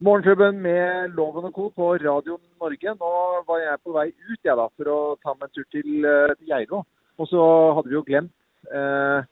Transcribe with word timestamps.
Morgenklubben 0.00 0.58
med 0.60 1.08
Loven 1.16 1.44
og 1.44 1.54
Co. 1.54 1.68
på 1.68 1.94
Radio 1.94 2.38
Norge. 2.60 2.90
Nå 3.00 3.10
var 3.48 3.60
jeg 3.62 3.78
på 3.80 3.94
vei 3.94 4.10
ut 4.28 4.42
jeg 4.44 4.56
da, 4.58 4.66
for 4.76 4.90
å 4.92 4.98
ta 5.24 5.32
meg 5.32 5.48
en 5.48 5.54
tur 5.56 5.64
til, 5.72 6.04
eh, 6.04 6.34
til 6.36 6.50
Geiro. 6.50 6.82
Og 7.16 7.28
så 7.30 7.40
hadde 7.72 7.88
vi 7.88 7.96
jo 7.96 8.02
glemt 8.04 8.34
eh, 8.68 9.24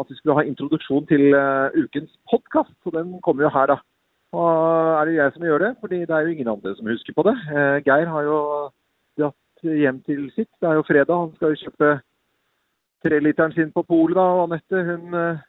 at 0.00 0.08
vi 0.08 0.16
skulle 0.16 0.38
ha 0.38 0.46
introduksjon 0.48 1.04
til 1.12 1.36
eh, 1.36 1.76
ukens 1.76 2.08
podkast. 2.32 2.72
Så 2.80 2.94
den 2.96 3.20
kommer 3.20 3.44
jo 3.44 3.52
her, 3.52 3.68
da. 3.74 3.76
Og 4.32 4.48
er 4.96 5.04
det 5.10 5.18
jeg 5.18 5.34
som 5.34 5.44
gjør 5.44 5.66
det? 5.66 5.72
Fordi 5.84 6.00
det 6.00 6.16
er 6.16 6.24
jo 6.24 6.32
ingen 6.32 6.48
andre 6.48 6.72
som 6.78 6.88
husker 6.88 7.12
på 7.12 7.28
det. 7.28 7.36
Eh, 7.52 7.84
Geir 7.84 8.08
har 8.08 8.24
jo 8.24 8.40
dratt 9.20 9.68
hjem 9.84 10.00
til 10.08 10.30
sitt. 10.32 10.48
Det 10.56 10.70
er 10.70 10.80
jo 10.80 10.88
fredag. 10.88 11.12
Han 11.26 11.36
skal 11.36 11.52
jo 11.52 11.66
kjøpe 11.66 11.92
treliteren 13.04 13.52
sin 13.52 13.76
på 13.76 13.84
polet, 13.84 14.16
da. 14.16 14.24
Og 14.40 14.46
Anette, 14.48 14.86
hun 14.88 15.20
eh, 15.20 15.44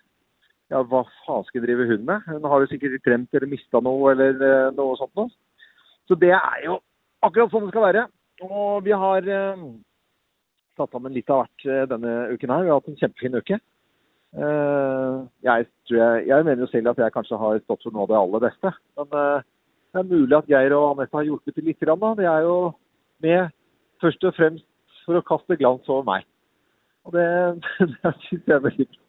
ja, 0.73 0.81
hva 0.89 1.03
fasken 1.27 1.63
driver 1.63 1.89
hun 1.91 2.05
med? 2.07 2.25
Hun 2.27 2.49
har 2.49 2.63
jo 2.63 2.69
sikkert 2.71 3.03
glemt 3.05 3.35
eller 3.35 3.51
mista 3.51 3.81
noe 3.83 4.13
eller 4.13 4.39
eh, 4.47 4.69
noe 4.77 4.97
sånt 4.97 5.13
noe. 5.19 5.29
Så 6.09 6.17
det 6.19 6.33
er 6.35 6.63
jo 6.65 6.79
akkurat 7.23 7.53
sånn 7.53 7.67
det 7.67 7.73
skal 7.73 7.85
være. 7.87 8.05
Og 8.43 8.81
vi 8.85 8.95
har 9.03 9.29
eh, 9.29 9.61
satt 10.77 10.95
sammen 10.95 11.13
litt 11.15 11.29
av 11.31 11.43
hvert 11.43 11.67
eh, 11.67 11.85
denne 11.91 12.15
uken 12.33 12.55
her. 12.55 12.65
Vi 12.65 12.73
har 12.73 12.81
hatt 12.81 12.91
en 12.91 12.99
kjempefin 12.99 13.37
uke. 13.37 13.59
Eh, 14.33 15.17
jeg, 15.45 15.69
jeg, 15.93 16.25
jeg 16.31 16.47
mener 16.49 16.65
jo 16.65 16.71
selv 16.71 16.93
at 16.93 17.03
jeg 17.03 17.15
kanskje 17.15 17.41
har 17.43 17.61
stått 17.63 17.85
for 17.85 17.93
noe 17.93 18.07
av 18.07 18.13
det 18.13 18.19
aller 18.23 18.45
beste. 18.47 18.73
Men 18.97 19.17
eh, 19.21 19.47
det 19.93 20.01
er 20.01 20.09
mulig 20.09 20.39
at 20.39 20.49
Geir 20.49 20.77
og 20.79 20.89
Anette 20.95 21.19
har 21.19 21.29
hjulpet 21.29 21.57
til 21.59 21.69
litt. 21.69 21.85
Da. 21.85 22.13
De 22.17 22.29
er 22.33 22.47
jo 22.47 22.57
med 23.23 23.53
først 24.01 24.25
og 24.25 24.35
fremst 24.39 24.67
for 25.05 25.19
å 25.19 25.25
kaste 25.27 25.59
glans 25.59 25.85
over 25.91 26.07
meg. 26.09 26.27
Og 27.05 27.13
det, 27.13 27.29
det 27.99 28.17
syns 28.25 28.41
jeg 28.41 28.57
er 28.57 28.65
veldig 28.65 28.89
bra 28.89 29.02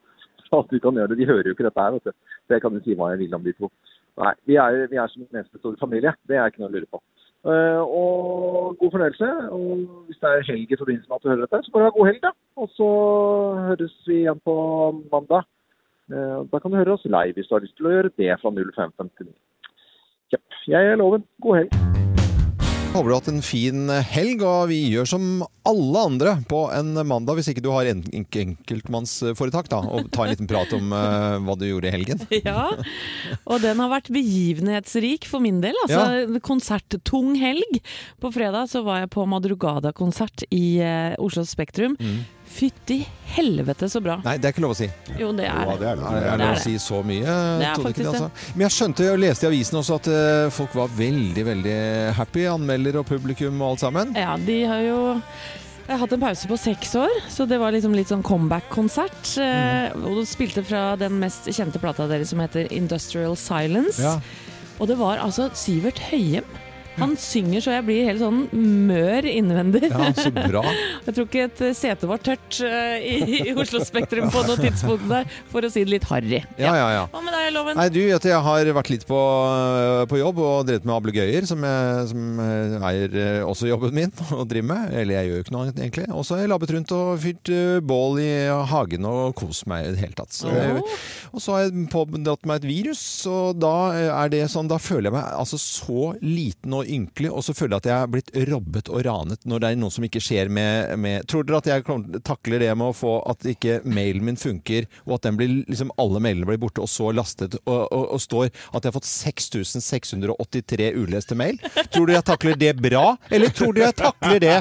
at 0.62 0.70
du 0.70 0.78
kan 0.82 1.00
gjøre 1.00 1.12
det. 1.12 1.18
De 1.20 1.28
hører 1.30 1.50
jo 1.50 1.56
ikke 1.56 1.66
dette 1.66 1.84
her, 1.86 1.96
vet 1.96 2.08
du. 2.10 2.12
Så 2.46 2.56
jeg 2.56 2.64
kan 2.64 2.76
jo 2.76 2.84
si 2.84 2.96
hva 2.98 3.10
jeg 3.12 3.24
vil 3.24 3.36
om 3.38 3.44
de 3.44 3.56
to. 3.58 3.70
Nei, 4.22 4.34
vi 4.46 4.56
er, 4.62 4.86
vi 4.90 5.00
er 5.00 5.10
som 5.10 5.24
en 5.24 5.40
eneste 5.40 5.58
stor 5.58 5.76
familie. 5.80 6.14
Det 6.28 6.38
er 6.38 6.50
ikke 6.50 6.62
noe 6.62 6.70
å 6.70 6.76
lure 6.76 6.90
på. 6.90 7.02
Uh, 7.44 7.82
og 7.82 8.76
god 8.80 8.92
fornøyelse. 8.94 9.30
Og 9.52 10.06
hvis 10.08 10.20
det 10.22 10.30
er 10.30 10.46
helg 10.50 10.70
i 10.70 10.80
forbindelse 10.80 11.10
med 11.10 11.16
at 11.18 11.24
du 11.24 11.28
hører 11.32 11.44
dette, 11.44 11.62
så 11.64 11.72
får 11.72 11.82
du 11.82 11.88
ha 11.88 11.96
god 11.98 12.10
helg, 12.10 12.22
da. 12.22 12.32
Og 12.56 12.70
så 12.76 12.88
høres 13.66 13.98
vi 14.06 14.22
igjen 14.22 14.40
på 14.46 14.54
mandag. 15.12 15.50
Uh, 16.12 16.40
da 16.52 16.60
kan 16.60 16.70
du 16.70 16.80
høre 16.80 16.96
oss 16.96 17.04
live 17.08 17.36
hvis 17.36 17.50
du 17.50 17.56
har 17.56 17.64
lyst 17.64 17.76
til 17.80 17.90
å 17.90 17.96
gjøre 17.96 18.14
det 18.16 18.32
fra 18.40 18.54
0559. 18.54 19.32
Jepp. 20.32 20.60
Jeg 20.68 20.92
er 20.92 21.00
Loven. 21.00 21.26
God 21.42 21.62
helg. 21.62 22.13
Håper 22.94 23.08
du 23.10 23.12
har 23.14 23.18
hatt 23.18 23.28
en 23.32 23.42
fin 23.42 23.88
helg, 24.06 24.42
og 24.46 24.68
vi 24.70 24.76
gjør 24.92 25.08
som 25.10 25.24
alle 25.66 26.02
andre 26.06 26.34
på 26.46 26.60
en 26.76 26.92
mandag, 27.08 27.34
hvis 27.40 27.48
ikke 27.50 27.64
du 27.64 27.70
har 27.74 27.88
en 27.90 28.04
en- 28.14 28.26
enkeltmannsforetak, 28.44 29.66
da, 29.72 29.80
og 29.82 30.10
ta 30.14 30.24
en 30.28 30.30
liten 30.30 30.46
prat 30.50 30.70
om 30.76 30.92
uh, 30.94 31.40
hva 31.42 31.56
du 31.58 31.64
gjorde 31.66 31.90
i 31.90 31.94
helgen. 31.96 32.22
Ja, 32.44 32.68
og 33.50 33.62
den 33.64 33.80
har 33.82 33.90
vært 33.90 34.12
begivenhetsrik 34.14 35.26
for 35.26 35.42
min 35.42 35.58
del. 35.64 35.74
Altså, 35.86 36.38
Konserttung 36.44 37.34
helg. 37.40 37.80
På 38.22 38.30
fredag 38.34 38.70
så 38.70 38.84
var 38.86 39.02
jeg 39.02 39.10
på 39.16 39.26
Madrugada-konsert 39.26 40.46
i 40.54 40.78
uh, 40.84 41.14
Oslo 41.18 41.42
Spektrum. 41.48 41.96
Fytti 42.54 43.00
helvete 43.34 43.88
så 43.90 43.98
bra. 44.02 44.20
Nei, 44.22 44.36
det 44.38 44.46
er 44.46 44.54
ikke 44.54 44.62
lov 44.62 44.76
å 44.76 44.78
si. 44.78 44.86
Jo, 45.18 45.32
det 45.34 45.48
er 45.50 45.72
det. 45.80 45.88
Er, 45.90 46.02
det 46.06 46.28
er 46.30 46.38
lov 46.38 46.52
å 46.52 46.60
si 46.62 46.76
så 46.78 47.00
mye? 47.02 47.24
Det 47.58 47.66
er 47.66 47.82
faktisk 47.82 48.04
det. 48.04 48.12
altså. 48.12 48.52
Men 48.54 48.64
jeg 48.68 48.74
skjønte 48.76 49.08
og 49.10 49.18
leste 49.24 49.46
i 49.46 49.50
avisen 49.50 49.80
også 49.80 49.98
at 49.98 50.10
eh, 50.12 50.52
folk 50.54 50.76
var 50.78 50.94
veldig, 50.94 51.44
veldig 51.50 51.76
happy. 52.20 52.46
Anmelder 52.52 53.00
og 53.02 53.08
publikum 53.10 53.58
og 53.58 53.72
alt 53.72 53.82
sammen. 53.82 54.14
Ja, 54.18 54.36
de 54.38 54.58
har 54.70 54.86
jo 54.86 54.98
jeg 55.84 55.98
har 55.98 56.00
hatt 56.00 56.14
en 56.16 56.22
pause 56.22 56.48
på 56.48 56.56
seks 56.56 56.94
år, 56.96 57.18
så 57.28 57.44
det 57.44 57.58
var 57.60 57.74
liksom 57.74 57.92
litt 57.92 58.08
sånn 58.08 58.22
comeback-konsert. 58.24 59.34
Mm. 59.36 60.06
Og 60.08 60.22
du 60.22 60.22
spilte 60.24 60.62
fra 60.64 60.94
den 60.96 61.18
mest 61.20 61.50
kjente 61.52 61.82
plata 61.82 62.06
deres 62.08 62.32
som 62.32 62.40
heter 62.40 62.70
Industrial 62.72 63.36
Silence. 63.36 64.00
Ja. 64.00 64.14
Og 64.78 64.88
det 64.88 64.96
var 64.96 65.20
altså 65.20 65.50
Sivert 65.58 66.00
Høyem. 66.08 66.46
Han 67.00 67.16
synger 67.18 67.62
så 67.64 67.72
jeg 67.74 67.84
blir 67.88 68.04
helt 68.08 68.22
sånn 68.22 68.44
mør 68.88 69.26
innvendig. 69.26 69.88
ja, 69.90 70.10
så 70.16 70.30
bra. 70.34 70.62
Jeg 71.06 71.14
tror 71.16 71.26
ikke 71.28 71.42
et 71.48 71.62
sete 71.76 72.08
var 72.08 72.20
tørt 72.24 72.58
eh, 72.64 73.02
i, 73.04 73.38
i 73.50 73.54
Oslo 73.58 73.80
Spektrum 73.84 74.30
på 74.32 74.42
noe 74.46 74.56
tidspunkt 74.60 75.04
der, 75.10 75.26
for 75.52 75.66
å 75.66 75.70
si 75.72 75.82
det 75.84 75.92
litt 75.96 76.06
harry. 76.08 76.40
Ja, 76.60 76.72
ja, 76.78 76.86
ja. 76.94 77.02
Hva 77.12 77.20
med 77.24 77.34
deg, 77.36 77.48
Loven? 77.54 77.76
Nei, 77.78 77.88
du 77.92 78.00
jeg 78.04 78.40
har 78.46 78.70
vært 78.78 78.90
litt 78.92 79.04
på, 79.08 79.18
på 80.10 80.20
jobb 80.20 80.38
og 80.44 80.68
drevet 80.68 80.86
med 80.88 80.94
ablegøyer, 80.96 81.46
som, 81.48 81.64
jeg, 81.66 82.06
som 82.12 82.40
eier 82.44 83.04
er 83.04 83.18
eh, 83.40 83.40
også 83.46 83.68
jobben 83.68 83.94
min 83.96 84.14
å 84.38 84.46
driver 84.48 84.68
med. 84.70 84.94
Eller 85.02 85.18
jeg 85.18 85.28
gjør 85.30 85.38
jo 85.40 85.44
ikke 85.46 85.54
noe 85.56 85.66
annet, 85.66 85.82
egentlig. 85.84 86.06
Og 86.14 86.24
så 86.26 86.36
har 86.36 86.44
jeg 86.44 86.52
labbet 86.54 86.74
rundt 86.76 86.94
og 86.96 87.12
fyrt 87.24 87.52
eh, 87.52 87.78
bål 87.84 88.20
i 88.24 88.30
hagen 88.72 89.08
og 89.10 89.34
kost 89.38 89.66
meg 89.70 89.88
i 89.88 89.92
det 89.96 90.02
hele 90.06 90.18
tatt. 90.22 90.32
Så, 90.34 90.52
jeg- 90.54 90.82
og 91.34 91.42
så 91.42 91.56
har 91.56 91.66
jeg 91.66 91.86
pådratt 91.92 92.46
meg 92.48 92.62
et 92.62 92.68
virus, 92.70 93.02
og 93.30 93.58
da 93.62 93.74
eh, 93.98 94.08
er 94.14 94.32
det 94.32 94.44
sånn, 94.52 94.70
da 94.70 94.78
føler 94.80 95.10
jeg 95.10 95.16
meg 95.18 95.30
altså 95.42 95.58
så 95.60 96.12
liten 96.22 96.74
og 96.78 96.83
ynkelig, 96.86 97.30
og 97.32 97.44
så 97.46 97.54
føler 97.56 97.76
jeg 97.76 97.82
at 97.84 97.88
jeg 97.90 97.96
er 98.04 98.12
blitt 98.14 98.30
robbet 98.50 98.90
og 98.92 99.04
ranet 99.06 99.44
når 99.48 99.62
det 99.62 99.70
er 99.70 99.80
noe 99.80 99.94
som 99.94 100.04
ikke 100.06 100.22
skjer 100.22 100.50
med, 100.52 100.94
med 101.00 101.26
Tror 101.30 101.44
dere 101.46 101.60
at 101.62 101.68
jeg 101.70 101.84
takler 102.26 102.62
det 102.62 102.70
med 102.76 102.90
å 102.90 102.96
få 102.96 103.14
at 103.30 103.46
ikke 103.48 103.80
mailen 103.88 104.24
min 104.26 104.38
funker, 104.40 104.86
og 105.06 105.16
at 105.18 105.28
den 105.28 105.38
blir, 105.38 105.54
liksom 105.68 105.92
alle 106.00 106.20
mailene 106.22 106.48
blir 106.48 106.60
borte, 106.62 106.82
og 106.84 106.90
så 106.90 107.10
lastet, 107.14 107.56
og, 107.64 107.80
og, 107.88 108.04
og 108.16 108.22
står 108.22 108.50
at 108.50 108.80
jeg 108.84 108.90
har 108.90 108.96
fått 108.96 109.08
6683 109.10 110.90
uleste 110.98 111.36
mail? 111.38 111.58
Tror 111.92 112.08
dere 112.08 112.18
jeg 112.20 112.26
takler 112.28 112.58
det 112.60 112.72
bra, 112.80 113.04
eller 113.30 113.52
tror 113.54 113.74
dere 113.76 113.90
jeg 113.90 113.98
takler 114.00 114.42
det 114.44 114.56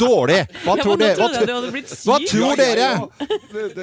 dårlig? 0.00 0.40
Hva 0.64 0.76
Ja, 0.80 0.84
tror? 0.84 0.96
Hva, 1.00 1.28
hva 2.06 2.18
tror 2.28 2.56
dere? 2.58 2.88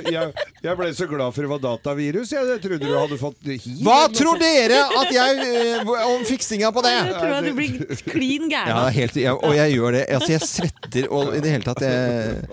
Jeg, 0.07 0.31
jeg 0.63 0.77
ble 0.79 0.89
så 0.97 1.07
glad 1.09 1.35
for 1.35 1.45
det 1.45 1.51
var 1.51 1.61
datavirus. 1.63 2.31
Jeg, 2.33 2.47
jeg 2.53 2.61
trodde 2.63 2.87
du 2.87 2.95
hadde 2.95 3.19
fått 3.21 3.47
hiv. 3.47 3.81
Hva 3.85 3.99
tror 4.13 4.39
dere 4.41 4.81
at 5.01 5.11
jeg 5.13 5.47
eh, 5.47 5.91
om 6.07 6.25
fiksinga 6.27 6.71
på 6.75 6.83
det? 6.85 6.93
Jeg 6.97 7.13
tror 7.17 7.36
jeg 7.43 7.53
du 7.53 7.57
blir 7.57 8.01
klin 8.13 8.47
gæren. 8.49 9.17
Ja, 9.17 9.33
og 9.35 9.55
jeg 9.55 9.75
gjør 9.77 9.91
det. 9.97 10.03
Altså, 10.17 10.31
jeg 10.35 10.41
svetter 10.47 11.07
og 11.11 11.33
i 11.37 11.41
det 11.43 11.51
hele 11.53 11.63
tatt 11.67 11.81
jeg, 11.85 12.47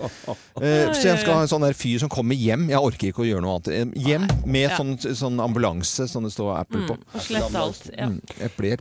eh, 0.61 0.93
Så 0.93 1.07
jeg 1.09 1.19
skal 1.21 1.33
ha 1.39 1.41
en 1.45 1.51
sånn 1.51 1.65
der 1.65 1.75
fyr 1.77 1.99
som 2.03 2.09
kommer 2.11 2.35
hjem. 2.37 2.67
Jeg 2.71 2.81
orker 2.81 3.11
ikke 3.11 3.23
å 3.25 3.29
gjøre 3.29 3.43
noe 3.45 3.57
annet. 3.59 3.71
Eh, 3.73 4.03
Hjem 4.05 4.27
med 4.45 4.71
sånn, 4.75 4.95
sånn 5.17 5.39
ambulanse 5.43 6.07
som 6.11 6.23
det 6.27 6.33
står 6.35 6.53
Apple 6.59 6.85
på. 6.89 6.97
Og 7.15 7.21
slette 7.25 7.55
alt. 7.61 7.89
Ja. 7.95 8.09
Mm, 8.11 8.21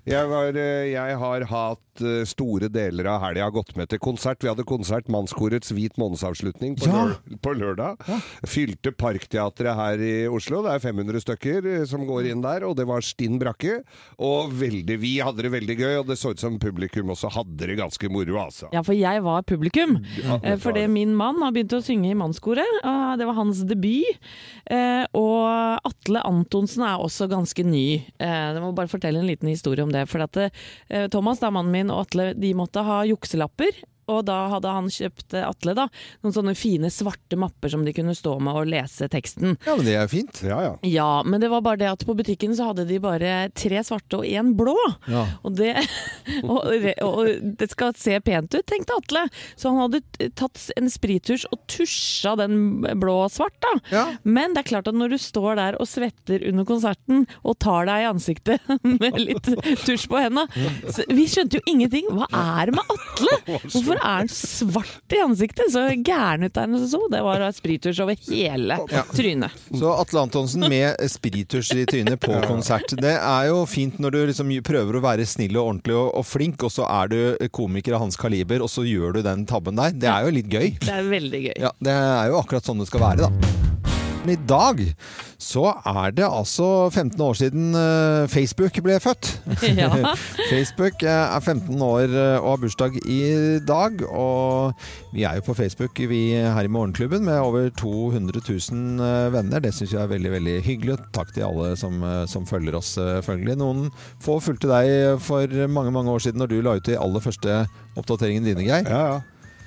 Jeg, 0.05 0.29
var, 0.31 0.53
eh, 0.59 0.91
jeg 0.93 1.19
har 1.25 1.49
hatt 1.51 1.81
store 2.27 2.67
deler 2.75 3.07
av 3.07 3.21
helga 3.23 3.47
gått 3.55 3.77
med 3.79 3.87
til 3.93 4.01
konsert. 4.03 4.41
Vi 4.43 4.49
hadde 4.51 4.65
konsert 4.67 5.07
Mannskorets 5.15 5.71
Hvit 5.71 5.95
månedsavslutning 6.01 6.75
på, 6.81 6.89
Ja. 6.91 7.05
lør, 7.13 7.39
på 7.41 7.53
lørdag. 7.55 8.03
Fylte 8.51 8.91
Parkteatret 8.91 9.77
her 9.79 10.03
i 10.03 10.27
Oslo. 10.27 10.63
Det 10.67 10.73
er 10.75 10.83
500 10.83 11.23
stykker 11.23 11.87
som 11.87 12.03
går 12.09 12.33
inn 12.33 12.43
der, 12.43 12.65
og 12.67 12.75
det 12.81 12.87
var 12.91 13.01
stinn 13.07 13.39
brakke. 13.39 13.85
Og 14.19 14.51
veldig, 14.59 14.99
vi 14.99 15.13
hadde 15.23 15.43
det 15.47 15.53
veldig 15.55 15.77
gøy, 15.79 15.94
og 15.99 16.07
det 16.09 16.17
så 16.21 16.31
ut 16.35 16.41
som 16.43 16.59
publikum 16.59 17.11
også 17.15 17.31
hadde 17.35 17.67
det 17.67 17.77
ganske 17.79 18.09
moro, 18.13 18.37
altså. 18.45 18.69
Ja, 18.75 18.83
for 18.87 18.95
jeg 18.97 19.23
var 19.25 19.43
publikum. 19.43 19.97
Ja, 20.23 20.39
Eh, 20.43 20.57
Fordi 20.61 20.87
min 20.89 21.15
mann 21.17 21.41
har 21.43 21.53
begynt 21.53 21.73
å 21.77 21.83
synge 21.85 22.11
i 22.11 22.15
mannskoret. 22.15 22.67
og 22.85 23.19
Det 23.19 23.27
var 23.27 23.35
hans 23.35 23.63
debut. 23.65 24.19
Eh, 24.71 25.07
Og 25.15 25.81
Atle 25.85 26.23
Antonsen 26.25 26.83
er 26.83 26.99
også 26.99 27.29
ganske 27.31 27.65
ny. 27.65 28.05
Eh, 28.19 28.53
Jeg 28.55 28.63
må 28.63 28.75
bare 28.75 28.89
fortelle 28.89 29.19
en 29.21 29.27
liten 29.29 29.49
historie 29.49 29.83
om 29.83 29.91
det. 29.93 30.09
For 30.09 30.21
at 30.23 30.37
eh, 30.37 31.09
Thomas, 31.09 31.39
da 31.41 31.51
mannen 31.51 31.73
min, 31.73 31.91
og 31.91 32.07
Atle 32.09 32.35
de 32.35 32.53
måtte 32.55 32.83
ha 32.85 33.03
jukselapper. 33.05 33.73
Og 34.11 34.25
da 34.29 34.39
hadde 34.53 34.73
han 34.77 34.91
kjøpt 34.93 35.37
eh, 35.39 35.47
Atle 35.47 35.75
da, 35.77 35.87
noen 36.25 36.35
sånne 36.37 36.55
fine 36.59 36.91
svarte 36.93 37.39
mapper 37.41 37.73
som 37.73 37.85
de 37.87 37.95
kunne 37.97 38.15
stå 38.17 38.37
med 38.43 38.59
og 38.61 38.69
lese 38.71 39.09
teksten. 39.13 39.57
Ja, 39.67 39.77
men 39.79 39.87
det 39.87 39.97
er 40.01 40.11
fint. 40.11 40.43
Ja, 40.45 40.61
ja. 40.65 40.75
Ja, 40.89 41.09
men 41.27 41.41
det 41.43 41.51
var 41.53 41.65
bare 41.65 41.81
det 41.81 41.91
at 41.93 42.05
på 42.07 42.17
butikken 42.17 42.55
så 42.57 42.71
hadde 42.71 42.87
de 42.89 42.99
bare 43.03 43.35
tre 43.57 43.83
svarte 43.87 44.21
og 44.21 44.29
én 44.29 44.53
blå. 44.59 44.77
Ja. 45.11 45.25
Og 45.45 45.57
det, 45.59 45.75
og, 46.45 46.61
og 47.05 47.33
det 47.61 47.71
skal 47.73 47.95
se 47.99 48.19
pent 48.25 48.55
ut, 48.55 48.65
tenkte 48.71 48.97
Atle. 48.99 49.27
Så 49.57 49.73
han 49.73 49.83
hadde 49.87 50.03
tatt 50.39 50.61
en 50.79 50.91
sprittusj 50.93 51.47
og 51.53 51.63
tusja 51.71 52.35
den 52.41 52.85
blå 53.01 53.17
og 53.25 53.33
svart, 53.35 53.57
da. 53.65 53.75
Ja. 53.95 54.05
Men 54.25 54.55
det 54.55 54.65
er 54.65 54.71
klart 54.75 54.91
at 54.91 54.99
når 54.99 55.15
du 55.15 55.19
står 55.21 55.59
der 55.61 55.79
og 55.81 55.89
svetter 55.91 56.45
under 56.51 56.67
konserten 56.69 57.25
og 57.43 57.59
tar 57.63 57.89
deg 57.89 58.05
i 58.05 58.09
ansiktet 58.11 58.73
med 59.03 59.19
litt 59.21 59.49
tusj 59.85 60.07
på 60.11 60.21
henda 60.21 60.47
Vi 61.09 61.27
skjønte 61.31 61.59
jo 61.61 61.65
ingenting. 61.71 62.09
Hva 62.15 62.29
er 62.29 62.71
det 62.71 62.77
med 62.77 62.95
Atle? 62.95 63.39
Hvorfor 63.73 63.94
hvorfor 63.95 64.09
er 64.11 64.19
han 64.19 64.29
svart 64.29 65.15
i 65.15 65.21
ansiktet? 65.23 65.73
Så 65.73 65.85
gæren 66.05 66.45
ut 66.47 66.57
er 66.57 66.69
han 66.69 66.89
så. 66.89 67.01
Det 67.11 67.23
var 67.25 67.45
sprittusj 67.55 68.03
over 68.05 68.19
hele 68.29 68.79
trynet. 69.15 69.59
Så 69.75 69.93
Atle 69.95 70.25
Antonsen 70.25 70.67
med 70.69 71.01
sprittusj 71.11 71.73
i 71.83 71.87
trynet 71.91 72.21
på 72.23 72.35
konsert. 72.49 72.97
Det 73.01 73.17
er 73.17 73.49
jo 73.51 73.65
fint 73.69 73.99
når 74.03 74.17
du 74.17 74.21
liksom 74.33 74.53
prøver 74.65 74.99
å 74.99 75.05
være 75.05 75.27
snill 75.29 75.57
og 75.59 75.69
ordentlig 75.75 75.99
og, 75.99 76.11
og 76.19 76.27
flink, 76.27 76.63
og 76.67 76.73
så 76.73 76.89
er 76.89 77.13
du 77.13 77.49
komiker 77.55 77.97
av 77.97 78.07
hans 78.07 78.19
kaliber, 78.21 78.65
og 78.65 78.71
så 78.73 78.87
gjør 78.87 79.19
du 79.19 79.23
den 79.27 79.47
tabben 79.49 79.79
der. 79.79 79.95
Det 79.95 80.11
er 80.11 80.27
jo 80.27 80.35
litt 80.39 80.51
gøy. 80.51 80.73
Det 80.85 80.95
er 80.95 81.11
veldig 81.11 81.45
gøy. 81.49 81.55
Ja, 81.69 81.75
Det 81.85 81.95
er 81.95 82.33
jo 82.33 82.41
akkurat 82.41 82.67
sånn 82.67 82.83
det 82.83 82.91
skal 82.91 83.05
være, 83.05 83.29
da. 83.29 83.94
Men 84.25 84.39
I 84.39 84.41
dag 84.49 84.79
så 85.45 85.67
er 85.85 86.15
det 86.17 86.25
altså 86.25 86.89
15 86.89 87.21
år 87.21 87.35
siden 87.37 87.75
eh, 87.77 88.25
Facebook 88.33 88.79
ble 88.85 88.97
født. 89.05 89.35
Ja. 89.75 89.91
Facebook 90.53 91.03
eh, 91.03 91.11
er 91.11 91.41
15 91.41 91.83
år 91.83 92.09
eh, 92.09 92.39
og 92.39 92.55
har 92.55 92.61
bursdag 92.63 92.97
i 93.05 93.19
dag. 93.69 94.01
Og 94.09 94.73
vi 95.13 95.27
er 95.29 95.37
jo 95.37 95.45
på 95.51 95.57
Facebook 95.59 96.01
vi 96.09 96.23
her 96.33 96.65
i 96.65 96.73
Morgenklubben 96.73 97.27
med 97.27 97.37
over 97.37 97.69
200 97.77 98.41
000 98.49 99.05
eh, 99.05 99.29
venner. 99.35 99.61
Det 99.61 99.75
syns 99.77 99.93
jeg 99.93 100.01
er 100.01 100.13
veldig 100.15 100.33
veldig 100.39 100.57
hyggelig. 100.65 100.99
Takk 101.13 101.35
til 101.37 101.45
alle 101.51 101.75
som, 101.77 102.01
som 102.31 102.49
følger 102.49 102.79
oss, 102.81 102.95
selvfølgelig. 102.97 103.59
Noen 103.61 103.91
få 104.25 104.39
fulgte 104.41 104.73
deg 104.73 105.21
for 105.21 105.69
mange 105.69 105.93
mange 105.93 106.17
år 106.17 106.25
siden 106.25 106.41
når 106.41 106.55
du 106.55 106.59
la 106.65 106.79
ut 106.79 106.89
de 106.89 106.97
aller 106.97 107.25
første 107.25 107.61
oppdateringene 108.01 108.55
dine, 108.55 108.65
Geir. 108.65 108.89
Ja, 108.89 109.05
ja. 109.13 109.23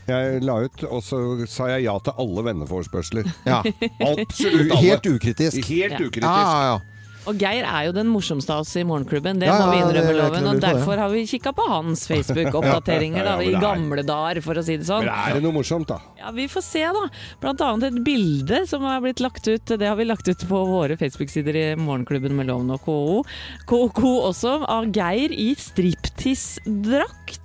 Jeg 0.08 0.42
la 0.48 0.56
ut, 0.64 0.84
og 0.88 1.02
så 1.04 1.20
sa 1.52 1.68
jeg 1.76 1.84
ja 1.88 1.98
til 2.00 2.14
alle 2.24 2.44
venneforespørsler. 2.48 3.28
Ja. 3.46 3.62
Absolutt 4.00 4.72
alle. 4.72 4.84
Helt 4.86 5.06
ukritisk. 5.12 5.66
Helt 5.68 5.98
Ja. 6.00 6.06
ukritisk. 6.06 6.24
Ja, 6.24 6.38
ja, 6.48 6.62
ja. 6.76 6.80
Og 7.28 7.36
Geir 7.36 7.66
er 7.68 7.84
jo 7.90 7.92
den 7.92 8.08
morsomste 8.08 8.54
av 8.56 8.62
oss 8.64 8.70
i 8.80 8.86
Morgenklubben, 8.88 9.36
det 9.42 9.50
Ja, 9.50 9.58
må 9.60 9.66
vi 9.74 9.80
er 9.82 9.84
innrømme, 9.90 10.14
Loven. 10.16 10.46
Og 10.48 10.62
derfor 10.64 10.96
har 10.96 11.10
vi 11.12 11.26
kikka 11.28 11.52
på 11.52 11.60
hans 11.68 12.06
Facebook-oppdateringer 12.08 13.28
i 13.44 13.50
er- 13.52 13.60
gamle 13.60 14.00
dager, 14.08 14.40
for 14.46 14.56
å 14.56 14.64
si 14.64 14.78
det 14.80 14.88
sånn. 14.88 15.04
Men 15.04 15.12
er 15.12 15.34
det 15.36 15.44
noe 15.44 15.52
morsomt, 15.58 15.88
da? 15.92 15.98
Ja, 16.22 16.32
Vi 16.32 16.46
får 16.48 16.64
se, 16.64 16.86
da. 16.96 17.04
Blant 17.44 17.60
annet 17.68 17.84
et 17.92 18.00
bilde 18.08 18.62
som 18.72 18.82
har 18.88 19.02
blitt 19.04 19.20
lagt 19.20 19.44
ut. 19.52 19.66
Det 19.66 19.84
har 19.90 19.98
vi 20.00 20.06
lagt 20.08 20.24
ut 20.32 20.40
på 20.48 20.56
våre 20.72 20.96
Facebook-sider 20.96 21.54
i 21.66 21.76
Morgenklubben 21.76 22.32
med 22.40 22.48
Loven 22.48 22.72
og 22.72 22.80
KO. 22.88 23.26
KO 23.68 24.14
også, 24.32 24.64
av 24.64 24.88
Geir 24.96 25.28
i 25.36 25.52
striptease-drakt. 25.60 27.44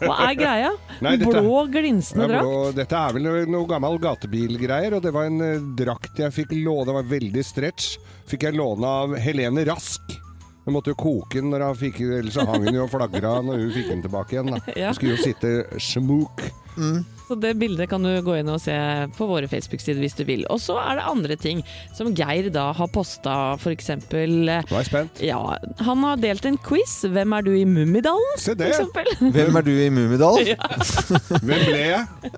Hva 0.00 0.16
er 0.28 0.34
greia? 0.38 0.70
Nei, 1.04 1.16
dette- 1.20 1.40
Blå, 1.40 1.62
glinsende 1.72 2.26
Ja, 2.26 2.28
drakt. 2.34 2.44
blå, 2.48 2.72
dette 2.76 2.98
er 3.00 3.12
vel 3.16 3.46
noe 3.50 3.66
gammel 3.70 3.98
gatebilgreier, 4.02 4.94
og 4.98 5.02
det 5.02 5.12
var 5.14 5.30
en 5.30 5.40
eh, 5.40 5.58
drakt 5.78 6.18
jeg 6.20 6.32
fikk 6.36 6.52
låne, 6.58 6.86
det 6.90 6.94
var 6.98 7.08
veldig 7.14 7.44
stretch. 7.44 7.96
Fikk 8.30 8.46
jeg 8.48 8.56
låne 8.58 8.84
av 9.04 9.16
Helene 9.20 9.64
Rask. 9.68 10.20
Hun 10.64 10.72
måtte 10.78 10.94
jo 10.94 10.96
koke 10.96 11.42
den, 11.42 11.50
når 11.52 11.60
han 11.66 11.74
fikk, 11.76 11.98
ellers 12.00 12.38
så 12.38 12.46
hang 12.48 12.64
hun 12.64 12.74
jo 12.78 12.84
og 12.86 12.90
flagra 12.94 13.34
når 13.44 13.58
hun 13.66 13.72
fikk 13.74 13.88
den 13.92 14.02
tilbake 14.06 14.32
igjen. 14.38 14.54
Da. 14.54 14.60
Ja. 14.80 14.88
Hun 14.92 14.94
skulle 14.96 15.16
jo 15.18 15.24
sitte 15.26 15.80
smok. 15.80 16.40
Så 17.28 17.36
det 17.40 17.54
bildet 17.56 17.88
kan 17.88 18.02
du 18.04 18.10
gå 18.24 18.34
inn 18.36 18.50
og 18.52 18.58
se 18.60 18.74
på 19.16 19.26
våre 19.28 19.48
Facebook-sider 19.48 20.02
hvis 20.04 20.16
du 20.18 20.24
vil. 20.28 20.42
Og 20.52 20.58
så 20.60 20.76
er 20.82 20.98
det 20.98 21.06
andre 21.08 21.36
ting 21.40 21.62
som 21.96 22.10
Geir 22.16 22.50
da 22.52 22.66
har 22.76 22.90
posta, 22.92 23.54
f.eks. 23.56 23.88
Nå 24.12 24.20
er 24.52 24.68
jeg 24.68 24.88
spent. 24.90 25.22
Ja, 25.24 25.38
han 25.86 26.04
har 26.04 26.20
delt 26.20 26.44
en 26.48 26.58
quiz. 26.60 26.98
Hvem 27.08 27.32
er 27.38 27.46
du 27.46 27.52
i 27.56 27.64
Mummidalen? 27.68 28.36
Se 28.40 28.52
det. 28.58 28.72
Hvem 29.34 29.56
er 29.60 29.64
du 29.66 29.72
i 29.72 29.88
Mummidalen? 29.94 30.52
Hvem 31.48 31.64
ble 31.70 31.80
jeg? 31.80 32.30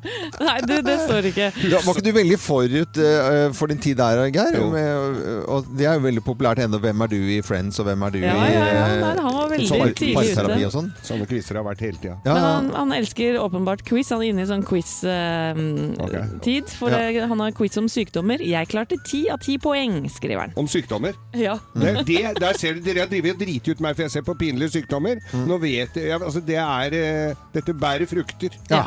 Nei, 0.46 0.56
du, 0.68 0.74
det 0.86 0.96
står 1.02 1.30
ikke. 1.32 1.50
Ja, 1.66 1.82
var 1.82 1.98
ikke 1.98 2.06
du 2.06 2.12
veldig 2.20 2.38
forut 2.40 3.00
uh, 3.02 3.48
for 3.56 3.72
din 3.72 3.82
tid 3.82 3.98
der, 3.98 4.22
Geir? 4.34 4.60
Jo. 4.60 4.68
Med, 4.70 5.20
og 5.50 5.66
det 5.76 5.88
er 5.90 5.98
jo 5.98 6.06
veldig 6.06 6.24
populært 6.26 6.62
ennå. 6.62 6.78
Hvem 6.82 7.04
er 7.06 7.12
du 7.12 7.18
i 7.36 7.40
Friends, 7.46 7.80
og 7.82 7.88
hvem 7.90 8.06
er 8.06 8.14
du 8.14 8.20
Ja, 8.22 8.36
i 8.36 8.54
ja, 8.54 8.62
ja, 8.70 8.86
eh, 8.86 8.96
nei, 9.02 9.12
han 9.26 9.34
var 9.40 9.50
veldig 9.52 9.70
par- 9.72 9.94
tidlig 9.98 10.32
ute. 10.36 10.70
sånn? 10.76 10.92
Sånne 11.06 11.28
quizer 11.30 11.58
har 11.60 11.66
vært 11.66 11.82
hele 11.86 11.98
tida. 12.02 12.16
Ja, 12.22 12.32
Men 12.32 12.42
ja. 12.42 12.54
han, 12.54 12.70
han 12.76 12.96
elsker 13.00 13.38
åpenbart 13.42 13.84
quiz. 13.88 14.10
Han 14.14 14.22
er 14.24 14.30
inne 14.32 14.46
i 14.46 14.50
sånn 14.50 14.64
quiz-tid. 14.76 16.64
Ok. 16.64 16.74
for 16.78 16.92
ja. 16.92 17.26
han 17.26 17.40
har 17.40 17.54
quiz 17.56 17.76
om 17.80 17.88
sykdommer. 17.90 18.42
Jeg 18.44 18.68
klarte 18.70 18.98
ti 19.06 19.26
av 19.32 19.40
ti 19.42 19.56
poeng, 19.62 20.04
skriver 20.12 20.46
han. 20.46 20.54
Om 20.58 20.68
sykdommer. 20.70 21.16
Ja. 21.36 21.58
Det, 21.74 22.04
det, 22.08 22.36
der 22.40 22.58
ser 22.58 22.76
du, 22.76 22.84
Dere 22.86 23.04
har 23.04 23.10
drevet 23.10 23.36
og 23.36 23.42
driti 23.42 23.74
ut 23.74 23.82
meg 23.84 23.96
for 23.96 24.06
jeg 24.06 24.14
ser 24.16 24.26
på 24.26 24.36
pinlige 24.38 24.76
sykdommer. 24.78 25.20
Nå 25.46 25.58
vet 25.62 25.96
jeg, 25.98 26.12
altså 26.16 26.42
det 26.44 26.58
er 26.60 26.96
uh, 26.96 27.44
Dette 27.54 27.74
bærer 27.76 28.06
frukter. 28.08 28.56
ja. 28.70 28.86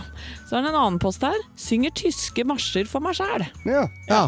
Så 0.50 0.56
har 0.56 0.64
han 0.64 0.72
en 0.72 0.80
annen 0.80 1.00
post 1.02 1.22
her. 1.22 1.38
Synger 1.60 1.94
tyske 1.94 2.42
marsjer 2.48 2.88
for 2.90 3.04
meg 3.06 3.14
sjæl. 3.18 3.46
Ja. 3.70 3.84
ja. 4.10 4.22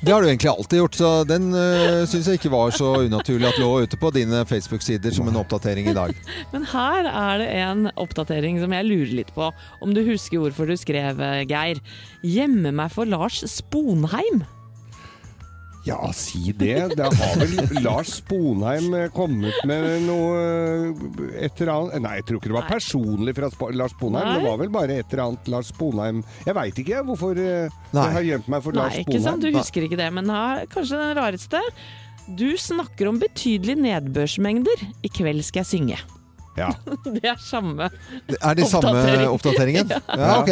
Det 0.00 0.10
har 0.10 0.24
du 0.24 0.26
egentlig 0.26 0.50
alltid 0.50 0.80
gjort, 0.80 0.98
så 0.98 1.10
den 1.28 1.52
uh, 1.54 2.02
syns 2.10 2.26
jeg 2.26 2.40
ikke 2.40 2.50
var 2.50 2.74
så 2.74 2.88
unaturlig 3.06 3.46
at 3.46 3.60
lå 3.62 3.70
ute 3.86 4.00
på 4.00 4.10
dine 4.14 4.42
Facebook-sider 4.48 5.14
som 5.14 5.30
en 5.30 5.38
oppdatering 5.38 5.86
i 5.92 5.94
dag. 5.94 6.16
Men 6.52 6.66
her 6.72 7.06
er 7.06 7.38
det 7.42 7.48
en 7.62 7.86
oppdatering 7.94 8.58
som 8.62 8.74
jeg 8.74 8.88
lurer 8.88 9.14
litt 9.20 9.30
på. 9.36 9.52
Om 9.84 9.94
du 9.94 10.02
husker 10.08 10.42
hvorfor 10.42 10.66
du 10.66 10.74
skrev, 10.78 11.07
eh, 11.16 11.42
Geir. 11.48 11.82
Gjemme 12.26 12.74
meg 12.76 12.92
for 12.94 13.08
Lars 13.08 13.40
Sponheim. 13.48 14.44
Ja, 15.88 16.12
si 16.12 16.52
det. 16.52 16.96
Det 16.96 17.06
har 17.16 17.38
vel 17.40 17.82
Lars 17.84 18.10
Sponheim 18.18 18.92
eh, 18.94 19.06
kommet 19.14 19.56
med 19.68 20.02
noe 20.04 20.40
eh, 20.42 21.46
et 21.46 21.62
eller 21.62 21.72
annet 21.72 22.04
Nei, 22.04 22.16
jeg 22.18 22.26
tror 22.28 22.40
ikke 22.40 22.50
det 22.50 22.56
var 22.58 22.68
personlig 22.68 23.34
fra 23.38 23.48
Sp 23.52 23.70
Lars 23.78 23.94
Sponheim. 23.96 24.26
Nei. 24.26 24.34
Det 24.36 24.50
var 24.50 24.60
vel 24.60 24.74
bare 24.74 24.98
et 25.00 25.14
eller 25.14 25.24
annet 25.28 25.48
Lars 25.54 25.70
Sponheim 25.72 26.20
Jeg 26.44 26.56
veit 26.58 26.82
ikke 26.84 27.00
hvorfor 27.08 27.40
eh, 27.40 27.78
jeg 27.94 28.18
har 28.18 28.28
gjemt 28.32 28.52
meg 28.52 28.66
for 28.66 28.76
Nei, 28.76 28.84
Lars 28.84 29.00
ikke 29.04 29.22
sant? 29.24 29.46
Du 29.48 29.56
husker 29.56 29.88
ikke 29.88 30.00
det, 30.00 30.10
men 30.18 30.28
her, 30.34 30.66
kanskje 30.74 31.00
den 31.00 31.16
rareste. 31.16 31.64
Du 32.28 32.48
snakker 32.60 33.08
om 33.08 33.22
betydelige 33.22 33.80
nedbørsmengder. 33.80 34.84
I 35.00 35.12
kveld 35.14 35.40
skal 35.46 35.64
jeg 35.64 35.72
synge. 35.72 36.00
Ja. 36.58 36.68
Det 37.18 37.24
er 37.24 37.38
samme. 37.40 37.88
Er 38.38 38.58
det 38.58 38.66
samme 38.70 39.04
oppdateringen? 39.30 39.90
Ja, 40.18 40.40
ok. 40.42 40.50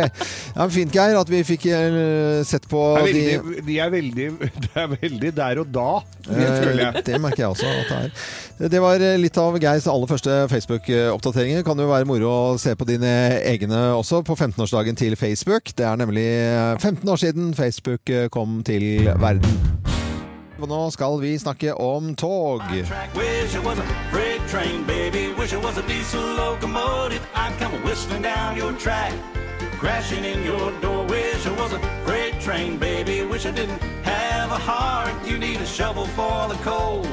Ja, 0.56 0.66
fint, 0.72 0.94
Geir, 0.94 1.16
at 1.18 1.30
vi 1.30 1.40
fikk 1.46 1.66
eh, 1.72 2.40
sett 2.46 2.66
på 2.70 2.80
Det 3.00 3.08
er 3.08 3.12
de 3.12 3.24
veldig, 3.42 3.64
de 3.66 3.78
er 3.82 3.90
veldig, 3.92 4.26
det 4.66 4.72
er 4.82 4.90
veldig 4.94 5.32
der 5.36 5.62
og 5.62 5.72
da, 5.74 5.88
det 6.28 6.36
Eh, 6.46 6.58
føler 6.62 6.82
jeg. 6.84 7.04
Det 7.06 7.20
merker 7.22 7.42
jeg 7.44 7.50
også 7.54 7.70
at 7.70 7.90
det 7.90 7.98
er. 7.98 8.70
Det 8.76 8.80
var 8.82 9.02
eh, 9.04 9.16
litt 9.20 9.36
av 9.40 9.58
Geirs 9.62 9.86
aller 9.90 10.10
første 10.10 10.36
Facebook-oppdateringer. 10.52 11.64
Kan 11.66 11.80
jo 11.82 11.88
være 11.90 12.08
moro 12.08 12.30
å 12.30 12.56
se 12.60 12.74
på 12.78 12.86
dine 12.88 13.12
egne 13.46 13.82
også 13.98 14.22
på 14.26 14.36
15-årsdagen 14.36 14.98
til 14.98 15.16
Facebook. 15.20 15.74
Det 15.76 15.86
er 15.86 16.00
nemlig 16.00 16.26
eh, 16.26 16.72
15 16.80 17.12
år 17.12 17.22
siden 17.22 17.52
Facebook 17.58 18.10
eh, 18.10 18.28
kom 18.32 18.60
til 18.66 19.06
verden. 19.20 19.60
Og 20.56 20.70
nå 20.70 20.78
skal 20.94 21.18
vi 21.20 21.34
snakke 21.38 21.74
om 21.76 22.14
tog. 22.16 22.62
track. 22.88 24.35
Train, 24.48 24.84
baby. 24.84 25.32
Wish 25.32 25.52
it 25.52 25.60
was 25.60 25.76
a 25.76 25.82
diesel 25.88 26.22
locomotive. 26.22 27.26
I'd 27.34 27.58
come 27.58 27.72
whistling 27.82 28.22
down 28.22 28.56
your 28.56 28.72
track, 28.74 29.12
crashing 29.72 30.24
in 30.24 30.44
your 30.44 30.70
door. 30.80 31.04
Wish 31.04 31.44
it 31.44 31.56
was 31.58 31.72
a 31.72 31.80
freight 32.04 32.40
train, 32.40 32.78
baby. 32.78 33.24
Wish 33.24 33.44
I 33.44 33.50
didn't 33.50 33.80
have 34.04 34.52
a 34.52 34.58
heart. 34.58 35.12
You 35.26 35.36
need 35.36 35.60
a 35.60 35.66
shovel 35.66 36.06
for 36.06 36.48
the 36.48 36.54
coal. 36.62 37.04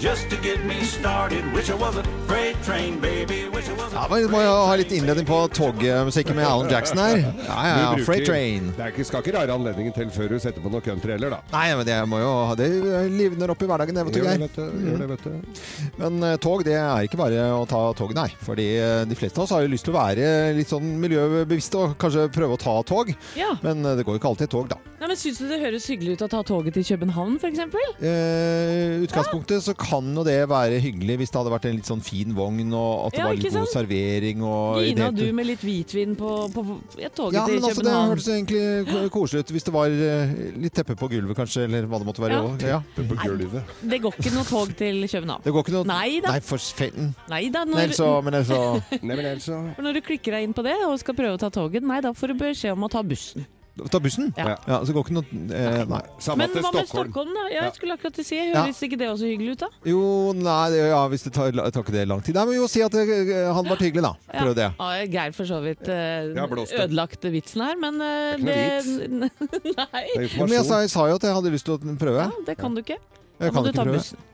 Just 0.00 0.28
to 0.30 0.36
get 0.42 0.64
me 0.66 0.82
started. 0.84 1.44
Wish 1.54 1.70
I 1.70 1.74
was 1.74 1.96
a 1.96 2.02
freight 2.26 2.56
train, 2.62 2.98
baby. 3.00 3.48
Wish 3.54 3.68
it 3.68 3.76
was 3.78 3.92
a 3.92 3.96
Ja, 3.96 4.06
men 4.10 4.22
Vi 4.26 4.28
må 4.32 4.40
jo 4.42 4.50
ha 4.66 4.74
litt 4.76 4.90
innledning 4.92 5.24
på 5.26 5.38
togmusikken 5.54 6.36
med 6.36 6.44
Alan 6.44 6.68
Jackson 6.70 6.98
her. 6.98 7.16
Ja, 7.48 7.56
ja, 7.68 7.74
ja. 7.78 8.04
Freight 8.04 8.26
Train. 8.26 8.72
Det 8.76 8.82
er 8.84 8.92
ikke, 8.92 9.04
skal 9.06 9.22
ikke 9.24 9.34
rare 9.38 9.54
anledningen 9.54 9.94
til 9.96 10.10
før 10.12 10.28
du 10.34 10.38
setter 10.42 10.60
på 10.64 10.72
noe 10.72 10.82
country 10.84 11.14
heller, 11.14 11.36
da. 11.36 11.38
Nei, 11.54 11.66
men 11.78 11.86
det 11.88 11.96
må 12.10 12.18
jo 12.20 12.30
ha 12.50 12.56
Det 12.58 12.68
livner 13.14 13.52
opp 13.54 13.62
i 13.64 13.68
hverdagen, 13.70 13.96
det, 13.96 14.04
vet 14.08 14.16
du, 14.16 14.20
Gjør 14.20 15.04
det, 15.04 15.08
Geir. 15.08 15.22
du. 15.24 15.62
Men 16.02 16.18
eh, 16.28 16.36
tog, 16.42 16.64
det 16.66 16.76
er 16.80 17.06
ikke 17.08 17.20
bare 17.20 17.46
å 17.54 17.62
ta 17.70 17.82
tog, 17.96 18.12
nei. 18.16 18.26
Fordi 18.44 18.66
eh, 18.80 19.04
de 19.08 19.18
fleste 19.18 19.40
av 19.40 19.46
oss 19.46 19.54
har 19.56 19.64
jo 19.64 19.72
lyst 19.72 19.86
til 19.88 19.94
å 19.94 19.98
være 20.00 20.28
litt 20.58 20.72
sånn 20.72 20.90
miljøbevisste 21.04 21.80
og 21.80 21.96
kanskje 22.02 22.26
prøve 22.34 22.58
å 22.58 22.60
ta 22.60 22.76
tog. 22.88 23.14
Ja. 23.38 23.54
Men 23.64 23.84
eh, 23.86 23.96
det 24.00 24.04
går 24.08 24.18
jo 24.18 24.22
ikke 24.22 24.34
alltid 24.34 24.52
tog, 24.52 24.68
da. 24.74 24.80
Nei, 25.00 25.08
men 25.12 25.20
Syns 25.20 25.38
du 25.42 25.48
det 25.50 25.60
høres 25.60 25.86
hyggelig 25.90 26.16
ut 26.18 26.26
å 26.26 26.30
ta 26.32 26.42
toget 26.48 26.76
til 26.78 26.86
København, 26.94 27.36
f.eks.? 27.40 27.60
Eh, 28.04 29.04
utgangspunktet 29.04 29.64
så 29.66 29.74
kan 29.84 30.08
jo 30.16 30.22
det 30.26 30.36
være 30.50 30.78
hyggelig 30.82 31.16
hvis 31.20 31.32
det 31.34 31.38
hadde 31.40 31.52
vært 31.52 31.66
en 31.68 31.76
litt 31.78 31.88
sånn 31.90 32.02
fin 32.04 32.32
vogn, 32.36 32.72
og 32.74 33.06
at 33.06 33.14
det 33.14 33.20
Ja, 33.20 33.26
var 33.28 33.38
litt 33.38 33.44
god 33.50 33.56
sant? 33.60 33.72
servering 33.74 34.42
og 34.44 34.80
Gina 34.84 35.10
det 35.12 35.26
du 35.28 35.32
med 35.36 35.46
litt 35.50 35.62
hvitvin 35.64 36.14
på, 36.18 36.30
på 36.54 36.64
ja, 37.00 37.10
toget 37.14 37.38
ja, 37.38 37.44
til 37.48 37.60
men 37.60 37.68
altså, 37.68 37.84
det 37.84 37.84
København. 37.84 38.12
hørtes 38.14 38.28
egentlig 38.34 39.10
koselig 39.14 39.44
ut 39.44 39.52
hvis 39.56 39.66
det 39.68 39.74
var 39.76 39.96
eh, 40.08 40.34
litt 40.64 40.74
teppe 40.80 40.96
på 40.98 41.08
gulvet, 41.12 41.36
kanskje, 41.38 41.64
eller 41.68 41.86
hva 41.90 42.00
det 42.02 42.08
måtte 42.10 42.24
være. 42.24 42.40
Ja. 42.64 42.74
Ja. 42.74 42.80
På 42.96 43.18
gulvet. 43.22 43.74
Det 43.84 44.00
går 44.04 44.18
ikke 44.20 44.34
noe 44.34 44.46
tog 44.48 44.74
til 44.78 45.02
København. 45.12 45.44
Det 45.44 45.52
går 45.54 45.66
ikke 45.66 45.76
noe 45.78 45.88
Nei 45.92 46.20
da. 46.24 46.34
Nei, 46.34 46.40
for 46.44 46.58
fellen. 46.80 47.12
Nei 47.30 47.42
da, 47.54 47.64
når, 47.68 47.92
så, 47.96 48.10
men 48.24 48.40
altså 48.40 48.60
Nei, 49.02 49.14
men 49.14 49.24
ellers 49.34 49.50
når 49.84 49.98
du 49.98 50.00
klikker 50.06 50.38
deg 50.38 50.48
inn 50.48 50.54
på 50.56 50.64
det 50.66 50.74
og 50.88 50.96
skal 51.02 51.16
prøve 51.18 51.36
å 51.36 51.40
ta 51.44 51.50
toget, 51.54 51.84
nei 51.84 52.00
da 52.04 52.14
får 52.16 52.32
du 52.32 52.40
beskjed 52.40 52.72
om 52.74 52.86
å 52.88 52.90
ta 52.92 53.02
bussen. 53.06 53.44
Ta 53.90 53.98
bussen? 53.98 54.28
Ja. 54.38 54.52
Ja, 54.70 54.76
så 54.86 54.94
går 54.94 55.02
ikke 55.02 55.14
noe 55.16 55.38
eh, 55.50 55.80
Nei. 55.90 55.98
Samme 56.22 56.44
Men 56.44 56.52
til 56.54 56.62
hva 56.62 56.70
med 56.76 56.86
Stockholm. 56.86 57.32
Da? 57.34 57.44
Ja. 57.50 57.64
Jeg 57.66 57.74
skulle 57.74 57.96
akkurat 57.96 58.20
si, 58.22 58.38
Høres 58.52 58.82
ikke 58.86 58.98
det 59.00 59.08
også 59.10 59.26
hyggelig 59.26 59.56
ut, 59.56 59.64
da? 59.64 59.68
Jo, 59.90 60.02
nei, 60.38 60.60
det, 60.70 60.84
ja, 60.92 61.00
hvis 61.10 61.26
det 61.26 61.32
tar, 61.34 61.50
tar 61.58 61.82
ikke 61.82 61.96
det 61.96 62.04
lang 62.06 62.22
tid. 62.22 62.38
Nei, 62.38 62.44
men 62.50 62.58
jo, 62.60 62.68
si 62.70 62.84
at 62.86 62.94
det 62.94 63.02
eh, 63.08 63.50
hadde 63.50 63.72
vært 63.72 63.82
hyggelig, 63.88 64.06
da. 64.06 64.12
Prøv 64.30 64.54
det. 64.60 64.68
Ja, 64.78 64.92
Geir 65.16 65.34
for 65.34 65.50
så 65.50 65.58
vidt 65.64 65.90
eh, 65.90 66.30
Ja, 66.38 66.46
ødelagt 66.84 67.26
vitsen 67.34 67.66
her, 67.66 67.74
men 67.82 67.98
eh, 67.98 68.46
Det 68.46 68.56
er 68.62 68.86
det 68.86 69.18
Nei. 69.24 69.28
Det 69.58 69.74
Nei. 69.74 70.06
Men 70.38 70.56
jeg 70.60 70.70
sa, 70.70 70.80
jeg 70.86 70.94
sa 70.94 71.10
jo 71.10 71.18
at 71.18 71.26
jeg 71.26 71.38
hadde 71.40 71.54
lyst 71.58 71.66
til 71.66 71.74
å 71.74 71.98
prøve. 71.98 72.28
Ja, 72.30 72.46
det 72.46 72.58
kan 72.62 72.78
du 72.78 72.84
ikke. 72.84 73.00
Jeg 73.42 73.50
Da 73.50 73.58
må 73.58 73.66
du 73.66 73.74
ta 73.74 73.82
prøve. 73.82 73.98
bussen. 73.98 74.26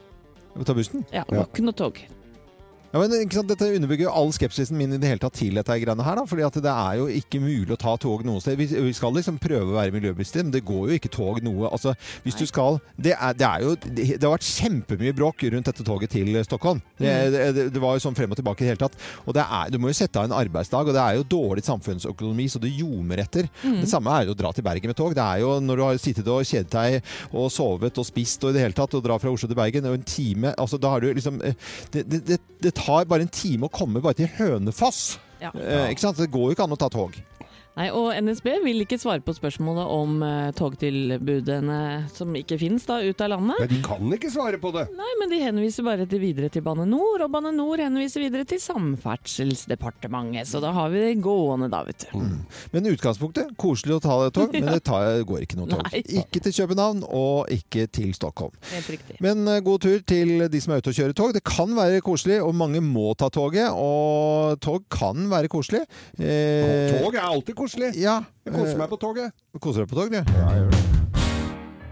Jeg 0.52 0.60
må 0.60 0.68
ta 0.68 0.76
bussen? 0.76 1.04
Ja, 1.14 1.24
det 1.24 1.40
Var 1.40 1.48
ikke 1.48 1.64
noe 1.64 1.80
tog. 1.80 2.04
Ja, 2.90 2.98
men 2.98 3.12
ikke 3.22 3.38
sant, 3.38 3.50
Dette 3.50 3.68
underbygger 3.70 4.08
jo 4.08 4.12
all 4.18 4.32
skepsisen 4.34 4.74
min 4.78 4.96
i 4.96 4.98
det 4.98 5.06
hele 5.06 5.22
tatt 5.22 5.36
til 5.38 5.54
dette 5.54 5.74
greiene 5.78 6.02
her. 6.02 6.18
da, 6.18 6.24
fordi 6.26 6.42
at 6.42 6.56
det 6.64 6.72
er 6.72 6.96
jo 6.98 7.06
ikke 7.20 7.38
mulig 7.42 7.74
å 7.76 7.78
ta 7.78 7.92
tog 8.02 8.24
noe 8.26 8.42
sted. 8.42 8.58
Vi, 8.58 8.66
vi 8.66 8.94
skal 8.96 9.14
liksom 9.14 9.38
prøve 9.42 9.70
å 9.70 9.76
være 9.76 9.94
miljøbevisste, 9.94 10.42
men 10.42 10.50
det 10.54 10.64
går 10.66 10.90
jo 10.90 10.96
ikke 10.98 11.12
tog 11.14 11.38
noe. 11.46 11.70
altså 11.70 11.94
hvis 12.24 12.38
du 12.40 12.42
skal, 12.50 12.80
Det 12.98 13.14
er, 13.14 13.36
det 13.38 13.46
er 13.46 13.62
jo, 13.62 13.76
det, 13.84 14.06
det 14.16 14.26
har 14.26 14.34
vært 14.34 14.48
kjempemye 14.48 15.14
bråk 15.14 15.44
rundt 15.54 15.70
dette 15.70 15.86
toget 15.86 16.10
til 16.16 16.34
Stockholm. 16.48 16.82
Det, 16.98 17.12
det, 17.30 17.66
det 17.76 17.82
var 17.82 17.94
jo 17.94 18.02
sånn 18.02 18.16
frem 18.18 18.34
og 18.34 18.40
tilbake 18.40 18.64
i 18.64 18.66
det 18.66 18.72
hele 18.74 18.82
tatt. 18.82 18.98
Og 19.24 19.38
det 19.38 19.46
er, 19.46 19.70
Du 19.70 19.78
må 19.78 19.92
jo 19.92 19.98
sette 20.00 20.18
av 20.18 20.26
en 20.26 20.36
arbeidsdag, 20.40 20.90
og 20.90 20.98
det 20.98 21.04
er 21.04 21.20
jo 21.20 21.28
dårlig 21.30 21.64
samfunnsøkonomi, 21.68 22.48
så 22.50 22.58
det 22.62 22.72
ljomer 22.74 23.22
etter. 23.22 23.46
Det 23.62 23.86
samme 23.90 24.10
er 24.18 24.26
jo 24.26 24.34
å 24.34 24.40
dra 24.42 24.50
til 24.56 24.66
Bergen 24.66 24.90
med 24.90 24.98
tog. 24.98 25.14
Det 25.14 25.22
er 25.22 25.44
jo 25.44 25.54
når 25.62 25.78
du 25.78 25.86
har 25.86 26.02
sittet 26.02 26.26
og 26.34 26.42
kjedet 26.42 26.74
deg 26.74 27.14
og 27.30 27.46
sovet 27.54 28.02
og 28.02 28.10
spist 28.10 28.42
og 28.42 28.50
i 28.50 28.58
det 28.58 28.66
hele 28.66 28.76
tatt, 28.76 28.98
og 28.98 29.06
dra 29.06 29.20
fra 29.22 29.30
Oslo 29.30 29.46
til 29.46 29.58
Bergen, 29.58 29.86
og 29.86 30.00
en 30.00 30.10
time 30.10 30.54
altså 30.58 30.78
da 30.80 30.90
har 30.96 31.04
du 31.04 31.12
liksom 31.14 31.38
eh, 31.46 31.54
det, 31.94 32.02
det, 32.10 32.20
det, 32.26 32.38
det 32.66 32.74
tar 32.80 33.08
bare 33.10 33.26
en 33.26 33.32
time 33.32 33.68
å 33.68 33.72
komme 33.72 34.02
bare 34.02 34.18
til 34.22 34.30
Hønefoss. 34.38 35.18
Ja. 35.40 35.52
Eh, 35.54 35.90
ikke 35.92 36.04
sant? 36.08 36.20
Det 36.20 36.30
går 36.32 36.50
jo 36.50 36.56
ikke 36.56 36.66
an 36.66 36.76
å 36.76 36.80
ta 36.80 36.90
tog. 36.92 37.16
Nei, 37.78 37.86
og 37.94 38.10
NSB 38.18 38.48
vil 38.64 38.82
ikke 38.82 38.98
svare 39.00 39.22
på 39.24 39.32
spørsmålet 39.36 39.86
om 39.94 40.16
eh, 40.26 40.48
togtilbudene 40.58 41.76
som 42.12 42.34
ikke 42.36 42.58
finnes 42.60 42.82
da, 42.88 42.98
ut 43.06 43.22
av 43.22 43.30
landet. 43.32 43.60
Nei, 43.62 43.68
de 43.70 43.78
kan 43.84 44.14
ikke 44.16 44.30
svare 44.34 44.58
på 44.60 44.72
det. 44.74 44.82
Nei, 44.98 45.10
men 45.20 45.30
de 45.30 45.38
henviser 45.44 45.86
bare 45.86 46.04
til 46.10 46.20
videre 46.20 46.50
til 46.52 46.64
Bane 46.66 46.84
Nor, 46.90 47.22
og 47.24 47.30
Bane 47.32 47.52
Nor 47.54 47.80
henviser 47.80 48.24
videre 48.24 48.44
til 48.50 48.58
Samferdselsdepartementet. 48.60 50.50
Så 50.50 50.60
da 50.64 50.72
har 50.76 50.90
vi 50.92 51.04
det 51.04 51.12
gående, 51.24 51.70
da, 51.72 51.84
vet 51.86 52.08
du. 52.10 52.18
Men 52.74 52.90
utgangspunktet 52.90 53.54
koselig 53.60 53.96
å 54.00 54.02
ta 54.02 54.18
tog, 54.34 54.50
men 54.56 54.72
det 54.74 54.82
tar, 54.90 55.22
går 55.30 55.46
ikke 55.46 55.60
noe 55.60 55.70
tog. 55.70 55.84
Nei. 55.88 56.02
Ikke 56.24 56.42
til 56.44 56.56
København, 56.58 57.04
og 57.06 57.48
ikke 57.54 57.86
til 57.94 58.10
Stockholm. 58.18 58.52
Helt 58.74 58.90
riktig. 58.96 59.20
Men 59.24 59.46
eh, 59.46 59.62
god 59.64 59.86
tur 59.86 60.02
til 60.10 60.46
de 60.50 60.60
som 60.64 60.74
er 60.74 60.82
ute 60.82 60.92
og 60.92 60.98
kjører 60.98 61.16
tog. 61.16 61.32
Det 61.38 61.44
kan 61.46 61.72
være 61.78 62.02
koselig, 62.04 62.40
og 62.44 62.52
mange 62.58 62.82
må 62.84 63.12
ta 63.14 63.30
toget. 63.32 63.70
Og 63.78 64.58
tog 64.64 64.84
kan 64.92 65.30
være 65.30 65.48
koselig. 65.52 65.84
Eh, 66.18 66.98
Tog 66.98 67.14
er 67.14 67.24
alltid 67.30 67.56
koselig. 67.60 67.94
Ja. 68.00 68.22
Jeg 68.46 68.56
koser 68.56 68.80
meg 68.80 68.90
på 68.90 69.00
toget. 69.00 69.36
Koser 69.60 69.84
deg 69.84 69.92
på 69.92 70.00
tog, 70.00 70.14
du? 70.14 70.86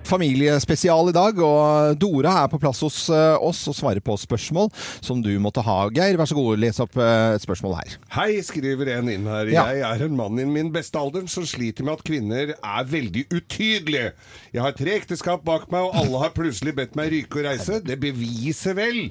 Familiespesial 0.08 1.10
i 1.10 1.12
dag, 1.12 1.36
og 1.44 1.98
Dora 2.00 2.30
er 2.40 2.46
på 2.48 2.56
plass 2.62 2.78
hos 2.80 2.96
eh, 3.12 3.34
oss 3.44 3.60
og 3.68 3.74
svarer 3.76 4.00
på 4.00 4.14
spørsmål 4.16 4.70
som 5.04 5.20
du 5.20 5.34
måtte 5.44 5.60
ha. 5.66 5.82
Geir, 5.92 6.16
vær 6.16 6.30
så 6.30 6.38
god, 6.38 6.56
les 6.62 6.80
opp 6.80 6.96
eh, 6.96 7.34
et 7.36 7.44
spørsmål 7.44 7.76
her. 7.82 7.98
Hei, 8.14 8.38
skriver 8.46 8.94
en 8.94 9.10
inn 9.12 9.28
her. 9.28 9.50
Ja. 9.52 9.66
Jeg 9.76 9.84
er 9.84 10.06
en 10.06 10.16
mann 10.16 10.40
i 10.40 10.46
min 10.48 10.72
beste 10.72 10.96
alder 10.96 11.28
som 11.28 11.44
sliter 11.44 11.84
med 11.84 11.98
at 11.98 12.06
kvinner 12.08 12.54
er 12.56 12.88
veldig 12.88 13.26
utydelige. 13.34 14.14
Jeg 14.56 14.64
har 14.64 14.78
tre 14.80 14.96
ekteskap 14.96 15.44
bak 15.44 15.68
meg, 15.74 15.90
og 15.90 16.00
alle 16.00 16.24
har 16.24 16.32
plutselig 16.36 16.72
bedt 16.80 16.96
meg 16.96 17.12
ryke 17.12 17.42
og 17.42 17.50
reise. 17.50 17.82
Det 17.84 18.00
beviser 18.00 18.80
vel 18.80 19.10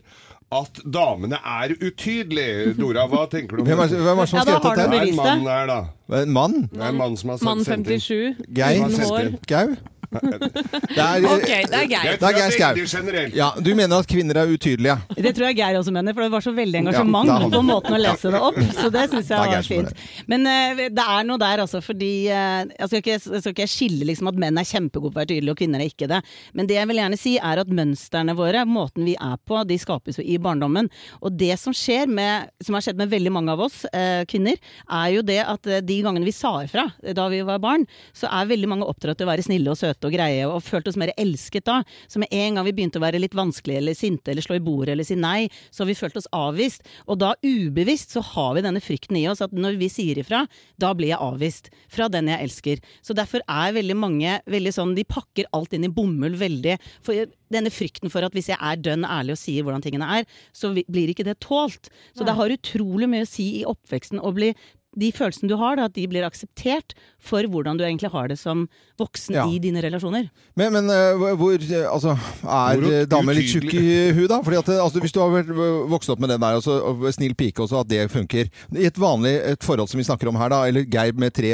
at 0.51 0.79
damene 0.93 1.35
er 1.43 1.73
utydelige. 1.83 2.73
Dora, 2.79 3.03
hva 3.11 3.25
tenker 3.31 3.57
du 3.57 3.61
om 3.63 3.67
Hvem 3.67 3.81
er, 3.83 3.87
hvem 3.87 4.21
er 4.21 4.21
det 4.21 4.29
som 4.31 4.37
Ja, 4.37 4.43
skrevet 4.45 4.63
dette? 4.63 4.85
Det 4.91 4.99
er 4.99 5.09
en 5.09 5.15
mann 5.19 5.47
her, 5.51 5.65
da. 5.67 5.79
En 6.21 6.31
mann? 6.31 6.55
Det 6.71 6.81
er 6.81 6.93
en 6.93 6.99
mann 7.01 7.17
som 7.19 7.33
har 7.33 7.43
Mann 7.43 7.63
sendt 7.67 7.89
inn. 7.91 7.99
57, 7.99 8.47
Geir? 8.55 9.39
Gau? 9.51 9.75
Det 10.07 11.03
er, 11.03 11.25
Ok, 11.27 11.49
det 11.67 11.77
er 11.77 11.87
Geir. 11.91 12.17
Det 12.19 12.27
er 12.27 12.37
Geir 12.37 12.53
Skau. 12.55 13.31
ja, 13.35 13.47
du 13.59 13.69
mener 13.75 13.99
at 13.99 14.07
kvinner 14.09 14.39
er 14.39 14.51
utydelige? 14.51 14.95
Det 15.17 15.33
tror 15.35 15.49
jeg 15.49 15.57
Geir 15.59 15.79
også 15.79 15.91
mener, 15.93 16.15
for 16.15 16.23
det 16.23 16.31
var 16.31 16.45
så 16.45 16.53
veldig 16.55 16.81
engasjement 16.83 17.27
Ja, 17.27 17.49
på 17.51 17.61
måten 17.65 17.97
å 17.97 17.99
lese 17.99 18.31
det 18.33 18.41
opp. 18.49 18.59
Så 18.77 18.91
det 18.93 19.07
syns 19.11 19.31
jeg 19.33 19.51
var 19.51 19.67
fint. 19.67 20.03
Men 20.31 20.47
uh, 20.47 20.83
det 20.95 21.07
er 21.17 21.27
noe 21.27 21.41
der, 21.41 21.63
altså. 21.65 21.81
Fordi 21.83 22.11
uh, 22.31 22.63
jeg, 22.71 22.87
skal 22.87 23.01
ikke, 23.01 23.17
jeg 23.17 23.43
skal 23.43 23.55
ikke 23.55 23.69
skille 23.71 24.07
liksom 24.07 24.31
at 24.31 24.39
menn 24.39 24.61
er 24.61 24.69
kjempegode 24.69 25.11
på 25.11 25.17
å 25.17 25.21
være 25.21 25.31
tydelige, 25.33 25.55
og 25.55 25.61
kvinner 25.61 25.83
er 25.83 25.91
ikke 25.91 26.09
det. 26.11 26.21
Men 26.57 26.71
det 26.71 26.79
jeg 26.79 26.91
vil 26.91 27.01
gjerne 27.03 27.19
si, 27.19 27.35
er 27.51 27.63
at 27.63 27.73
mønstrene 27.81 28.37
våre, 28.37 28.63
måten 28.69 29.07
vi 29.07 29.17
er 29.19 29.35
på, 29.47 29.59
de 29.67 29.79
skapes 29.81 30.21
jo 30.21 30.25
i 30.25 30.39
barndommen. 30.41 30.91
Og 31.19 31.35
det 31.35 31.53
som 31.59 31.75
skjer 31.75 32.07
med, 32.07 32.53
som 32.63 32.77
har 32.77 32.85
skjedd 32.85 33.01
med 33.01 33.11
veldig 33.11 33.35
mange 33.35 33.55
av 33.57 33.65
oss 33.67 33.83
uh, 33.91 34.23
kvinner, 34.29 34.55
er 34.87 35.11
jo 35.17 35.25
det 35.27 35.41
at 35.43 35.71
de 35.83 35.99
gangene 36.03 36.27
vi 36.27 36.35
sa 36.35 36.53
ifra 36.63 36.87
da 37.17 37.27
vi 37.31 37.43
var 37.45 37.59
barn, 37.63 37.83
så 38.15 38.29
er 38.31 38.49
veldig 38.49 38.71
mange 38.71 38.87
oppdratt 38.87 39.19
til 39.19 39.27
å 39.27 39.31
være 39.33 39.45
snille 39.45 39.71
og 39.73 39.79
søte 39.79 39.96
og 40.05 40.13
greie, 40.13 40.45
og 40.47 40.63
følte 40.65 40.91
oss 40.91 40.99
mer 40.99 41.13
elsket 41.17 41.65
da. 41.67 41.79
Så 42.11 42.21
med 42.21 42.31
en 42.35 42.57
gang 42.57 42.67
vi 42.67 42.75
begynte 42.77 43.01
å 43.01 43.05
være 43.05 43.21
litt 43.21 43.37
vanskelige 43.37 43.81
eller 43.81 43.97
sinte 43.97 44.33
eller 44.33 44.45
slå 44.45 44.59
i 44.59 44.63
bordet 44.63 44.93
eller 44.93 45.07
si 45.07 45.17
nei, 45.17 45.47
så 45.71 45.83
har 45.83 45.91
vi 45.91 45.97
følt 45.97 46.19
oss 46.19 46.29
avvist. 46.35 46.85
Og 47.07 47.19
da 47.23 47.33
ubevisst 47.43 48.15
så 48.15 48.23
har 48.33 48.53
vi 48.57 48.65
denne 48.65 48.83
frykten 48.83 49.17
i 49.19 49.25
oss 49.31 49.43
at 49.45 49.55
når 49.55 49.79
vi 49.81 49.89
sier 49.91 50.21
ifra, 50.21 50.43
da 50.77 50.93
blir 50.97 51.13
jeg 51.13 51.21
avvist 51.23 51.71
fra 51.93 52.09
den 52.11 52.31
jeg 52.31 52.49
elsker. 52.49 52.83
Så 53.01 53.15
derfor 53.17 53.43
er 53.47 53.75
veldig 53.77 53.97
mange 53.97 54.37
veldig 54.51 54.73
sånn, 54.75 54.95
de 54.97 55.07
pakker 55.07 55.49
alt 55.55 55.75
inn 55.75 55.87
i 55.87 55.93
bomull 55.93 56.37
veldig. 56.39 56.77
For 57.05 57.27
denne 57.53 57.71
frykten 57.71 58.11
for 58.11 58.25
at 58.27 58.35
hvis 58.35 58.51
jeg 58.51 58.59
er 58.59 58.81
dønn 58.83 59.07
ærlig 59.07 59.37
og 59.37 59.41
sier 59.41 59.65
hvordan 59.65 59.83
tingene 59.85 60.09
er, 60.19 60.27
så 60.55 60.73
blir 60.75 61.13
ikke 61.13 61.27
det 61.27 61.39
tålt. 61.43 61.91
Så 62.15 62.27
det 62.27 62.35
har 62.37 62.53
utrolig 62.53 63.09
mye 63.11 63.27
å 63.27 63.29
si 63.29 63.47
i 63.61 63.67
oppveksten 63.67 64.21
å 64.21 64.33
bli 64.35 64.53
de 64.97 65.11
følelsene 65.13 65.49
du 65.51 65.55
har, 65.61 65.77
da, 65.77 65.85
at 65.89 65.95
de 65.95 66.07
blir 66.09 66.25
akseptert 66.27 66.95
for 67.27 67.45
hvordan 67.49 67.77
du 67.79 67.83
egentlig 67.85 68.09
har 68.13 68.27
det 68.31 68.37
som 68.39 68.65
voksen 68.97 69.35
Ja. 69.35 69.43
i 69.45 69.59
dine 69.61 69.81
relasjoner. 69.83 70.29
Men, 70.57 70.73
men 70.73 70.87
uh, 70.89 71.35
hvor 71.37 71.53
eh, 71.61 71.85
Altså, 71.87 72.15
er 72.43 72.79
Hvor 72.81 72.93
eh, 72.93 73.05
damer 73.09 73.37
litt 73.37 73.51
tjukk 73.51 73.73
i 73.77 74.11
huet, 74.17 74.29
da? 74.31 74.39
Fordi 74.41 74.57
at 74.57 74.69
altså, 74.81 75.01
Hvis 75.03 75.13
du 75.13 75.19
har 75.21 75.29
vært 75.33 75.51
vokst 75.91 76.09
opp 76.09 76.19
med 76.23 76.31
den 76.33 76.41
der, 76.41 76.57
altså, 76.57 76.79
og 76.81 77.05
snill 77.13 77.35
pike 77.37 77.61
også, 77.61 77.83
at 77.83 77.91
det 77.91 78.07
funker 78.11 78.49
I 78.73 78.87
et 78.89 78.97
vanlig 78.97 79.35
et 79.53 79.63
forhold 79.63 79.91
som 79.91 80.01
vi 80.01 80.05
snakker 80.07 80.31
om 80.31 80.39
her, 80.41 80.49
da, 80.49 80.63
eller 80.69 80.87
Geir 80.89 81.13
med 81.19 81.35
tre 81.37 81.51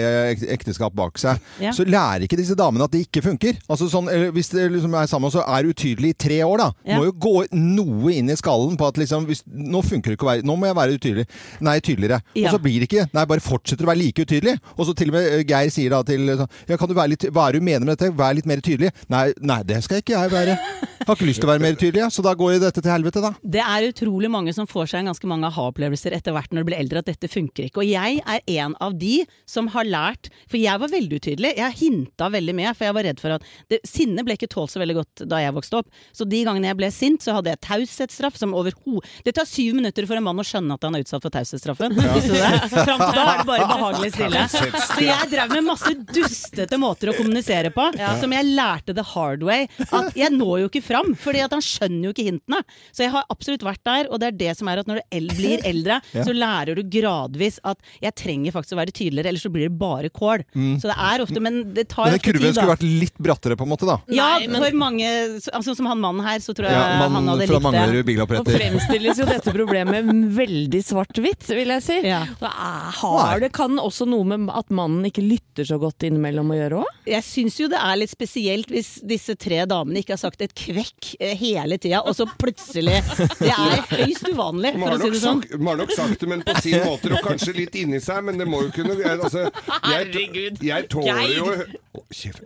ekteskap 0.54 0.96
bak 0.96 1.20
seg, 1.20 1.42
Ja. 1.60 1.74
så 1.76 1.84
lærer 1.88 2.24
ikke 2.28 2.40
disse 2.40 2.56
damene 2.56 2.88
at 2.88 2.94
det 2.96 3.04
ikke 3.08 3.24
funker. 3.26 3.60
Altså 3.68 3.90
sånn, 3.92 4.08
Hvis 4.34 4.54
det 4.54 4.70
liksom 4.72 4.96
er 4.96 5.10
sammen, 5.12 5.32
så 5.34 5.44
er 5.44 5.68
utydelig 5.68 6.14
i 6.14 6.18
tre 6.28 6.40
år, 6.46 6.58
da. 6.64 6.70
Ja. 6.88 6.98
Må 7.00 7.10
jo 7.10 7.16
gå 7.28 7.36
noe 7.52 8.14
inn 8.14 8.30
i 8.32 8.38
skallen 8.40 8.78
på 8.80 8.88
at 8.88 8.98
liksom 9.02 9.28
hvis, 9.28 9.44
Nå 9.48 9.82
funker 9.84 10.14
det 10.14 10.18
ikke 10.18 10.28
å 10.28 10.32
være 10.32 10.48
Nå 10.48 10.56
må 10.60 10.70
jeg 10.70 10.78
være 10.80 10.98
utydelig. 10.98 11.28
Nei, 11.66 11.80
tydeligere. 11.84 12.22
Ja. 12.36 12.48
Og 12.48 12.56
så 12.58 12.62
blir 12.64 12.80
det 12.80 12.88
ikke. 12.92 13.08
Nei, 13.14 13.26
bare 13.30 13.33
fortsetter 13.42 13.88
å 13.88 13.90
være 13.90 14.02
like 14.02 14.26
utydelig. 14.28 14.58
Og 14.78 14.86
så 14.88 14.94
til 14.98 15.10
og 15.10 15.18
med 15.18 15.30
eh, 15.32 15.46
Geir 15.50 15.72
sier 15.74 15.94
da 15.94 16.04
til 16.06 16.30
sånn 16.38 16.50
Ja, 16.70 16.78
kan 16.78 16.90
du 16.90 16.96
være 16.98 17.14
litt 17.16 17.26
Hva 17.34 17.48
er 17.48 17.56
det 17.56 17.64
du 17.64 17.66
mener 17.66 17.88
med 17.88 17.96
dette? 17.96 18.14
Vær 18.14 18.36
litt 18.38 18.50
mer 18.50 18.62
tydelig. 18.64 18.92
Nei, 19.12 19.26
nei, 19.42 19.62
det 19.68 19.82
skal 19.86 20.04
ikke 20.04 20.16
jeg 20.16 20.34
være. 20.34 20.58
Jeg 21.04 21.10
har 21.10 21.18
ikke 21.18 21.28
lyst 21.28 21.42
til 21.44 21.50
å 21.50 21.52
være 21.52 21.64
mer 21.66 21.76
tydelig, 21.76 22.00
jeg. 22.06 22.16
så 22.16 22.24
da 22.24 22.32
går 22.40 22.54
jo 22.54 22.60
dette 22.64 22.80
til 22.80 22.92
helvete, 22.94 23.24
da. 23.24 23.34
Det 23.56 23.64
er 23.64 23.88
utrolig 23.90 24.30
mange 24.32 24.54
som 24.56 24.68
får 24.70 24.92
seg 24.92 25.02
en 25.02 25.10
ganske 25.12 25.28
mange 25.28 25.50
aha-opplevelser 25.50 26.16
etter 26.16 26.36
hvert 26.36 26.54
når 26.56 26.64
du 26.64 26.70
blir 26.70 26.80
eldre, 26.80 27.02
at 27.04 27.10
dette 27.10 27.28
funker 27.28 27.68
ikke. 27.68 27.82
Og 27.84 27.90
jeg 27.90 28.22
er 28.24 28.44
en 28.62 28.78
av 28.84 28.96
de 29.00 29.18
som 29.50 29.68
har 29.74 29.88
lært 29.88 30.30
For 30.48 30.60
jeg 30.60 30.80
var 30.80 30.92
veldig 30.92 31.20
utydelig. 31.20 31.52
Jeg 31.58 31.78
hinta 31.82 32.30
veldig 32.32 32.56
med, 32.56 32.70
for 32.78 32.88
jeg 32.88 32.96
var 32.96 33.08
redd 33.10 33.20
for 33.20 33.36
at 33.36 33.48
det, 33.72 33.82
Sinne 33.88 34.24
ble 34.24 34.38
ikke 34.38 34.52
tålt 34.52 34.72
så 34.74 34.80
veldig 34.82 34.96
godt 35.02 35.26
da 35.30 35.42
jeg 35.44 35.56
vokste 35.56 35.82
opp. 35.82 35.92
Så 36.16 36.28
de 36.30 36.44
gangene 36.48 36.70
jeg 36.70 36.80
ble 36.80 36.90
sint, 36.94 37.24
så 37.24 37.36
hadde 37.38 37.52
jeg 37.52 37.62
taushetsstraff 37.68 38.40
som 38.40 38.56
overhodet 38.58 39.10
Det 39.26 39.36
tar 39.36 39.48
syv 39.50 39.76
minutter 39.78 40.08
for 40.08 40.20
en 40.20 40.26
mann 40.26 40.40
å 40.40 40.46
skjønne 40.48 40.78
at 40.78 40.88
han 40.88 40.96
er 40.96 41.04
utsatt 41.04 41.24
for 41.26 41.34
taushetsstraffen. 41.34 41.98
Ja. 42.00 42.52
Fram 42.72 43.02
til 43.04 43.13
da 43.16 43.24
er 43.34 43.38
det 43.42 43.48
bare 43.48 43.68
behagelig 43.72 44.12
stille. 44.16 44.44
Så 44.52 45.00
jeg 45.04 45.30
drev 45.32 45.54
med 45.54 45.64
masse 45.68 45.94
dustete 46.14 46.80
måter 46.82 47.12
å 47.12 47.16
kommunisere 47.18 47.72
på, 47.74 47.86
som 48.22 48.32
jeg 48.36 48.50
lærte 48.56 48.96
the 48.98 49.04
hard 49.14 49.44
way. 49.48 49.68
At 49.92 50.14
jeg 50.18 50.32
når 50.36 50.64
jo 50.64 50.70
ikke 50.72 50.84
fram, 50.86 51.14
fordi 51.20 51.44
at 51.46 51.52
han 51.56 51.64
skjønner 51.64 52.10
jo 52.10 52.14
ikke 52.16 52.28
hintene. 52.30 52.62
Så 52.92 53.06
jeg 53.06 53.12
har 53.14 53.26
absolutt 53.34 53.64
vært 53.66 53.84
der, 53.88 54.10
og 54.12 54.20
det 54.22 54.28
er 54.34 54.38
det 54.44 54.54
som 54.60 54.68
er 54.72 54.82
at 54.84 54.88
når 54.90 55.02
du 55.02 55.18
el 55.20 55.28
blir 55.38 55.64
eldre, 55.66 56.00
Ja. 56.14 56.24
så 56.28 56.34
lærer 56.36 56.76
du 56.78 56.84
gradvis 56.94 57.60
at 57.66 57.80
jeg 58.04 58.14
trenger 58.20 58.54
faktisk 58.54 58.76
å 58.76 58.80
være 58.82 58.94
tydeligere, 58.94 59.32
ellers 59.32 59.44
så 59.46 59.52
blir 59.54 59.70
det 59.70 59.78
bare 59.80 60.10
kål. 60.14 60.44
Så 60.82 60.90
det 60.92 60.96
er 61.00 61.24
ofte, 61.24 61.40
men 61.42 61.62
det 61.74 61.88
tar 61.94 62.10
Men 62.10 62.18
den 62.18 62.24
kurven 62.26 62.44
tid, 62.48 62.56
skulle 62.58 62.74
vært 62.76 62.86
litt 62.86 63.18
brattere, 63.18 63.58
på 63.58 63.66
en 63.66 63.72
måte, 63.74 63.88
da. 63.90 63.98
Ja, 64.14 64.28
Nei, 64.40 64.48
men- 64.48 64.62
for 64.64 64.78
mange, 64.78 65.10
altså 65.54 65.76
som 65.76 65.88
han 65.90 66.00
mannen 66.04 66.24
her, 66.26 66.40
så 66.44 66.54
tror 66.56 66.68
jeg 66.70 66.74
Ja, 66.76 66.84
han 67.08 67.28
hadde 67.28 67.48
likt 67.48 67.72
det. 67.74 67.84
Nå 67.94 68.04
biloppretter. 68.08 68.58
fremstilles 68.60 69.18
jo 69.22 69.26
dette 69.26 69.54
problemet 69.56 70.06
veldig 70.38 70.82
svart-hvitt, 70.86 71.48
vil 71.54 71.74
jeg 71.76 71.84
si. 71.84 71.98
Ja. 72.08 72.24
Da 72.40 72.48
er- 72.52 72.92
har 73.04 73.44
det 73.44 73.52
kan 73.56 73.78
også 73.82 74.08
noe 74.10 74.26
med 74.34 74.50
at 74.56 74.72
mannen 74.74 75.06
ikke 75.10 75.24
lytter 75.24 75.68
så 75.68 75.78
godt 75.82 76.06
innimellom 76.08 76.50
å 76.54 76.58
gjøre 76.58 76.80
òg? 76.82 76.92
Jeg 77.12 77.26
syns 77.28 77.60
jo 77.62 77.68
det 77.72 77.80
er 77.84 78.00
litt 78.00 78.12
spesielt 78.14 78.72
hvis 78.74 78.96
disse 79.06 79.36
tre 79.40 79.62
damene 79.70 80.02
ikke 80.02 80.16
har 80.16 80.22
sagt 80.24 80.42
et 80.46 80.56
kvekk 80.58 81.14
eh, 81.20 81.36
hele 81.40 81.78
tida, 81.82 82.02
og 82.08 82.16
så 82.18 82.26
plutselig 82.40 83.00
Det 83.40 83.52
er 83.52 83.84
høyst 83.92 84.28
uvanlig, 84.32 84.74
for 84.80 84.96
å 84.96 85.00
si 85.04 85.12
det 85.14 85.22
sånn. 85.24 85.44
de 85.52 85.60
har 85.68 85.80
nok 85.84 85.94
sagt 85.96 86.20
det, 86.24 86.30
men 86.32 86.44
på 86.48 86.56
sin 86.64 86.80
måte, 86.88 87.12
og 87.14 87.26
kanskje 87.28 87.56
litt 87.60 87.76
inni 87.84 88.00
seg, 88.04 88.24
men 88.28 88.40
det 88.42 88.48
må 88.50 88.64
jo 88.66 88.72
kunne 88.76 88.96
jeg, 89.00 89.20
altså, 89.20 89.46
jeg, 89.48 89.74
Herregud. 89.90 90.64
jeg 90.64 90.88
tåler 90.94 91.34
jo. 91.38 91.50
Kjeft- 92.14 92.42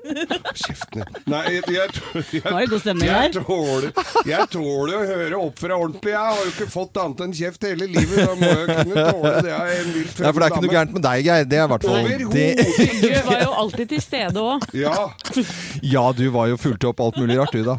Kjeften 0.58 1.04
Nei, 1.32 1.42
jeg, 1.56 1.64
jeg, 1.72 1.92
jeg, 2.34 2.42
er 2.44 2.64
jeg, 3.08 3.32
tåler, 3.38 3.88
jeg 4.28 4.48
tåler 4.52 4.96
å 4.98 5.04
høre 5.08 5.40
opp 5.40 5.62
fra 5.62 5.78
ordentlig. 5.80 6.12
Jeg 6.14 6.20
har 6.20 6.42
jo 6.44 6.52
ikke 6.52 6.68
fått 6.72 7.00
annet 7.02 7.24
enn 7.26 7.36
kjeft 7.38 7.68
hele 7.68 7.88
livet. 7.90 8.18
Da 8.28 8.36
må 8.40 8.50
jeg 8.52 8.68
kunne 8.82 9.06
tåle 9.12 9.34
det 9.46 9.54
av 9.56 9.72
en 9.72 9.92
vilt 9.96 10.22
Ja, 10.24 10.32
for 10.34 10.44
det 10.44 10.47
er 10.48 10.56
ikke 10.56 10.64
noe 10.66 10.74
gærent 10.76 10.94
med 10.98 11.04
deg, 11.06 11.24
Geir. 11.28 11.46
Det 11.48 11.58
er 11.60 11.64
i 11.64 11.72
hvert 11.72 11.86
fall 11.88 12.08
det. 12.08 12.18
Du 13.04 13.30
var 13.30 13.42
jo 13.44 13.52
alltid 13.64 13.90
til 13.94 14.02
stede 14.02 14.44
òg. 14.44 14.68
Ja. 14.78 14.96
Ja, 15.88 16.02
du 16.12 16.24
var 16.34 16.48
jo 16.50 16.56
fulgte 16.58 16.88
opp 16.90 17.00
alt 17.04 17.18
mulig 17.22 17.36
rart, 17.38 17.52
du, 17.54 17.62
da. 17.64 17.76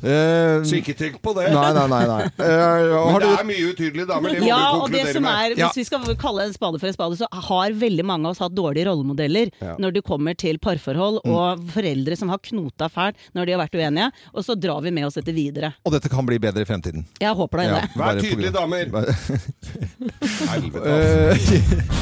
Uh, 0.00 0.64
Så 0.64 0.78
ikke 0.80 0.94
tenk 0.96 1.18
på 1.22 1.34
det. 1.36 1.50
Nei, 1.52 1.66
nei, 1.76 1.82
nei. 1.92 1.98
nei. 2.08 2.22
Eh, 2.40 2.94
Men 2.96 3.18
det 3.20 3.26
du 3.28 3.34
er 3.36 3.44
mye 3.50 3.66
utydelige 3.72 4.06
damer, 4.08 4.32
det 4.32 4.40
må 4.40 4.48
Ja, 4.48 4.56
du 4.56 4.80
og 4.80 4.88
det 4.90 5.02
konkludere 5.02 5.12
som 5.12 5.22
med. 5.26 5.32
er, 5.36 5.54
Ja. 5.60 5.68
Hvis 5.68 5.76
vi 5.82 5.84
skal 5.90 6.16
kalle 6.22 6.46
en 6.48 6.54
spade 6.56 6.80
for 6.80 6.88
en 6.88 6.96
spade, 6.96 7.18
så 7.20 7.28
har 7.50 7.76
veldig 7.76 8.04
mange 8.08 8.24
av 8.26 8.30
oss 8.34 8.40
hatt 8.42 8.54
dårlige 8.56 8.86
rollemodeller 8.88 9.52
Ja. 9.60 9.76
når 9.78 9.92
det 9.98 10.04
kommer 10.08 10.34
til 10.36 10.58
parforhold, 10.58 11.20
Mm. 11.26 11.34
og 11.36 11.60
foreldre 11.76 12.16
som 12.16 12.28
har 12.32 12.38
knota 12.38 12.88
fælt 12.88 13.16
når 13.36 13.46
de 13.46 13.52
har 13.52 13.60
vært 13.66 13.76
uenige, 13.76 14.08
og 14.34 14.44
så 14.44 14.56
drar 14.58 14.80
vi 14.82 14.90
med 14.90 15.04
oss 15.06 15.14
dette 15.20 15.34
videre. 15.36 15.74
Og 15.84 15.92
dette 15.92 16.08
kan 16.08 16.24
bli 16.26 16.38
bedre 16.38 16.62
i 16.62 16.64
fremtiden. 16.64 17.04
Jeg 17.20 17.34
håper 17.36 17.56
da 17.56 17.62
Ja, 17.62 17.80
det. 17.80 17.90
Vær 17.96 18.20
tydelige, 18.20 18.52
damer. 18.52 18.86
Helvete, 20.50 20.80
altså. 20.88 21.92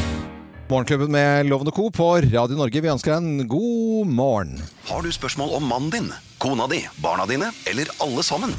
Morgenklubben 0.69 1.13
med 1.13 1.47
Lovende 1.47 1.73
Co. 1.73 1.91
på 1.91 2.07
Radio 2.21 2.57
Norge. 2.57 2.81
Vi 2.81 2.91
ønsker 2.91 3.13
deg 3.13 3.23
en 3.23 3.49
god 3.49 4.09
morgen. 4.11 4.55
Har 4.89 5.05
du 5.05 5.13
spørsmål 5.13 5.53
om 5.59 5.67
mannen 5.71 5.91
din, 5.93 6.09
kona 6.43 6.67
di, 6.71 6.81
barna 7.05 7.27
dine 7.31 7.51
eller 7.71 7.91
alle 8.03 8.25
sammen? 8.27 8.55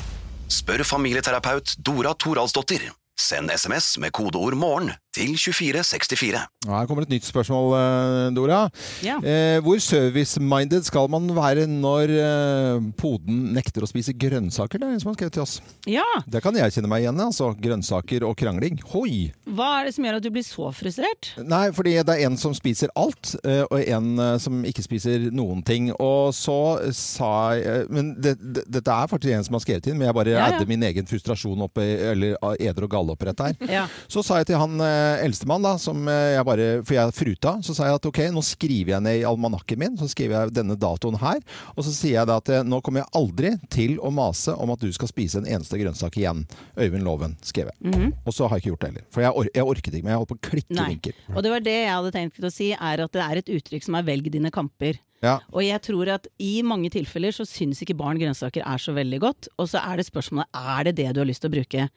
Spør 0.48 0.86
familieterapeut 0.86 1.74
Dora 1.82 2.14
Toralsdottir. 2.14 2.92
Send 3.20 3.52
SMS 3.52 3.98
med 3.98 4.14
kodeord 4.14 4.54
'morgen' 4.54 4.94
til 5.16 5.32
2464. 5.40 6.42
Ja, 6.66 6.80
Her 6.82 6.88
kommer 6.90 7.06
et 7.06 7.12
nytt 7.14 7.26
spørsmål, 7.28 7.74
eh, 7.78 8.34
Dora. 8.36 8.62
Ja. 9.06 9.18
Eh, 9.24 9.60
hvor 9.64 9.80
service-minded 9.82 10.84
skal 10.88 11.08
man 11.12 11.28
være 11.36 11.66
når 11.70 12.12
eh, 12.16 12.88
poden 13.00 13.54
nekter 13.56 13.86
å 13.86 13.90
spise 13.90 14.14
grønnsaker? 14.18 14.82
Det 14.82 14.88
er 14.88 14.96
en 14.96 15.02
som 15.04 15.12
har 15.12 15.18
skrevet 15.20 15.36
til 15.38 15.46
oss. 15.46 15.56
Ja, 15.90 16.06
Det 16.28 16.42
kan 16.44 16.56
jeg 16.58 16.74
kjenne 16.76 16.90
meg 16.92 17.04
igjen 17.06 17.20
i. 17.20 17.26
altså. 17.30 17.52
Grønnsaker 17.62 18.26
og 18.28 18.36
krangling. 18.40 18.80
Hoi! 18.92 19.32
Hva 19.48 19.70
er 19.82 19.88
det 19.90 19.96
som 19.96 20.08
gjør 20.08 20.18
at 20.20 20.26
du 20.26 20.32
blir 20.36 20.46
så 20.46 20.72
frustrert? 20.76 21.32
Nei, 21.46 21.70
fordi 21.76 21.96
det 22.04 22.16
er 22.18 22.26
en 22.28 22.38
som 22.42 22.54
spiser 22.58 22.92
alt, 23.00 23.36
eh, 23.46 23.64
og 23.70 23.80
en 23.86 24.10
eh, 24.20 24.38
som 24.42 24.64
ikke 24.68 24.84
spiser 24.86 25.30
noen 25.32 25.64
ting. 25.66 25.92
Og 26.02 26.34
så 26.36 26.58
sa 26.96 27.32
jeg 27.56 27.86
Men 27.94 28.14
det, 28.20 28.36
det, 28.42 28.64
dette 28.72 28.92
er 28.92 29.08
faktisk 29.12 29.34
en 29.36 29.46
som 29.48 29.56
har 29.58 29.64
skrevet 29.64 29.88
inn, 29.92 29.98
men 30.00 30.10
jeg 30.10 30.18
bare 30.18 30.34
Ja, 30.36 30.42
ja. 30.50 30.56
adder 30.58 30.68
min 30.70 30.84
egen 30.84 31.06
frustrasjon 31.08 31.62
opp 31.66 31.78
i, 31.80 31.88
eller 32.12 32.36
eder 32.60 32.88
og 32.88 32.92
galle 32.92 33.14
opp 33.16 33.24
rett 33.28 33.40
her. 33.46 33.56
Ja. 33.70 33.86
Så 34.12 34.24
sa 34.26 34.40
jeg 34.42 34.50
til 34.50 34.60
han 34.60 34.76
eh, 34.82 35.05
eldstemann, 35.26 35.66
da, 35.66 35.76
som 35.82 36.08
eh, 36.12 36.36
jeg 36.36 36.48
bare 36.48 36.68
For 36.86 36.98
jeg 36.98 37.16
fruta. 37.18 37.56
Så 37.66 37.76
sa 37.78 37.90
jeg 37.90 38.00
at 38.00 38.08
ok, 38.10 38.22
nå 38.34 38.44
skriver 38.46 38.96
jeg 38.96 39.06
ned 39.06 39.22
i 39.22 39.26
almanakken 39.28 39.82
min, 39.82 39.96
så 40.00 40.10
skriver 40.12 40.38
jeg 40.38 40.56
denne 40.58 40.78
datoen 40.80 41.20
her. 41.22 41.42
Og 41.76 41.88
så 41.88 41.94
sier 41.96 42.20
jeg 42.20 42.30
da 42.30 42.40
at 42.42 42.52
eh, 42.54 42.66
nå 42.68 42.82
kommer 42.86 43.04
jeg 43.04 43.12
aldri 43.22 43.54
til 43.74 43.98
å 44.00 44.12
mase 44.14 44.56
om 44.56 44.74
at 44.76 44.84
du 44.84 44.92
skal 44.96 45.12
spise 45.12 45.42
en 45.42 45.50
eneste 45.50 45.80
grønnsak 45.82 46.20
igjen. 46.22 46.46
Øyvind 46.80 47.06
Loven, 47.08 47.38
skrev 47.46 47.72
jeg. 47.72 48.12
Og 48.26 48.36
så 48.36 48.50
har 48.50 48.58
jeg 48.58 48.66
ikke 48.66 48.74
gjort 48.74 48.86
det 48.86 48.92
heller. 48.94 49.08
For 49.14 49.26
jeg, 49.26 49.34
or 49.36 49.50
jeg 49.52 49.72
orket 49.76 49.92
ikke, 49.94 50.06
men 50.06 50.16
jeg 50.16 50.24
holdt 50.24 50.34
på 50.34 50.40
å 50.40 50.46
klikke 50.52 50.80
Nei. 50.80 50.92
vinkel. 50.96 51.20
Og 51.34 51.44
det 51.46 51.56
var 51.56 51.66
det 51.66 51.76
jeg 51.80 51.92
hadde 51.94 52.16
tenkt 52.16 52.48
å 52.48 52.54
si, 52.54 52.72
er 52.76 53.06
at 53.06 53.16
det 53.16 53.26
er 53.26 53.42
et 53.42 53.52
uttrykk 53.58 53.86
som 53.86 54.00
er 54.00 54.08
'velg 54.08 54.32
dine 54.34 54.52
kamper'. 54.54 55.02
Ja. 55.24 55.40
Og 55.54 55.64
jeg 55.66 55.82
tror 55.86 56.10
at 56.16 56.28
i 56.42 56.60
mange 56.66 56.92
tilfeller 56.94 57.34
så 57.36 57.46
syns 57.48 57.82
ikke 57.82 57.98
barn 57.98 58.20
grønnsaker 58.22 58.66
er 58.66 58.82
så 58.82 58.94
veldig 58.96 59.20
godt. 59.24 59.50
Og 59.58 59.70
så 59.72 59.82
er 59.82 60.00
det 60.00 60.08
spørsmålet 60.10 60.52
er 60.54 60.90
det 60.90 60.96
det 61.00 61.14
du 61.16 61.22
har 61.24 61.30
lyst 61.30 61.46
til 61.46 61.52
å 61.52 61.56
bruke 61.56 61.88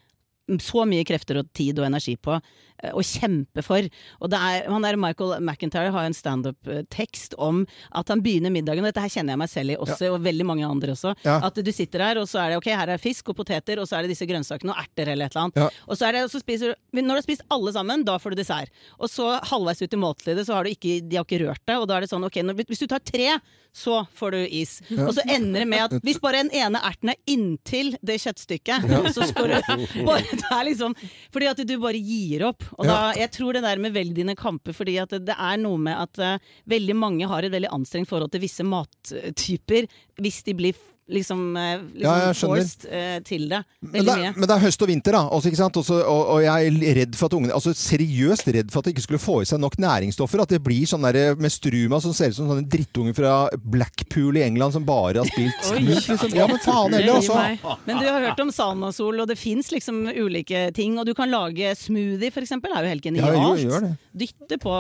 så 0.63 0.87
mye 0.89 1.05
krefter 1.07 1.43
og 1.43 1.51
tid 1.57 1.79
og 1.79 1.87
energi 1.89 2.15
på 2.17 2.35
eh, 2.39 2.93
å 2.97 3.05
kjempe 3.05 3.63
for. 3.65 3.85
Og 4.23 4.33
det 4.33 4.41
er, 4.41 4.69
han 4.73 4.87
der 4.87 4.99
Michael 5.01 5.37
McIntyre 5.43 5.93
har 5.95 6.09
en 6.09 6.17
standup-tekst 6.17 7.37
om 7.37 7.65
at 7.99 8.09
han 8.13 8.23
begynner 8.25 8.55
middagen, 8.55 8.85
og 8.85 8.91
dette 8.91 9.05
her 9.05 9.13
kjenner 9.13 9.37
jeg 9.37 9.43
meg 9.43 9.53
selv 9.53 9.75
i 9.75 9.79
også, 9.79 10.13
og 10.15 10.25
veldig 10.25 10.49
mange 10.49 10.69
andre 10.69 10.95
også. 10.97 11.13
Ja. 11.27 11.39
At 11.51 11.61
du 11.61 11.73
sitter 11.75 12.07
her, 12.07 12.23
og 12.23 12.29
så 12.31 12.41
er 12.43 12.55
det 12.55 12.61
ok, 12.63 12.71
her 12.81 12.95
er 12.95 13.03
fisk 13.03 13.29
og 13.33 13.39
poteter, 13.43 13.83
og 13.83 13.91
så 13.91 13.99
er 13.99 14.07
det 14.07 14.15
disse 14.15 14.29
grønnsakene 14.29 14.75
og 14.75 14.83
erter 14.83 15.13
eller 15.13 15.29
et 15.29 15.37
eller 15.37 15.47
annet. 15.47 15.61
Ja. 15.61 15.69
Og 15.87 16.01
så 16.01 16.09
er 16.09 16.17
det, 16.17 16.25
og 16.29 16.33
så 16.33 16.43
spiser 16.43 16.73
du 16.73 17.03
Når 17.03 17.09
du 17.13 17.19
har 17.19 17.27
spist 17.29 17.47
alle 17.53 17.73
sammen, 17.77 18.03
da 18.07 18.17
får 18.19 18.35
du 18.35 18.41
dessert. 18.41 18.83
Og 18.99 19.13
så 19.13 19.31
halvveis 19.53 19.83
ut 19.85 19.95
i 19.95 20.01
måltidet, 20.01 20.47
så 20.49 20.57
har 20.57 20.65
du 20.65 20.73
ikke, 20.73 20.99
de 21.05 21.19
har 21.21 21.27
ikke 21.27 21.45
rørt 21.45 21.63
det, 21.69 21.77
og 21.77 21.89
da 21.89 21.99
er 21.99 22.07
det 22.07 22.13
sånn 22.13 22.27
ok, 22.27 22.41
når, 22.47 22.65
hvis 22.69 22.83
du 22.83 22.89
tar 22.91 23.05
tre, 23.05 23.37
så 23.79 24.01
får 24.19 24.35
du 24.35 24.39
is. 24.61 24.73
Og 24.97 25.13
så 25.17 25.25
ender 25.25 25.63
det 25.63 25.69
med 25.71 25.85
at 25.87 26.07
hvis 26.07 26.21
bare 26.23 26.43
den 26.43 26.51
ene 26.59 26.81
erten 26.85 27.13
er 27.13 27.21
inntil 27.31 27.95
det 28.03 28.19
kjøttstykket, 28.25 28.89
så 29.15 29.29
skal 29.31 29.53
du 29.53 29.57
bare 30.09 30.25
Det 30.29 30.51
er 30.51 30.67
liksom 30.71 30.97
Fordi 31.35 31.51
at 31.51 31.63
du 31.69 31.75
bare 31.83 32.01
gir 32.03 32.49
opp. 32.49 32.67
Og 32.79 32.89
da, 32.89 32.99
jeg 33.19 33.33
tror 33.37 33.57
det 33.57 33.65
der 33.67 33.83
med 33.83 33.95
velg 33.95 34.17
dine 34.19 34.37
kamper, 34.39 34.75
fordi 34.77 34.99
at 35.03 35.15
det, 35.15 35.25
det 35.31 35.39
er 35.39 35.61
noe 35.63 35.81
med 35.81 35.99
at 35.99 36.23
uh, 36.23 36.53
veldig 36.71 36.97
mange 36.99 37.29
har 37.31 37.47
et 37.47 37.55
veldig 37.55 37.73
anstrengt 37.75 38.11
forhold 38.11 38.33
til 38.35 38.43
visse 38.43 38.67
mattyper 38.67 39.89
hvis 40.19 40.43
de 40.47 40.57
blir 40.59 40.79
liksom, 41.09 41.41
eh, 41.57 41.81
liksom 41.95 42.03
Ja, 42.03 42.33
forced 42.37 42.85
uh, 42.89 43.19
til 43.27 43.49
det. 43.51 43.61
Men 43.81 44.05
det, 44.05 44.13
er, 44.13 44.19
mye. 44.23 44.33
men 44.37 44.49
det 44.49 44.55
er 44.57 44.63
høst 44.65 44.83
og 44.85 44.89
vinter, 44.91 45.17
da. 45.17 45.23
Også, 45.35 45.51
ikke 45.51 45.61
sant? 45.61 45.77
Også, 45.81 45.99
og, 46.05 46.23
og 46.35 46.43
jeg 46.45 46.69
er 46.69 46.97
redd 47.01 47.17
for 47.19 47.29
at 47.31 47.37
ungene 47.39 47.55
Altså 47.57 47.73
seriøst 47.77 48.49
redd 48.55 48.73
for 48.73 48.81
at 48.83 48.89
de 48.89 48.95
ikke 48.95 49.05
skulle 49.07 49.23
få 49.23 49.39
i 49.43 49.49
seg 49.49 49.61
nok 49.63 49.79
næringsstoffer. 49.83 50.43
At 50.45 50.53
det 50.55 50.61
blir 50.65 50.85
sånn 50.91 51.07
der 51.09 51.35
med 51.41 51.53
struma 51.55 52.01
som 52.05 52.15
ser 52.17 52.33
ut 52.35 52.39
som 52.39 52.51
sånne 52.53 52.67
drittunger 52.71 53.17
fra 53.17 53.35
Blackpool 53.59 54.39
i 54.41 54.45
England 54.47 54.77
som 54.77 54.87
bare 54.89 55.23
har 55.23 55.31
spilt 55.33 55.65
smooth. 55.71 56.09
Liksom. 56.13 56.37
Ja, 56.37 56.47
men 56.51 56.61
faen 56.65 56.95
heller, 56.99 57.21
altså. 57.21 57.79
Men 57.89 58.03
du 58.03 58.07
har 58.09 58.29
hørt 58.29 58.45
om 58.45 58.53
Sanasol, 58.55 59.23
og 59.25 59.29
det 59.31 59.39
fins 59.41 59.73
liksom 59.75 60.05
ulike 60.13 60.69
ting. 60.77 60.99
Og 61.01 61.09
du 61.09 61.15
kan 61.19 61.31
lage 61.33 61.73
smoothie, 61.79 62.31
for 62.35 62.45
eksempel. 62.45 62.73
Det 62.75 62.79
er 62.83 62.89
jo 62.89 62.95
helt 62.95 63.09
Ja, 63.09 63.13
genialt. 63.15 63.63
gjør, 63.63 63.65
gjør 63.73 63.87
det. 63.89 63.95
Dytte 64.19 64.59
på 64.61 64.75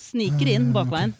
Sniker 0.00 0.48
inn 0.52 0.70
bakveien. 0.74 1.12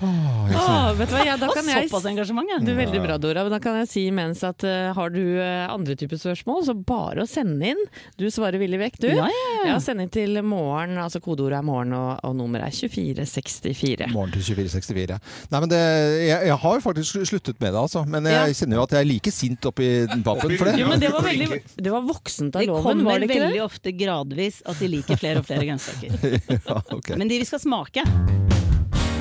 Åh, 0.00 0.92
vet 0.98 1.08
du 1.10 1.14
hva, 1.14 1.24
ja, 1.26 1.36
da 1.40 1.48
kan 1.52 1.66
jeg 1.68 1.88
såpass 1.88 2.06
engasjement, 2.10 2.48
ja. 2.54 2.60
Det 2.64 2.72
er 2.74 2.78
veldig 2.80 3.00
bra, 3.04 3.18
Dora. 3.20 3.42
Men 3.46 3.54
da 3.56 3.60
kan 3.62 3.76
jeg 3.82 3.88
si 3.90 4.04
imens 4.10 4.42
at 4.46 4.64
uh, 4.66 4.92
har 4.96 5.10
du 5.14 5.20
uh, 5.38 5.66
andre 5.74 5.96
typer 5.98 6.18
spørsmål, 6.20 6.62
så 6.68 6.74
bare 6.78 7.24
å 7.24 7.28
sende 7.28 7.72
inn. 7.74 7.80
Du 8.20 8.26
svarer 8.32 8.58
villig 8.62 8.78
vekk, 8.80 8.98
du. 9.04 9.08
Ja, 9.12 9.26
ja, 9.28 9.44
ja. 9.58 9.66
Ja, 9.74 9.78
Send 9.82 10.02
inn 10.04 10.10
til 10.12 10.38
morgen, 10.44 10.96
altså 11.00 11.20
kodeordet 11.24 11.58
er 11.58 11.64
morgen, 11.66 11.92
og, 11.96 12.18
og 12.24 12.34
nummeret 12.38 12.68
er 12.70 12.76
2464. 12.76 14.08
Morgen 14.14 14.32
til 14.34 14.44
2464. 14.54 15.18
Nei, 15.52 15.60
men 15.64 15.72
det, 15.72 15.80
jeg, 16.28 16.48
jeg 16.50 16.58
har 16.64 16.82
faktisk 16.84 17.20
sluttet 17.30 17.60
med 17.62 17.72
det, 17.74 17.80
altså. 17.84 18.04
Men 18.08 18.28
jeg 18.28 18.34
Ja. 18.34 18.58
kjenner 18.60 18.80
jo 18.80 18.86
at 18.86 18.94
jeg 18.96 19.00
er 19.04 19.08
like 19.10 19.32
sint 19.34 19.68
oppi 19.70 19.88
pappen 20.26 20.56
for 20.58 20.68
det. 20.70 20.76
Jo, 20.80 20.88
men 20.90 21.00
det 21.02 21.10
var 21.14 21.24
veldig 21.30 21.60
Det 21.80 21.92
var 21.94 22.04
voksent 22.06 22.54
av 22.56 22.62
Det 22.64 22.68
loven, 22.70 23.04
var 23.06 23.18
det 23.22 23.30
ikke 23.30 23.40
veldig 23.40 23.58
det? 23.60 23.64
ofte 23.64 23.94
gradvis 23.96 24.60
at 24.68 24.78
de 24.82 24.90
liker 24.98 25.20
flere 25.20 25.42
og 25.42 25.48
flere 25.48 25.66
grønnsaker. 25.68 26.18
Ja, 26.64 26.80
okay. 26.94 27.16
Men 27.20 27.28
de 27.30 27.40
vi 27.42 27.48
skal 27.48 27.60
smake. 27.62 28.04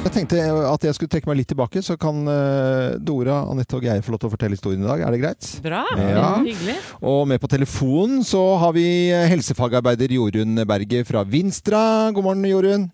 Jeg 0.04 0.12
tenkte 0.12 0.40
at 0.68 0.84
jeg 0.84 0.96
skulle 0.98 1.12
trekke 1.14 1.30
meg 1.30 1.38
litt 1.40 1.48
tilbake, 1.48 1.80
så 1.82 1.96
kan 2.00 2.18
eh, 2.28 2.96
Dora, 3.00 3.38
Anette 3.50 3.78
og 3.78 3.86
Geir 3.88 4.04
få 4.04 4.12
lov 4.12 4.20
til 4.20 4.28
å 4.28 4.34
fortelle 4.34 4.58
historien 4.58 4.84
i 4.84 4.90
dag. 4.90 5.00
Er 5.08 5.16
det 5.16 5.22
greit? 5.22 5.48
Bra. 5.64 5.86
Ja. 5.96 6.26
Hyggelig. 6.44 6.76
Og 7.08 7.22
med 7.32 7.40
på 7.40 7.48
telefonen 7.52 8.20
så 8.28 8.42
har 8.60 8.76
vi 8.76 8.84
helsefagarbeider 9.32 10.12
Jorunn 10.12 10.60
Berget 10.68 11.08
fra 11.08 11.24
Vinstra. 11.24 12.12
God 12.12 12.28
morgen, 12.28 12.44
Jorunn. 12.52 12.90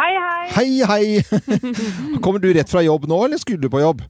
Hei, 0.00 0.10
hei. 0.16 0.48
Hei, 0.56 0.70
hei! 0.88 1.60
Kommer 2.24 2.40
du 2.40 2.48
rett 2.56 2.72
fra 2.72 2.82
jobb 2.84 3.04
nå, 3.08 3.20
eller 3.28 3.40
skulle 3.40 3.60
du 3.60 3.68
på 3.72 3.84
jobb? 3.84 4.02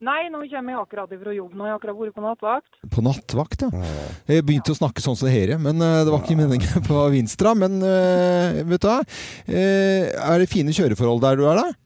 Nei, 0.00 0.30
nå 0.32 0.38
kommer 0.48 0.72
jeg 0.72 0.80
akkurat 0.80 1.10
fra 1.12 1.32
jobb. 1.36 1.50
Nå 1.52 1.66
har 1.66 1.74
jeg 1.74 1.76
akkurat 1.76 1.96
vært 1.98 2.14
på 2.16 2.22
nattvakt. 2.24 2.78
På 2.94 3.02
nattvakt, 3.04 3.64
ja. 3.66 3.82
Jeg 4.30 4.46
begynte 4.48 4.72
å 4.72 4.78
snakke 4.78 5.02
sånn 5.04 5.18
som 5.18 5.28
det 5.28 5.34
her, 5.34 5.52
men 5.60 5.76
eh, 5.84 5.98
det 6.06 6.14
var 6.14 6.22
ikke 6.24 6.38
meningen 6.38 6.86
på 6.88 7.02
Vinstra. 7.12 7.52
Men 7.52 7.76
eh, 7.84 8.62
vet 8.64 8.80
du 8.80 8.88
hva? 8.88 9.02
Eh, 9.44 10.08
er 10.08 10.40
det 10.40 10.48
fine 10.48 10.72
kjøreforhold 10.72 11.20
der 11.26 11.36
du 11.36 11.44
er, 11.50 11.60
da? 11.60 11.76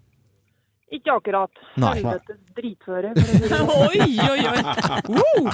Ikke 0.94 1.14
akkurat. 1.16 1.62
Nei. 1.80 1.96
Helvetes 1.98 2.38
dritføre. 2.54 3.10
sånn. 3.18 3.70
Oi, 3.88 4.04
oi, 4.22 4.44
oi! 4.46 4.60
Woo! 5.10 5.50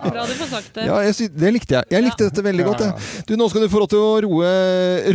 Bra 0.00 0.24
du 0.24 0.32
får 0.38 0.48
sagt 0.48 0.70
det. 0.78 0.86
Ja, 0.88 1.00
jeg 1.04 1.16
sy 1.18 1.28
det 1.28 1.50
likte 1.52 1.76
jeg. 1.76 1.90
Jeg 1.92 2.06
likte 2.06 2.28
dette 2.30 2.44
veldig 2.46 2.66
godt. 2.70 2.84
Jeg. 2.86 3.24
Du, 3.28 3.34
nå 3.36 3.48
skal 3.52 3.66
du 3.66 3.68
få 3.72 3.82
lov 3.82 3.90
til 3.92 4.00
å 4.00 4.14
roe, 4.24 4.54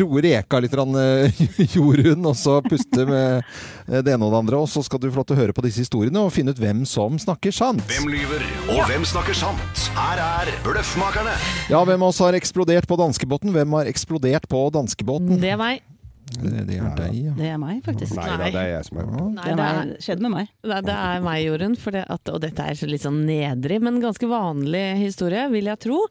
roe 0.03 0.23
reka 0.27 0.61
litt, 0.61 0.77
eh, 0.77 1.41
Jorunn, 1.73 2.29
og 2.29 2.37
så 2.37 2.59
puste 2.65 3.07
med 3.09 3.49
det 3.87 4.13
ene 4.13 4.27
og 4.27 4.35
det 4.35 4.41
andre. 4.43 4.61
Og 4.61 4.69
så 4.69 4.85
skal 4.85 5.01
du 5.01 5.09
få 5.09 5.23
lov 5.23 5.29
til 5.31 5.37
å 5.37 5.41
høre 5.41 5.57
på 5.57 5.65
disse 5.65 5.81
historiene 5.81 6.21
og 6.21 6.33
finne 6.35 6.53
ut 6.53 6.61
hvem 6.61 6.85
som 6.89 7.17
snakker 7.21 7.55
sant. 7.55 7.81
Hvem 7.89 8.09
lyver, 8.13 8.45
og 8.69 8.85
hvem 8.91 9.05
snakker 9.07 9.37
sant? 9.37 9.87
Her 9.97 10.21
er 10.21 10.53
Bløffmakerne. 10.67 11.33
Ja, 11.73 11.81
hvem 11.87 12.05
av 12.05 12.13
oss 12.13 12.21
har 12.21 12.37
eksplodert 12.37 12.89
på 12.89 12.99
danskebåten? 13.01 13.55
Hvem 13.55 13.77
har 13.79 13.89
eksplodert 13.89 14.49
på 14.51 14.67
danskebåten? 14.77 15.39
Det 15.41 15.55
er 15.57 15.61
meg. 15.61 15.85
Det, 16.27 16.51
det 16.67 16.77
er 16.77 16.91
deg, 16.97 17.15
ja. 17.15 17.33
Det 17.37 17.47
er 17.53 17.57
meg, 17.61 17.79
faktisk. 17.85 18.17
Nei 18.17 18.27
da, 18.27 18.37
det 18.51 18.61
er 18.61 18.69
jeg 18.75 18.85
som 18.89 18.99
er 19.01 19.07
Nei, 19.07 19.47
Det 19.47 19.65
er 19.65 19.81
det 19.93 19.97
skjedde 20.05 20.25
med 20.27 20.33
meg. 20.35 20.53
Nei, 20.67 20.83
det 20.85 20.99
er 21.07 21.25
meg, 21.25 21.39
Jorunn. 21.45 21.79
For 21.79 21.95
det 21.95 22.03
at, 22.13 22.31
og 22.33 22.43
dette 22.43 22.67
er 22.67 22.91
litt 22.91 23.07
sånn 23.07 23.23
nedrig, 23.29 23.81
men 23.83 24.01
ganske 24.03 24.29
vanlig 24.29 24.85
historie, 25.01 25.47
vil 25.53 25.71
jeg 25.71 25.85
tro. 25.87 26.03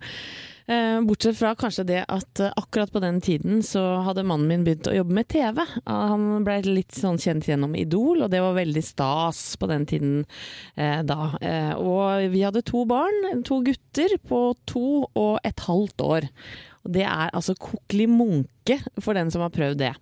Eh, 0.66 0.96
bortsett 1.07 1.37
fra 1.38 1.52
kanskje 1.55 1.85
det 1.87 2.00
at 2.11 2.40
eh, 2.42 2.50
akkurat 2.59 2.90
på 2.90 2.98
den 3.05 3.20
tiden 3.22 3.61
så 3.62 3.85
hadde 4.02 4.24
mannen 4.26 4.48
min 4.50 4.64
begynt 4.66 4.88
å 4.90 4.96
jobbe 4.96 5.14
med 5.20 5.29
TV. 5.31 5.61
Ah, 5.85 6.09
Han 6.11 6.42
ble 6.46 6.57
litt 6.66 6.96
sånn 6.96 7.20
kjent 7.22 7.46
gjennom 7.46 7.76
Idol, 7.79 8.24
og 8.26 8.33
det 8.33 8.40
var 8.42 8.57
veldig 8.57 8.83
stas 8.83 9.44
på 9.61 9.68
den 9.70 9.87
tiden 9.87 10.16
eh, 10.74 11.05
da. 11.07 11.37
Eh, 11.38 11.70
og 11.79 12.26
vi 12.35 12.42
hadde 12.42 12.64
to 12.66 12.83
barn, 12.88 13.44
to 13.46 13.61
gutter 13.68 14.18
på 14.26 14.42
to 14.66 15.05
og 15.07 15.38
et 15.46 15.62
halvt 15.68 16.02
år. 16.02 16.26
Og 16.83 16.94
det 16.98 17.07
er 17.07 17.31
altså 17.31 17.55
kokkeli 17.55 18.11
munke 18.11 18.50
for 19.02 19.16
den 19.16 19.31
som 19.33 19.44
har 19.44 19.52
prøvd 19.55 19.81
det. 19.81 19.92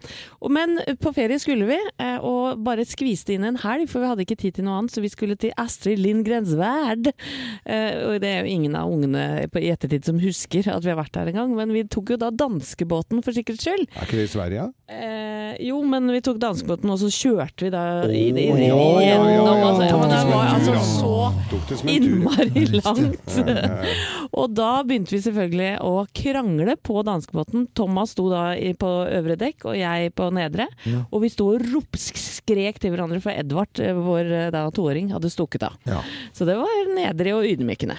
Men 0.55 0.79
på 1.01 1.13
ferie 1.17 1.39
skulle 1.43 1.69
vi, 1.69 1.79
eh, 2.03 2.17
og 2.25 2.63
bare 2.65 2.87
skviste 2.89 3.37
inn 3.37 3.47
en 3.49 3.61
helg, 3.63 3.89
for 3.91 4.03
vi 4.03 4.11
hadde 4.11 4.27
ikke 4.27 4.39
tid 4.41 4.59
til 4.59 4.69
noe 4.69 4.81
annet, 4.81 4.95
så 4.95 5.05
vi 5.05 5.13
skulle 5.13 5.37
til 5.41 5.55
Astrid 5.61 6.01
Lindgrens 6.03 6.55
verd. 6.59 7.11
Eh, 7.65 7.93
og 8.09 8.19
det 8.25 8.31
er 8.31 8.45
jo 8.45 8.55
ingen 8.57 8.77
av 8.79 8.93
ungene 8.93 9.25
i 9.45 9.73
ettertid 9.73 10.09
som 10.09 10.21
husker 10.23 10.69
at 10.73 10.85
vi 10.85 10.93
har 10.93 11.01
vært 11.01 11.15
der 11.17 11.33
en 11.33 11.41
gang, 11.41 11.55
men 11.59 11.75
vi 11.75 11.85
tok 11.89 12.15
jo 12.15 12.21
da 12.21 12.31
danskebåten 12.35 13.23
for 13.25 13.37
sikkerhets 13.37 13.67
skyld. 13.67 13.87
Er 13.95 14.09
ikke 14.09 14.21
det 14.21 14.29
i 14.29 14.35
Sverige? 14.35 14.69
Eh, 14.89 15.55
jo, 15.69 15.81
men 15.89 16.11
vi 16.13 16.23
tok 16.25 16.41
danskebåten, 16.43 16.91
og 16.93 17.01
så 17.01 17.11
kjørte 17.13 17.67
vi 17.69 17.73
da 17.75 17.85
Å, 18.05 18.11
i, 18.13 18.27
ja, 18.33 18.57
ja, 19.01 19.19
ja, 19.33 19.45
altså, 19.69 19.87
ja, 19.89 19.99
men 20.01 20.13
Det 20.13 20.23
var 20.31 20.53
altså 20.55 20.75
så 20.85 21.15
innmari 21.89 22.65
langt. 22.81 23.39
Og 24.39 24.55
da 24.55 24.71
begynte 24.87 25.15
vi 25.15 25.23
selvfølgelig 25.25 25.71
å 25.85 26.05
krangle 26.17 26.77
på 26.85 27.03
danskebåten. 27.07 27.69
Thomas 27.77 28.15
sto 28.15 28.27
da 28.33 28.54
på 28.81 28.91
øvre 29.19 29.37
dekk, 29.41 29.69
og 29.71 29.79
jeg 29.79 30.13
på 30.17 30.29
nedre. 30.35 30.69
Ja. 30.89 31.05
Og 31.11 31.25
vi 31.25 31.31
sto 31.33 31.51
og 31.55 31.65
ropskrek 31.65 32.81
til 32.83 32.95
hverandre, 32.95 33.21
for 33.25 33.35
Edvard, 33.35 33.83
eh, 33.83 33.95
vår 33.95 34.33
eh, 34.33 34.51
da 34.55 34.67
toåring, 34.75 35.13
hadde 35.15 35.33
stukket 35.33 35.67
av. 35.69 35.79
Ja. 35.89 36.03
Så 36.37 36.49
det 36.49 36.59
var 36.61 36.95
nedrig 36.95 37.35
og 37.37 37.49
ydmykende. 37.49 37.99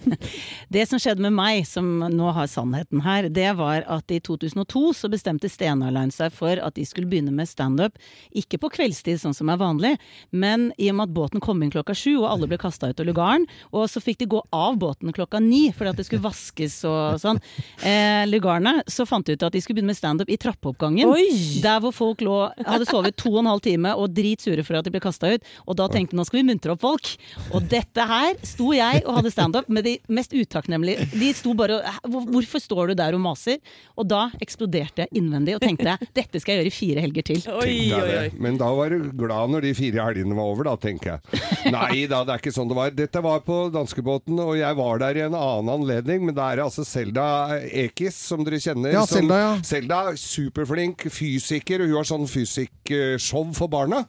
Det 0.72 0.84
som 0.88 1.00
skjedde 1.00 1.22
med 1.24 1.34
meg, 1.36 1.66
som 1.68 1.86
nå 2.12 2.32
har 2.34 2.48
sannheten 2.50 3.02
her, 3.04 3.28
det 3.32 3.50
var 3.58 3.84
at 3.90 4.12
i 4.12 4.20
2002 4.24 4.82
så 4.96 5.10
bestemte 5.12 5.50
Stena 5.52 5.90
Line 5.92 6.14
seg 6.14 6.32
for 6.34 6.60
at 6.62 6.76
de 6.78 6.84
skulle 6.88 7.10
begynne 7.10 7.34
med 7.34 7.50
standup. 7.50 7.98
Ikke 8.36 8.60
på 8.62 8.70
kveldstid, 8.72 9.20
sånn 9.22 9.36
som 9.36 9.50
er 9.52 9.60
vanlig, 9.60 9.94
men 10.30 10.70
i 10.78 10.90
og 10.92 10.98
med 10.98 11.10
at 11.10 11.16
båten 11.16 11.44
kom 11.44 11.62
inn 11.62 11.72
klokka 11.72 11.96
sju, 11.96 12.14
og 12.22 12.30
alle 12.30 12.48
ble 12.50 12.60
kasta 12.60 12.90
ut 12.92 13.02
av 13.02 13.08
lugaren, 13.08 13.46
og 13.72 13.88
så 13.90 14.02
fikk 14.02 14.22
de 14.22 14.30
gå 14.32 14.42
av 14.54 14.78
båten 14.80 15.12
klokka 15.14 15.40
ni 15.42 15.64
fordi 15.72 15.92
at 15.92 16.00
det 16.00 16.06
skulle 16.08 16.24
vaskes 16.24 16.78
og 16.88 17.20
sånn, 17.22 17.40
eh, 17.88 18.24
lugarene, 18.30 18.80
så 18.90 19.06
fant 19.08 19.26
de 19.26 19.36
ut 19.36 19.46
at 19.46 19.54
de 19.54 19.62
skulle 19.62 19.80
begynne 19.80 19.92
med 19.92 20.00
standup 20.00 20.32
i 20.32 20.38
trappeoppgangen. 20.40 21.12
Oi! 21.12 21.60
Der 21.64 21.82
hvor 21.84 21.94
folk 21.96 22.24
lå, 22.24 22.38
hadde 22.66 22.88
sovet 22.88 23.16
to 23.20 23.34
og 23.34 23.42
en 23.42 23.52
halv 23.52 23.64
time 23.64 23.94
og 23.98 24.12
dritsure 24.16 24.64
for 24.66 24.78
at 24.78 24.88
de 24.88 24.94
ble 24.94 25.02
kasta 25.02 25.34
ut. 25.34 25.52
Og 25.66 25.78
da 25.78 25.88
tenkte 25.92 26.16
de 26.16 26.20
nå 26.20 26.26
skal 26.28 26.40
vi 26.40 26.46
muntre 26.48 26.74
opp 26.74 26.82
folk. 26.84 27.12
Og 27.52 27.66
dette 27.70 28.06
her 28.08 28.38
sto 28.46 28.72
jeg 28.76 29.02
og 29.06 29.18
hadde 29.18 29.32
standup 29.34 29.70
med 29.72 29.81
de 29.84 29.96
mest 30.12 30.34
utakknemlige. 30.34 31.06
De 31.12 31.30
sto 31.36 31.54
bare 31.58 31.80
og 31.82 32.28
Hvorfor 32.32 32.62
står 32.62 32.92
du 32.92 32.94
der 32.98 33.16
og 33.16 33.22
maser? 33.24 33.58
Og 33.98 34.06
da 34.08 34.26
eksploderte 34.42 35.04
jeg 35.04 35.20
innvendig 35.22 35.56
og 35.56 35.62
tenkte 35.64 35.96
dette 36.18 36.40
skal 36.42 36.56
jeg 36.56 36.62
gjøre 36.62 36.72
i 36.72 36.74
fire 36.74 37.04
helger 37.04 37.26
til. 37.32 37.40
Oi, 37.52 37.76
oi, 37.94 38.10
oi. 38.22 38.26
Men 38.42 38.58
da 38.60 38.70
var 38.76 38.92
du 38.92 39.10
glad 39.18 39.52
når 39.54 39.66
de 39.68 39.74
fire 39.78 40.06
helgene 40.08 40.36
var 40.38 40.52
over, 40.52 40.70
da, 40.70 40.76
tenker 40.80 41.14
jeg. 41.14 41.42
Nei 41.76 42.04
da, 42.10 42.22
det 42.26 42.36
er 42.36 42.42
ikke 42.42 42.54
sånn 42.54 42.70
det 42.70 42.78
var. 42.78 42.94
Dette 42.96 43.24
var 43.24 43.42
på 43.46 43.58
danskebåten, 43.74 44.38
og 44.42 44.54
jeg 44.60 44.78
var 44.78 45.02
der 45.02 45.20
i 45.20 45.24
en 45.26 45.38
annen 45.38 45.72
anledning, 45.76 46.26
men 46.28 46.36
det 46.36 46.44
er 46.44 46.64
altså 46.66 46.86
Selda 46.86 47.26
Ekiz, 47.68 48.18
som 48.30 48.44
dere 48.46 48.60
kjenner. 48.62 48.94
Ja, 48.96 49.06
Selda, 49.08 49.40
ja. 49.42 49.52
Selda 49.66 50.02
er 50.12 50.20
superflink 50.20 51.08
fysiker, 51.12 51.82
og 51.82 51.92
hun 51.92 52.00
har 52.00 52.08
sånn 52.08 52.28
fysikkshow 52.30 53.52
for 53.56 53.72
barna. 53.72 54.04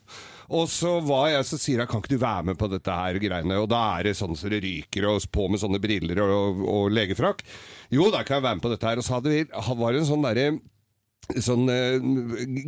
Og 0.53 0.67
så 0.69 0.97
var 1.01 1.31
jeg, 1.31 1.45
så 1.49 1.57
sier 1.57 1.81
jeg 1.81 1.89
kan 1.89 2.03
ikke 2.03 2.13
du 2.13 2.21
være 2.21 2.47
med 2.51 2.59
på 2.59 2.69
dette 2.69 2.93
her 2.93 3.17
greiene? 3.21 3.57
Og 3.63 3.69
da 3.71 3.81
er 3.97 4.09
det 4.09 4.17
sånn 4.19 4.37
så 4.37 4.51
det 4.53 4.61
ryker, 4.65 5.07
og 5.09 5.25
på 5.33 5.47
med 5.49 5.61
sånne 5.61 5.81
briller 5.81 6.21
og, 6.25 6.61
og 6.69 6.93
legefrakk. 6.93 7.41
Jo, 7.93 8.11
da 8.13 8.21
kan 8.21 8.37
jeg 8.37 8.45
være 8.45 8.59
med 8.59 8.65
på 8.67 8.73
dette 8.73 8.89
her. 8.89 9.01
Og 9.01 9.07
så 9.07 9.17
hadde 9.17 9.33
vi, 9.33 9.41
var 9.49 9.95
det 9.95 10.03
en 10.03 10.09
sånn 10.11 10.27
derre 10.27 10.47
Sånn 11.39 11.69
eh, 11.71 12.03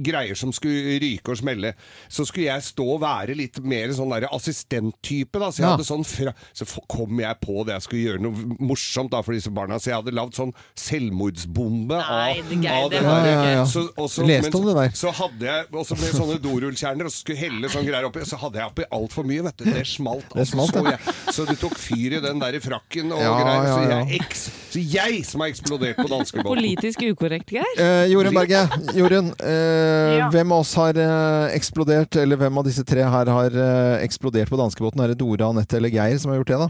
greier 0.06 0.38
som 0.40 0.52
skulle 0.56 0.96
ryke 1.04 1.34
og 1.34 1.38
smelle. 1.42 1.74
Så 2.08 2.24
skulle 2.28 2.46
jeg 2.48 2.64
stå 2.64 2.86
og 2.96 3.02
være 3.04 3.36
litt 3.36 3.60
mer 3.68 3.92
sånn 3.92 4.14
der 4.16 4.28
assistenttype, 4.32 5.40
da. 5.42 5.50
Så 5.52 5.60
jeg 5.60 5.66
Ja. 5.66 5.72
hadde 5.76 5.84
sånn 5.88 6.06
fra, 6.08 6.34
Så 6.56 6.66
kom 6.88 7.20
jeg 7.20 7.36
på 7.42 7.66
det 7.68 7.74
jeg 7.76 7.82
skulle 7.84 8.06
gjøre 8.06 8.22
noe 8.24 8.58
morsomt 8.64 9.12
da 9.12 9.22
for 9.22 9.34
disse 9.34 9.52
barna. 9.52 9.76
Så 9.76 9.92
jeg 9.92 9.98
hadde 10.00 10.14
lagd 10.16 10.34
sånn 10.38 10.54
selvmordsbombe 10.76 11.98
Nei, 12.00 12.40
av, 12.40 12.50
det 12.50 12.60
Geir, 12.62 12.84
av 12.86 12.90
det 12.90 13.00
det 13.00 13.06
ikke. 13.06 13.26
Ja, 13.26 13.44
ja, 13.44 13.52
ja. 13.60 13.66
Så, 13.66 13.84
også, 13.98 14.26
Leste 14.26 14.52
men 14.52 14.60
om 14.62 14.68
det 14.70 14.76
der. 14.80 14.96
Så 14.96 15.12
hadde 15.20 15.50
jeg 15.50 15.66
også 15.72 15.98
med 16.00 16.16
sånne 16.16 16.38
dorullkjerner, 16.44 17.06
og 17.10 17.12
så 17.14 17.22
skulle 17.24 17.40
helle 17.44 17.72
sånne 17.72 17.90
greier 17.90 18.08
oppi. 18.10 18.24
Så 18.26 18.40
hadde 18.42 18.62
jeg 18.62 18.72
oppi 18.72 18.88
altfor 18.96 19.28
mye, 19.28 19.44
vet 19.50 19.58
du. 19.58 19.66
Det 19.70 19.86
smalt. 19.90 20.30
Det 20.36 20.48
smalt, 20.48 20.76
altså, 20.76 20.80
så, 20.80 20.84
du 20.84 20.90
jeg, 20.92 21.36
så 21.36 21.46
det 21.50 21.58
tok 21.62 21.78
fyr 21.80 22.18
i 22.20 22.22
den 22.24 22.40
der 22.42 22.60
frakken 22.64 23.12
og 23.16 23.22
Ja, 23.22 23.36
greier. 23.42 23.66
Så, 23.66 23.82
ja, 23.84 24.00
ja. 24.00 24.06
jeg, 24.16 24.40
så 24.72 24.86
jeg 24.96 25.26
som 25.28 25.44
har 25.44 25.52
eksplodert 25.54 26.00
på 26.00 26.08
danskebåten. 26.12 26.56
Politisk 26.56 27.06
ukorrekt, 27.12 27.52
Geir. 27.56 27.76
Eh, 27.78 28.08
Jorunn 28.14 28.36
Berge, 28.46 28.94
Jorunn, 28.94 29.34
eh, 29.42 30.18
Ja. 30.20 30.30
hvem 30.30 30.52
av 30.52 30.60
oss 30.60 30.74
har 30.76 30.94
eh, 30.98 31.56
eksplodert, 31.56 32.16
eller 32.16 32.38
hvem 32.38 32.58
av 32.58 32.64
disse 32.66 32.84
tre 32.86 33.02
her 33.02 33.26
har 33.26 33.50
eh, 33.52 34.04
eksplodert 34.06 34.50
på 34.50 34.58
danskebåten? 34.58 35.02
Er 35.02 35.08
det 35.14 35.18
Dora, 35.18 35.50
Anette 35.50 35.78
eller 35.78 35.90
Geir 35.90 36.18
som 36.20 36.32
har 36.32 36.38
gjort 36.44 36.48
det, 36.54 36.60
da? 36.60 36.70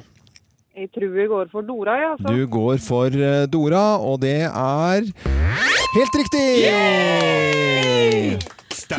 Jeg 0.76 0.92
tror 0.92 1.12
vi 1.16 1.28
går 1.28 1.50
for 1.52 1.62
Dora, 1.62 1.98
ja. 2.00 2.12
altså. 2.16 2.28
Så. 2.28 2.36
Du 2.36 2.48
går 2.48 2.78
for 2.84 3.08
eh, 3.08 3.46
Dora, 3.48 3.98
og 4.00 4.22
det 4.22 4.42
er 4.48 5.12
helt 5.96 6.16
riktig! 6.24 7.95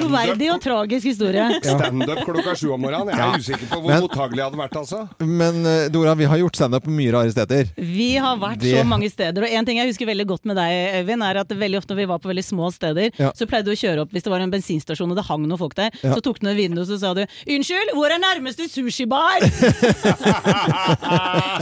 Troverdig 0.00 0.48
og 0.54 0.61
tragisk 0.62 1.04
historie. 1.11 1.46
Standup 1.62 2.18
klokka 2.26 2.54
sju 2.56 2.70
om 2.74 2.80
morgenen. 2.87 3.09
Jeg 3.12 3.18
er 3.18 3.22
Ja. 3.26 3.30
usikker 3.38 3.66
på 3.70 3.76
hvor 3.82 3.90
Men- 3.92 4.02
mottagelig 4.04 4.38
jeg 4.42 4.46
hadde 4.50 4.61
vært, 4.62 4.76
altså. 4.82 5.00
Men 5.20 5.54
eh, 5.66 5.88
Dora, 5.88 6.14
vi 6.14 6.24
har 6.30 6.37
gjort 6.38 6.56
standup 6.56 6.85
på 6.87 6.90
mye 6.96 7.12
rare 7.14 7.30
steder. 7.32 7.64
Vi 7.76 8.16
har 8.16 8.37
vært 8.38 8.59
Det- 8.61 8.74
så 8.76 8.85
mange 8.87 9.11
steder, 9.11 9.42
og 9.42 9.48
en 9.50 9.64
ting 9.64 9.76
jeg 9.78 9.87
husker 9.90 10.06
veldig 10.06 10.26
godt 10.26 10.44
med 10.44 10.56
deg, 10.56 10.70
Øyvind, 11.02 11.22
er 11.24 11.37
at 11.42 11.48
veldig 11.48 11.78
ofte 11.80 11.90
når 11.94 12.00
vi 12.02 12.06
var 12.06 12.18
på 12.18 12.28
veldig 12.32 12.44
små 12.44 12.70
steder, 12.72 13.11
Ja. 13.18 13.30
så 13.32 13.46
pleide 13.46 13.64
du 13.64 13.70
å 13.72 13.76
kjøre 13.80 14.00
opp 14.04 14.11
hvis 14.12 14.22
det 14.22 14.30
var 14.30 14.40
en 14.40 14.50
bensinstasjon 14.50 15.11
og 15.11 15.16
det 15.16 15.24
hang 15.26 15.42
noen 15.46 15.59
folk 15.59 15.74
der, 15.74 15.90
Ja. 16.02 16.12
så 16.14 16.20
tok 16.22 16.38
du 16.40 16.46
ned 16.46 16.56
vinduet 16.56 16.85
og 16.85 16.88
så 16.92 16.98
sa 17.00 17.14
du 17.14 17.26
'Unnskyld, 17.46 17.90
hvor 17.94 18.11
er 18.11 18.18
nærmeste 18.18 18.68
sushibar?' 18.68 19.42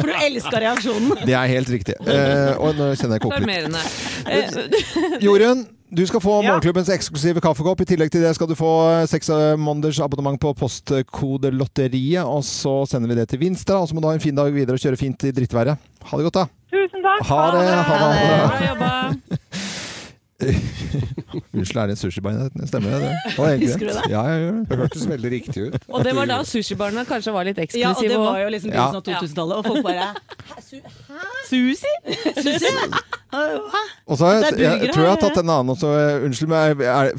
For 0.01 0.07
du 0.07 0.13
elska 0.27 0.61
reaksjonen. 0.61 1.15
Det 1.27 1.35
er 1.35 1.47
helt 1.51 1.69
riktig. 1.73 1.95
Eh, 2.09 2.55
og 2.59 2.75
nå 2.79 2.85
kjenner 2.99 3.15
jeg 3.19 3.23
koker 3.25 3.47
litt. 3.47 3.77
Eh, 4.27 4.45
Jorunn, 5.25 5.61
du 5.95 6.03
skal 6.07 6.21
få 6.21 6.43
Ja. 6.43 6.53
Morgenklubbens 6.53 6.91
eksklusive 6.93 7.41
kaffekopp. 7.45 7.81
I 7.81 7.89
tillegg 7.89 8.11
til 8.11 8.25
det 8.25 8.35
skal 8.37 8.51
du 8.51 8.55
få 8.59 8.71
eh, 8.91 9.07
seks 9.11 9.31
eh, 9.31 9.55
måneders 9.61 10.01
abonnement 10.05 10.41
på 10.41 10.53
Postkodelotteriet. 10.59 12.25
Og 12.27 12.43
så 12.45 12.85
sender 12.91 13.09
vi 13.13 13.19
det 13.21 13.29
til 13.31 13.41
Vinstra. 13.43 13.81
Og 13.81 13.89
så 13.89 13.95
må 13.95 14.03
du 14.03 14.09
ha 14.11 14.15
en 14.17 14.25
fin 14.25 14.35
dag 14.37 14.51
videre 14.55 14.75
og 14.79 14.83
kjøre 14.83 15.01
fint 15.01 15.25
i 15.25 15.33
drittværet. 15.35 15.79
Ha 16.11 16.19
det 16.19 16.27
godt, 16.31 16.43
da. 16.43 16.47
Tusen 16.75 17.07
takk. 17.07 17.25
Ha 17.31 17.43
det. 17.55 17.69
Ha 17.91 18.03
det. 18.03 18.11
Bra 18.51 18.67
jobba. 18.69 18.93
Unnskyld, 21.55 21.79
er 21.79 21.87
det 21.87 21.95
en 21.95 21.97
sushibar? 21.97 22.33
Stemmer 22.67 22.91
det? 22.91 23.01
det? 23.01 23.13
Husker 23.63 23.87
du 23.87 23.93
det? 23.93 24.03
Ja, 24.11 24.23
jeg 24.29 24.41
gjør 24.43 24.53
det. 24.53 24.69
Det 24.71 24.77
hørtes 24.79 25.09
veldig 25.09 25.31
riktig 25.31 25.63
ut. 25.63 25.75
Og 25.89 26.05
det 26.05 26.17
var 26.17 26.25
da 26.31 26.45
sushibarene 26.49 27.05
kanskje 27.09 27.33
var 27.35 27.43
litt 27.49 27.77
Ja, 27.79 27.89
og 27.95 28.03
det 28.03 28.19
var 28.19 28.39
jo 28.43 28.49
liksom 28.55 28.71
begynnelsen 28.71 28.97
av 29.01 29.05
2000-tallet, 29.09 29.57
og 29.57 29.65
folk 29.67 29.83
bare 29.87 30.15
Sushi? 31.49 31.93
Sushi? 32.43 32.73
Og 34.07 34.19
så 34.19 34.27
jeg, 34.35 34.43
jeg, 34.59 34.91
tror 34.95 35.05
jeg 35.05 35.13
har 35.13 35.21
tatt 35.23 35.39
en 35.43 35.51
annen 35.51 35.71
også. 35.75 35.87
Unnskyld 36.27 36.51
meg. 36.51 36.81
Er, 36.83 37.11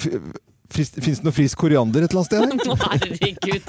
Fins 0.76 0.90
det 0.98 1.24
noe 1.24 1.34
frisk 1.36 1.58
koriander 1.62 2.00
et 2.04 2.12
eller 2.12 2.22
annet 2.26 2.28
sted? 2.28 2.42
Herregud. 2.84 3.66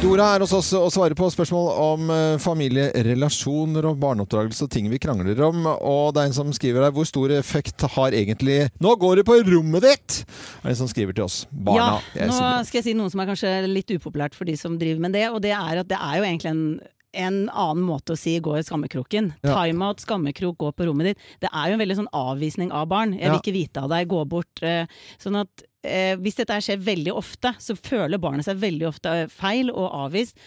Dora 0.00 0.30
er 0.32 0.40
hos 0.40 0.52
oss 0.56 0.70
og 0.78 0.86
svarer 0.94 1.12
på 1.18 1.26
spørsmål 1.28 1.66
om 1.76 2.10
eh, 2.14 2.38
familierelasjoner 2.40 3.84
og 3.90 3.98
barneoppdragelse 4.00 4.64
og 4.64 4.70
ting 4.72 4.86
vi 4.88 4.96
krangler 5.02 5.36
om. 5.44 5.66
Og 5.76 6.14
det 6.16 6.22
er 6.22 6.30
en 6.30 6.36
som 6.38 6.52
skriver 6.56 6.86
her 6.86 6.94
hvor 6.96 7.04
stor 7.08 7.34
effekt 7.36 7.84
har 7.98 8.16
egentlig 8.16 8.62
Nå 8.80 8.94
går 9.02 9.20
det 9.20 9.26
på 9.28 9.36
rommet 9.44 9.84
ditt! 9.84 10.22
Er 10.64 10.72
en 10.72 10.78
som 10.80 10.88
skriver 10.88 11.12
til 11.18 11.26
oss. 11.26 11.42
Barna. 11.52 11.98
Ja, 12.16 12.30
nå 12.30 12.38
skal 12.64 12.80
jeg 12.80 12.88
si 12.88 12.96
noe 12.96 13.12
som 13.12 13.20
er 13.20 13.28
kanskje 13.28 13.52
litt 13.68 13.92
upopulært 13.92 14.38
for 14.38 14.48
de 14.48 14.56
som 14.56 14.80
driver 14.80 15.04
med 15.04 15.18
det, 15.18 15.26
og 15.34 15.42
det 15.44 15.52
er 15.58 15.82
at 15.84 15.92
det 15.92 16.00
er 16.00 16.16
jo 16.22 16.30
egentlig 16.30 16.54
en 16.54 16.64
en 17.10 17.48
annen 17.50 17.82
måte 17.82 18.14
å 18.14 18.18
si 18.18 18.36
'gå 18.38 18.52
i 18.54 18.62
skammekroken'. 18.62 19.32
Ja. 19.42 19.56
Timeout, 19.64 19.98
skammekrok, 19.98 20.54
gå 20.62 20.68
på 20.78 20.86
rommet 20.86 21.08
ditt. 21.08 21.18
Det 21.42 21.48
er 21.50 21.66
jo 21.66 21.74
en 21.74 21.80
veldig 21.82 21.96
sånn 21.98 22.12
avvisning 22.14 22.70
av 22.70 22.86
barn. 22.86 23.14
Jeg 23.18 23.26
vil 23.26 23.34
Ja. 23.34 23.40
ikke 23.42 23.52
vite 23.56 23.82
av 23.82 23.88
deg, 23.90 24.06
gå 24.06 24.20
bort. 24.28 24.62
eh, 24.62 24.86
Sånn 25.18 25.34
at 25.40 25.48
eh, 25.86 26.16
hvis 26.20 26.40
dette 26.40 26.58
skjer 26.64 26.82
veldig 26.84 27.14
ofte, 27.16 27.54
så 27.58 27.76
føler 27.78 28.20
barnet 28.22 28.48
seg 28.48 28.60
veldig 28.60 28.90
ofte 28.90 29.14
eh, 29.22 29.30
feil 29.32 29.72
og 29.72 29.88
avvist. 30.06 30.38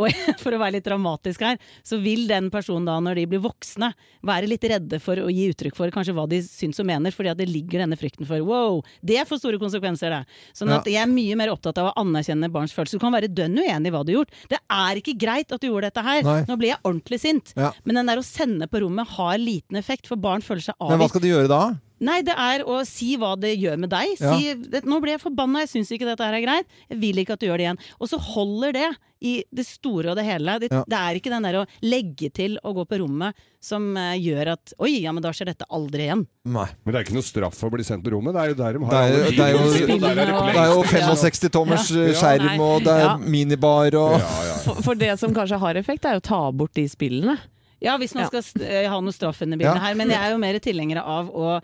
Og 0.00 0.08
for 0.42 0.54
å 0.54 0.60
være 0.60 0.78
litt 0.78 0.86
dramatisk 0.86 1.42
her, 1.44 1.58
så 1.86 1.98
vil 2.00 2.26
den 2.30 2.48
personen 2.52 2.88
da, 2.88 2.96
når 3.02 3.20
de 3.20 3.26
blir 3.32 3.42
voksne, 3.44 3.90
være 4.26 4.48
litt 4.50 4.64
redde 4.70 5.00
for 5.02 5.20
å 5.20 5.28
gi 5.32 5.48
uttrykk 5.52 5.76
for 5.76 5.92
kanskje 5.94 6.14
hva 6.16 6.26
de 6.30 6.40
syns 6.46 6.80
og 6.80 6.88
mener, 6.88 7.14
fordi 7.14 7.32
at 7.32 7.40
det 7.40 7.48
ligger 7.50 7.84
denne 7.84 7.98
frykten 8.00 8.28
for 8.28 8.42
wow, 8.46 8.80
det 9.06 9.20
får 9.28 9.42
store 9.42 9.60
konsekvenser, 9.60 10.14
det. 10.14 10.38
Sånn 10.56 10.72
at 10.74 10.88
jeg 10.88 11.00
er 11.02 11.10
mye 11.10 11.36
mer 11.38 11.52
opptatt 11.52 11.78
av 11.82 11.90
å 11.90 11.94
anerkjenne 12.00 12.50
barns 12.52 12.74
følelser. 12.76 13.00
Du 13.00 13.04
kan 13.04 13.14
være 13.14 13.30
dønn 13.32 13.58
uenig 13.60 13.90
i 13.90 13.94
hva 13.94 14.04
du 14.06 14.14
har 14.14 14.20
gjort. 14.22 14.40
Det 14.50 14.60
er 14.60 15.02
ikke 15.02 15.18
greit 15.20 15.52
at 15.52 15.60
du 15.60 15.68
gjorde 15.68 15.90
dette 15.90 16.06
her. 16.06 16.24
Nei. 16.26 16.40
Nå 16.48 16.56
blir 16.60 16.72
jeg 16.72 16.82
ordentlig 16.82 17.20
sint. 17.22 17.54
Ja. 17.58 17.74
Men 17.84 18.00
den 18.00 18.10
der 18.14 18.22
å 18.22 18.26
sende 18.26 18.70
på 18.70 18.82
rommet 18.84 19.16
har 19.18 19.36
liten 19.40 19.78
effekt, 19.80 20.08
for 20.10 20.20
barn 20.20 20.44
føler 20.44 20.70
seg 20.70 20.78
avvist. 20.78 20.96
Men 20.96 21.04
hva 21.04 21.12
skal 21.12 21.24
de 21.26 21.32
gjøre 21.34 21.50
da? 21.50 21.62
Nei, 22.00 22.22
det 22.24 22.32
er 22.32 22.62
å 22.64 22.78
si 22.88 23.10
hva 23.20 23.34
det 23.38 23.50
gjør 23.60 23.76
med 23.82 23.90
deg. 23.92 24.14
Ja. 24.18 24.32
Si 24.32 24.54
det, 24.54 24.80
'nå 24.88 25.00
ble 25.02 25.12
jeg 25.12 25.20
forbanna, 25.20 25.60
jeg 25.66 25.68
syns 25.74 25.90
ikke 25.92 26.06
dette 26.08 26.24
her 26.24 26.32
er 26.38 26.40
greit', 26.46 26.66
jeg 26.88 26.98
vil 26.98 27.16
ikke 27.20 27.34
at 27.36 27.40
du 27.40 27.46
gjør 27.46 27.58
det 27.60 27.66
igjen. 27.68 27.78
Og 28.00 28.08
så 28.08 28.16
holder 28.18 28.72
det 28.72 28.88
i 29.20 29.44
det 29.52 29.66
store 29.68 30.08
og 30.12 30.16
det 30.16 30.24
hele. 30.24 30.58
Det, 30.58 30.70
Ja. 30.72 30.82
det 30.88 30.96
er 30.96 31.14
ikke 31.20 31.28
den 31.28 31.42
der 31.44 31.58
å 31.60 31.66
legge 31.84 32.30
til 32.32 32.56
å 32.64 32.72
gå 32.72 32.86
på 32.88 32.98
rommet 33.02 33.34
som 33.60 33.94
uh, 33.96 34.16
gjør 34.16 34.52
at 34.56 34.72
'oi, 34.80 35.02
ja, 35.02 35.12
men 35.12 35.22
da 35.22 35.28
skjer 35.30 35.52
dette 35.52 35.68
aldri 35.70 36.08
igjen'. 36.08 36.24
Nei. 36.46 36.68
Men 36.86 36.92
det 36.94 36.96
er 36.96 37.04
ikke 37.04 37.18
noe 37.20 37.28
straff 37.28 37.54
for 37.54 37.68
å 37.68 37.72
bli 37.76 37.84
sendt 37.84 38.02
på 38.02 38.12
rommet. 38.16 38.32
Det 38.32 38.40
er 38.40 38.48
jo 38.48 38.54
der 38.54 38.72
de 38.72 38.78
Det 38.78 38.88
har 38.88 39.04
er, 39.04 39.12
jo- 39.12 39.30
det 39.30 39.44
er 39.44 39.52
jo, 39.52 39.58
er 39.60 40.14
det 40.16 40.26
det 40.26 40.64
er 40.64 40.72
jo 40.72 40.82
65 40.82 41.48
tommers 41.52 41.90
Ja. 41.92 42.16
skjerm, 42.16 42.60
og 42.60 42.80
det 42.82 42.96
er 42.96 43.04
Ja. 43.04 43.16
minibar 43.18 43.92
og 43.94 44.20
Ja, 44.20 44.42
ja. 44.48 44.56
For, 44.64 44.74
for 44.82 44.94
det 44.94 45.18
som 45.18 45.34
kanskje 45.34 45.58
har 45.60 45.74
effekt, 45.74 46.04
er 46.06 46.12
jo 46.16 46.20
å 46.20 46.22
ta 46.22 46.50
bort 46.50 46.72
de 46.72 46.88
spillene. 46.88 47.36
Ja, 47.80 47.96
hvis 47.98 48.14
man 48.14 48.26
Ja. 48.26 48.28
skal 48.28 48.62
eh, 48.66 48.88
ha 48.90 49.00
noe 49.00 49.12
straff 49.12 49.40
under 49.42 49.56
bildet 49.56 49.74
Ja. 49.74 49.80
her. 49.80 49.94
Men 49.94 50.10
jeg 50.10 50.20
er 50.20 50.30
jo 50.34 50.38
mer 50.38 50.58
tilhenger 50.58 51.00
av 51.00 51.30
å 51.30 51.60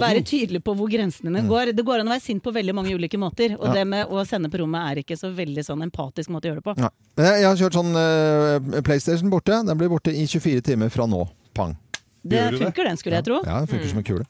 være 0.00 0.24
tydelig 0.26 0.62
på 0.64 0.74
hvor 0.74 0.90
grensene 0.90 1.42
mm. 1.42 1.48
går. 1.48 1.72
Det 1.76 1.84
går 1.86 2.00
an 2.00 2.08
å 2.08 2.14
være 2.16 2.24
sint 2.24 2.42
på 2.42 2.52
veldig 2.52 2.74
mange 2.74 2.94
ulike 2.94 3.18
måter, 3.18 3.56
og 3.58 3.68
Ja. 3.68 3.72
det 3.72 3.86
med 3.86 4.06
å 4.08 4.26
sende 4.26 4.50
på 4.50 4.58
rommet 4.58 4.90
er 4.90 5.02
ikke 5.02 5.16
så 5.16 5.30
veldig 5.34 5.64
sånn 5.64 5.82
empatisk 5.86 6.28
måte 6.30 6.50
å 6.50 6.52
gjøre 6.52 6.62
det 6.62 6.66
på. 6.66 6.74
Jeg, 7.16 7.40
jeg 7.40 7.46
har 7.46 7.56
kjørt 7.56 7.78
sånn 7.78 7.94
uh, 7.94 8.82
PlayStation 8.82 9.30
borte. 9.30 9.64
Den 9.66 9.78
blir 9.78 9.88
borte 9.88 10.10
i 10.10 10.26
24 10.26 10.60
timer 10.62 10.90
fra 10.90 11.06
nå. 11.06 11.28
Pang. 11.54 11.76
Det 12.22 12.42
funker 12.58 12.86
den, 12.86 12.96
skulle 13.00 13.16
jeg 13.18 13.24
tro. 13.26 13.40
Ja, 13.46 13.58
den 13.60 13.66
funker 13.70 13.88
som 13.90 13.98
en 13.98 14.04
kule. 14.06 14.24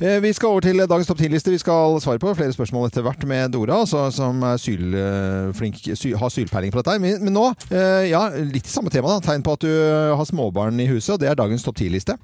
Eh, 0.00 0.20
Vi 0.24 0.32
skal 0.32 0.48
over 0.54 0.64
til 0.64 0.80
dagens 0.80 1.06
topp 1.10 1.20
10-liste. 1.20 1.52
Vi 1.52 1.58
skal 1.60 1.98
svare 2.00 2.18
på 2.22 2.32
flere 2.38 2.54
spørsmål 2.56 2.88
etter 2.88 3.04
hvert 3.04 3.26
med 3.28 3.52
Dora, 3.52 3.82
altså, 3.84 4.06
som 4.14 4.40
er 4.42 4.56
sylflink, 4.62 5.82
sy, 5.94 6.14
har 6.16 6.32
sylpeiling 6.32 6.72
på 6.72 6.80
dette. 6.80 6.96
Men, 7.02 7.20
men 7.26 7.36
nå, 7.36 7.46
eh, 7.70 8.08
ja, 8.10 8.26
litt 8.40 8.66
samme 8.70 8.92
tema, 8.94 9.12
da. 9.16 9.20
Tegn 9.28 9.44
på 9.44 9.56
at 9.58 9.66
du 9.66 9.72
har 10.16 10.24
småbarn 10.28 10.80
i 10.80 10.88
huset, 10.88 11.14
og 11.16 11.20
det 11.20 11.28
er 11.32 11.38
dagens 11.38 11.66
topp 11.66 11.76
10-liste. 11.82 12.16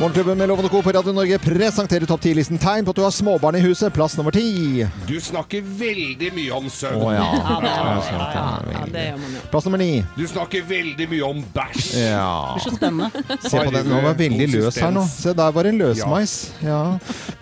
Morgenklubben 0.00 0.38
med 0.38 0.48
Lovende 0.48 0.68
Co. 0.70 0.82
på 0.82 0.92
Radio 0.92 1.12
Norge 1.12 1.38
presenterer 1.38 2.06
topp 2.08 2.22
10-listen 2.24 2.56
tegn 2.58 2.86
på 2.86 2.92
at 2.94 2.96
du 2.96 3.02
har 3.04 3.12
småbarn 3.12 3.58
i 3.58 3.60
huset. 3.60 3.92
Plass 3.92 4.14
nummer 4.16 4.32
ti. 4.32 4.86
Du 5.04 5.18
snakker 5.20 5.60
veldig 5.60 6.30
mye 6.38 6.54
om 6.56 6.70
søvn. 6.72 7.02
Å 7.04 7.10
ja. 7.12 7.26
Ja, 7.36 7.58
det, 7.60 7.72
Ja, 7.74 7.82
ja, 7.84 7.98
ja, 8.08 8.30
ja, 8.32 8.46
ja, 8.78 8.84
det 8.94 9.02
gjør 9.04 9.18
man 9.20 9.34
jo. 9.36 9.42
Plass 9.52 9.68
nummer 9.68 9.82
ni. 9.82 9.90
Du 10.16 10.22
snakker 10.30 10.64
veldig 10.70 11.08
mye 11.10 11.28
om 11.28 11.42
bæsj. 11.52 11.90
Ja. 12.00 12.30
Det 12.32 12.56
blir 12.56 12.64
så 12.64 12.72
spennende. 12.78 13.24
Se 13.44 13.60
på 13.60 13.74
den, 13.76 13.90
nå 13.92 14.00
var 14.06 14.16
den 14.16 14.38
veldig 14.38 14.48
løs 14.54 14.80
her 14.80 14.96
nå. 14.96 15.04
Se, 15.12 15.34
der 15.36 15.52
var 15.58 15.68
det 15.68 15.74
en 15.74 15.82
løsmeis. 15.84 16.36
Ja. 16.64 16.80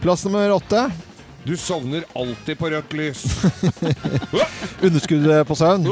Plass 0.03 0.27
nummer 0.27 0.57
åtte. 0.59 0.89
Du 1.45 1.57
sovner 1.57 2.05
alltid 2.15 2.59
på 2.59 2.69
rødt 2.71 2.93
lys. 2.93 3.23
Underskudd 4.83 5.47
på 5.49 5.55
søvn. 5.57 5.87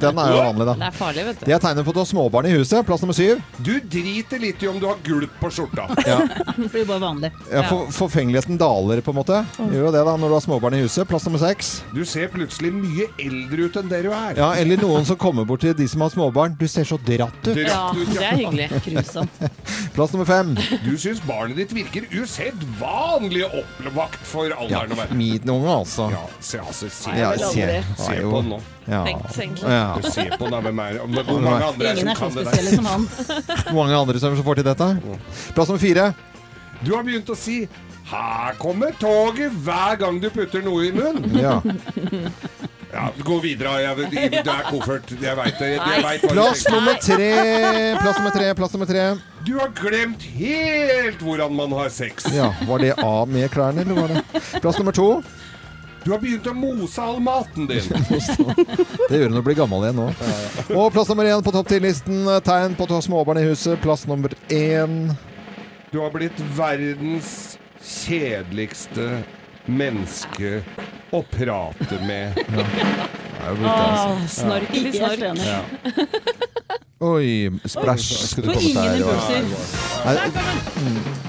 Den 0.00 0.18
er 0.18 0.30
jo 0.32 0.38
vanlig, 0.38 0.66
da. 0.66 0.74
Det 0.78 0.86
er 0.88 0.94
farlig, 0.96 1.24
vet 1.26 1.40
du. 1.40 1.44
Det 1.46 1.54
er 1.56 1.60
tegnet 1.62 1.84
på 1.86 1.92
at 1.92 1.98
du 1.98 2.00
har 2.00 2.08
småbarn 2.08 2.48
i 2.48 2.54
huset. 2.54 2.86
Plass 2.88 3.02
nummer 3.04 3.16
syv. 3.16 3.42
Du 3.58 3.72
driter 3.92 4.40
litt 4.42 4.62
i 4.64 4.70
om 4.70 4.78
du 4.80 4.86
har 4.88 5.00
gulp 5.06 5.34
på 5.42 5.50
skjorta. 5.52 5.88
Ja. 6.12 6.18
Det 6.62 6.68
blir 6.68 6.84
bare 6.86 7.00
vanlig. 7.00 7.28
Ja, 7.50 7.62
for, 7.68 7.86
forfengeligheten 7.94 8.58
daler, 8.60 9.00
på 9.04 9.12
en 9.12 9.16
måte. 9.20 9.38
Gjør 9.58 9.86
jo 9.86 9.92
det 9.94 10.02
da, 10.06 10.14
når 10.20 10.32
du 10.32 10.34
har 10.36 10.42
småbarn 10.44 10.76
i 10.76 10.82
huset. 10.82 11.06
Plass 11.08 11.24
nummer 11.28 11.40
seks. 11.40 11.70
Du 11.94 12.02
ser 12.08 12.28
plutselig 12.32 12.72
mye 12.74 13.06
eldre 13.22 13.68
ut 13.68 13.78
enn 13.80 13.88
det 13.90 14.02
du 14.06 14.10
er. 14.12 14.36
Ja, 14.38 14.50
eller 14.58 14.80
noen 14.82 15.06
som 15.08 15.18
kommer 15.20 15.46
bort 15.48 15.62
til 15.64 15.74
de 15.78 15.86
som 15.88 16.02
har 16.04 16.12
småbarn. 16.12 16.56
Du 16.60 16.66
ser 16.70 16.86
så 16.88 16.98
dratt 17.00 17.38
ut. 17.46 17.52
Dratt 17.54 17.70
Ja, 17.70 17.86
det 17.94 18.26
er 18.26 18.40
hyggelig. 18.42 18.68
Grusomt. 18.88 19.42
Plass 19.96 20.14
nummer 20.16 20.28
fem. 20.28 20.54
Du 20.84 20.92
syns 21.00 21.22
barnet 21.28 21.58
ditt 21.62 21.72
virker 21.76 22.06
usedvanlig 22.12 23.44
oppvakt 23.48 24.20
for 24.28 24.52
alderen 24.56 24.92
å 24.94 25.01
være. 25.02 25.16
min 25.18 25.50
unge, 25.54 25.70
altså. 25.78 26.08
Ja, 26.14 26.22
se, 26.40 26.58
altså, 26.62 26.88
se, 26.90 27.10
Nei, 27.10 27.18
jeg 27.18 27.28
vil 27.30 27.38
se, 27.38 27.62
aldri. 27.62 27.96
se 28.04 28.16
på 28.22 28.40
den 28.42 28.48
nå. 28.52 28.60
Ja. 28.88 29.04
Tenkt, 29.06 29.38
egentlig. 29.38 29.70
Ja. 29.70 30.00
Se 30.02 30.24
på 30.38 30.44
den, 30.44 30.50
da, 30.56 30.60
hvem 30.66 30.78
er 30.86 30.98
men 31.06 31.24
Hvor 31.28 31.40
mange 31.40 31.64
andre 31.70 31.86
er 31.86 32.00
Ingen 32.02 32.02
som 32.02 32.08
er 32.08 32.14
så 32.14 32.20
kan 32.20 32.34
det 32.34 32.44
der? 32.44 32.50
spesielle 32.50 32.76
som 32.76 32.86
han. 32.92 33.08
Hvor 33.72 33.78
mange 33.82 33.96
andre 34.02 34.18
som 34.20 34.36
får 34.44 34.54
til 34.62 34.64
dette? 34.72 34.88
Plass 35.54 35.68
nummer 35.68 35.82
fire. 35.86 36.12
Du 36.82 36.94
har 36.96 37.02
begynt 37.06 37.28
å 37.30 37.36
si 37.38 37.60
'Her 38.12 38.56
kommer 38.58 38.90
toget' 39.00 39.54
hver 39.64 39.94
gang 39.96 40.18
du 40.20 40.28
putter 40.30 40.60
noe 40.62 40.88
i 40.88 40.92
munnen. 40.92 41.30
Ja. 41.44 41.60
Ja, 42.92 43.08
Gå 43.24 43.38
videre. 43.40 43.70
Jeg, 43.80 44.10
det 44.10 44.46
er 44.52 44.66
koffert. 44.68 45.08
Jeg 45.22 45.36
veit 45.38 45.58
det. 45.58 45.68
Jeg 45.78 46.02
vet 46.04 46.20
hva 46.26 46.28
du 46.28 46.34
Plass 46.34 46.64
tenker. 46.64 46.74
nummer 46.76 46.94
tre. 47.00 47.30
Plass 48.02 48.18
nummer 48.18 48.30
tre. 48.34 48.54
Plass 48.58 48.72
nummer 48.76 48.86
tre. 48.90 49.04
Du 49.46 49.54
har 49.58 49.68
glemt 49.74 50.22
helt 50.22 51.22
hvordan 51.22 51.54
man 51.54 51.72
har 51.72 51.88
sex. 51.88 52.26
Ja, 52.34 52.54
Var 52.68 52.78
det 52.78 52.92
av 53.02 53.28
med 53.28 53.50
klærne, 53.50 53.80
eller 53.80 53.94
var 53.94 54.08
det 54.08 54.60
Plass 54.60 54.78
nummer 54.78 54.92
to. 54.92 55.22
Du 56.04 56.10
har 56.10 56.18
begynt 56.18 56.46
å 56.50 56.52
mose 56.54 57.02
all 57.02 57.20
maten 57.22 57.66
din. 57.70 57.84
Det 59.08 59.18
gjør 59.18 59.28
hun 59.28 59.36
når 59.36 59.42
du 59.42 59.46
blir 59.46 59.58
gammel 59.58 59.84
igjen 59.86 60.00
nå. 60.00 60.06
Og 60.74 60.88
plass 60.94 61.10
nummer 61.12 61.28
én 61.30 61.44
på 61.46 61.52
topp 61.54 61.70
10-listen. 61.70 62.24
Tegn 62.42 62.74
på 62.78 62.88
du 62.90 62.96
småbarn 63.06 63.38
i 63.38 63.44
huset. 63.46 63.78
Plass 63.82 64.02
nummer 64.10 64.34
én. 64.50 65.12
Du 65.92 66.00
har 66.02 66.10
blitt 66.14 66.42
verdens 66.58 67.54
kjedeligste 67.82 69.22
menneske 69.70 70.62
å 71.14 71.22
prate 71.30 72.00
med. 72.06 72.34
Det 72.50 72.66
Åh, 73.42 74.26
snorkelig 74.28 74.94
Ikke 74.94 74.98
snork. 74.98 75.42
Oi, 77.02 77.50
splæsj. 77.66 78.12
Skulle 78.30 78.54
du 78.54 78.60
der? 78.60 78.94
impulser. 78.96 79.42
Nei, 80.06 80.16
mm. 80.76 81.22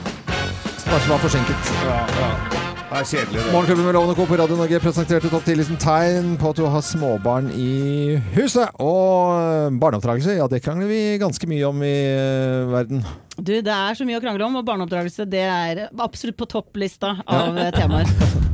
Var 1.09 1.17
forsinket. 1.17 1.73
Ja, 1.85 1.95
ja. 2.19 2.63
Det 2.93 2.99
er 2.99 3.07
kjedelig, 3.09 3.39
det. 3.41 3.51
Morgenklubben 3.51 3.85
med 3.85 3.93
Lovende 3.93 4.15
Co. 4.15 4.25
på 4.29 4.37
Radio 4.37 4.55
Norge 4.55 4.79
presenterte 4.79 5.29
topp 5.31 5.47
10-listen 5.49 5.79
tegn 5.81 6.35
på 6.37 6.51
at 6.53 6.59
du 6.59 6.67
har 6.69 6.83
småbarn 6.85 7.49
i 7.57 8.19
huset. 8.35 8.69
Og 8.77 9.73
barneoppdragelse, 9.81 10.35
ja 10.37 10.45
det 10.51 10.61
krangler 10.61 10.91
vi 10.91 11.01
ganske 11.17 11.49
mye 11.49 11.65
om 11.65 11.81
i 11.81 11.95
eh, 12.13 12.69
verden. 12.69 13.01
Du, 13.39 13.55
det 13.65 13.73
er 13.73 13.97
så 13.97 14.05
mye 14.05 14.21
å 14.21 14.23
krangle 14.23 14.45
om, 14.45 14.61
og 14.61 14.69
barneoppdragelse 14.69 15.25
det 15.25 15.41
er 15.41 15.87
absolutt 15.97 16.37
på 16.37 16.51
topplista 16.53 17.15
av 17.25 17.57
temaer. 17.73 18.13